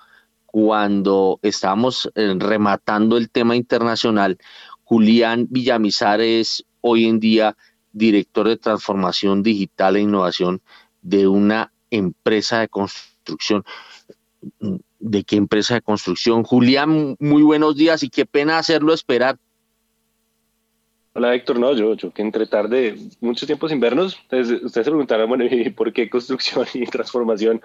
cuando 0.52 1.40
estábamos 1.42 2.12
eh, 2.14 2.34
rematando 2.38 3.16
el 3.16 3.30
tema 3.30 3.56
internacional. 3.56 4.38
Julián 4.84 5.46
Villamizar 5.50 6.20
es 6.20 6.64
hoy 6.82 7.06
en 7.06 7.18
día 7.18 7.56
director 7.92 8.46
de 8.46 8.58
transformación 8.58 9.42
digital 9.42 9.96
e 9.96 10.02
innovación 10.02 10.60
de 11.00 11.26
una 11.26 11.72
empresa 11.90 12.60
de 12.60 12.68
construcción. 12.68 13.64
¿De 15.00 15.24
qué 15.24 15.36
empresa 15.36 15.74
de 15.74 15.82
construcción? 15.82 16.42
Julián, 16.44 17.16
muy 17.18 17.42
buenos 17.42 17.74
días 17.74 18.02
y 18.02 18.10
qué 18.10 18.26
pena 18.26 18.58
hacerlo 18.58 18.92
esperar. 18.92 19.38
Hola 21.14 21.34
Héctor, 21.34 21.58
no, 21.58 21.74
yo, 21.74 21.94
yo 21.94 22.12
que 22.12 22.22
entre 22.22 22.46
tarde, 22.46 22.96
mucho 23.20 23.46
tiempo 23.46 23.68
sin 23.70 23.80
vernos, 23.80 24.18
ustedes, 24.18 24.50
ustedes 24.50 24.84
se 24.84 24.90
preguntarán, 24.90 25.28
bueno, 25.28 25.44
¿y 25.44 25.70
por 25.70 25.92
qué 25.94 26.10
construcción 26.10 26.66
y 26.74 26.84
transformación? 26.86 27.62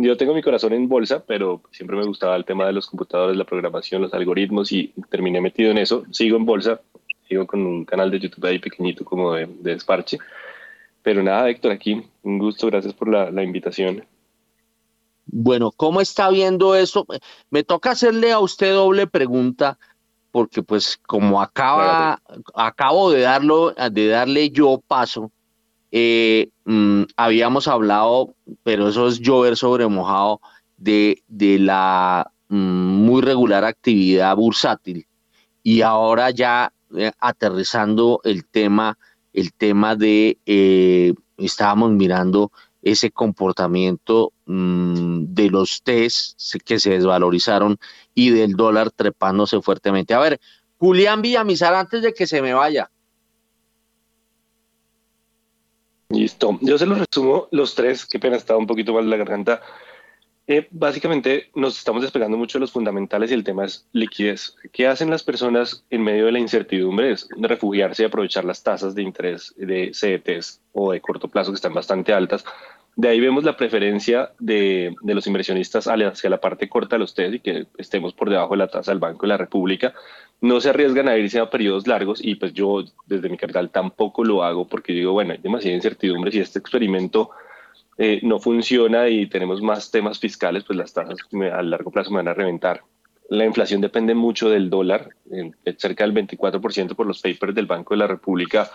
Yo 0.00 0.16
tengo 0.16 0.32
mi 0.32 0.42
corazón 0.42 0.72
en 0.74 0.88
bolsa, 0.88 1.24
pero 1.26 1.60
siempre 1.72 1.96
me 1.96 2.06
gustaba 2.06 2.36
el 2.36 2.44
tema 2.44 2.64
de 2.66 2.72
los 2.72 2.86
computadores, 2.86 3.36
la 3.36 3.44
programación, 3.44 4.00
los 4.00 4.14
algoritmos 4.14 4.70
y 4.70 4.94
terminé 5.10 5.40
metido 5.40 5.72
en 5.72 5.78
eso. 5.78 6.04
Sigo 6.12 6.36
en 6.36 6.46
bolsa, 6.46 6.80
sigo 7.28 7.48
con 7.48 7.66
un 7.66 7.84
canal 7.84 8.08
de 8.08 8.20
YouTube 8.20 8.44
ahí 8.46 8.60
pequeñito 8.60 9.04
como 9.04 9.34
de, 9.34 9.46
de 9.46 9.72
desparche. 9.72 10.18
Pero 11.02 11.20
nada, 11.24 11.50
Héctor, 11.50 11.72
aquí 11.72 12.00
un 12.22 12.38
gusto, 12.38 12.68
gracias 12.68 12.94
por 12.94 13.08
la, 13.08 13.32
la 13.32 13.42
invitación. 13.42 14.04
Bueno, 15.26 15.72
¿cómo 15.72 16.00
está 16.00 16.30
viendo 16.30 16.76
eso? 16.76 17.04
Me 17.50 17.64
toca 17.64 17.90
hacerle 17.90 18.30
a 18.30 18.38
usted 18.38 18.72
doble 18.72 19.08
pregunta 19.08 19.80
porque 20.30 20.62
pues 20.62 20.96
como 21.08 21.42
acaba, 21.42 22.22
acabo 22.54 23.10
de 23.10 23.22
darlo, 23.22 23.74
de 23.90 24.06
darle 24.06 24.50
yo 24.50 24.80
paso, 24.86 25.32
eh, 25.90 26.50
mm, 26.64 27.02
habíamos 27.16 27.68
hablado, 27.68 28.34
pero 28.62 28.88
eso 28.88 29.08
es 29.08 29.20
llover 29.20 29.56
sobre 29.56 29.86
mojado, 29.86 30.40
de, 30.76 31.22
de 31.28 31.58
la 31.58 32.30
mm, 32.48 32.56
muy 32.56 33.22
regular 33.22 33.64
actividad 33.64 34.34
bursátil. 34.36 35.06
Y 35.62 35.82
ahora 35.82 36.30
ya 36.30 36.72
eh, 36.96 37.12
aterrizando 37.20 38.20
el 38.24 38.46
tema, 38.46 38.98
el 39.32 39.52
tema 39.52 39.96
de, 39.96 40.38
eh, 40.46 41.12
estábamos 41.36 41.90
mirando 41.92 42.50
ese 42.82 43.10
comportamiento 43.10 44.32
mm, 44.46 45.24
de 45.28 45.50
los 45.50 45.82
test 45.82 46.40
que 46.64 46.78
se 46.78 46.90
desvalorizaron 46.90 47.78
y 48.14 48.30
del 48.30 48.54
dólar 48.54 48.90
trepándose 48.90 49.60
fuertemente. 49.60 50.14
A 50.14 50.20
ver, 50.20 50.40
Julián 50.78 51.22
Villamizar, 51.22 51.74
antes 51.74 52.02
de 52.02 52.14
que 52.14 52.26
se 52.26 52.40
me 52.40 52.54
vaya. 52.54 52.90
Listo, 56.10 56.58
yo 56.62 56.78
se 56.78 56.86
los 56.86 56.98
resumo 56.98 57.48
los 57.50 57.74
tres, 57.74 58.06
qué 58.06 58.18
pena, 58.18 58.36
estaba 58.36 58.58
un 58.58 58.66
poquito 58.66 58.94
mal 58.94 59.10
la 59.10 59.18
garganta. 59.18 59.60
Eh, 60.46 60.66
básicamente 60.70 61.50
nos 61.54 61.76
estamos 61.76 62.00
despegando 62.00 62.38
mucho 62.38 62.56
de 62.56 62.60
los 62.60 62.72
fundamentales 62.72 63.30
y 63.30 63.34
el 63.34 63.44
tema 63.44 63.66
es 63.66 63.86
liquidez. 63.92 64.56
¿Qué 64.72 64.86
hacen 64.86 65.10
las 65.10 65.22
personas 65.22 65.84
en 65.90 66.02
medio 66.02 66.24
de 66.24 66.32
la 66.32 66.38
incertidumbre? 66.38 67.10
Es 67.10 67.28
refugiarse 67.36 68.02
y 68.02 68.06
aprovechar 68.06 68.46
las 68.46 68.62
tasas 68.62 68.94
de 68.94 69.02
interés 69.02 69.54
de 69.58 69.90
CETs 69.92 70.62
o 70.72 70.92
de 70.92 71.02
corto 71.02 71.28
plazo 71.28 71.50
que 71.50 71.56
están 71.56 71.74
bastante 71.74 72.14
altas. 72.14 72.42
De 72.96 73.08
ahí 73.08 73.20
vemos 73.20 73.44
la 73.44 73.58
preferencia 73.58 74.32
de, 74.38 74.96
de 75.02 75.14
los 75.14 75.26
inversionistas 75.26 75.86
hacia 75.86 76.30
la 76.30 76.40
parte 76.40 76.70
corta 76.70 76.96
de 76.96 77.00
los 77.00 77.14
TES 77.14 77.34
y 77.34 77.40
que 77.40 77.66
estemos 77.76 78.14
por 78.14 78.30
debajo 78.30 78.54
de 78.54 78.58
la 78.58 78.68
tasa 78.68 78.90
del 78.90 78.98
Banco 78.98 79.26
de 79.26 79.28
la 79.28 79.36
República. 79.36 79.92
No 80.40 80.60
se 80.60 80.70
arriesgan 80.70 81.08
a 81.08 81.16
irse 81.16 81.40
a 81.40 81.50
periodos 81.50 81.86
largos 81.86 82.24
y 82.24 82.36
pues 82.36 82.52
yo 82.52 82.84
desde 83.06 83.28
mi 83.28 83.36
capital 83.36 83.70
tampoco 83.70 84.24
lo 84.24 84.44
hago 84.44 84.66
porque 84.66 84.92
digo, 84.92 85.12
bueno, 85.12 85.32
hay 85.32 85.38
demasiada 85.38 85.74
incertidumbre 85.74 86.30
si 86.30 86.38
este 86.38 86.58
experimento 86.58 87.30
eh, 87.96 88.20
no 88.22 88.38
funciona 88.38 89.08
y 89.08 89.26
tenemos 89.26 89.60
más 89.60 89.90
temas 89.90 90.20
fiscales, 90.20 90.64
pues 90.64 90.78
las 90.78 90.92
tasas 90.92 91.18
a 91.52 91.62
largo 91.62 91.90
plazo 91.90 92.10
me 92.10 92.18
van 92.18 92.28
a 92.28 92.34
reventar. 92.34 92.82
La 93.28 93.44
inflación 93.44 93.80
depende 93.80 94.14
mucho 94.14 94.48
del 94.48 94.70
dólar, 94.70 95.10
cerca 95.76 96.04
del 96.04 96.14
24% 96.14 96.94
por 96.94 97.06
los 97.06 97.20
papers 97.20 97.54
del 97.54 97.66
Banco 97.66 97.94
de 97.94 97.98
la 97.98 98.06
República 98.06 98.70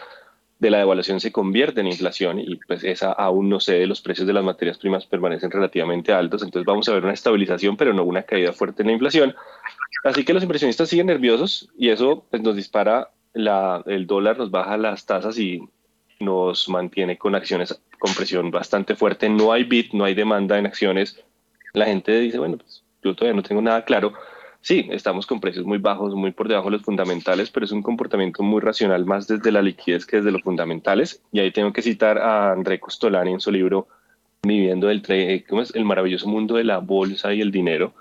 de 0.64 0.69
la 0.69 0.77
devaluación 0.77 1.19
se 1.19 1.31
convierte 1.31 1.81
en 1.81 1.88
inflación 1.88 2.40
y 2.40 2.56
pues 2.56 2.84
esa 2.85 3.11
aún 3.11 3.49
no 3.49 3.60
cede, 3.60 3.85
los 3.85 4.02
precios 4.02 4.26
de 4.26 4.34
las 4.34 4.45
materias 4.45 4.77
primas 4.77 5.06
permanecen 5.06 5.52
relativamente 5.52 6.14
altos, 6.14 6.41
entonces 6.41 6.65
vamos 6.65 6.88
a 6.88 6.94
ver 6.94 7.03
una 7.03 7.14
estabilización 7.14 7.76
pero 7.76 7.94
no 7.94 8.03
una 8.03 8.23
caída 8.23 8.53
fuerte 8.53 8.81
en 8.81 8.88
la 8.88 8.94
inflación. 8.94 9.35
Así 10.04 10.26
que 10.26 10.34
los 10.34 10.44
inversionistas 10.44 10.90
siguen 10.90 11.08
nerviosos 11.08 11.70
y 11.78 11.90
eso 11.90 12.26
pues, 12.30 12.42
nos 12.42 12.56
dispara 12.56 13.12
la, 13.34 13.84
el 13.86 14.06
dólar, 14.06 14.38
nos 14.38 14.52
baja 14.52 14.78
las 14.78 15.06
tasas 15.06 15.38
y 15.40 15.62
nos 16.20 16.70
mantiene 16.70 17.18
con 17.18 17.36
acciones 17.36 17.82
con 18.00 18.14
presión 18.14 18.52
bastante 18.52 18.96
fuerte. 18.96 19.30
No 19.30 19.54
hay 19.54 19.64
bid, 19.64 19.94
no 19.94 20.04
hay 20.04 20.14
demanda 20.14 20.58
en 20.58 20.66
acciones. 20.66 21.24
La 21.74 21.86
gente 21.86 22.20
dice, 22.20 22.38
bueno, 22.38 22.58
pues 22.58 22.84
yo 23.02 23.16
todavía 23.16 23.36
no 23.36 23.44
tengo 23.44 23.62
nada 23.62 23.86
claro. 23.86 24.14
Sí, 24.62 24.88
estamos 24.92 25.26
con 25.26 25.42
precios 25.42 25.66
muy 25.66 25.78
bajos, 25.78 26.14
muy 26.16 26.32
por 26.32 26.48
debajo 26.48 26.68
de 26.68 26.78
los 26.78 26.84
fundamentales, 26.84 27.50
pero 27.50 27.66
es 27.66 27.72
un 27.72 27.82
comportamiento 27.82 28.44
muy 28.44 28.62
racional 28.62 29.06
más 29.06 29.28
desde 29.28 29.52
la 29.52 29.62
liquidez 29.62 30.06
que 30.06 30.18
desde 30.18 30.32
los 30.32 30.42
fundamentales. 30.42 31.22
Y 31.32 31.40
ahí 31.40 31.52
tengo 31.52 31.74
que 31.74 31.82
citar 31.82 32.18
a 32.18 32.52
André 32.52 32.80
Costolani 32.80 33.34
en 33.34 33.40
su 33.40 33.52
libro 33.52 33.88
Viviendo 34.46 34.90
el, 34.90 35.02
¿cómo 35.48 35.62
es? 35.62 35.74
el 35.74 35.86
maravilloso 35.86 36.28
mundo 36.28 36.56
de 36.56 36.66
la 36.66 36.80
bolsa 36.80 37.34
y 37.34 37.40
el 37.40 37.52
dinero, 37.52 37.94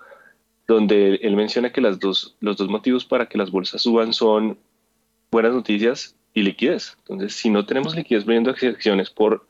donde 0.72 1.16
él 1.16 1.36
menciona 1.36 1.72
que 1.72 1.80
las 1.80 1.98
dos, 1.98 2.36
los 2.40 2.56
dos 2.56 2.68
motivos 2.68 3.04
para 3.04 3.26
que 3.26 3.38
las 3.38 3.50
bolsas 3.50 3.82
suban 3.82 4.12
son 4.12 4.58
buenas 5.30 5.52
noticias 5.52 6.16
y 6.34 6.42
liquidez. 6.42 6.96
Entonces, 6.98 7.34
si 7.34 7.50
no 7.50 7.64
tenemos 7.66 7.94
liquidez 7.94 8.24
vendiendo 8.24 8.50
acciones 8.50 9.10
por 9.10 9.46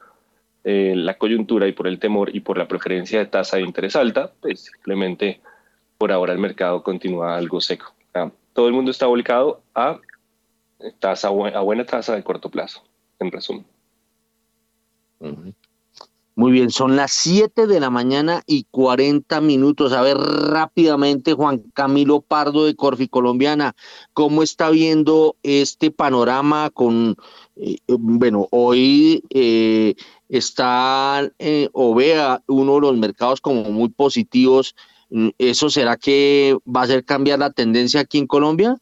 eh, 0.64 0.94
la 0.96 1.18
coyuntura 1.18 1.66
y 1.66 1.72
por 1.72 1.86
el 1.86 1.98
temor 1.98 2.34
y 2.34 2.40
por 2.40 2.58
la 2.58 2.68
preferencia 2.68 3.18
de 3.18 3.26
tasa 3.26 3.56
de 3.56 3.62
interés 3.62 3.96
alta, 3.96 4.32
pues 4.40 4.64
simplemente 4.64 5.40
por 5.98 6.12
ahora 6.12 6.32
el 6.32 6.38
mercado 6.38 6.82
continúa 6.82 7.36
algo 7.36 7.60
seco. 7.60 7.94
todo 8.52 8.66
el 8.66 8.74
mundo 8.74 8.90
está 8.90 9.06
volcado 9.06 9.62
a, 9.74 10.00
tasa, 10.98 11.28
a 11.28 11.60
buena 11.60 11.86
tasa 11.86 12.14
de 12.14 12.22
corto 12.22 12.50
plazo, 12.50 12.82
en 13.18 13.30
resumen. 13.30 13.64
Muy 16.34 16.50
bien, 16.50 16.70
son 16.70 16.96
las 16.96 17.12
7 17.12 17.66
de 17.66 17.78
la 17.78 17.90
mañana 17.90 18.42
y 18.46 18.64
40 18.70 19.40
minutos. 19.42 19.92
A 19.92 20.00
ver 20.00 20.16
rápidamente, 20.16 21.34
Juan 21.34 21.58
Camilo 21.74 22.22
Pardo 22.22 22.64
de 22.64 22.74
Corfi 22.74 23.06
Colombiana, 23.06 23.74
¿cómo 24.14 24.42
está 24.42 24.70
viendo 24.70 25.36
este 25.42 25.90
panorama 25.90 26.70
con, 26.70 27.16
eh, 27.56 27.76
bueno, 27.86 28.48
hoy 28.50 29.22
eh, 29.28 29.94
está 30.32 31.30
eh, 31.38 31.68
o 31.72 31.94
vea 31.94 32.42
uno 32.46 32.76
de 32.76 32.80
los 32.80 32.96
mercados 32.96 33.42
como 33.42 33.64
muy 33.64 33.90
positivos. 33.90 34.74
¿Eso 35.36 35.68
será 35.68 35.98
que 35.98 36.56
va 36.66 36.80
a 36.80 36.84
hacer 36.84 37.04
cambiar 37.04 37.38
la 37.38 37.50
tendencia 37.50 38.00
aquí 38.00 38.16
en 38.16 38.26
Colombia? 38.26 38.78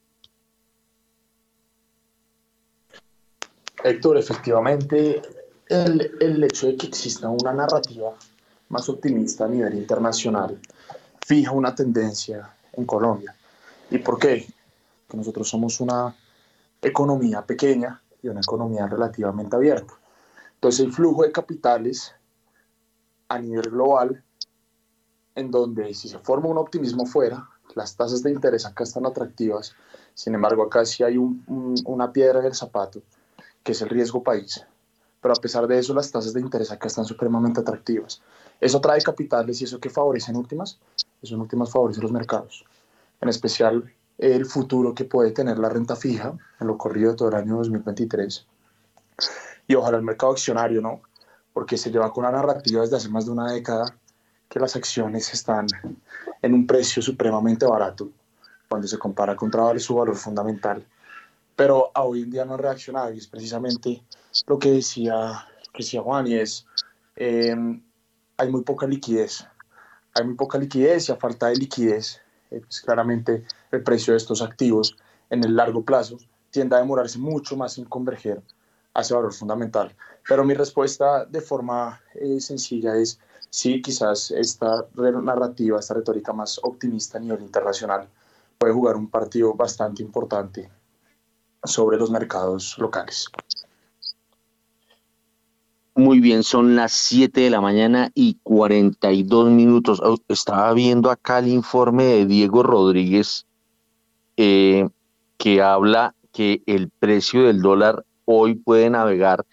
Héctor, 3.82 4.16
efectivamente, 4.16 5.20
el, 5.70 6.16
el 6.20 6.42
hecho 6.42 6.66
de 6.66 6.76
que 6.76 6.88
exista 6.88 7.28
una 7.28 7.52
narrativa 7.52 8.12
más 8.70 8.88
optimista 8.88 9.44
a 9.44 9.48
nivel 9.48 9.74
internacional 9.74 10.58
fija 11.24 11.52
una 11.52 11.74
tendencia 11.74 12.52
en 12.72 12.84
Colombia. 12.84 13.34
¿Y 13.88 13.98
por 13.98 14.18
qué? 14.18 14.48
Porque 15.06 15.16
nosotros 15.16 15.48
somos 15.48 15.80
una 15.80 16.14
economía 16.82 17.42
pequeña 17.42 18.02
y 18.20 18.28
una 18.28 18.40
economía 18.40 18.88
relativamente 18.88 19.54
abierta. 19.54 19.94
Entonces 20.54 20.80
el 20.80 20.92
flujo 20.92 21.22
de 21.22 21.30
capitales 21.30 22.14
a 23.28 23.38
nivel 23.38 23.70
global, 23.70 24.24
en 25.36 25.52
donde 25.52 25.94
si 25.94 26.08
se 26.08 26.18
forma 26.18 26.48
un 26.48 26.58
optimismo 26.58 27.06
fuera, 27.06 27.48
las 27.76 27.94
tasas 27.96 28.24
de 28.24 28.32
interés 28.32 28.66
acá 28.66 28.82
están 28.82 29.06
atractivas, 29.06 29.76
sin 30.14 30.34
embargo 30.34 30.64
acá 30.64 30.84
sí 30.84 31.04
hay 31.04 31.16
un, 31.16 31.80
una 31.84 32.12
piedra 32.12 32.40
en 32.40 32.46
el 32.46 32.54
zapato, 32.54 33.02
que 33.62 33.70
es 33.70 33.82
el 33.82 33.88
riesgo 33.88 34.24
país 34.24 34.66
pero 35.20 35.34
a 35.34 35.40
pesar 35.40 35.66
de 35.66 35.78
eso 35.78 35.94
las 35.94 36.10
tasas 36.10 36.32
de 36.32 36.40
interés 36.40 36.70
acá 36.70 36.88
están 36.88 37.04
supremamente 37.04 37.60
atractivas. 37.60 38.22
Eso 38.60 38.80
trae 38.80 39.00
capitales 39.02 39.60
y 39.60 39.64
eso 39.64 39.78
que 39.78 39.90
favorece 39.90 40.30
en 40.30 40.36
últimas, 40.36 40.78
eso 41.22 41.34
en 41.34 41.40
últimas 41.40 41.70
favorece 41.70 42.00
los 42.00 42.12
mercados, 42.12 42.64
en 43.20 43.28
especial 43.28 43.92
el 44.18 44.46
futuro 44.46 44.94
que 44.94 45.04
puede 45.04 45.30
tener 45.30 45.58
la 45.58 45.68
renta 45.68 45.96
fija 45.96 46.34
en 46.60 46.66
lo 46.66 46.76
corrido 46.76 47.12
de 47.12 47.16
todo 47.16 47.28
el 47.28 47.34
año 47.34 47.56
2023. 47.56 48.46
Y 49.66 49.74
ojalá 49.74 49.98
el 49.98 50.02
mercado 50.02 50.32
accionario, 50.32 50.80
¿no? 50.80 51.00
Porque 51.52 51.78
se 51.78 51.90
lleva 51.90 52.12
con 52.12 52.24
la 52.24 52.32
narrativa 52.32 52.82
desde 52.82 52.96
hace 52.96 53.08
más 53.08 53.26
de 53.26 53.32
una 53.32 53.52
década 53.52 53.96
que 54.48 54.60
las 54.60 54.76
acciones 54.76 55.32
están 55.32 55.66
en 56.42 56.54
un 56.54 56.66
precio 56.66 57.00
supremamente 57.02 57.64
barato 57.64 58.10
cuando 58.68 58.86
se 58.86 58.98
compara 58.98 59.36
contra 59.36 59.78
su 59.78 59.94
valor 59.94 60.16
fundamental 60.16 60.84
pero 61.60 61.90
hoy 61.94 62.22
en 62.22 62.30
día 62.30 62.46
no 62.46 62.54
ha 62.54 62.56
reaccionado 62.56 63.12
y 63.12 63.18
es 63.18 63.26
precisamente 63.26 64.02
lo 64.46 64.58
que 64.58 64.70
decía, 64.72 65.46
que 65.72 65.82
decía 65.82 66.02
Juan 66.02 66.26
y 66.26 66.34
es, 66.34 66.66
em, 67.16 67.82
hay 68.36 68.48
muy 68.50 68.62
poca 68.62 68.86
liquidez. 68.86 69.46
Hay 70.14 70.24
muy 70.24 70.34
poca 70.34 70.58
liquidez 70.58 71.08
y 71.08 71.12
a 71.12 71.16
falta 71.16 71.48
de 71.48 71.56
liquidez, 71.56 72.20
eh, 72.50 72.60
pues 72.60 72.80
claramente 72.80 73.44
el 73.70 73.82
precio 73.82 74.12
de 74.12 74.18
estos 74.18 74.42
activos 74.42 74.96
en 75.30 75.44
el 75.44 75.54
largo 75.54 75.84
plazo 75.84 76.18
tiende 76.50 76.76
a 76.76 76.80
demorarse 76.80 77.18
mucho 77.18 77.56
más 77.56 77.78
en 77.78 77.84
converger 77.84 78.42
hacia 78.94 79.16
valor 79.16 79.32
fundamental. 79.32 79.94
Pero 80.28 80.44
mi 80.44 80.54
respuesta 80.54 81.24
de 81.24 81.40
forma 81.40 82.00
eh, 82.14 82.40
sencilla 82.40 82.96
es 82.96 83.20
sí, 83.50 83.80
quizás 83.82 84.30
esta 84.30 84.86
narrativa, 84.94 85.78
esta 85.78 85.94
retórica 85.94 86.32
más 86.32 86.60
optimista 86.62 87.18
a 87.18 87.20
nivel 87.20 87.42
internacional 87.42 88.08
puede 88.58 88.74
jugar 88.74 88.96
un 88.96 89.08
partido 89.08 89.54
bastante 89.54 90.02
importante 90.02 90.70
sobre 91.64 91.96
los 91.96 92.10
mercados 92.10 92.76
locales. 92.78 93.26
Muy 96.00 96.20
bien, 96.20 96.42
son 96.44 96.76
las 96.76 96.92
7 96.92 97.42
de 97.42 97.50
la 97.50 97.60
mañana 97.60 98.10
y 98.14 98.38
42 98.42 99.50
minutos. 99.50 100.00
Oh, 100.02 100.16
estaba 100.28 100.72
viendo 100.72 101.10
acá 101.10 101.40
el 101.40 101.48
informe 101.48 102.04
de 102.04 102.24
Diego 102.24 102.62
Rodríguez 102.62 103.44
eh, 104.38 104.88
que 105.36 105.60
habla 105.60 106.14
que 106.32 106.62
el 106.64 106.88
precio 106.88 107.42
del 107.42 107.60
dólar 107.60 108.06
hoy 108.24 108.54
puede 108.54 108.88
navegar 108.88 109.44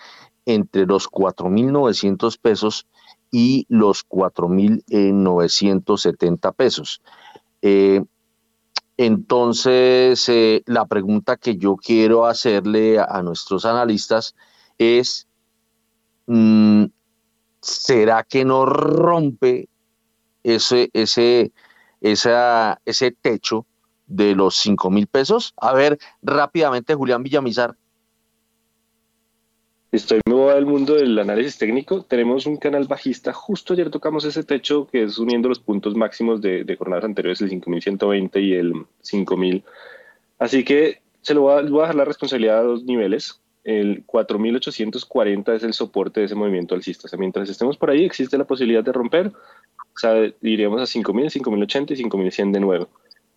entre 0.46 0.86
los 0.86 1.10
4.900 1.10 2.40
pesos 2.40 2.88
y 3.30 3.66
los 3.68 4.08
4.970 4.08 6.54
pesos. 6.54 7.02
Eh, 7.62 8.06
entonces, 8.96 10.30
eh, 10.30 10.64
la 10.66 10.86
pregunta 10.86 11.36
que 11.36 11.58
yo 11.58 11.76
quiero 11.76 12.26
hacerle 12.26 13.00
a 13.00 13.22
nuestros 13.22 13.66
analistas 13.66 14.34
es, 14.78 15.27
¿será 17.62 18.24
que 18.24 18.46
no 18.46 18.66
rompe 18.66 19.70
ese, 20.44 20.90
ese, 20.94 21.52
esa, 22.02 22.82
ese 22.86 23.12
techo 23.12 23.66
de 24.08 24.36
los 24.36 24.56
5 24.58 24.90
mil 24.90 25.08
pesos? 25.08 25.54
A 25.58 25.74
ver, 25.74 25.98
rápidamente, 26.22 26.96
Julián 26.96 27.24
Villamizar. 27.24 27.76
Estoy 29.90 30.20
nuevo 30.28 30.52
del 30.52 30.66
mundo 30.66 30.96
del 30.96 31.18
análisis 31.18 31.58
técnico. 31.58 32.04
Tenemos 32.04 32.46
un 32.46 32.58
canal 32.58 32.86
bajista. 32.88 33.32
Justo 33.32 33.74
ayer 33.74 33.90
tocamos 33.90 34.26
ese 34.26 34.44
techo 34.44 34.86
que 34.88 35.04
es 35.04 35.18
uniendo 35.18 35.48
los 35.48 35.60
puntos 35.60 35.96
máximos 35.96 36.42
de, 36.42 36.76
jornadas 36.78 37.06
anteriores, 37.06 37.40
el 37.40 37.50
5120 37.50 38.42
y 38.42 38.54
el 38.54 38.86
5000. 39.02 39.64
Así 40.40 40.66
que 40.66 41.02
se 41.22 41.34
lo 41.34 41.50
a, 41.50 41.62
voy 41.62 41.80
a 41.80 41.82
dejar 41.84 41.96
la 41.96 42.06
responsabilidad 42.06 42.60
a 42.60 42.64
dos 42.64 42.84
niveles 42.84 43.42
el 43.68 44.06
4840 44.06 45.56
es 45.56 45.64
el 45.64 45.74
soporte 45.74 46.22
de 46.22 46.28
ese 46.28 46.36
movimiento 46.36 46.74
alcista. 46.74 47.06
O 47.06 47.10
sea, 47.10 47.20
mientras 47.20 47.50
estemos 47.50 47.76
por 47.76 47.90
ahí, 47.90 48.06
existe 48.06 48.38
la 48.38 48.46
posibilidad 48.46 48.82
de 48.82 48.94
romper. 48.94 49.28
O 49.28 50.00
sea, 50.00 50.14
iríamos 50.42 50.82
a 50.82 50.86
5000, 50.86 51.30
5080 51.30 51.94
y 51.94 51.98
5100 51.98 52.52
de 52.54 52.60
nuevo. 52.62 52.88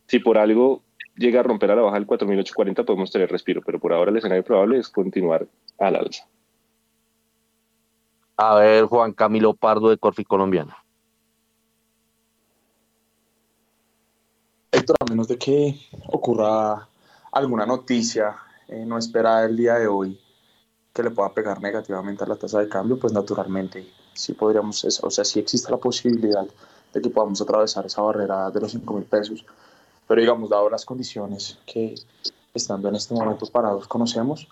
Si 0.06 0.20
por 0.20 0.38
algo 0.38 0.82
llega 1.16 1.40
a 1.40 1.42
romper 1.42 1.72
a 1.72 1.74
la 1.74 1.82
baja 1.82 1.96
el 1.96 2.06
4840, 2.06 2.84
podemos 2.84 3.10
tener 3.10 3.28
respiro, 3.28 3.60
pero 3.66 3.80
por 3.80 3.92
ahora 3.92 4.12
el 4.12 4.18
escenario 4.18 4.44
probable 4.44 4.78
es 4.78 4.88
continuar 4.88 5.48
al 5.80 5.96
alza. 5.96 6.24
A 8.36 8.54
ver, 8.54 8.84
Juan 8.84 9.12
Camilo 9.12 9.54
Pardo 9.54 9.90
de 9.90 9.98
Corfi 9.98 10.24
Colombiana. 10.24 10.76
Héctor, 14.70 14.96
a 15.00 15.10
menos 15.10 15.26
de 15.26 15.36
que 15.36 15.74
ocurra 16.06 16.88
alguna 17.32 17.66
noticia 17.66 18.36
eh, 18.70 18.84
no 18.86 18.98
espera 18.98 19.44
el 19.44 19.56
día 19.56 19.74
de 19.74 19.88
hoy 19.88 20.18
que 20.92 21.02
le 21.02 21.10
pueda 21.10 21.34
pegar 21.34 21.60
negativamente 21.60 22.22
a 22.22 22.26
la 22.28 22.36
tasa 22.36 22.60
de 22.60 22.68
cambio, 22.68 22.98
pues 22.98 23.12
naturalmente 23.12 23.86
sí 24.14 24.32
podríamos, 24.32 24.84
o 25.02 25.10
sea, 25.10 25.24
sí 25.24 25.40
existe 25.40 25.70
la 25.70 25.76
posibilidad 25.76 26.46
de 26.92 27.00
que 27.00 27.10
podamos 27.10 27.40
atravesar 27.40 27.86
esa 27.86 28.02
barrera 28.02 28.50
de 28.50 28.60
los 28.60 28.70
5 28.72 28.94
mil 28.94 29.04
pesos, 29.04 29.44
pero 30.06 30.20
digamos, 30.20 30.50
dado 30.50 30.70
las 30.70 30.84
condiciones 30.84 31.58
que 31.66 31.94
estando 32.54 32.88
en 32.88 32.94
este 32.94 33.14
momento 33.14 33.46
parados 33.46 33.88
conocemos, 33.88 34.46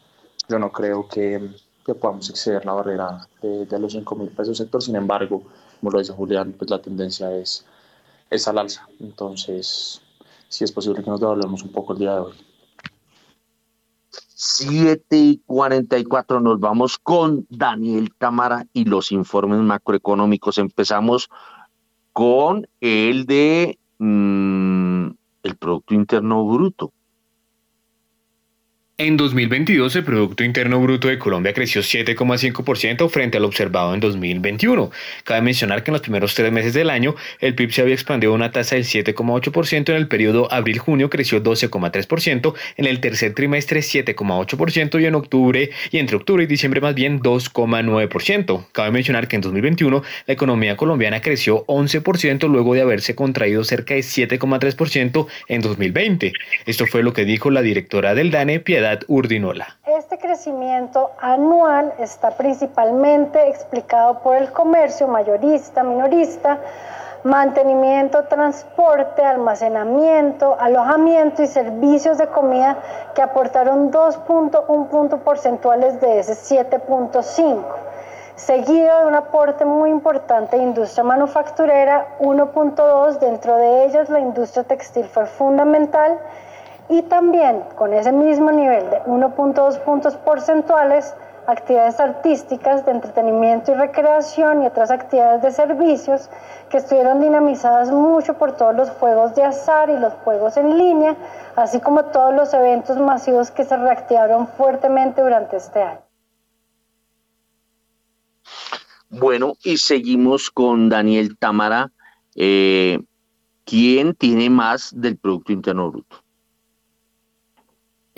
yo 0.48 0.58
no 0.58 0.72
creo 0.72 1.06
que, 1.06 1.50
que 1.84 1.94
podamos 1.94 2.28
exceder 2.30 2.64
la 2.64 2.72
barrera 2.72 3.28
de, 3.40 3.66
de 3.66 3.78
los 3.78 3.92
5 3.92 4.14
mil 4.16 4.30
pesos 4.30 4.58
sector, 4.58 4.82
sin 4.82 4.96
embargo, 4.96 5.42
como 5.78 5.92
lo 5.92 5.98
dice 6.00 6.12
Julián, 6.12 6.54
pues 6.58 6.70
la 6.70 6.82
tendencia 6.82 7.32
es, 7.36 7.64
es 8.30 8.48
al 8.48 8.58
alza, 8.58 8.88
entonces 8.98 10.00
sí 10.48 10.64
es 10.64 10.72
posible 10.72 11.04
que 11.04 11.10
nos 11.10 11.20
devolvamos 11.20 11.62
un 11.62 11.70
poco 11.70 11.92
el 11.92 12.00
día 12.00 12.14
de 12.14 12.20
hoy. 12.20 12.47
7 14.40 15.18
y 15.18 15.42
44 15.46 16.38
nos 16.38 16.60
vamos 16.60 17.00
con 17.00 17.44
Daniel 17.50 18.14
Tamara 18.16 18.66
y 18.72 18.84
los 18.84 19.10
informes 19.10 19.58
macroeconómicos. 19.58 20.58
Empezamos 20.58 21.28
con 22.12 22.68
el 22.80 23.26
de 23.26 23.80
mm, 23.98 25.08
el 25.42 25.56
Producto 25.56 25.94
Interno 25.94 26.46
Bruto. 26.46 26.92
En 29.00 29.16
2022, 29.16 29.94
el 29.94 30.02
Producto 30.02 30.42
Interno 30.42 30.80
Bruto 30.80 31.06
de 31.06 31.20
Colombia 31.20 31.52
creció 31.52 31.82
7,5% 31.82 33.08
frente 33.08 33.36
al 33.36 33.44
observado 33.44 33.94
en 33.94 34.00
2021. 34.00 34.90
Cabe 35.22 35.40
mencionar 35.40 35.84
que 35.84 35.92
en 35.92 35.92
los 35.92 36.00
primeros 36.00 36.34
tres 36.34 36.50
meses 36.50 36.74
del 36.74 36.90
año, 36.90 37.14
el 37.38 37.54
PIB 37.54 37.70
se 37.70 37.82
había 37.82 37.94
expandido 37.94 38.32
a 38.32 38.34
una 38.34 38.50
tasa 38.50 38.74
del 38.74 38.84
7,8%, 38.84 39.90
en 39.90 39.94
el 39.94 40.08
periodo 40.08 40.52
abril-junio 40.52 41.10
creció 41.10 41.40
12,3%, 41.40 42.54
en 42.76 42.86
el 42.86 42.98
tercer 42.98 43.34
trimestre 43.34 43.82
7,8% 43.82 45.00
y 45.00 45.06
en 45.06 45.14
octubre, 45.14 45.70
y 45.92 45.98
entre 45.98 46.16
octubre 46.16 46.42
y 46.42 46.48
diciembre 46.48 46.80
más 46.80 46.96
bien 46.96 47.20
2,9%. 47.20 48.66
Cabe 48.72 48.90
mencionar 48.90 49.28
que 49.28 49.36
en 49.36 49.42
2021 49.42 50.02
la 50.26 50.34
economía 50.34 50.76
colombiana 50.76 51.20
creció 51.20 51.64
11% 51.66 52.48
luego 52.48 52.74
de 52.74 52.80
haberse 52.80 53.14
contraído 53.14 53.62
cerca 53.62 53.94
de 53.94 54.00
7,3% 54.00 55.28
en 55.46 55.60
2020. 55.60 56.32
Esto 56.66 56.86
fue 56.86 57.04
lo 57.04 57.12
que 57.12 57.24
dijo 57.24 57.52
la 57.52 57.62
directora 57.62 58.16
del 58.16 58.32
DANE, 58.32 58.58
Piedad 58.58 58.87
Urdinola. 59.08 59.66
Este 59.86 60.18
crecimiento 60.18 61.10
anual 61.20 61.92
está 61.98 62.30
principalmente 62.30 63.48
explicado 63.48 64.20
por 64.20 64.36
el 64.36 64.52
comercio 64.52 65.08
mayorista, 65.08 65.82
minorista, 65.82 66.58
mantenimiento, 67.24 68.24
transporte, 68.24 69.22
almacenamiento, 69.22 70.56
alojamiento 70.58 71.42
y 71.42 71.46
servicios 71.46 72.18
de 72.18 72.28
comida 72.28 72.78
que 73.14 73.22
aportaron 73.22 73.90
2.1 73.90 74.88
puntos 74.88 75.20
porcentuales 75.20 76.00
de 76.00 76.20
ese 76.20 76.34
7.5, 76.34 77.64
seguido 78.36 79.00
de 79.00 79.06
un 79.06 79.14
aporte 79.14 79.64
muy 79.64 79.90
importante 79.90 80.56
de 80.56 80.62
industria 80.62 81.04
manufacturera 81.04 82.16
1.2, 82.20 83.18
dentro 83.18 83.56
de 83.56 83.84
ellas 83.86 84.08
la 84.08 84.20
industria 84.20 84.64
textil 84.64 85.04
fue 85.04 85.26
fundamental 85.26 86.18
y 86.88 87.02
también 87.02 87.62
con 87.76 87.92
ese 87.92 88.12
mismo 88.12 88.50
nivel 88.50 88.88
de 88.90 89.02
1.2 89.04 89.78
puntos 89.84 90.16
porcentuales, 90.16 91.14
actividades 91.46 91.98
artísticas 92.00 92.84
de 92.84 92.92
entretenimiento 92.92 93.72
y 93.72 93.74
recreación 93.74 94.62
y 94.62 94.66
otras 94.66 94.90
actividades 94.90 95.42
de 95.42 95.50
servicios 95.50 96.28
que 96.70 96.78
estuvieron 96.78 97.20
dinamizadas 97.20 97.90
mucho 97.90 98.34
por 98.34 98.56
todos 98.56 98.74
los 98.74 98.90
juegos 98.90 99.34
de 99.34 99.44
azar 99.44 99.88
y 99.90 99.98
los 99.98 100.12
juegos 100.24 100.56
en 100.56 100.76
línea, 100.76 101.16
así 101.56 101.80
como 101.80 102.04
todos 102.06 102.34
los 102.34 102.52
eventos 102.52 102.98
masivos 102.98 103.50
que 103.50 103.64
se 103.64 103.76
reactivaron 103.76 104.46
fuertemente 104.46 105.22
durante 105.22 105.56
este 105.56 105.82
año. 105.82 106.00
Bueno, 109.10 109.54
y 109.64 109.78
seguimos 109.78 110.50
con 110.50 110.90
Daniel 110.90 111.38
Támara. 111.38 111.90
Eh, 112.34 113.00
¿Quién 113.64 114.14
tiene 114.14 114.50
más 114.50 114.92
del 114.94 115.16
Producto 115.16 115.52
Interno 115.52 115.90
Bruto? 115.90 116.27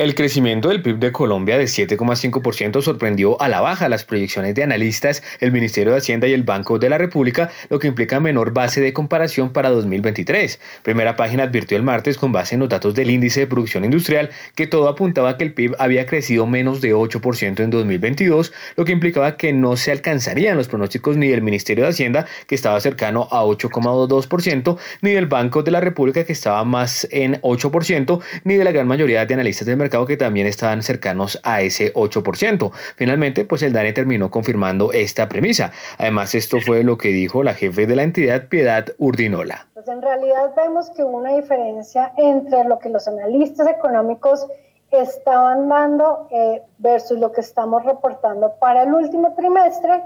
El 0.01 0.15
crecimiento 0.15 0.71
del 0.71 0.81
PIB 0.81 0.99
de 0.99 1.13
Colombia 1.13 1.59
de 1.59 1.65
7,5% 1.65 2.81
sorprendió 2.81 3.39
a 3.39 3.51
la 3.51 3.61
baja 3.61 3.87
las 3.91 4.07
proyecciones 4.07 4.55
de 4.55 4.63
analistas, 4.63 5.23
el 5.41 5.53
Ministerio 5.53 5.93
de 5.93 5.99
Hacienda 5.99 6.27
y 6.27 6.33
el 6.33 6.43
Banco 6.43 6.79
de 6.79 6.89
la 6.89 6.97
República, 6.97 7.51
lo 7.69 7.79
que 7.79 7.89
implica 7.89 8.19
menor 8.19 8.55
base 8.55 8.81
de 8.81 8.95
comparación 8.95 9.53
para 9.53 9.69
2023. 9.69 10.59
Primera 10.83 11.17
página 11.17 11.43
advirtió 11.43 11.77
el 11.77 11.83
martes 11.83 12.17
con 12.17 12.33
base 12.33 12.55
en 12.55 12.61
los 12.61 12.71
datos 12.71 12.95
del 12.95 13.11
índice 13.11 13.41
de 13.41 13.47
producción 13.47 13.85
industrial 13.85 14.31
que 14.55 14.67
todo 14.67 14.89
apuntaba 14.89 15.37
que 15.37 15.45
el 15.45 15.53
PIB 15.53 15.77
había 15.79 16.07
crecido 16.07 16.47
menos 16.47 16.81
de 16.81 16.95
8% 16.95 17.61
en 17.61 17.69
2022, 17.69 18.55
lo 18.77 18.87
que 18.87 18.93
implicaba 18.93 19.37
que 19.37 19.53
no 19.53 19.77
se 19.77 19.93
alcanzarían 19.93 20.57
los 20.57 20.69
pronósticos 20.69 21.19
ni 21.19 21.29
del 21.29 21.43
Ministerio 21.43 21.85
de 21.85 21.91
Hacienda, 21.91 22.25
que 22.47 22.55
estaba 22.55 22.81
cercano 22.81 23.29
a 23.31 23.45
8,22%, 23.45 24.79
ni 25.03 25.11
del 25.11 25.27
Banco 25.27 25.63
de 25.63 25.73
la 25.73 25.83
República, 25.83 26.25
que 26.25 26.33
estaba 26.33 26.65
más 26.65 27.07
en 27.11 27.39
8%, 27.43 28.23
ni 28.45 28.55
de 28.55 28.65
la 28.65 28.73
gran 28.73 28.89
mayoría 28.89 29.27
de 29.27 29.35
analistas 29.35 29.67
del 29.67 29.77
mercado 29.77 29.90
que 29.91 30.17
también 30.17 30.47
estaban 30.47 30.83
cercanos 30.83 31.41
a 31.43 31.61
ese 31.61 31.93
8%. 31.93 32.71
Finalmente, 32.97 33.45
pues 33.45 33.63
el 33.63 33.73
DANE 33.73 33.93
terminó 33.93 34.31
confirmando 34.31 34.93
esta 34.93 35.29
premisa. 35.29 35.73
Además, 35.99 36.35
esto 36.35 36.59
fue 36.61 36.83
lo 36.85 36.97
que 36.97 37.09
dijo 37.09 37.43
la 37.43 37.55
jefe 37.55 37.87
de 37.87 37.97
la 37.97 38.03
entidad, 38.05 38.49
Piedad 38.49 38.87
Urdinola. 38.99 39.67
Pues 39.75 39.89
en 39.89 40.01
realidad 40.01 40.53
vemos 40.57 40.91
que 40.91 41.03
hubo 41.03 41.19
una 41.19 41.35
diferencia 41.35 42.13
entre 42.17 42.65
lo 42.65 42.79
que 42.79 42.89
los 42.89 43.07
analistas 43.09 43.67
económicos 43.69 44.47
estaban 44.91 45.69
dando 45.69 46.27
eh, 46.31 46.63
versus 46.79 47.19
lo 47.19 47.33
que 47.33 47.41
estamos 47.41 47.85
reportando 47.85 48.55
para 48.59 48.83
el 48.83 48.93
último 48.93 49.35
trimestre, 49.35 50.03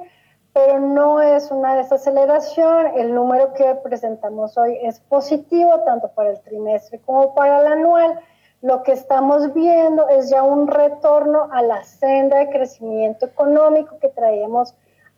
pero 0.52 0.78
no 0.78 1.20
es 1.20 1.51
una 1.51 1.74
desaceleración. 1.74 2.86
El 2.97 3.15
número 3.15 3.55
que 3.55 3.74
presentamos 3.82 4.56
hoy 4.56 4.78
es 4.82 5.01
positivo 5.01 5.81
tanto 5.81 6.09
para 6.09 6.31
el 6.31 6.40
trimestre 6.43 7.01
como 7.01 7.35
para 7.35 7.61
el 7.61 7.66
anual. 7.66 8.20
Lo 8.64 8.82
que 8.82 8.92
estamos 8.92 9.52
viendo 9.52 10.08
es 10.08 10.30
ya 10.30 10.42
un 10.42 10.66
retorno 10.66 11.48
a 11.52 11.60
la 11.60 11.84
senda 11.84 12.38
de 12.38 12.48
crecimiento 12.48 13.26
económico 13.26 13.98
que 13.98 14.08
traíamos 14.08 14.74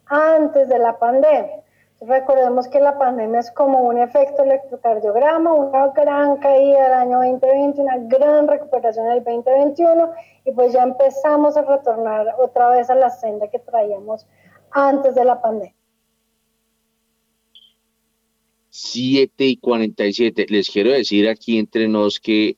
antes 0.06 0.68
de 0.68 0.80
la 0.80 0.98
pandemia. 0.98 1.62
Recordemos 2.00 2.66
que 2.66 2.80
la 2.80 2.98
pandemia 2.98 3.38
es 3.38 3.52
como 3.52 3.82
un 3.82 3.98
efecto 3.98 4.42
electrocardiograma, 4.42 5.52
una 5.52 5.86
gran 5.90 6.38
caída 6.38 6.82
del 6.82 6.92
año 6.94 7.18
2020, 7.18 7.82
una 7.82 7.98
gran 7.98 8.48
recuperación 8.48 9.10
del 9.10 9.22
2021 9.22 10.10
y 10.44 10.50
pues 10.50 10.72
ya 10.72 10.82
empezamos 10.82 11.56
a 11.56 11.62
retornar 11.62 12.34
otra 12.40 12.70
vez 12.70 12.90
a 12.90 12.96
la 12.96 13.10
senda 13.10 13.46
que 13.46 13.60
traíamos 13.60 14.26
antes 14.72 15.14
de 15.14 15.24
la 15.24 15.40
pandemia. 15.40 15.72
7 18.70 19.44
y 19.44 19.56
47. 19.58 20.46
Les 20.48 20.68
quiero 20.68 20.90
decir 20.90 21.28
aquí 21.28 21.60
entre 21.60 21.86
nos 21.86 22.18
que, 22.18 22.56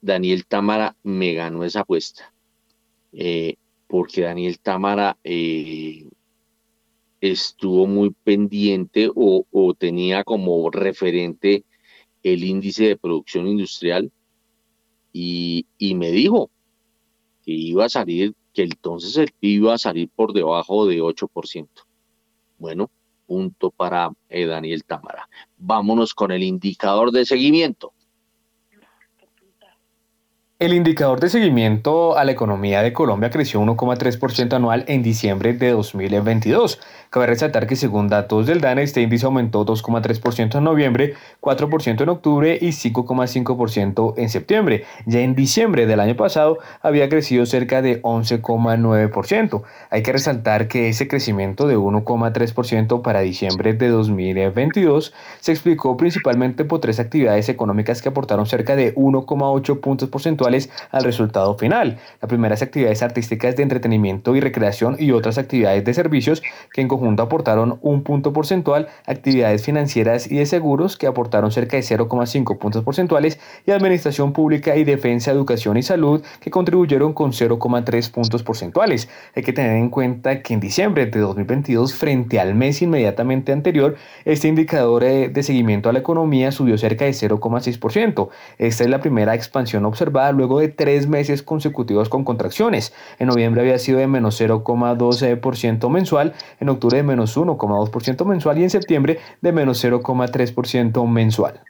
Daniel 0.00 0.46
Támara 0.46 0.96
me 1.02 1.32
ganó 1.32 1.64
esa 1.64 1.80
apuesta. 1.80 2.32
Eh, 3.12 3.56
porque 3.86 4.22
Daniel 4.22 4.58
Támara 4.58 5.16
eh, 5.22 6.08
estuvo 7.20 7.86
muy 7.86 8.10
pendiente 8.10 9.10
o, 9.14 9.46
tenía 9.78 10.24
como 10.24 10.68
referente 10.70 11.64
el 12.22 12.44
índice 12.44 12.88
de 12.88 12.96
producción 12.96 13.46
industrial 13.46 14.10
y, 15.12 15.66
me 15.94 16.10
dijo 16.10 16.50
que 17.44 17.52
iba 17.52 17.84
a 17.84 17.88
salir, 17.88 18.34
que 18.52 18.62
entonces 18.62 19.16
el 19.16 19.32
iba 19.40 19.74
a 19.74 19.78
salir 19.78 20.08
por 20.08 20.32
debajo 20.32 20.86
de 20.86 21.00
8%. 21.00 21.68
Bueno, 22.58 22.90
punto 23.26 23.70
para 23.70 24.10
eh, 24.28 24.46
Daniel 24.46 24.84
Támara. 24.84 25.28
Vámonos 25.56 26.14
con 26.14 26.32
el 26.32 26.42
indicador 26.42 27.12
de 27.12 27.24
seguimiento. 27.24 27.92
El 30.60 30.72
indicador 30.72 31.18
de 31.18 31.30
seguimiento 31.30 32.16
a 32.16 32.22
la 32.22 32.30
economía 32.30 32.80
de 32.80 32.92
Colombia 32.92 33.28
creció 33.28 33.60
1,3% 33.60 34.52
anual 34.52 34.84
en 34.86 35.02
diciembre 35.02 35.52
de 35.52 35.72
2022. 35.72 36.78
Cabe 37.10 37.26
resaltar 37.26 37.66
que 37.66 37.74
según 37.74 38.06
datos 38.06 38.46
del 38.46 38.60
DANE, 38.60 38.84
este 38.84 39.02
índice 39.02 39.26
aumentó 39.26 39.66
2,3% 39.66 40.58
en 40.58 40.62
noviembre, 40.62 41.14
4% 41.40 42.02
en 42.02 42.08
octubre 42.08 42.56
y 42.60 42.68
5,5% 42.68 44.14
en 44.16 44.28
septiembre. 44.28 44.84
Ya 45.06 45.22
en 45.22 45.34
diciembre 45.34 45.86
del 45.86 45.98
año 45.98 46.14
pasado 46.14 46.58
había 46.82 47.08
crecido 47.08 47.46
cerca 47.46 47.82
de 47.82 48.00
11,9%. 48.02 49.62
Hay 49.90 50.02
que 50.04 50.12
resaltar 50.12 50.68
que 50.68 50.88
ese 50.88 51.08
crecimiento 51.08 51.66
de 51.66 51.76
1,3% 51.76 53.02
para 53.02 53.20
diciembre 53.22 53.74
de 53.74 53.88
2022 53.88 55.12
se 55.40 55.50
explicó 55.50 55.96
principalmente 55.96 56.64
por 56.64 56.78
tres 56.78 57.00
actividades 57.00 57.48
económicas 57.48 58.00
que 58.00 58.08
aportaron 58.08 58.46
cerca 58.46 58.76
de 58.76 58.94
1,8 58.94 59.80
puntos 59.80 60.08
porcentuales 60.08 60.44
al 60.90 61.04
resultado 61.04 61.56
final. 61.56 61.98
La 62.20 62.28
primera 62.28 62.54
es 62.54 62.62
actividades 62.62 63.02
artísticas 63.02 63.56
de 63.56 63.62
entretenimiento 63.62 64.34
y 64.36 64.40
recreación 64.40 64.96
y 64.98 65.12
otras 65.12 65.38
actividades 65.38 65.84
de 65.84 65.94
servicios 65.94 66.42
que 66.72 66.80
en 66.80 66.88
conjunto 66.88 67.22
aportaron 67.22 67.78
un 67.82 68.02
punto 68.02 68.32
porcentual, 68.32 68.88
actividades 69.06 69.62
financieras 69.64 70.30
y 70.30 70.36
de 70.36 70.46
seguros 70.46 70.96
que 70.96 71.06
aportaron 71.06 71.50
cerca 71.50 71.76
de 71.76 71.82
0,5 71.82 72.58
puntos 72.58 72.84
porcentuales 72.84 73.38
y 73.66 73.70
administración 73.70 74.32
pública 74.32 74.76
y 74.76 74.84
defensa, 74.84 75.30
educación 75.30 75.76
y 75.76 75.82
salud 75.82 76.22
que 76.40 76.50
contribuyeron 76.50 77.12
con 77.12 77.32
0,3 77.32 78.10
puntos 78.10 78.42
porcentuales. 78.42 79.08
Hay 79.34 79.42
que 79.42 79.52
tener 79.52 79.76
en 79.76 79.90
cuenta 79.90 80.42
que 80.42 80.54
en 80.54 80.60
diciembre 80.60 81.06
de 81.06 81.20
2022 81.20 81.94
frente 81.94 82.40
al 82.40 82.54
mes 82.54 82.82
inmediatamente 82.82 83.52
anterior, 83.52 83.96
este 84.24 84.48
indicador 84.48 85.04
eh, 85.04 85.28
de 85.28 85.42
seguimiento 85.42 85.88
a 85.88 85.92
la 85.92 85.98
economía 86.00 86.52
subió 86.52 86.78
cerca 86.78 87.04
de 87.04 87.12
0,6%. 87.12 88.28
Esta 88.58 88.84
es 88.84 88.90
la 88.90 89.00
primera 89.00 89.34
expansión 89.34 89.84
observada 89.84 90.32
luego 90.34 90.60
de 90.60 90.68
tres 90.68 91.08
meses 91.08 91.42
consecutivos 91.42 92.08
con 92.08 92.24
contracciones. 92.24 92.92
En 93.18 93.28
noviembre 93.28 93.62
había 93.62 93.78
sido 93.78 93.98
de 93.98 94.06
menos 94.06 94.40
0,12% 94.40 95.88
mensual, 95.90 96.34
en 96.60 96.68
octubre 96.68 96.98
de 96.98 97.02
menos 97.02 97.36
1,2% 97.36 98.24
mensual 98.24 98.58
y 98.58 98.62
en 98.64 98.70
septiembre 98.70 99.18
de 99.40 99.52
menos 99.52 99.84
0,3% 99.84 101.08
mensual. 101.08 101.60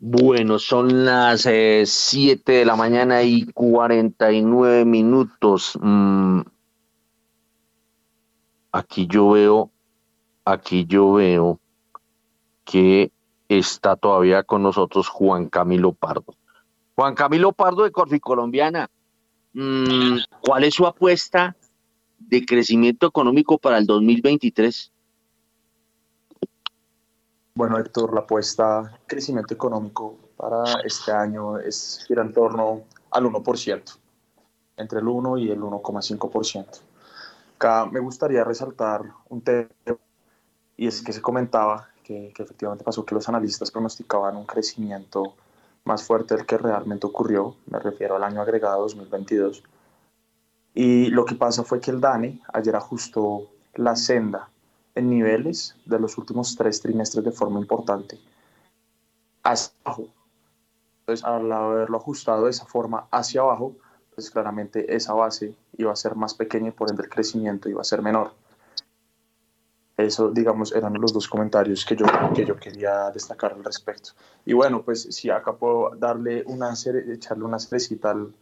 Bueno, 0.00 0.60
son 0.60 1.04
las 1.04 1.42
7 1.42 2.54
eh, 2.54 2.58
de 2.58 2.64
la 2.64 2.76
mañana 2.76 3.24
y 3.24 3.46
49 3.46 4.84
minutos. 4.84 5.76
Mm. 5.82 6.42
Aquí 8.70 9.08
yo 9.10 9.30
veo, 9.30 9.72
aquí 10.44 10.86
yo 10.86 11.14
veo 11.14 11.58
que 12.64 13.10
está 13.48 13.96
todavía 13.96 14.42
con 14.42 14.62
nosotros 14.62 15.08
Juan 15.08 15.48
Camilo 15.48 15.92
Pardo. 15.92 16.34
Juan 16.94 17.14
Camilo 17.14 17.52
Pardo 17.52 17.84
de 17.84 17.92
Corfi 17.92 18.20
Colombiana, 18.20 18.90
mm, 19.54 20.18
¿cuál 20.42 20.64
es 20.64 20.74
su 20.74 20.86
apuesta 20.86 21.56
de 22.18 22.44
crecimiento 22.44 23.06
económico 23.06 23.58
para 23.58 23.78
el 23.78 23.86
2023? 23.86 24.92
Bueno, 27.54 27.78
Héctor, 27.78 28.14
la 28.14 28.20
apuesta 28.20 28.82
de 28.82 28.98
crecimiento 29.06 29.54
económico 29.54 30.16
para 30.36 30.80
este 30.84 31.10
año 31.10 31.58
es 31.58 32.06
ir 32.08 32.18
en 32.18 32.32
torno 32.32 32.82
al 33.10 33.24
1%, 33.24 33.98
entre 34.76 35.00
el 35.00 35.08
1 35.08 35.38
y 35.38 35.50
el 35.50 35.60
1,5%. 35.60 36.82
Acá 37.56 37.86
me 37.86 37.98
gustaría 37.98 38.44
resaltar 38.44 39.02
un 39.28 39.40
tema, 39.40 39.68
y 40.76 40.86
es 40.86 41.02
que 41.02 41.12
se 41.12 41.20
comentaba 41.20 41.88
que, 42.08 42.32
efectivamente 42.38 42.84
pasó 42.84 43.04
que 43.04 43.14
los 43.14 43.28
analistas 43.28 43.70
pronosticaban 43.70 44.36
un 44.36 44.46
crecimiento 44.46 45.34
más 45.84 46.02
fuerte 46.02 46.34
del 46.34 46.46
que 46.46 46.56
realmente 46.56 47.06
ocurrió, 47.06 47.54
me 47.66 47.78
refiero 47.78 48.16
al 48.16 48.24
año 48.24 48.40
agregado 48.40 48.82
2022. 48.82 49.62
Y 50.74 51.08
lo 51.08 51.24
que 51.26 51.34
pasa 51.34 51.64
fue 51.64 51.80
que 51.80 51.90
el 51.90 52.00
DANE 52.00 52.40
ayer 52.52 52.74
ajustó 52.76 53.48
la 53.74 53.94
senda 53.94 54.48
en 54.94 55.10
niveles 55.10 55.76
de 55.84 55.98
los 55.98 56.16
últimos 56.16 56.56
tres 56.56 56.80
trimestres 56.80 57.24
de 57.24 57.32
forma 57.32 57.60
importante 57.60 58.18
hacia 59.42 59.72
abajo. 59.84 60.08
Entonces, 61.00 61.24
al 61.24 61.50
haberlo 61.52 61.98
ajustado 61.98 62.44
de 62.44 62.50
esa 62.50 62.64
forma 62.66 63.06
hacia 63.10 63.42
abajo, 63.42 63.76
pues 64.14 64.30
claramente 64.30 64.94
esa 64.94 65.12
base 65.12 65.54
iba 65.76 65.92
a 65.92 65.96
ser 65.96 66.16
más 66.16 66.34
pequeña 66.34 66.68
y 66.68 66.72
por 66.72 66.90
ende 66.90 67.02
el 67.02 67.08
crecimiento 67.08 67.68
iba 67.68 67.80
a 67.80 67.84
ser 67.84 68.02
menor. 68.02 68.32
Eso, 69.98 70.30
digamos, 70.30 70.72
eran 70.72 70.94
los 70.94 71.12
dos 71.12 71.26
comentarios 71.26 71.84
que 71.84 71.96
yo, 71.96 72.06
que 72.32 72.44
yo 72.44 72.54
quería 72.54 73.10
destacar 73.10 73.52
al 73.52 73.64
respecto. 73.64 74.10
Y 74.46 74.52
bueno, 74.52 74.82
pues 74.82 75.08
si 75.10 75.28
acá 75.28 75.52
puedo 75.54 75.90
darle 75.96 76.44
una 76.46 76.72
echarle 76.72 77.44
una 77.44 77.58
cerecita 77.58 78.12
al, 78.12 78.32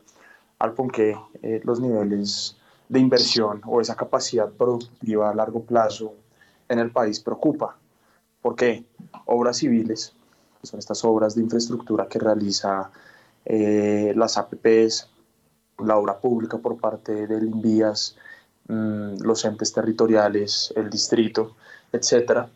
al 0.58 0.74
ponque, 0.74 1.16
eh, 1.40 1.62
los 1.64 1.80
niveles 1.80 2.58
de 2.90 3.00
inversión 3.00 3.62
o 3.64 3.80
esa 3.80 3.96
capacidad 3.96 4.50
productiva 4.50 5.30
a 5.30 5.34
largo 5.34 5.62
plazo 5.62 6.12
en 6.68 6.78
el 6.78 6.90
país 6.90 7.20
preocupa. 7.20 7.78
¿Por 8.42 8.54
qué? 8.54 8.84
Obras 9.24 9.56
civiles, 9.56 10.14
que 10.60 10.66
son 10.66 10.78
estas 10.78 11.02
obras 11.06 11.34
de 11.36 11.40
infraestructura 11.40 12.06
que 12.06 12.18
realiza 12.18 12.90
eh, 13.46 14.12
las 14.14 14.36
APPs, 14.36 15.08
la 15.78 15.96
obra 15.96 16.18
pública 16.18 16.58
por 16.58 16.76
parte 16.76 17.26
del 17.26 17.44
INVIAS, 17.44 18.18
los 18.68 19.44
entes 19.44 19.72
territoriales, 19.72 20.72
el 20.76 20.90
distrito, 20.90 21.54
etcétera, 21.92 22.48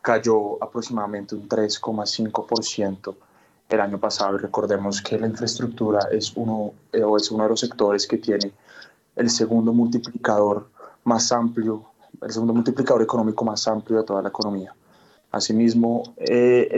cayó 0.00 0.62
aproximadamente 0.62 1.34
un 1.34 1.48
3,5% 1.48 3.14
el 3.68 3.80
año 3.80 3.98
pasado. 3.98 4.38
Recordemos 4.38 5.00
que 5.00 5.18
la 5.18 5.26
infraestructura 5.26 6.08
es 6.10 6.32
uno, 6.36 6.72
eh, 6.92 7.02
es 7.16 7.30
uno 7.30 7.44
de 7.44 7.50
los 7.50 7.60
sectores 7.60 8.06
que 8.06 8.18
tiene 8.18 8.52
el 9.16 9.30
segundo 9.30 9.72
multiplicador 9.72 10.68
más 11.04 11.32
amplio, 11.32 11.84
el 12.20 12.30
segundo 12.30 12.54
multiplicador 12.54 13.02
económico 13.02 13.44
más 13.44 13.66
amplio 13.68 13.98
de 13.98 14.04
toda 14.04 14.22
la 14.22 14.28
economía. 14.28 14.74
Asimismo, 15.30 16.14
eh, 16.18 16.68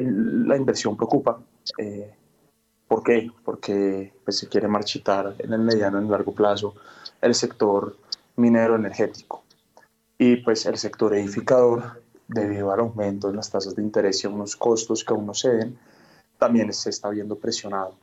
la 0.46 0.56
inversión 0.56 0.96
preocupa. 0.96 1.38
Eh, 1.78 2.14
¿Por 2.86 3.02
qué? 3.02 3.30
Porque 3.44 4.12
pues, 4.24 4.38
se 4.38 4.48
quiere 4.48 4.68
marchitar 4.68 5.34
en 5.38 5.52
el 5.52 5.60
mediano 5.60 5.96
y 5.96 6.00
en 6.00 6.06
el 6.06 6.12
largo 6.12 6.32
plazo 6.32 6.74
el 7.20 7.34
sector 7.34 7.96
minero 8.36 8.76
energético. 8.76 9.42
Y 10.18 10.36
pues 10.36 10.66
el 10.66 10.78
sector 10.78 11.14
edificador, 11.14 12.02
debido 12.28 12.72
al 12.72 12.80
aumento 12.80 13.28
en 13.28 13.36
las 13.36 13.50
tasas 13.50 13.74
de 13.74 13.82
interés 13.82 14.22
y 14.22 14.26
a 14.26 14.30
unos 14.30 14.56
costos 14.56 15.04
que 15.04 15.12
aún 15.12 15.26
no 15.26 15.34
ceden, 15.34 15.78
también 16.38 16.72
se 16.72 16.90
está 16.90 17.10
viendo 17.10 17.36
presionado. 17.36 17.94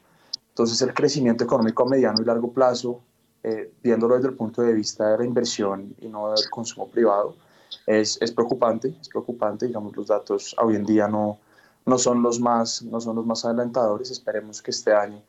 Entonces 0.50 0.82
el 0.82 0.94
crecimiento 0.94 1.44
económico 1.44 1.84
a 1.84 1.90
mediano 1.90 2.22
y 2.22 2.26
largo 2.26 2.52
plazo, 2.52 3.02
eh, 3.44 3.72
viéndolo 3.82 4.16
desde 4.16 4.30
el 4.30 4.36
punto 4.36 4.62
de 4.62 4.74
vista 4.74 5.10
de 5.12 5.20
la 5.20 5.26
inversión 5.26 5.96
y 6.00 6.08
no 6.08 6.32
del 6.32 6.50
consumo 6.50 6.88
privado, 6.90 7.36
es, 7.88 8.18
es, 8.22 8.32
preocupante, 8.32 8.94
es 9.00 9.10
preocupante, 9.10 9.66
digamos, 9.66 9.96
los 9.96 10.08
datos 10.08 10.56
hoy 10.62 10.76
en 10.76 10.86
día 10.86 11.08
no, 11.08 11.40
no, 11.86 11.98
son 11.98 12.22
los 12.22 12.40
más, 12.40 12.84
no 12.84 13.00
son 13.00 13.16
los 13.16 13.26
más 13.26 13.46
adelantadores, 13.46 14.12
esperemos 14.12 14.62
que 14.62 14.72
este 14.72 14.94
año 14.94 15.22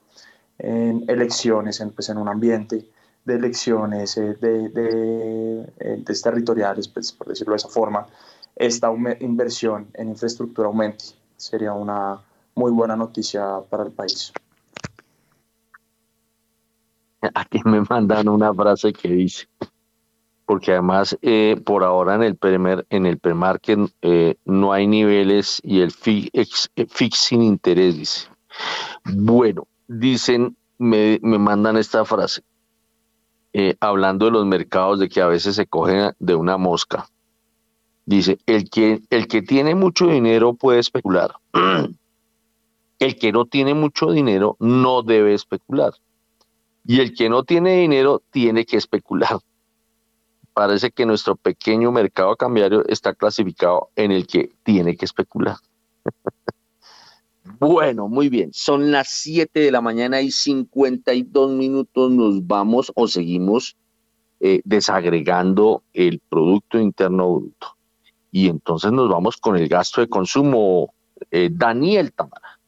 en 0.59 1.05
elecciones, 1.09 1.81
en, 1.81 1.91
pues, 1.91 2.09
en 2.09 2.19
un 2.19 2.29
ambiente 2.29 2.89
de 3.25 3.35
elecciones 3.35 4.15
de, 4.17 4.35
de, 4.35 6.21
territoriales, 6.23 6.89
pues, 6.89 7.13
por 7.13 7.29
decirlo 7.29 7.53
de 7.53 7.59
esa 7.59 7.69
forma, 7.69 8.07
esta 8.57 8.93
inversión 9.21 9.89
en 9.95 10.09
infraestructura 10.09 10.69
aumente. 10.69 11.05
Sería 11.37 11.73
una 11.73 12.21
muy 12.55 12.71
buena 12.71 12.97
noticia 12.97 13.61
para 13.69 13.85
el 13.85 13.93
país. 13.93 14.33
Aquí 17.35 17.61
me 17.65 17.81
mandan 17.83 18.29
una 18.29 18.53
frase 18.53 18.93
que 18.93 19.09
dice, 19.09 19.47
porque 20.45 20.73
además 20.73 21.17
eh, 21.23 21.61
por 21.65 21.85
ahora 21.85 22.17
en 22.17 22.23
el 22.23 22.37
primer 22.37 22.87
en 22.91 23.07
el 23.07 23.19
premarket 23.19 23.79
eh, 24.03 24.37
no 24.45 24.73
hay 24.73 24.87
niveles 24.87 25.61
y 25.63 25.81
el 25.81 25.93
fix, 25.93 26.71
sin 27.13 27.43
interés 27.43 27.97
dice. 27.97 28.29
Bueno, 29.05 29.67
dicen, 29.89 30.57
me, 30.79 31.19
me 31.23 31.39
mandan 31.39 31.77
esta 31.77 32.05
frase, 32.05 32.43
eh, 33.53 33.77
hablando 33.81 34.27
de 34.27 34.33
los 34.33 34.47
mercados, 34.47 34.99
de 34.99 35.09
que 35.09 35.21
a 35.21 35.27
veces 35.27 35.57
se 35.57 35.67
cogen 35.67 36.13
de 36.19 36.35
una 36.35 36.57
mosca. 36.57 37.09
Dice, 38.05 38.39
el 38.47 38.69
que, 38.71 39.01
el 39.11 39.29
que 39.29 39.43
tiene 39.43 39.75
mucho 39.75 40.07
dinero 40.07 40.55
puede 40.55 40.81
especular. 40.81 41.35
el 42.99 43.19
que 43.19 43.33
no 43.33 43.47
tiene 43.47 43.75
mucho 43.75 44.11
dinero 44.11 44.57
no 44.59 45.03
debe 45.03 45.35
especular. 45.35 45.93
Y 46.85 47.01
el 47.01 47.15
que 47.15 47.29
no 47.29 47.45
tiene 47.45 47.77
dinero 47.77 48.23
tiene 48.31 48.65
que 48.65 48.77
especular. 48.77 49.39
Parece 50.55 50.91
que 50.91 51.07
nuestro 51.07 51.37
pequeño 51.37 51.93
mercado 51.93 52.37
cambiario 52.37 52.85
está 52.87 53.15
clasificado 53.15 53.89
en 53.97 54.13
el 54.13 54.27
que 54.27 54.53
tiene 54.65 54.97
que 54.97 55.05
especular. 55.05 55.57
bueno, 57.59 58.09
muy 58.09 58.29
bien. 58.29 58.51
Son 58.53 58.91
las 58.91 59.09
7 59.09 59.61
de 59.61 59.71
la 59.71 59.81
mañana 59.81 60.21
y 60.21 60.31
52 60.31 61.51
minutos. 61.53 62.11
Nos 62.11 62.47
vamos 62.47 62.93
o 62.95 63.09
seguimos 63.09 63.77
eh, 64.41 64.61
desagregando 64.65 65.83
el 65.93 66.21
Producto 66.29 66.79
Interno 66.79 67.35
Bruto. 67.35 67.77
Y 68.31 68.49
entonces 68.49 68.93
nos 68.93 69.09
vamos 69.09 69.37
con 69.37 69.57
el 69.57 69.69
gasto 69.69 70.01
de 70.01 70.09
consumo. 70.09 70.95
Eh, 71.31 71.51
Daniel 71.53 72.13
Tamara. 72.13 72.59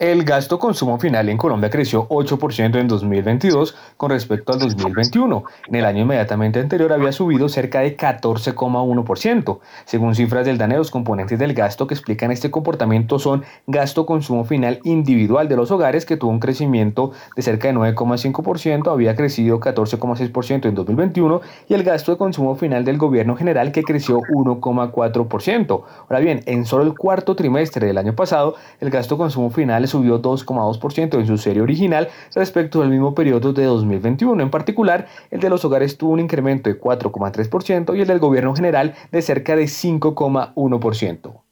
El 0.00 0.24
gasto 0.24 0.58
consumo 0.58 0.98
final 0.98 1.28
en 1.28 1.36
Colombia 1.36 1.68
creció 1.68 2.08
8% 2.08 2.80
en 2.80 2.88
2022 2.88 3.76
con 3.98 4.08
respecto 4.08 4.54
al 4.54 4.58
2021. 4.58 5.44
En 5.66 5.74
el 5.74 5.84
año 5.84 6.04
inmediatamente 6.04 6.58
anterior 6.58 6.90
había 6.94 7.12
subido 7.12 7.50
cerca 7.50 7.80
de 7.80 7.98
14,1%. 7.98 9.58
Según 9.84 10.14
cifras 10.14 10.46
del 10.46 10.56
DANE, 10.56 10.78
los 10.78 10.90
componentes 10.90 11.38
del 11.38 11.52
gasto 11.52 11.86
que 11.86 11.92
explican 11.92 12.30
este 12.30 12.50
comportamiento 12.50 13.18
son 13.18 13.44
gasto 13.66 14.06
consumo 14.06 14.46
final 14.46 14.80
individual 14.84 15.50
de 15.50 15.56
los 15.56 15.70
hogares, 15.70 16.06
que 16.06 16.16
tuvo 16.16 16.30
un 16.30 16.40
crecimiento 16.40 17.12
de 17.36 17.42
cerca 17.42 17.68
de 17.68 17.74
9,5%, 17.74 18.90
había 18.90 19.14
crecido 19.14 19.60
14,6% 19.60 20.66
en 20.66 20.74
2021, 20.76 21.42
y 21.68 21.74
el 21.74 21.82
gasto 21.82 22.12
de 22.12 22.16
consumo 22.16 22.56
final 22.56 22.86
del 22.86 22.96
gobierno 22.96 23.36
general, 23.36 23.70
que 23.70 23.82
creció 23.82 24.20
1,4%. 24.32 25.82
Ahora 26.08 26.20
bien, 26.20 26.40
en 26.46 26.64
solo 26.64 26.84
el 26.84 26.94
cuarto 26.94 27.36
trimestre 27.36 27.86
del 27.86 27.98
año 27.98 28.14
pasado, 28.14 28.54
el 28.80 28.88
gasto 28.88 29.18
consumo 29.18 29.50
final 29.50 29.89
subió 29.90 30.22
2,2% 30.22 31.18
en 31.18 31.26
su 31.26 31.36
serie 31.38 31.62
original 31.62 32.08
respecto 32.34 32.82
al 32.82 32.88
mismo 32.88 33.14
periodo 33.14 33.52
de 33.52 33.64
2021. 33.64 34.42
En 34.42 34.50
particular, 34.50 35.08
el 35.30 35.40
de 35.40 35.50
los 35.50 35.64
hogares 35.64 35.98
tuvo 35.98 36.12
un 36.12 36.20
incremento 36.20 36.70
de 36.70 36.80
4,3% 36.80 37.96
y 37.96 38.00
el 38.00 38.06
del 38.06 38.18
gobierno 38.18 38.54
general 38.54 38.94
de 39.12 39.22
cerca 39.22 39.56
de 39.56 39.64
5,1%. 39.64 41.42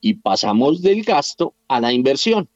Y 0.00 0.14
pasamos 0.14 0.80
del 0.80 1.02
gasto 1.02 1.54
a 1.66 1.80
la 1.80 1.92
inversión. 1.92 2.48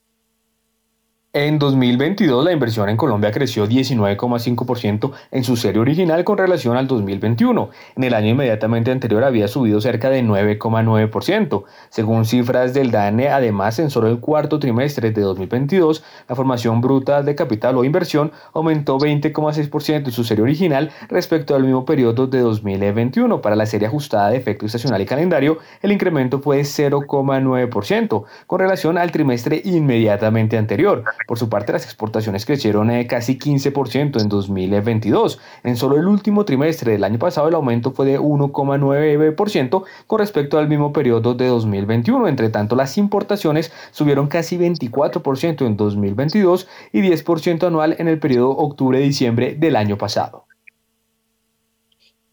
En 1.34 1.58
2022 1.58 2.44
la 2.44 2.52
inversión 2.52 2.90
en 2.90 2.98
Colombia 2.98 3.32
creció 3.32 3.66
19,5% 3.66 5.12
en 5.30 5.44
su 5.44 5.56
serie 5.56 5.80
original 5.80 6.24
con 6.24 6.36
relación 6.36 6.76
al 6.76 6.86
2021. 6.86 7.70
En 7.96 8.04
el 8.04 8.12
año 8.12 8.28
inmediatamente 8.28 8.90
anterior 8.90 9.24
había 9.24 9.48
subido 9.48 9.80
cerca 9.80 10.10
de 10.10 10.22
9,9%. 10.22 11.64
Según 11.88 12.26
cifras 12.26 12.74
del 12.74 12.90
DANE, 12.90 13.30
además 13.30 13.78
en 13.78 13.88
solo 13.88 14.08
el 14.08 14.20
cuarto 14.20 14.58
trimestre 14.58 15.10
de 15.10 15.22
2022, 15.22 16.04
la 16.28 16.36
formación 16.36 16.82
bruta 16.82 17.22
de 17.22 17.34
capital 17.34 17.78
o 17.78 17.84
inversión 17.84 18.30
aumentó 18.52 18.98
20,6% 18.98 20.04
en 20.04 20.12
su 20.12 20.24
serie 20.24 20.42
original 20.42 20.90
respecto 21.08 21.54
al 21.54 21.62
mismo 21.62 21.86
periodo 21.86 22.26
de 22.26 22.40
2021. 22.40 23.40
Para 23.40 23.56
la 23.56 23.64
serie 23.64 23.88
ajustada 23.88 24.28
de 24.28 24.36
efecto 24.36 24.66
estacional 24.66 25.00
y 25.00 25.06
calendario, 25.06 25.56
el 25.80 25.92
incremento 25.92 26.40
fue 26.40 26.58
de 26.58 26.64
0,9% 26.64 28.24
con 28.46 28.60
relación 28.60 28.98
al 28.98 29.10
trimestre 29.10 29.62
inmediatamente 29.64 30.58
anterior. 30.58 31.04
Por 31.26 31.38
su 31.38 31.48
parte, 31.48 31.72
las 31.72 31.84
exportaciones 31.84 32.44
crecieron 32.44 32.90
eh, 32.90 33.06
casi 33.06 33.38
15% 33.38 34.20
en 34.20 34.28
2022. 34.28 35.38
En 35.62 35.76
solo 35.76 35.96
el 35.96 36.06
último 36.06 36.44
trimestre 36.44 36.92
del 36.92 37.04
año 37.04 37.18
pasado, 37.18 37.48
el 37.48 37.54
aumento 37.54 37.92
fue 37.92 38.06
de 38.06 38.18
1,9% 38.18 39.84
con 40.06 40.18
respecto 40.18 40.58
al 40.58 40.68
mismo 40.68 40.92
periodo 40.92 41.34
de 41.34 41.46
2021. 41.46 42.28
Entre 42.28 42.50
tanto, 42.50 42.76
las 42.76 42.98
importaciones 42.98 43.72
subieron 43.92 44.26
casi 44.26 44.58
24% 44.58 45.66
en 45.66 45.76
2022 45.76 46.68
y 46.92 47.00
10% 47.00 47.66
anual 47.66 47.96
en 47.98 48.08
el 48.08 48.18
periodo 48.18 48.50
octubre-diciembre 48.50 49.54
del 49.54 49.76
año 49.76 49.96
pasado. 49.96 50.46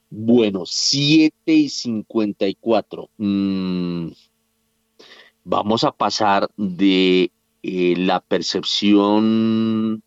Bueno, 0.09 0.63
7 0.65 1.33
y 1.45 1.69
54. 1.69 3.09
Mm, 3.17 4.07
vamos 5.43 5.83
a 5.83 5.91
pasar 5.91 6.49
de 6.57 7.31
eh, 7.63 7.95
la 7.97 8.21
percepción, 8.21 10.03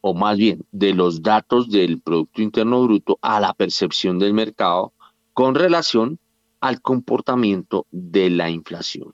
o 0.00 0.14
más 0.14 0.36
bien 0.36 0.64
de 0.72 0.94
los 0.94 1.22
datos 1.22 1.70
del 1.70 2.00
Producto 2.00 2.42
Interno 2.42 2.82
Bruto 2.84 3.18
a 3.22 3.40
la 3.40 3.54
percepción 3.54 4.18
del 4.18 4.34
mercado 4.34 4.92
con 5.32 5.54
relación 5.54 6.18
al 6.60 6.80
comportamiento 6.80 7.86
de 7.90 8.30
la 8.30 8.50
inflación. 8.50 9.12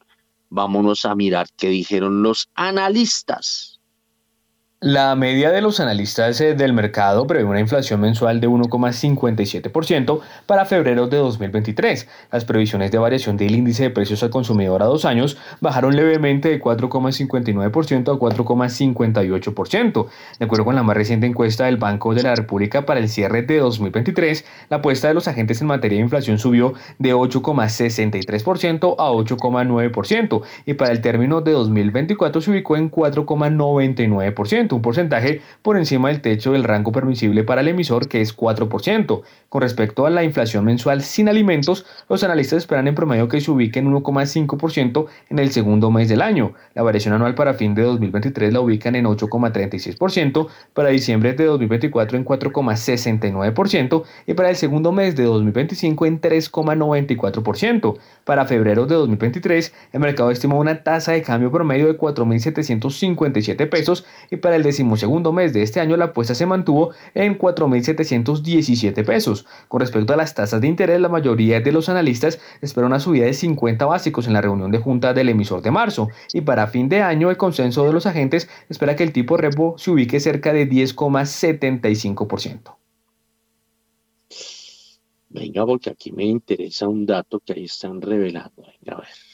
Vámonos 0.51 1.05
a 1.05 1.15
mirar 1.15 1.47
qué 1.57 1.69
dijeron 1.69 2.23
los 2.23 2.51
analistas. 2.55 3.78
La 4.81 5.17
media 5.17 5.51
de 5.51 5.61
los 5.61 5.81
analistas 5.81 6.41
eh, 6.41 6.55
del 6.55 6.73
mercado 6.73 7.27
prevé 7.27 7.43
una 7.43 7.59
inflación 7.59 8.01
mensual 8.01 8.41
de 8.41 8.49
1,57% 8.49 10.21
para 10.47 10.67
febrero 10.67 11.09
de 11.09 11.17
2023. 11.17 12.07
Las 12.31 12.45
previsiones 12.45 12.93
de 12.93 12.99
variación 12.99 13.37
del 13.37 13.57
índice 13.57 13.83
de 13.83 13.91
precios 13.91 14.23
al 14.23 14.31
consumidor 14.31 14.81
a 14.85 14.87
dos 14.87 15.05
años 15.05 15.37
bajaron 15.61 15.97
levemente 15.97 16.49
de 16.49 16.63
4,59% 16.63 18.15
a 18.15 18.21
4,58%. 18.21 20.07
De 20.39 20.45
acuerdo 20.45 20.65
con 20.65 20.77
la 20.77 20.85
más 20.85 20.97
reciente 20.97 21.27
encuesta 21.27 21.65
del 21.65 21.77
Banco 21.77 22.15
de 22.15 22.23
la 22.23 22.37
República 22.37 22.87
para 22.87 23.01
el 23.01 23.09
cierre 23.09 23.43
de 23.43 23.59
2023, 23.59 24.45
la 24.71 24.77
apuesta 24.77 25.09
de 25.09 25.15
los 25.15 25.27
agentes 25.27 25.61
en 25.61 25.67
materia 25.67 25.99
de 25.99 26.05
inflación 26.05 26.39
subió 26.39 26.75
de 27.01 27.17
8,63% 27.17 28.95
a 28.97 29.11
8,9% 29.11 30.43
y 30.67 30.75
para 30.75 30.93
el 30.93 31.01
término 31.01 31.41
de 31.41 31.51
2024 31.51 32.41
se 32.41 32.53
ubicó 32.53 32.77
en 32.77 32.93
4,99% 32.93 34.68
un 34.75 34.83
porcentaje 34.83 35.41
por 35.63 35.77
encima 35.77 36.09
del 36.09 36.21
techo 36.21 36.53
del 36.53 36.65
rango 36.65 36.93
permisible 36.93 37.45
para 37.45 37.61
el 37.61 37.69
emisor, 37.69 38.09
que 38.09 38.21
es 38.21 38.37
4%. 38.37 39.23
Con 39.49 39.63
respecto 39.63 40.07
a 40.07 40.11
la 40.11 40.25
inflación 40.25 40.65
mensual 40.65 41.03
sin 41.03 41.29
alimentos, 41.29 41.87
los 42.09 42.23
analistas 42.25 42.59
esperan 42.59 42.89
en 42.89 42.95
promedio 42.95 43.29
que 43.29 43.41
se 43.41 43.51
ubique 43.51 43.79
en 43.79 43.91
1,5% 43.93 45.07
en 45.31 45.39
el 45.39 45.51
segundo 45.51 45.91
mes 45.91 46.09
del 46.09 46.23
año. 46.23 46.53
La 46.75 46.83
variación 46.83 47.15
anual 47.15 47.35
para 47.35 47.55
fin 47.55 47.75
de 47.75 47.83
2023 47.83 48.53
la 48.53 48.61
ubican 48.61 48.95
en 48.95 49.07
8,36%, 49.07 50.49
para 50.75 50.91
diciembre 50.91 51.33
de 51.33 51.45
2024 51.45 52.19
en 52.19 52.25
4,69% 52.25 54.05
y 54.27 54.35
para 54.35 54.51
el 54.51 54.57
segundo 54.57 54.93
mes 54.93 55.17
de 55.17 55.25
2025 55.25 56.07
en 56.07 56.21
3,94%. 56.21 57.99
Para 58.25 58.45
febrero 58.45 58.87
de 58.87 58.95
2023, 58.95 59.73
el 59.93 60.01
mercado 60.01 60.31
estimó 60.31 60.59
una 60.59 60.83
tasa 60.83 61.13
de 61.13 61.23
cambio 61.23 61.51
promedio 61.51 61.87
de 61.87 61.99
4.757 61.99 63.69
pesos 63.69 64.05
y 64.31 64.37
para 64.37 64.57
el 64.59 64.63
decimosegundo 64.63 65.33
mes 65.33 65.55
de 65.55 65.63
este 65.63 65.81
año 65.81 65.97
la 65.97 66.07
apuesta 66.07 66.35
se 66.35 66.45
mantuvo 66.45 66.91
en 67.15 67.39
4.717 67.39 69.05
pesos. 69.05 69.47
Con 69.69 69.81
respecto 69.81 70.13
a 70.13 70.17
las 70.17 70.35
tasas 70.35 70.61
de 70.61 70.69
interés, 70.69 71.01
la 71.01 71.09
mayoría 71.09 71.61
de 71.61 71.73
los 71.73 71.89
analistas 71.89 72.39
espera 72.61 72.87
una 72.87 73.01
subida 73.01 73.25
de 73.25 73.33
50 73.33 73.87
básicos 73.87 74.27
en 74.27 74.35
la 74.35 74.43
reunión 74.43 74.71
de 74.71 74.79
junta 74.79 75.15
del 75.15 75.31
emisor 75.31 75.63
de 75.63 75.71
marzo 75.71 76.09
y 76.33 76.43
para 76.43 76.67
fin 76.67 76.89
de 76.89 77.01
año 77.01 77.31
el 77.31 77.37
consenso 77.37 77.87
de 77.87 77.93
los 77.93 78.07
agentes 78.07 78.49
espera 78.69 78.97
que 78.97 79.05
el 79.05 79.13
tipo 79.13 79.37
repo 79.37 79.77
se 79.79 79.91
ubique 79.91 80.21
cerca 80.21 80.53
de 80.53 80.69
10,75%. 80.69 82.75
Venga, 85.31 85.67
porque 85.67 85.91
aquí 85.91 86.11
me 86.11 86.25
interesa 86.25 86.89
un 86.89 87.05
dato 87.05 87.41
que 87.41 87.53
ahí 87.53 87.65
están 87.65 88.01
revelando. 88.01 88.63
Venga, 88.63 88.97
a 88.97 89.01
ver. 89.01 89.28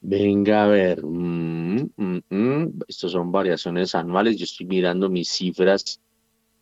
Venga, 0.00 0.64
a 0.64 0.66
ver. 0.66 1.04
Mm, 1.04 1.90
mm, 1.96 2.20
mm. 2.30 2.80
Estos 2.88 3.12
son 3.12 3.30
variaciones 3.30 3.94
anuales. 3.94 4.36
Yo 4.36 4.44
estoy 4.44 4.66
mirando 4.66 5.10
mis 5.10 5.28
cifras, 5.28 6.00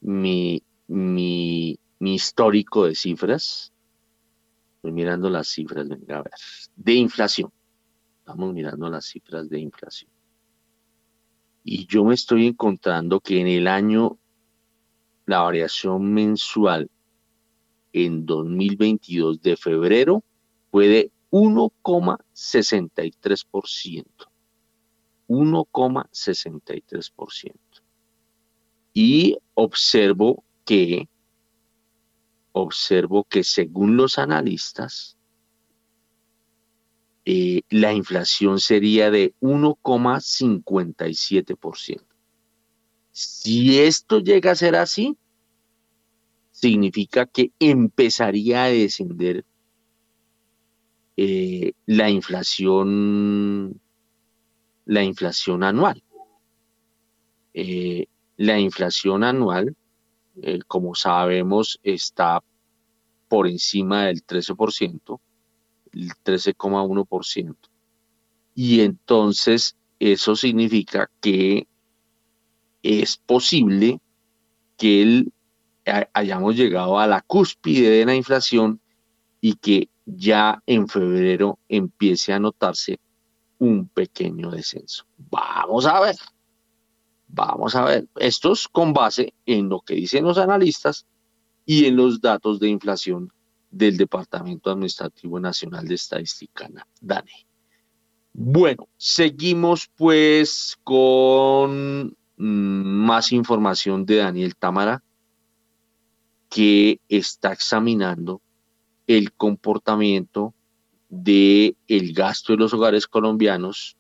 mi, 0.01 0.63
mi, 0.89 1.79
histórico 2.01 2.87
de 2.87 2.95
cifras. 2.95 3.73
Estoy 4.77 4.93
mirando 4.93 5.31
las 5.31 5.49
cifras, 5.49 5.89
venga, 5.89 6.19
a 6.19 6.23
ver. 6.23 6.33
De 6.77 6.95
inflación. 6.95 7.53
Estamos 8.21 8.53
mirando 8.53 8.91
las 8.91 9.07
cifras 9.07 9.49
de 9.49 9.61
inflación. 9.61 10.11
y 11.65 11.87
yo 11.87 12.05
me 12.05 12.15
estoy 12.15 12.47
encontrando 12.47 13.21
que 13.21 13.41
en 13.41 13.47
el 13.47 13.67
año 13.67 14.19
la 15.27 15.41
variación 15.41 16.13
mensual 16.13 16.91
en 17.93 18.27
2022 18.27 19.43
de 19.43 19.57
febrero 19.57 20.25
fue 20.71 20.89
de 20.89 21.13
1,63%. 21.31 24.07
1,63%. 25.29 27.53
Y 28.95 29.37
observo 29.55 30.45
que 30.65 31.09
observo 32.53 33.25
que 33.25 33.45
según 33.45 33.97
los 33.97 34.19
analistas, 34.19 35.17
eh, 37.25 37.63
la 37.69 37.93
inflación 37.93 38.59
sería 38.59 39.11
de 39.11 39.35
1,57%. 39.41 42.05
Si 43.11 43.81
esto 43.81 44.21
llega 44.21 44.53
a 44.53 44.57
ser 44.57 44.77
así, 44.77 45.19
significa 46.53 47.27
que 47.27 47.53
empezaría 47.59 48.65
a 48.65 48.69
descender 48.69 49.45
eh, 51.21 51.73
la 51.87 52.09
inflación 52.11 53.81
la 54.85 55.03
inflación 55.03 55.65
anual. 55.65 56.01
Eh, 57.55 58.07
la 58.37 58.61
inflación 58.61 59.25
anual, 59.25 59.77
como 60.69 60.95
sabemos, 60.95 61.81
está 61.83 62.41
por 63.27 63.49
encima 63.49 64.07
del 64.07 64.25
13%, 64.25 65.21
el 65.93 66.11
13,1%. 66.25 67.57
Y 68.55 68.81
entonces 68.83 69.77
eso 69.99 70.37
significa 70.37 71.11
que 71.21 71.67
es 72.85 73.17
posible 73.17 74.01
que 74.77 75.25
hayamos 76.13 76.55
llegado 76.55 77.01
a 77.01 77.09
la 77.09 77.23
cúspide 77.23 77.91
de 77.91 78.07
la 78.07 78.15
inflación 78.15 78.81
y 79.41 79.55
que 79.55 79.89
ya 80.17 80.63
en 80.67 80.89
febrero 80.89 81.59
empiece 81.69 82.33
a 82.33 82.39
notarse 82.39 82.99
un 83.59 83.89
pequeño 83.89 84.51
descenso. 84.51 85.05
Vamos 85.31 85.87
a 85.87 86.01
ver, 86.01 86.17
vamos 87.29 87.75
a 87.75 87.85
ver. 87.85 88.09
Esto 88.17 88.53
es 88.53 88.69
con 88.69 88.93
base 88.93 89.35
en 89.45 89.69
lo 89.69 89.81
que 89.81 89.95
dicen 89.95 90.25
los 90.25 90.39
analistas 90.39 91.07
y 91.67 91.87
en 91.87 91.97
los 91.97 92.21
datos 92.21 92.59
de 92.61 92.69
inflación 92.69 93.33
del 93.71 93.97
Departamento 93.97 94.71
Administrativo 94.71 95.39
Nacional 95.39 95.87
de 95.87 95.95
Estadística, 95.95 96.69
DANE. 97.01 97.47
Bueno, 98.33 98.89
seguimos 98.97 99.91
pues 99.95 100.79
con 100.85 102.17
mm, 102.37 103.05
más 103.05 103.33
información 103.33 104.07
de 104.07 104.17
Daniel 104.17 104.57
Támara, 104.57 105.03
que 106.49 107.01
está 107.09 107.53
examinando 107.53 108.41
el 109.09 109.33
comportamiento 109.33 110.55
del 111.09 111.77
el 111.89 112.13
gasto 112.13 112.53
de 112.53 112.59
los 112.59 112.73
hogares 112.73 113.09
colombianos 113.09 113.97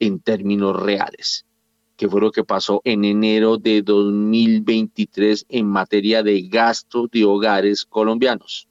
en 0.00 0.18
términos 0.18 0.74
reales 0.74 1.46
que 2.00 2.08
fue 2.08 2.22
lo 2.22 2.32
que 2.32 2.44
pasó 2.44 2.80
en 2.84 3.04
enero 3.04 3.58
de 3.58 3.82
2023 3.82 5.44
en 5.50 5.66
materia 5.66 6.22
de 6.22 6.40
gasto 6.48 7.06
de 7.12 7.26
hogares 7.26 7.84
colombianos. 7.84 8.69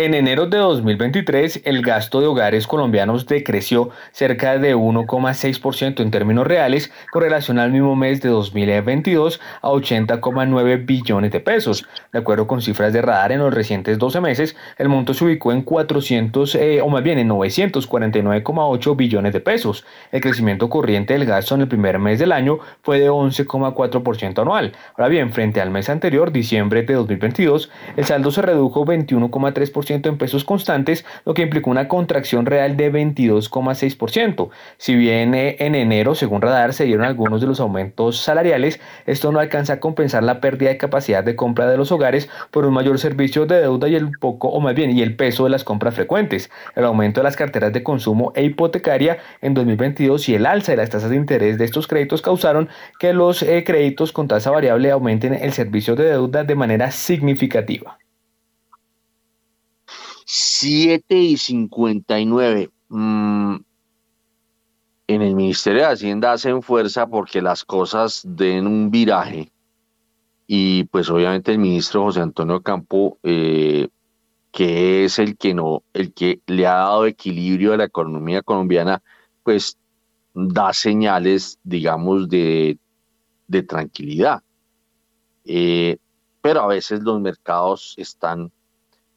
En 0.00 0.14
enero 0.14 0.46
de 0.46 0.58
2023, 0.58 1.62
el 1.64 1.82
gasto 1.82 2.20
de 2.20 2.28
hogares 2.28 2.68
colombianos 2.68 3.26
decreció 3.26 3.90
cerca 4.12 4.56
de 4.56 4.76
1,6% 4.76 6.00
en 6.00 6.12
términos 6.12 6.46
reales 6.46 6.92
con 7.10 7.22
relación 7.22 7.58
al 7.58 7.72
mismo 7.72 7.96
mes 7.96 8.22
de 8.22 8.28
2022 8.28 9.40
a 9.60 9.70
80,9 9.70 10.86
billones 10.86 11.32
de 11.32 11.40
pesos. 11.40 11.84
De 12.12 12.20
acuerdo 12.20 12.46
con 12.46 12.62
cifras 12.62 12.92
de 12.92 13.02
radar 13.02 13.32
en 13.32 13.40
los 13.40 13.52
recientes 13.52 13.98
12 13.98 14.20
meses, 14.20 14.54
el 14.76 14.88
monto 14.88 15.14
se 15.14 15.24
ubicó 15.24 15.50
en 15.50 15.62
400, 15.62 16.54
eh, 16.54 16.80
o 16.80 16.88
más 16.88 17.02
bien 17.02 17.18
en 17.18 17.30
949,8 17.30 18.94
billones 18.94 19.32
de 19.32 19.40
pesos. 19.40 19.84
El 20.12 20.20
crecimiento 20.20 20.70
corriente 20.70 21.14
del 21.14 21.26
gasto 21.26 21.56
en 21.56 21.62
el 21.62 21.68
primer 21.68 21.98
mes 21.98 22.20
del 22.20 22.30
año 22.30 22.60
fue 22.82 23.00
de 23.00 23.10
11,4% 23.10 24.42
anual. 24.42 24.74
Ahora 24.96 25.08
bien, 25.08 25.32
frente 25.32 25.60
al 25.60 25.72
mes 25.72 25.88
anterior, 25.88 26.30
diciembre 26.30 26.84
de 26.84 26.94
2022, 26.94 27.68
el 27.96 28.04
saldo 28.04 28.30
se 28.30 28.42
redujo 28.42 28.86
21,3% 28.86 29.87
en 29.94 30.18
pesos 30.18 30.44
constantes, 30.44 31.04
lo 31.24 31.34
que 31.34 31.42
implicó 31.42 31.70
una 31.70 31.88
contracción 31.88 32.46
real 32.46 32.76
de 32.76 32.92
22,6%. 32.92 34.50
Si 34.76 34.94
bien 34.94 35.34
eh, 35.34 35.56
en 35.60 35.74
enero, 35.74 36.14
según 36.14 36.42
Radar, 36.42 36.72
se 36.72 36.84
dieron 36.84 37.04
algunos 37.04 37.40
de 37.40 37.46
los 37.46 37.60
aumentos 37.60 38.18
salariales, 38.18 38.80
esto 39.06 39.32
no 39.32 39.40
alcanza 39.40 39.74
a 39.74 39.80
compensar 39.80 40.22
la 40.22 40.40
pérdida 40.40 40.70
de 40.70 40.76
capacidad 40.76 41.24
de 41.24 41.36
compra 41.36 41.68
de 41.68 41.76
los 41.76 41.92
hogares 41.92 42.28
por 42.50 42.64
un 42.66 42.74
mayor 42.74 42.98
servicio 42.98 43.46
de 43.46 43.60
deuda 43.60 43.88
y 43.88 43.94
el 43.94 44.10
poco, 44.20 44.48
o 44.48 44.60
más 44.60 44.74
bien, 44.74 44.90
y 44.96 45.02
el 45.02 45.16
peso 45.16 45.44
de 45.44 45.50
las 45.50 45.64
compras 45.64 45.94
frecuentes. 45.94 46.50
El 46.76 46.84
aumento 46.84 47.20
de 47.20 47.24
las 47.24 47.36
carteras 47.36 47.72
de 47.72 47.82
consumo 47.82 48.32
e 48.34 48.44
hipotecaria 48.44 49.18
en 49.40 49.54
2022 49.54 50.28
y 50.28 50.34
el 50.34 50.46
alza 50.46 50.72
de 50.72 50.76
las 50.76 50.90
tasas 50.90 51.10
de 51.10 51.16
interés 51.16 51.58
de 51.58 51.64
estos 51.64 51.86
créditos 51.86 52.22
causaron 52.22 52.68
que 52.98 53.12
los 53.12 53.42
eh, 53.42 53.64
créditos 53.64 54.12
con 54.12 54.28
tasa 54.28 54.50
variable 54.50 54.90
aumenten 54.90 55.34
el 55.34 55.52
servicio 55.52 55.96
de 55.96 56.04
deuda 56.04 56.44
de 56.44 56.54
manera 56.54 56.90
significativa. 56.90 57.98
7 60.30 61.16
y 61.16 61.38
59. 61.38 62.70
Mm, 62.90 63.56
en 65.06 65.22
el 65.22 65.34
Ministerio 65.34 65.80
de 65.80 65.92
Hacienda 65.92 66.32
hacen 66.32 66.60
fuerza 66.60 67.06
porque 67.06 67.40
las 67.40 67.64
cosas 67.64 68.20
den 68.26 68.66
un 68.66 68.90
viraje. 68.90 69.50
Y 70.46 70.84
pues 70.84 71.08
obviamente 71.08 71.52
el 71.52 71.58
ministro 71.58 72.02
José 72.02 72.20
Antonio 72.20 72.60
Campo, 72.60 73.16
eh, 73.22 73.88
que 74.52 75.06
es 75.06 75.18
el 75.18 75.38
que 75.38 75.54
no, 75.54 75.82
el 75.94 76.12
que 76.12 76.40
le 76.46 76.66
ha 76.66 76.74
dado 76.74 77.06
equilibrio 77.06 77.72
a 77.72 77.78
la 77.78 77.84
economía 77.84 78.42
colombiana, 78.42 79.02
pues 79.44 79.78
da 80.34 80.74
señales, 80.74 81.58
digamos, 81.62 82.28
de, 82.28 82.78
tranquilidad. 83.66 84.42
Eh, 85.46 85.96
pero 86.42 86.60
a 86.60 86.66
veces 86.66 87.00
los 87.02 87.18
mercados 87.18 87.94
están 87.96 88.52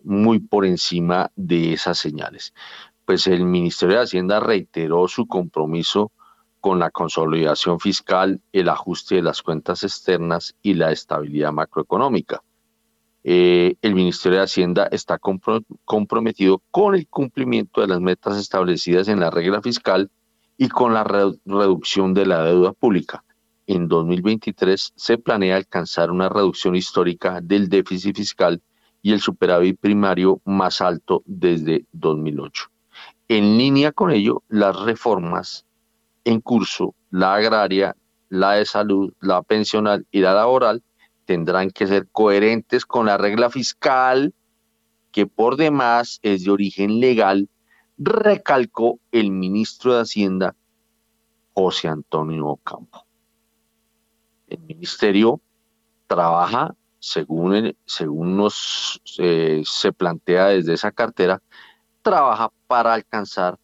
muy 0.04 0.40
por 0.40 0.66
encima 0.66 1.32
de 1.36 1.74
esas 1.74 1.98
señales. 1.98 2.54
Pues 3.06 3.28
el 3.28 3.46
Ministerio 3.46 3.98
de 3.98 4.04
Hacienda 4.04 4.40
reiteró 4.40 5.08
su 5.08 5.28
compromiso 5.28 6.12
con 6.60 6.80
la 6.80 6.92
consolidación 6.92 7.80
fiscal, 7.80 8.40
el 8.54 8.70
ajuste 8.70 9.16
de 9.16 9.24
las 9.24 9.42
cuentas 9.42 9.84
externas 9.84 10.56
y 10.62 10.76
la 10.76 10.92
estabilidad 10.92 11.52
macroeconómica. 11.52 12.42
Eh, 13.24 13.76
el 13.82 13.96
Ministerio 13.96 14.40
de 14.40 14.46
Hacienda 14.46 14.88
está 14.92 15.20
comprometido 15.20 16.62
con 16.72 16.96
el 16.96 17.08
cumplimiento 17.08 17.82
de 17.82 17.88
las 17.88 18.00
metas 18.00 18.38
establecidas 18.38 19.08
en 19.08 19.20
la 19.20 19.30
regla 19.30 19.62
fiscal 19.62 20.10
y 20.58 20.70
con 20.70 20.94
la 20.94 21.04
reducción 21.04 22.14
de 22.14 22.26
la 22.26 22.44
deuda 22.44 22.74
pública. 22.74 23.24
En 23.68 23.88
2023 23.88 24.94
se 24.96 25.18
planea 25.18 25.56
alcanzar 25.56 26.12
una 26.12 26.30
reducción 26.30 26.76
histórica 26.76 27.42
del 27.42 27.70
déficit 27.70 28.18
fiscal 28.18 28.62
y 29.02 29.14
el 29.14 29.22
superávit 29.22 29.80
primario 29.80 30.42
más 30.46 30.82
alto 30.82 31.24
desde 31.26 31.86
2008. 31.92 32.70
En 33.28 33.58
línea 33.58 33.92
con 33.92 34.12
ello, 34.12 34.44
las 34.50 34.80
reformas 34.80 35.66
en 36.24 36.42
curso, 36.42 36.94
la 37.10 37.36
agraria, 37.36 37.96
la 38.30 38.54
de 38.54 38.66
salud, 38.66 39.14
la 39.20 39.42
pensional 39.42 40.06
y 40.12 40.20
la 40.20 40.34
laboral, 40.34 40.84
tendrán 41.26 41.72
que 41.72 41.88
ser 41.88 42.08
coherentes 42.12 42.86
con 42.86 43.06
la 43.06 43.18
regla 43.18 43.50
fiscal, 43.50 44.34
que 45.12 45.28
por 45.28 45.58
demás 45.58 46.20
es 46.22 46.44
de 46.44 46.52
origen 46.52 47.00
legal, 47.00 47.50
recalcó 47.98 49.00
el 49.12 49.32
ministro 49.32 49.94
de 49.96 50.02
Hacienda, 50.02 50.56
José 51.54 51.88
Antonio 51.88 52.48
Ocampo. 52.48 53.06
El 54.48 54.60
ministerio 54.60 55.42
trabaja 56.08 56.76
según, 57.02 57.76
según 57.86 58.38
nos 58.38 59.02
eh, 59.18 59.64
se 59.66 59.92
plantea 59.92 60.48
desde 60.48 60.76
esa 60.76 60.92
cartera, 60.92 61.42
trabaja 62.04 62.52
para 62.68 62.94
alcanzar 62.94 63.58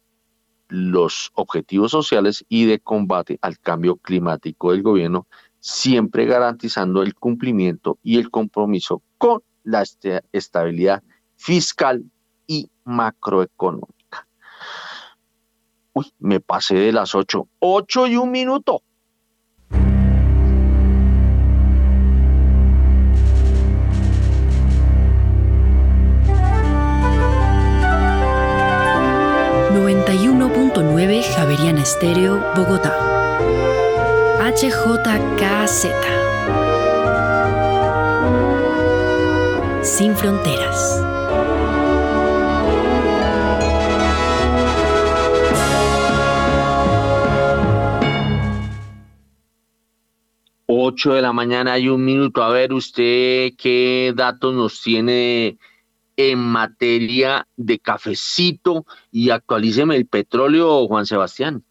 los 0.68 1.30
objetivos 1.34 1.92
sociales 1.92 2.44
y 2.48 2.66
de 2.66 2.80
combate 2.80 3.38
al 3.40 3.58
cambio 3.58 3.96
climático 3.96 4.72
del 4.72 4.82
gobierno, 4.82 5.26
siempre 5.60 6.26
garantizando 6.26 7.02
el 7.02 7.14
cumplimiento 7.14 7.98
y 8.02 8.18
el 8.18 8.30
compromiso 8.30 9.02
con 9.16 9.42
la 9.62 9.84
estabilidad 10.32 11.02
fiscal 11.36 12.04
y 12.46 12.70
macroeconómica. 12.84 14.26
Uy, 15.92 16.12
me 16.18 16.40
pasé 16.40 16.74
de 16.74 16.92
las 16.92 17.14
ocho. 17.14 17.48
Ocho 17.60 18.08
y 18.08 18.16
un 18.16 18.32
minuto. 18.32 18.82
9 31.78 31.82
Javeriana 31.82 31.82
Estéreo, 31.82 32.40
Bogotá. 32.56 32.92
HJKZ. 34.40 35.86
Sin 39.82 40.16
fronteras. 40.16 41.04
8 50.66 51.14
de 51.14 51.22
la 51.22 51.32
mañana 51.32 51.74
hay 51.74 51.88
un 51.88 52.04
minuto. 52.04 52.42
A 52.42 52.50
ver, 52.50 52.72
usted 52.72 53.52
qué 53.56 54.12
datos 54.16 54.54
nos 54.54 54.82
tiene 54.82 55.58
en 56.16 56.38
materia 56.40 57.46
de 57.56 57.78
cafecito 57.78 58.84
y 59.12 59.30
actualíceme 59.30 59.94
el 59.96 60.06
petróleo, 60.06 60.86
Juan 60.88 61.06
Sebastián. 61.06 61.64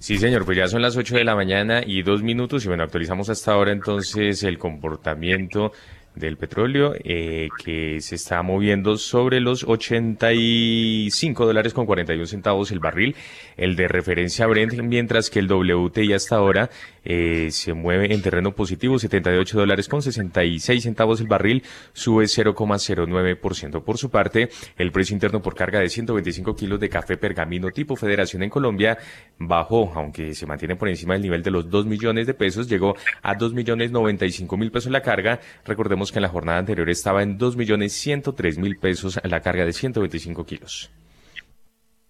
Sí, 0.00 0.16
señor, 0.16 0.44
pues 0.44 0.56
ya 0.56 0.68
son 0.68 0.80
las 0.80 0.96
8 0.96 1.16
de 1.16 1.24
la 1.24 1.34
mañana 1.34 1.82
y 1.84 2.02
dos 2.02 2.22
minutos 2.22 2.64
y 2.64 2.68
bueno, 2.68 2.84
actualizamos 2.84 3.28
hasta 3.30 3.52
ahora 3.52 3.72
entonces 3.72 4.44
el 4.44 4.56
comportamiento 4.56 5.72
del 6.18 6.36
petróleo 6.36 6.94
eh, 7.04 7.48
que 7.64 8.00
se 8.00 8.14
está 8.14 8.42
moviendo 8.42 8.96
sobre 8.96 9.40
los 9.40 9.64
85 9.64 11.46
dólares 11.46 11.74
con 11.74 11.86
41 11.86 12.26
centavos 12.26 12.70
el 12.70 12.80
barril, 12.80 13.16
el 13.56 13.76
de 13.76 13.88
referencia 13.88 14.46
Brent, 14.46 14.74
mientras 14.74 15.30
que 15.30 15.38
el 15.38 15.50
WTI 15.50 16.12
hasta 16.12 16.36
ahora 16.36 16.70
eh, 17.04 17.48
se 17.50 17.72
mueve 17.72 18.12
en 18.12 18.22
terreno 18.22 18.52
positivo, 18.52 18.98
78 18.98 19.58
dólares 19.58 19.88
con 19.88 20.02
66 20.02 20.82
centavos 20.82 21.20
el 21.20 21.26
barril, 21.26 21.62
sube 21.92 22.24
0,09%. 22.24 23.82
Por 23.82 23.98
su 23.98 24.10
parte, 24.10 24.50
el 24.76 24.92
precio 24.92 25.14
interno 25.14 25.40
por 25.40 25.54
carga 25.54 25.80
de 25.80 25.88
125 25.88 26.54
kilos 26.54 26.80
de 26.80 26.88
café 26.88 27.16
pergamino 27.16 27.70
tipo 27.70 27.96
Federación 27.96 28.42
en 28.42 28.50
Colombia 28.50 28.98
bajó, 29.38 29.92
aunque 29.94 30.34
se 30.34 30.46
mantiene 30.46 30.76
por 30.76 30.88
encima 30.88 31.14
del 31.14 31.22
nivel 31.22 31.42
de 31.42 31.50
los 31.50 31.70
2 31.70 31.86
millones 31.86 32.26
de 32.26 32.34
pesos, 32.34 32.68
llegó 32.68 32.96
a 33.22 33.34
2 33.34 33.54
millones 33.54 33.90
95 33.90 34.56
mil 34.56 34.70
pesos 34.70 34.92
la 34.92 35.02
carga. 35.02 35.40
Recordemos 35.64 36.07
que 36.12 36.18
en 36.18 36.22
la 36.22 36.28
jornada 36.28 36.58
anterior 36.58 36.88
estaba 36.90 37.22
en 37.22 37.38
2 37.38 37.56
millones 37.56 37.92
103 37.92 38.58
mil 38.58 38.76
pesos 38.78 39.18
la 39.22 39.40
carga 39.40 39.64
de 39.64 39.72
125 39.72 40.44
kilos. 40.44 40.90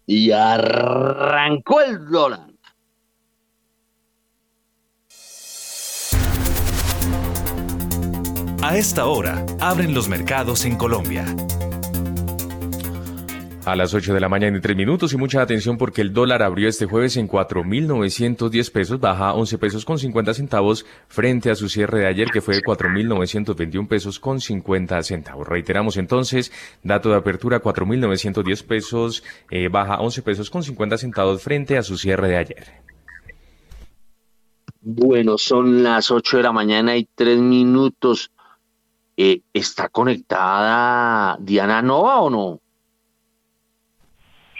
Y 0.06 0.30
arrancó 0.30 1.80
el 1.80 2.06
dólar. 2.06 2.48
A 8.62 8.76
esta 8.76 9.06
hora, 9.06 9.46
abren 9.60 9.94
los 9.94 10.08
mercados 10.08 10.64
en 10.64 10.76
Colombia. 10.76 11.24
A 13.68 13.76
las 13.76 13.92
8 13.92 14.14
de 14.14 14.20
la 14.20 14.30
mañana 14.30 14.56
y 14.56 14.62
3 14.62 14.74
minutos 14.74 15.12
y 15.12 15.18
mucha 15.18 15.42
atención 15.42 15.76
porque 15.76 16.00
el 16.00 16.14
dólar 16.14 16.42
abrió 16.42 16.70
este 16.70 16.86
jueves 16.86 17.18
en 17.18 17.28
4.910 17.28 18.72
pesos, 18.72 18.98
baja 18.98 19.34
11 19.34 19.58
pesos 19.58 19.84
con 19.84 19.98
50 19.98 20.32
centavos 20.32 20.86
frente 21.06 21.50
a 21.50 21.54
su 21.54 21.68
cierre 21.68 22.00
de 22.00 22.06
ayer 22.06 22.30
que 22.30 22.40
fue 22.40 22.54
de 22.54 22.62
4.921 22.62 23.86
pesos 23.86 24.20
con 24.20 24.40
50 24.40 25.02
centavos. 25.02 25.46
Reiteramos 25.46 25.98
entonces, 25.98 26.50
dato 26.82 27.10
de 27.10 27.16
apertura 27.16 27.60
4.910 27.60 28.64
pesos, 28.66 29.22
eh, 29.50 29.68
baja 29.68 30.00
11 30.00 30.22
pesos 30.22 30.48
con 30.48 30.62
50 30.62 30.96
centavos 30.96 31.42
frente 31.42 31.76
a 31.76 31.82
su 31.82 31.98
cierre 31.98 32.28
de 32.28 32.36
ayer. 32.38 32.66
Bueno, 34.80 35.36
son 35.36 35.82
las 35.82 36.10
8 36.10 36.38
de 36.38 36.42
la 36.42 36.52
mañana 36.52 36.96
y 36.96 37.06
3 37.14 37.38
minutos. 37.38 38.30
Eh, 39.14 39.42
¿Está 39.52 39.90
conectada 39.90 41.36
Diana 41.38 41.82
Nova 41.82 42.20
o 42.22 42.30
no? 42.30 42.60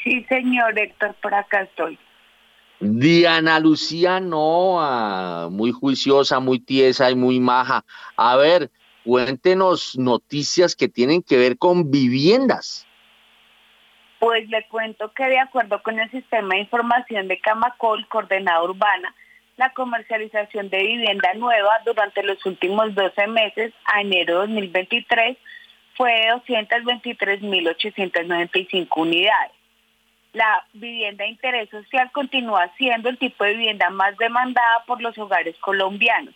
Sí, 0.09 0.25
señor 0.27 0.79
Héctor, 0.79 1.15
por 1.21 1.35
acá 1.35 1.61
estoy. 1.61 1.99
Diana 2.81 3.61
Lucía 3.61 4.21
Nova, 4.21 5.51
muy 5.51 5.71
juiciosa, 5.71 6.41
muy 6.41 6.61
tiesa 6.61 7.11
y 7.11 7.15
muy 7.15 7.41
maja. 7.41 7.85
A 8.17 8.37
ver, 8.37 8.71
cuéntenos 9.05 9.99
noticias 9.99 10.75
que 10.75 10.89
tienen 10.89 11.23
que 11.23 11.37
ver 11.37 11.59
con 11.59 11.91
viviendas. 11.91 12.87
Pues 14.19 14.49
le 14.49 14.67
cuento 14.69 15.13
que 15.13 15.27
de 15.27 15.41
acuerdo 15.41 15.83
con 15.83 15.99
el 15.99 16.11
sistema 16.11 16.55
de 16.55 16.61
información 16.61 17.29
de 17.29 17.39
Camacol, 17.41 18.09
coordenada 18.09 18.63
urbana, 18.63 19.15
la 19.59 19.75
comercialización 19.75 20.71
de 20.71 20.79
vivienda 20.79 21.35
nueva 21.35 21.83
durante 21.85 22.23
los 22.23 22.47
últimos 22.47 22.95
12 22.95 23.27
meses 23.27 23.75
a 23.85 24.01
enero 24.01 24.41
de 24.41 24.47
2023 24.47 25.37
fue 25.97 26.13
de 26.13 26.29
223.895 26.47 28.87
unidades. 28.97 29.58
La 30.39 30.65
vivienda 30.73 31.25
de 31.25 31.31
interés 31.31 31.69
social 31.69 32.11
continúa 32.13 32.73
siendo 32.79 33.09
el 33.09 33.19
tipo 33.19 33.43
de 33.43 33.55
vivienda 33.55 33.91
más 33.91 34.17
demandada 34.19 34.85
por 34.87 35.03
los 35.03 35.19
hogares 35.19 35.57
colombianos, 35.59 36.33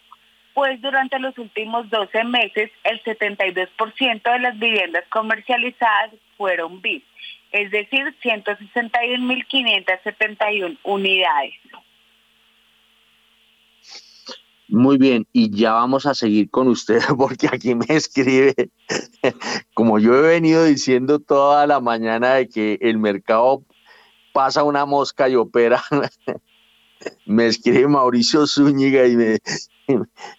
pues 0.55 0.83
durante 0.83 1.21
los 1.21 1.39
últimos 1.39 1.89
12 1.89 2.25
meses 2.25 2.73
el 2.83 3.01
72% 3.05 4.33
de 4.33 4.39
las 4.41 4.59
viviendas 4.59 5.05
comercializadas 5.09 6.11
fueron 6.37 6.83
BIS, 6.83 7.05
es 7.53 7.71
decir, 7.71 8.13
161.571 8.25 10.79
unidades. 10.83 11.55
Muy 14.67 14.99
bien, 14.99 15.29
y 15.33 15.57
ya 15.57 15.75
vamos 15.75 16.07
a 16.07 16.15
seguir 16.15 16.51
con 16.51 16.67
usted 16.67 16.99
porque 17.17 17.47
aquí 17.47 17.77
me 17.77 17.87
escribe, 17.89 18.53
como 19.75 20.01
yo 20.01 20.17
he 20.17 20.23
venido 20.23 20.65
diciendo 20.65 21.21
toda 21.21 21.69
la 21.69 21.79
mañana 21.79 22.35
de 22.35 22.49
que 22.49 22.79
el 22.81 22.99
mercado 22.99 23.63
pasa 24.33 24.65
una 24.65 24.87
mosca 24.87 25.29
y 25.29 25.37
opera, 25.37 25.85
me 27.27 27.47
escribe 27.47 27.87
Mauricio 27.89 28.47
Zúñiga 28.47 29.07
y 29.07 29.17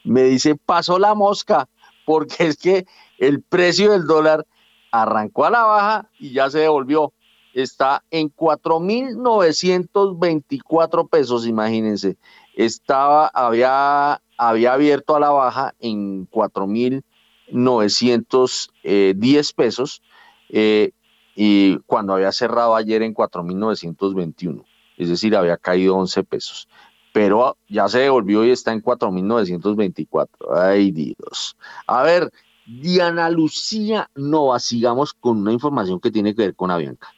me, 0.04 0.24
dice, 0.24 0.56
pasó 0.56 0.98
la 1.00 1.14
mosca, 1.14 1.70
porque 2.06 2.48
es 2.48 2.58
que 2.58 2.86
el 3.18 3.42
precio 3.42 3.92
del 3.92 4.06
dólar 4.06 4.46
arrancó 4.92 5.46
a 5.46 5.50
la 5.50 5.64
baja 5.64 6.10
y 6.20 6.34
ya 6.34 6.50
se 6.50 6.60
devolvió. 6.60 7.14
Está 7.54 8.04
en 8.10 8.30
4.924 8.34 11.10
pesos, 11.10 11.46
imagínense. 11.46 12.18
Estaba, 12.56 13.28
había, 13.28 14.22
había 14.38 14.74
abierto 14.74 15.16
a 15.16 15.20
la 15.20 15.30
baja 15.30 15.76
en 15.80 16.28
4.910 16.30 18.70
eh, 18.84 19.14
pesos. 19.56 20.02
Eh, 20.50 20.92
y 21.36 21.78
cuando 21.86 22.14
había 22.14 22.32
cerrado 22.32 22.76
ayer 22.76 23.02
en 23.02 23.14
4.921, 23.14 24.64
es 24.98 25.10
decir, 25.10 25.36
había 25.36 25.58
caído 25.58 25.96
11 25.98 26.24
pesos. 26.24 26.68
Pero 27.12 27.58
ya 27.68 27.88
se 27.88 28.00
devolvió 28.00 28.44
y 28.44 28.52
está 28.52 28.72
en 28.74 28.82
4.924. 28.82 30.28
Ay 30.56 30.92
Dios. 30.92 31.56
A 31.86 32.02
ver, 32.04 32.32
Diana 32.66 33.30
Lucía 33.30 34.10
Nova, 34.16 34.60
sigamos 34.60 35.14
con 35.14 35.38
una 35.38 35.52
información 35.52 36.00
que 36.00 36.12
tiene 36.12 36.34
que 36.34 36.44
ver 36.44 36.56
con 36.56 36.72
Avianca. 36.72 37.14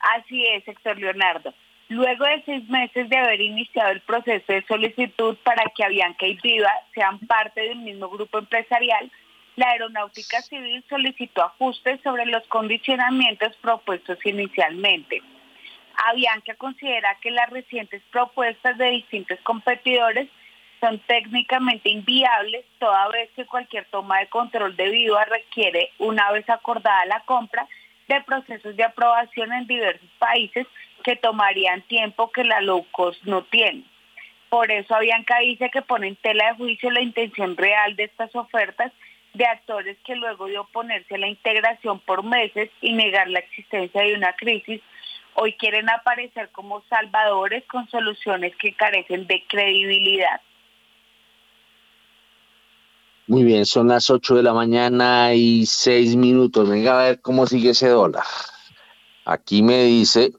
Así 0.00 0.46
es, 0.46 0.66
Héctor 0.66 0.98
Leonardo. 0.98 1.52
Luego 1.88 2.24
de 2.24 2.42
seis 2.44 2.68
meses 2.68 3.08
de 3.08 3.16
haber 3.16 3.40
iniciado 3.40 3.90
el 3.90 4.00
proceso 4.02 4.52
de 4.52 4.64
solicitud 4.66 5.36
para 5.42 5.64
que 5.74 5.84
Avianca 5.84 6.26
y 6.26 6.38
Viva 6.40 6.70
sean 6.94 7.18
parte 7.26 7.60
del 7.62 7.78
mismo 7.78 8.08
grupo 8.08 8.38
empresarial, 8.38 9.10
la 9.56 9.70
Aeronáutica 9.70 10.40
Civil 10.42 10.84
solicitó 10.88 11.42
ajustes 11.42 12.00
sobre 12.02 12.26
los 12.26 12.46
condicionamientos 12.48 13.56
propuestos 13.56 14.18
inicialmente. 14.24 15.22
Avianca 16.08 16.54
considera 16.54 17.16
que 17.20 17.30
las 17.30 17.50
recientes 17.50 18.02
propuestas 18.10 18.78
de 18.78 18.90
distintos 18.90 19.38
competidores 19.42 20.28
son 20.80 20.98
técnicamente 21.00 21.90
inviables, 21.90 22.64
toda 22.78 23.08
vez 23.08 23.30
que 23.36 23.44
cualquier 23.44 23.84
toma 23.86 24.18
de 24.20 24.28
control 24.28 24.76
de 24.76 24.88
Viva 24.88 25.24
requiere, 25.26 25.90
una 25.98 26.32
vez 26.32 26.48
acordada 26.48 27.04
la 27.04 27.20
compra, 27.20 27.66
de 28.08 28.20
procesos 28.22 28.74
de 28.76 28.84
aprobación 28.84 29.52
en 29.52 29.66
diversos 29.66 30.08
países 30.18 30.66
que 31.04 31.16
tomarían 31.16 31.82
tiempo 31.82 32.32
que 32.32 32.44
la 32.44 32.60
low 32.60 32.84
cost 32.90 33.22
no 33.24 33.44
tiene. 33.44 33.84
Por 34.48 34.72
eso 34.72 34.94
Avianca 34.94 35.38
dice 35.38 35.70
que 35.70 35.82
pone 35.82 36.08
en 36.08 36.16
tela 36.16 36.48
de 36.48 36.56
juicio 36.56 36.90
la 36.90 37.02
intención 37.02 37.56
real 37.56 37.94
de 37.94 38.04
estas 38.04 38.34
ofertas 38.34 38.90
de 39.34 39.44
actores 39.44 39.96
que 40.04 40.16
luego 40.16 40.46
de 40.46 40.58
oponerse 40.58 41.14
a 41.14 41.18
la 41.18 41.28
integración 41.28 42.00
por 42.00 42.22
meses 42.24 42.70
y 42.80 42.92
negar 42.92 43.28
la 43.28 43.40
existencia 43.40 44.02
de 44.02 44.14
una 44.14 44.32
crisis, 44.34 44.80
hoy 45.34 45.52
quieren 45.54 45.88
aparecer 45.88 46.50
como 46.50 46.82
salvadores 46.88 47.64
con 47.66 47.88
soluciones 47.88 48.54
que 48.56 48.74
carecen 48.74 49.26
de 49.26 49.44
credibilidad. 49.48 50.40
Muy 53.26 53.44
bien, 53.44 53.64
son 53.64 53.86
las 53.86 54.10
8 54.10 54.34
de 54.34 54.42
la 54.42 54.52
mañana 54.52 55.32
y 55.34 55.64
6 55.64 56.16
minutos. 56.16 56.68
Venga 56.68 57.00
a 57.00 57.04
ver 57.04 57.20
cómo 57.20 57.46
sigue 57.46 57.70
ese 57.70 57.88
dólar. 57.88 58.24
Aquí 59.24 59.62
me 59.62 59.84
dice, 59.84 60.32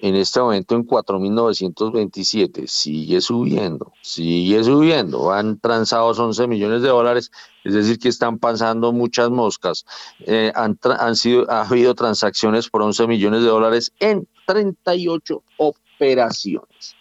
en 0.00 0.14
este 0.14 0.40
momento 0.40 0.76
en 0.76 0.86
4.927, 0.86 2.66
sigue 2.66 3.20
subiendo, 3.20 3.92
sigue 4.00 4.62
subiendo, 4.62 5.32
han 5.32 5.58
transados 5.58 6.18
11 6.18 6.46
millones 6.46 6.82
de 6.82 6.88
dólares, 6.88 7.32
es 7.64 7.74
decir, 7.74 7.98
que 7.98 8.08
están 8.08 8.38
pasando 8.38 8.92
muchas 8.92 9.30
moscas. 9.30 9.84
Eh, 10.20 10.52
han, 10.54 10.78
han 10.98 11.16
sido, 11.16 11.50
ha 11.50 11.62
habido 11.62 11.94
transacciones 11.94 12.68
por 12.68 12.82
11 12.82 13.08
millones 13.08 13.42
de 13.42 13.48
dólares 13.48 13.92
en 13.98 14.28
38 14.46 15.42
operaciones. 15.56 16.94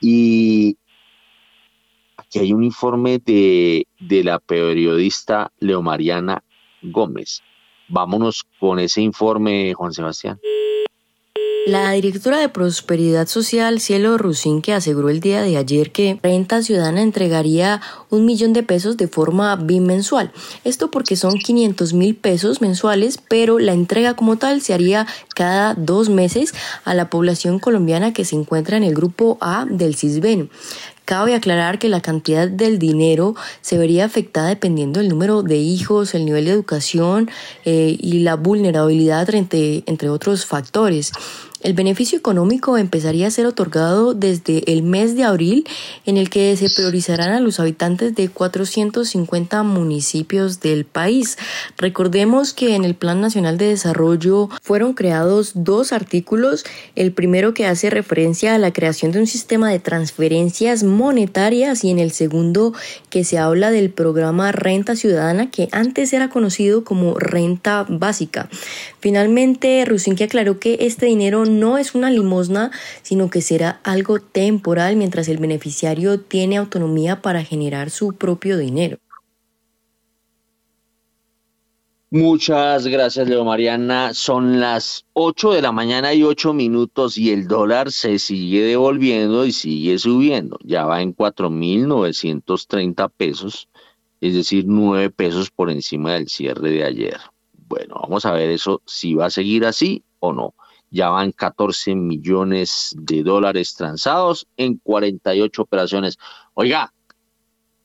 Y 0.00 0.78
aquí 2.16 2.38
hay 2.38 2.52
un 2.52 2.62
informe 2.62 3.18
de, 3.18 3.86
de 3.98 4.24
la 4.24 4.38
periodista 4.38 5.50
Leomariana 5.58 6.44
Gómez. 6.82 7.42
Vámonos 7.88 8.46
con 8.60 8.78
ese 8.78 9.02
informe, 9.02 9.74
Juan 9.74 9.92
Sebastián. 9.92 10.38
La 11.66 11.92
directora 11.92 12.38
de 12.38 12.48
Prosperidad 12.48 13.28
Social, 13.28 13.80
Cielo 13.80 14.16
que 14.62 14.72
aseguró 14.72 15.10
el 15.10 15.20
día 15.20 15.42
de 15.42 15.58
ayer 15.58 15.92
que 15.92 16.18
Renta 16.22 16.62
Ciudadana 16.62 17.02
entregaría 17.02 17.82
un 18.08 18.24
millón 18.24 18.54
de 18.54 18.62
pesos 18.62 18.96
de 18.96 19.08
forma 19.08 19.54
bimensual. 19.56 20.32
Esto 20.64 20.90
porque 20.90 21.16
son 21.16 21.34
500 21.38 21.92
mil 21.92 22.16
pesos 22.16 22.62
mensuales, 22.62 23.18
pero 23.28 23.58
la 23.58 23.74
entrega 23.74 24.14
como 24.14 24.36
tal 24.36 24.62
se 24.62 24.72
haría 24.72 25.06
cada 25.34 25.74
dos 25.74 26.08
meses 26.08 26.54
a 26.84 26.94
la 26.94 27.10
población 27.10 27.58
colombiana 27.58 28.14
que 28.14 28.24
se 28.24 28.36
encuentra 28.36 28.78
en 28.78 28.82
el 28.82 28.94
grupo 28.94 29.36
A 29.42 29.66
del 29.68 29.96
CISBEN. 29.96 30.48
Cabe 31.04 31.34
aclarar 31.34 31.78
que 31.78 31.88
la 31.88 32.00
cantidad 32.00 32.48
del 32.48 32.78
dinero 32.78 33.34
se 33.60 33.76
vería 33.76 34.04
afectada 34.04 34.48
dependiendo 34.48 35.00
del 35.00 35.08
número 35.08 35.42
de 35.42 35.56
hijos, 35.56 36.14
el 36.14 36.24
nivel 36.24 36.44
de 36.44 36.52
educación 36.52 37.28
eh, 37.64 37.96
y 37.98 38.20
la 38.20 38.36
vulnerabilidad 38.36 39.34
entre, 39.34 39.82
entre 39.86 40.08
otros 40.08 40.46
factores. 40.46 41.12
El 41.62 41.74
beneficio 41.74 42.16
económico 42.16 42.78
empezaría 42.78 43.26
a 43.26 43.30
ser 43.30 43.44
otorgado 43.44 44.14
desde 44.14 44.72
el 44.72 44.82
mes 44.82 45.14
de 45.14 45.24
abril, 45.24 45.68
en 46.06 46.16
el 46.16 46.30
que 46.30 46.56
se 46.56 46.70
priorizarán 46.70 47.32
a 47.32 47.40
los 47.40 47.60
habitantes 47.60 48.14
de 48.14 48.30
450 48.30 49.62
municipios 49.62 50.60
del 50.60 50.86
país. 50.86 51.36
Recordemos 51.76 52.54
que 52.54 52.74
en 52.76 52.86
el 52.86 52.94
Plan 52.94 53.20
Nacional 53.20 53.58
de 53.58 53.68
Desarrollo 53.68 54.48
fueron 54.62 54.94
creados 54.94 55.52
dos 55.54 55.92
artículos. 55.92 56.64
El 56.96 57.12
primero 57.12 57.52
que 57.52 57.66
hace 57.66 57.90
referencia 57.90 58.54
a 58.54 58.58
la 58.58 58.72
creación 58.72 59.12
de 59.12 59.20
un 59.20 59.26
sistema 59.26 59.70
de 59.70 59.80
transferencias 59.80 60.82
monetarias 60.82 61.84
y 61.84 61.90
en 61.90 61.98
el 61.98 62.12
segundo 62.12 62.72
que 63.10 63.22
se 63.22 63.36
habla 63.36 63.70
del 63.70 63.90
programa 63.90 64.50
Renta 64.50 64.96
Ciudadana, 64.96 65.50
que 65.50 65.68
antes 65.72 66.14
era 66.14 66.30
conocido 66.30 66.84
como 66.84 67.18
Renta 67.18 67.84
Básica. 67.86 68.48
Finalmente, 69.00 69.84
Rusinki 69.84 70.24
aclaró 70.24 70.58
que 70.58 70.78
este 70.80 71.04
dinero 71.04 71.49
no 71.58 71.78
es 71.78 71.94
una 71.94 72.10
limosna, 72.10 72.70
sino 73.02 73.30
que 73.30 73.42
será 73.42 73.80
algo 73.82 74.20
temporal 74.20 74.96
mientras 74.96 75.28
el 75.28 75.38
beneficiario 75.38 76.20
tiene 76.20 76.56
autonomía 76.56 77.20
para 77.22 77.44
generar 77.44 77.90
su 77.90 78.14
propio 78.14 78.56
dinero. 78.58 78.98
Muchas 82.12 82.88
gracias, 82.88 83.28
Leo 83.28 83.44
Mariana. 83.44 84.12
Son 84.14 84.58
las 84.58 85.06
8 85.12 85.52
de 85.52 85.62
la 85.62 85.70
mañana 85.70 86.12
y 86.12 86.24
8 86.24 86.52
minutos 86.52 87.16
y 87.16 87.30
el 87.30 87.46
dólar 87.46 87.92
se 87.92 88.18
sigue 88.18 88.62
devolviendo 88.62 89.46
y 89.46 89.52
sigue 89.52 89.96
subiendo. 89.96 90.58
Ya 90.64 90.86
va 90.86 91.02
en 91.02 91.14
4.930 91.14 93.12
pesos, 93.16 93.68
es 94.20 94.34
decir, 94.34 94.64
9 94.66 95.10
pesos 95.10 95.52
por 95.52 95.70
encima 95.70 96.14
del 96.14 96.26
cierre 96.26 96.70
de 96.70 96.82
ayer. 96.82 97.20
Bueno, 97.68 97.94
vamos 98.02 98.26
a 98.26 98.32
ver 98.32 98.50
eso 98.50 98.82
si 98.86 99.14
va 99.14 99.26
a 99.26 99.30
seguir 99.30 99.64
así 99.64 100.02
o 100.18 100.32
no 100.32 100.54
ya 100.90 101.08
van 101.08 101.32
14 101.32 101.94
millones 101.94 102.94
de 102.98 103.22
dólares 103.22 103.74
transados 103.74 104.46
en 104.56 104.78
48 104.78 105.62
operaciones. 105.62 106.18
Oiga, 106.54 106.92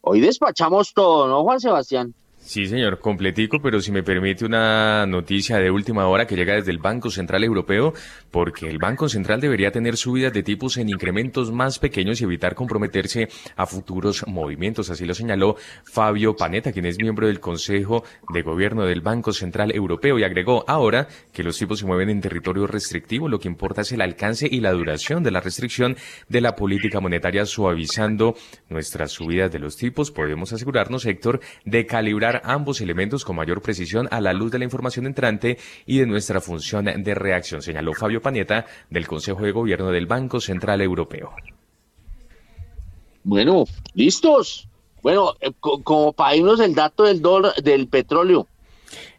hoy 0.01 0.19
despachamos 0.19 0.93
todo, 0.93 1.27
¿no, 1.27 1.43
Juan 1.43 1.59
Sebastián? 1.59 2.13
Sí, 2.45 2.67
señor, 2.67 2.99
completico, 2.99 3.59
pero 3.59 3.81
si 3.81 3.91
me 3.91 4.03
permite 4.03 4.45
una 4.45 5.07
noticia 5.07 5.57
de 5.57 5.71
última 5.71 6.07
hora 6.07 6.27
que 6.27 6.35
llega 6.35 6.53
desde 6.53 6.69
el 6.69 6.77
Banco 6.77 7.09
Central 7.09 7.43
Europeo, 7.43 7.95
porque 8.29 8.69
el 8.69 8.77
Banco 8.77 9.09
Central 9.09 9.41
debería 9.41 9.71
tener 9.71 9.97
subidas 9.97 10.31
de 10.31 10.43
tipos 10.43 10.77
en 10.77 10.89
incrementos 10.89 11.51
más 11.51 11.79
pequeños 11.79 12.21
y 12.21 12.23
evitar 12.25 12.53
comprometerse 12.53 13.29
a 13.55 13.65
futuros 13.65 14.27
movimientos. 14.27 14.91
Así 14.91 15.05
lo 15.05 15.15
señaló 15.15 15.55
Fabio 15.85 16.35
Panetta, 16.35 16.71
quien 16.71 16.85
es 16.85 16.99
miembro 16.99 17.25
del 17.25 17.39
Consejo 17.39 18.03
de 18.31 18.43
Gobierno 18.43 18.85
del 18.85 19.01
Banco 19.01 19.33
Central 19.33 19.71
Europeo, 19.73 20.19
y 20.19 20.23
agregó 20.23 20.63
ahora 20.67 21.07
que 21.33 21.43
los 21.43 21.57
tipos 21.57 21.79
se 21.79 21.87
mueven 21.87 22.11
en 22.11 22.21
territorio 22.21 22.67
restrictivo, 22.67 23.27
lo 23.27 23.39
que 23.39 23.47
importa 23.47 23.81
es 23.81 23.91
el 23.91 24.01
alcance 24.01 24.47
y 24.49 24.59
la 24.59 24.71
duración 24.71 25.23
de 25.23 25.31
la 25.31 25.41
restricción 25.41 25.97
de 26.29 26.41
la 26.41 26.55
política 26.55 26.99
monetaria, 26.99 27.47
suavizando 27.47 28.35
nuestras 28.69 29.13
subidas 29.13 29.51
de 29.51 29.57
los 29.57 29.77
tipos. 29.77 30.11
Podemos 30.11 30.53
asegurarnos, 30.53 31.07
Héctor, 31.07 31.39
de 31.65 31.87
calibrar 31.87 32.34
ambos 32.43 32.81
elementos 32.81 33.23
con 33.23 33.35
mayor 33.35 33.61
precisión 33.61 34.07
a 34.11 34.21
la 34.21 34.33
luz 34.33 34.51
de 34.51 34.59
la 34.59 34.65
información 34.65 35.05
entrante 35.05 35.57
y 35.85 35.99
de 35.99 36.05
nuestra 36.05 36.41
función 36.41 36.85
de 36.85 37.15
reacción, 37.15 37.61
señaló 37.61 37.93
Fabio 37.93 38.21
Panieta 38.21 38.65
del 38.89 39.07
Consejo 39.07 39.43
de 39.43 39.51
Gobierno 39.51 39.91
del 39.91 40.05
Banco 40.05 40.39
Central 40.39 40.81
Europeo. 40.81 41.33
Bueno, 43.23 43.65
listos. 43.93 44.67
Bueno, 45.01 45.33
eh, 45.39 45.51
como 45.59 46.13
para 46.13 46.35
irnos 46.35 46.59
el 46.59 46.73
dato 46.73 47.03
del 47.03 47.21
dólar, 47.21 47.53
del 47.55 47.87
petróleo. 47.87 48.47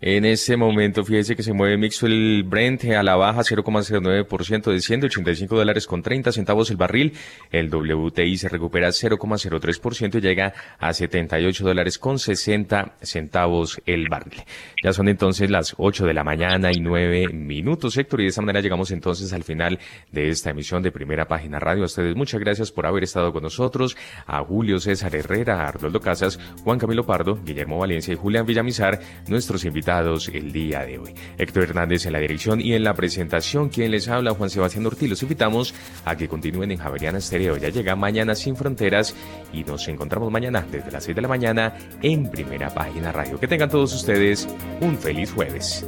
En 0.01 0.27
ese 0.27 0.59
momento, 0.59 1.05
fíjese 1.05 1.35
que 1.35 1.43
se 1.43 1.55
mueve 1.55 1.79
mixto 1.79 2.07
el 2.07 2.45
Brent 2.45 2.85
a 2.85 3.03
la 3.03 3.17
baja 3.17 3.41
0,09% 3.41 4.71
de 4.71 4.81
185 4.81 5.57
dólares 5.57 5.87
con 5.87 6.03
30 6.03 6.33
centavos 6.33 6.71
el 6.71 6.77
barril. 6.77 7.15
El 7.51 7.75
WTI 7.75 8.37
se 8.37 8.51
recupera 8.51 8.89
0,03% 8.89 10.19
y 10.19 10.21
llega 10.21 10.53
a 10.79 10.93
78 10.93 11.65
dólares 11.65 11.99
con 11.99 12.19
60 12.19 12.97
centavos 13.01 13.81
el 13.87 14.09
barril. 14.11 14.43
Ya 14.85 14.93
son 14.93 15.09
entonces 15.09 15.49
las 15.51 15.75
8 15.79 16.05
de 16.05 16.13
la 16.13 16.25
mañana 16.25 16.71
y 16.73 16.81
9 16.81 17.29
minutos, 17.29 17.97
Héctor, 17.97 18.21
y 18.21 18.25
de 18.25 18.29
esta 18.29 18.43
manera 18.43 18.61
llegamos 18.61 18.91
entonces 18.91 19.33
al 19.33 19.45
final 19.45 19.79
de 20.13 20.29
esta 20.29 20.51
emisión 20.51 20.83
de 20.83 20.93
Primera 20.93 21.27
Página 21.27 21.59
Radio. 21.59 21.85
A 21.85 21.87
ustedes 21.87 22.15
muchas 22.15 22.41
gracias 22.41 22.71
por 22.71 22.85
haber 22.85 23.05
estado 23.05 23.33
con 23.33 23.43
nosotros. 23.43 23.97
A 24.27 24.45
Julio 24.45 24.79
César 24.79 25.17
Herrera, 25.17 25.63
a 25.63 25.69
Arnoldo 25.69 26.01
Casas, 26.01 26.39
Juan 26.65 26.79
Camilo 26.79 27.07
Pardo, 27.07 27.41
Guillermo 27.43 27.79
Valencia 27.79 28.13
y 28.13 28.17
Julián 28.17 28.45
Villamizar, 28.45 29.01
nuestros 29.27 29.65
invitados 29.65 29.86
el 29.87 30.51
día 30.53 30.85
de 30.85 30.99
hoy. 30.99 31.15
Héctor 31.39 31.63
Hernández 31.63 32.07
en 32.07 32.13
la 32.13 32.19
dirección 32.19 32.61
y 32.61 32.75
en 32.75 32.83
la 32.83 32.95
presentación, 32.95 33.69
quien 33.69 33.93
les 33.93 34.09
habla, 34.09 34.35
Juan 34.35 34.51
Sebastián 34.51 34.85
Ortiz. 34.85 35.09
Los 35.09 35.23
invitamos 35.23 35.75
a 36.05 36.17
que 36.17 36.27
continúen 36.27 36.73
en 36.73 36.79
Javeriana 36.79 37.19
Estéreo. 37.19 37.57
Ya 37.57 37.69
llega 37.69 37.95
Mañana 37.95 38.35
Sin 38.35 38.57
Fronteras 38.57 39.15
y 39.53 39.63
nos 39.63 39.87
encontramos 39.87 40.33
mañana 40.33 40.67
desde 40.73 40.91
las 40.91 41.05
6 41.05 41.15
de 41.15 41.23
la 41.23 41.29
mañana 41.29 41.77
en 42.03 42.29
Primera 42.29 42.69
Página 42.75 43.13
Radio. 43.13 43.39
Que 43.39 43.47
tengan 43.47 43.71
todos 43.71 43.95
ustedes 43.95 44.49
un 44.81 44.99
feliz 44.99 45.31
jueves. 45.31 45.87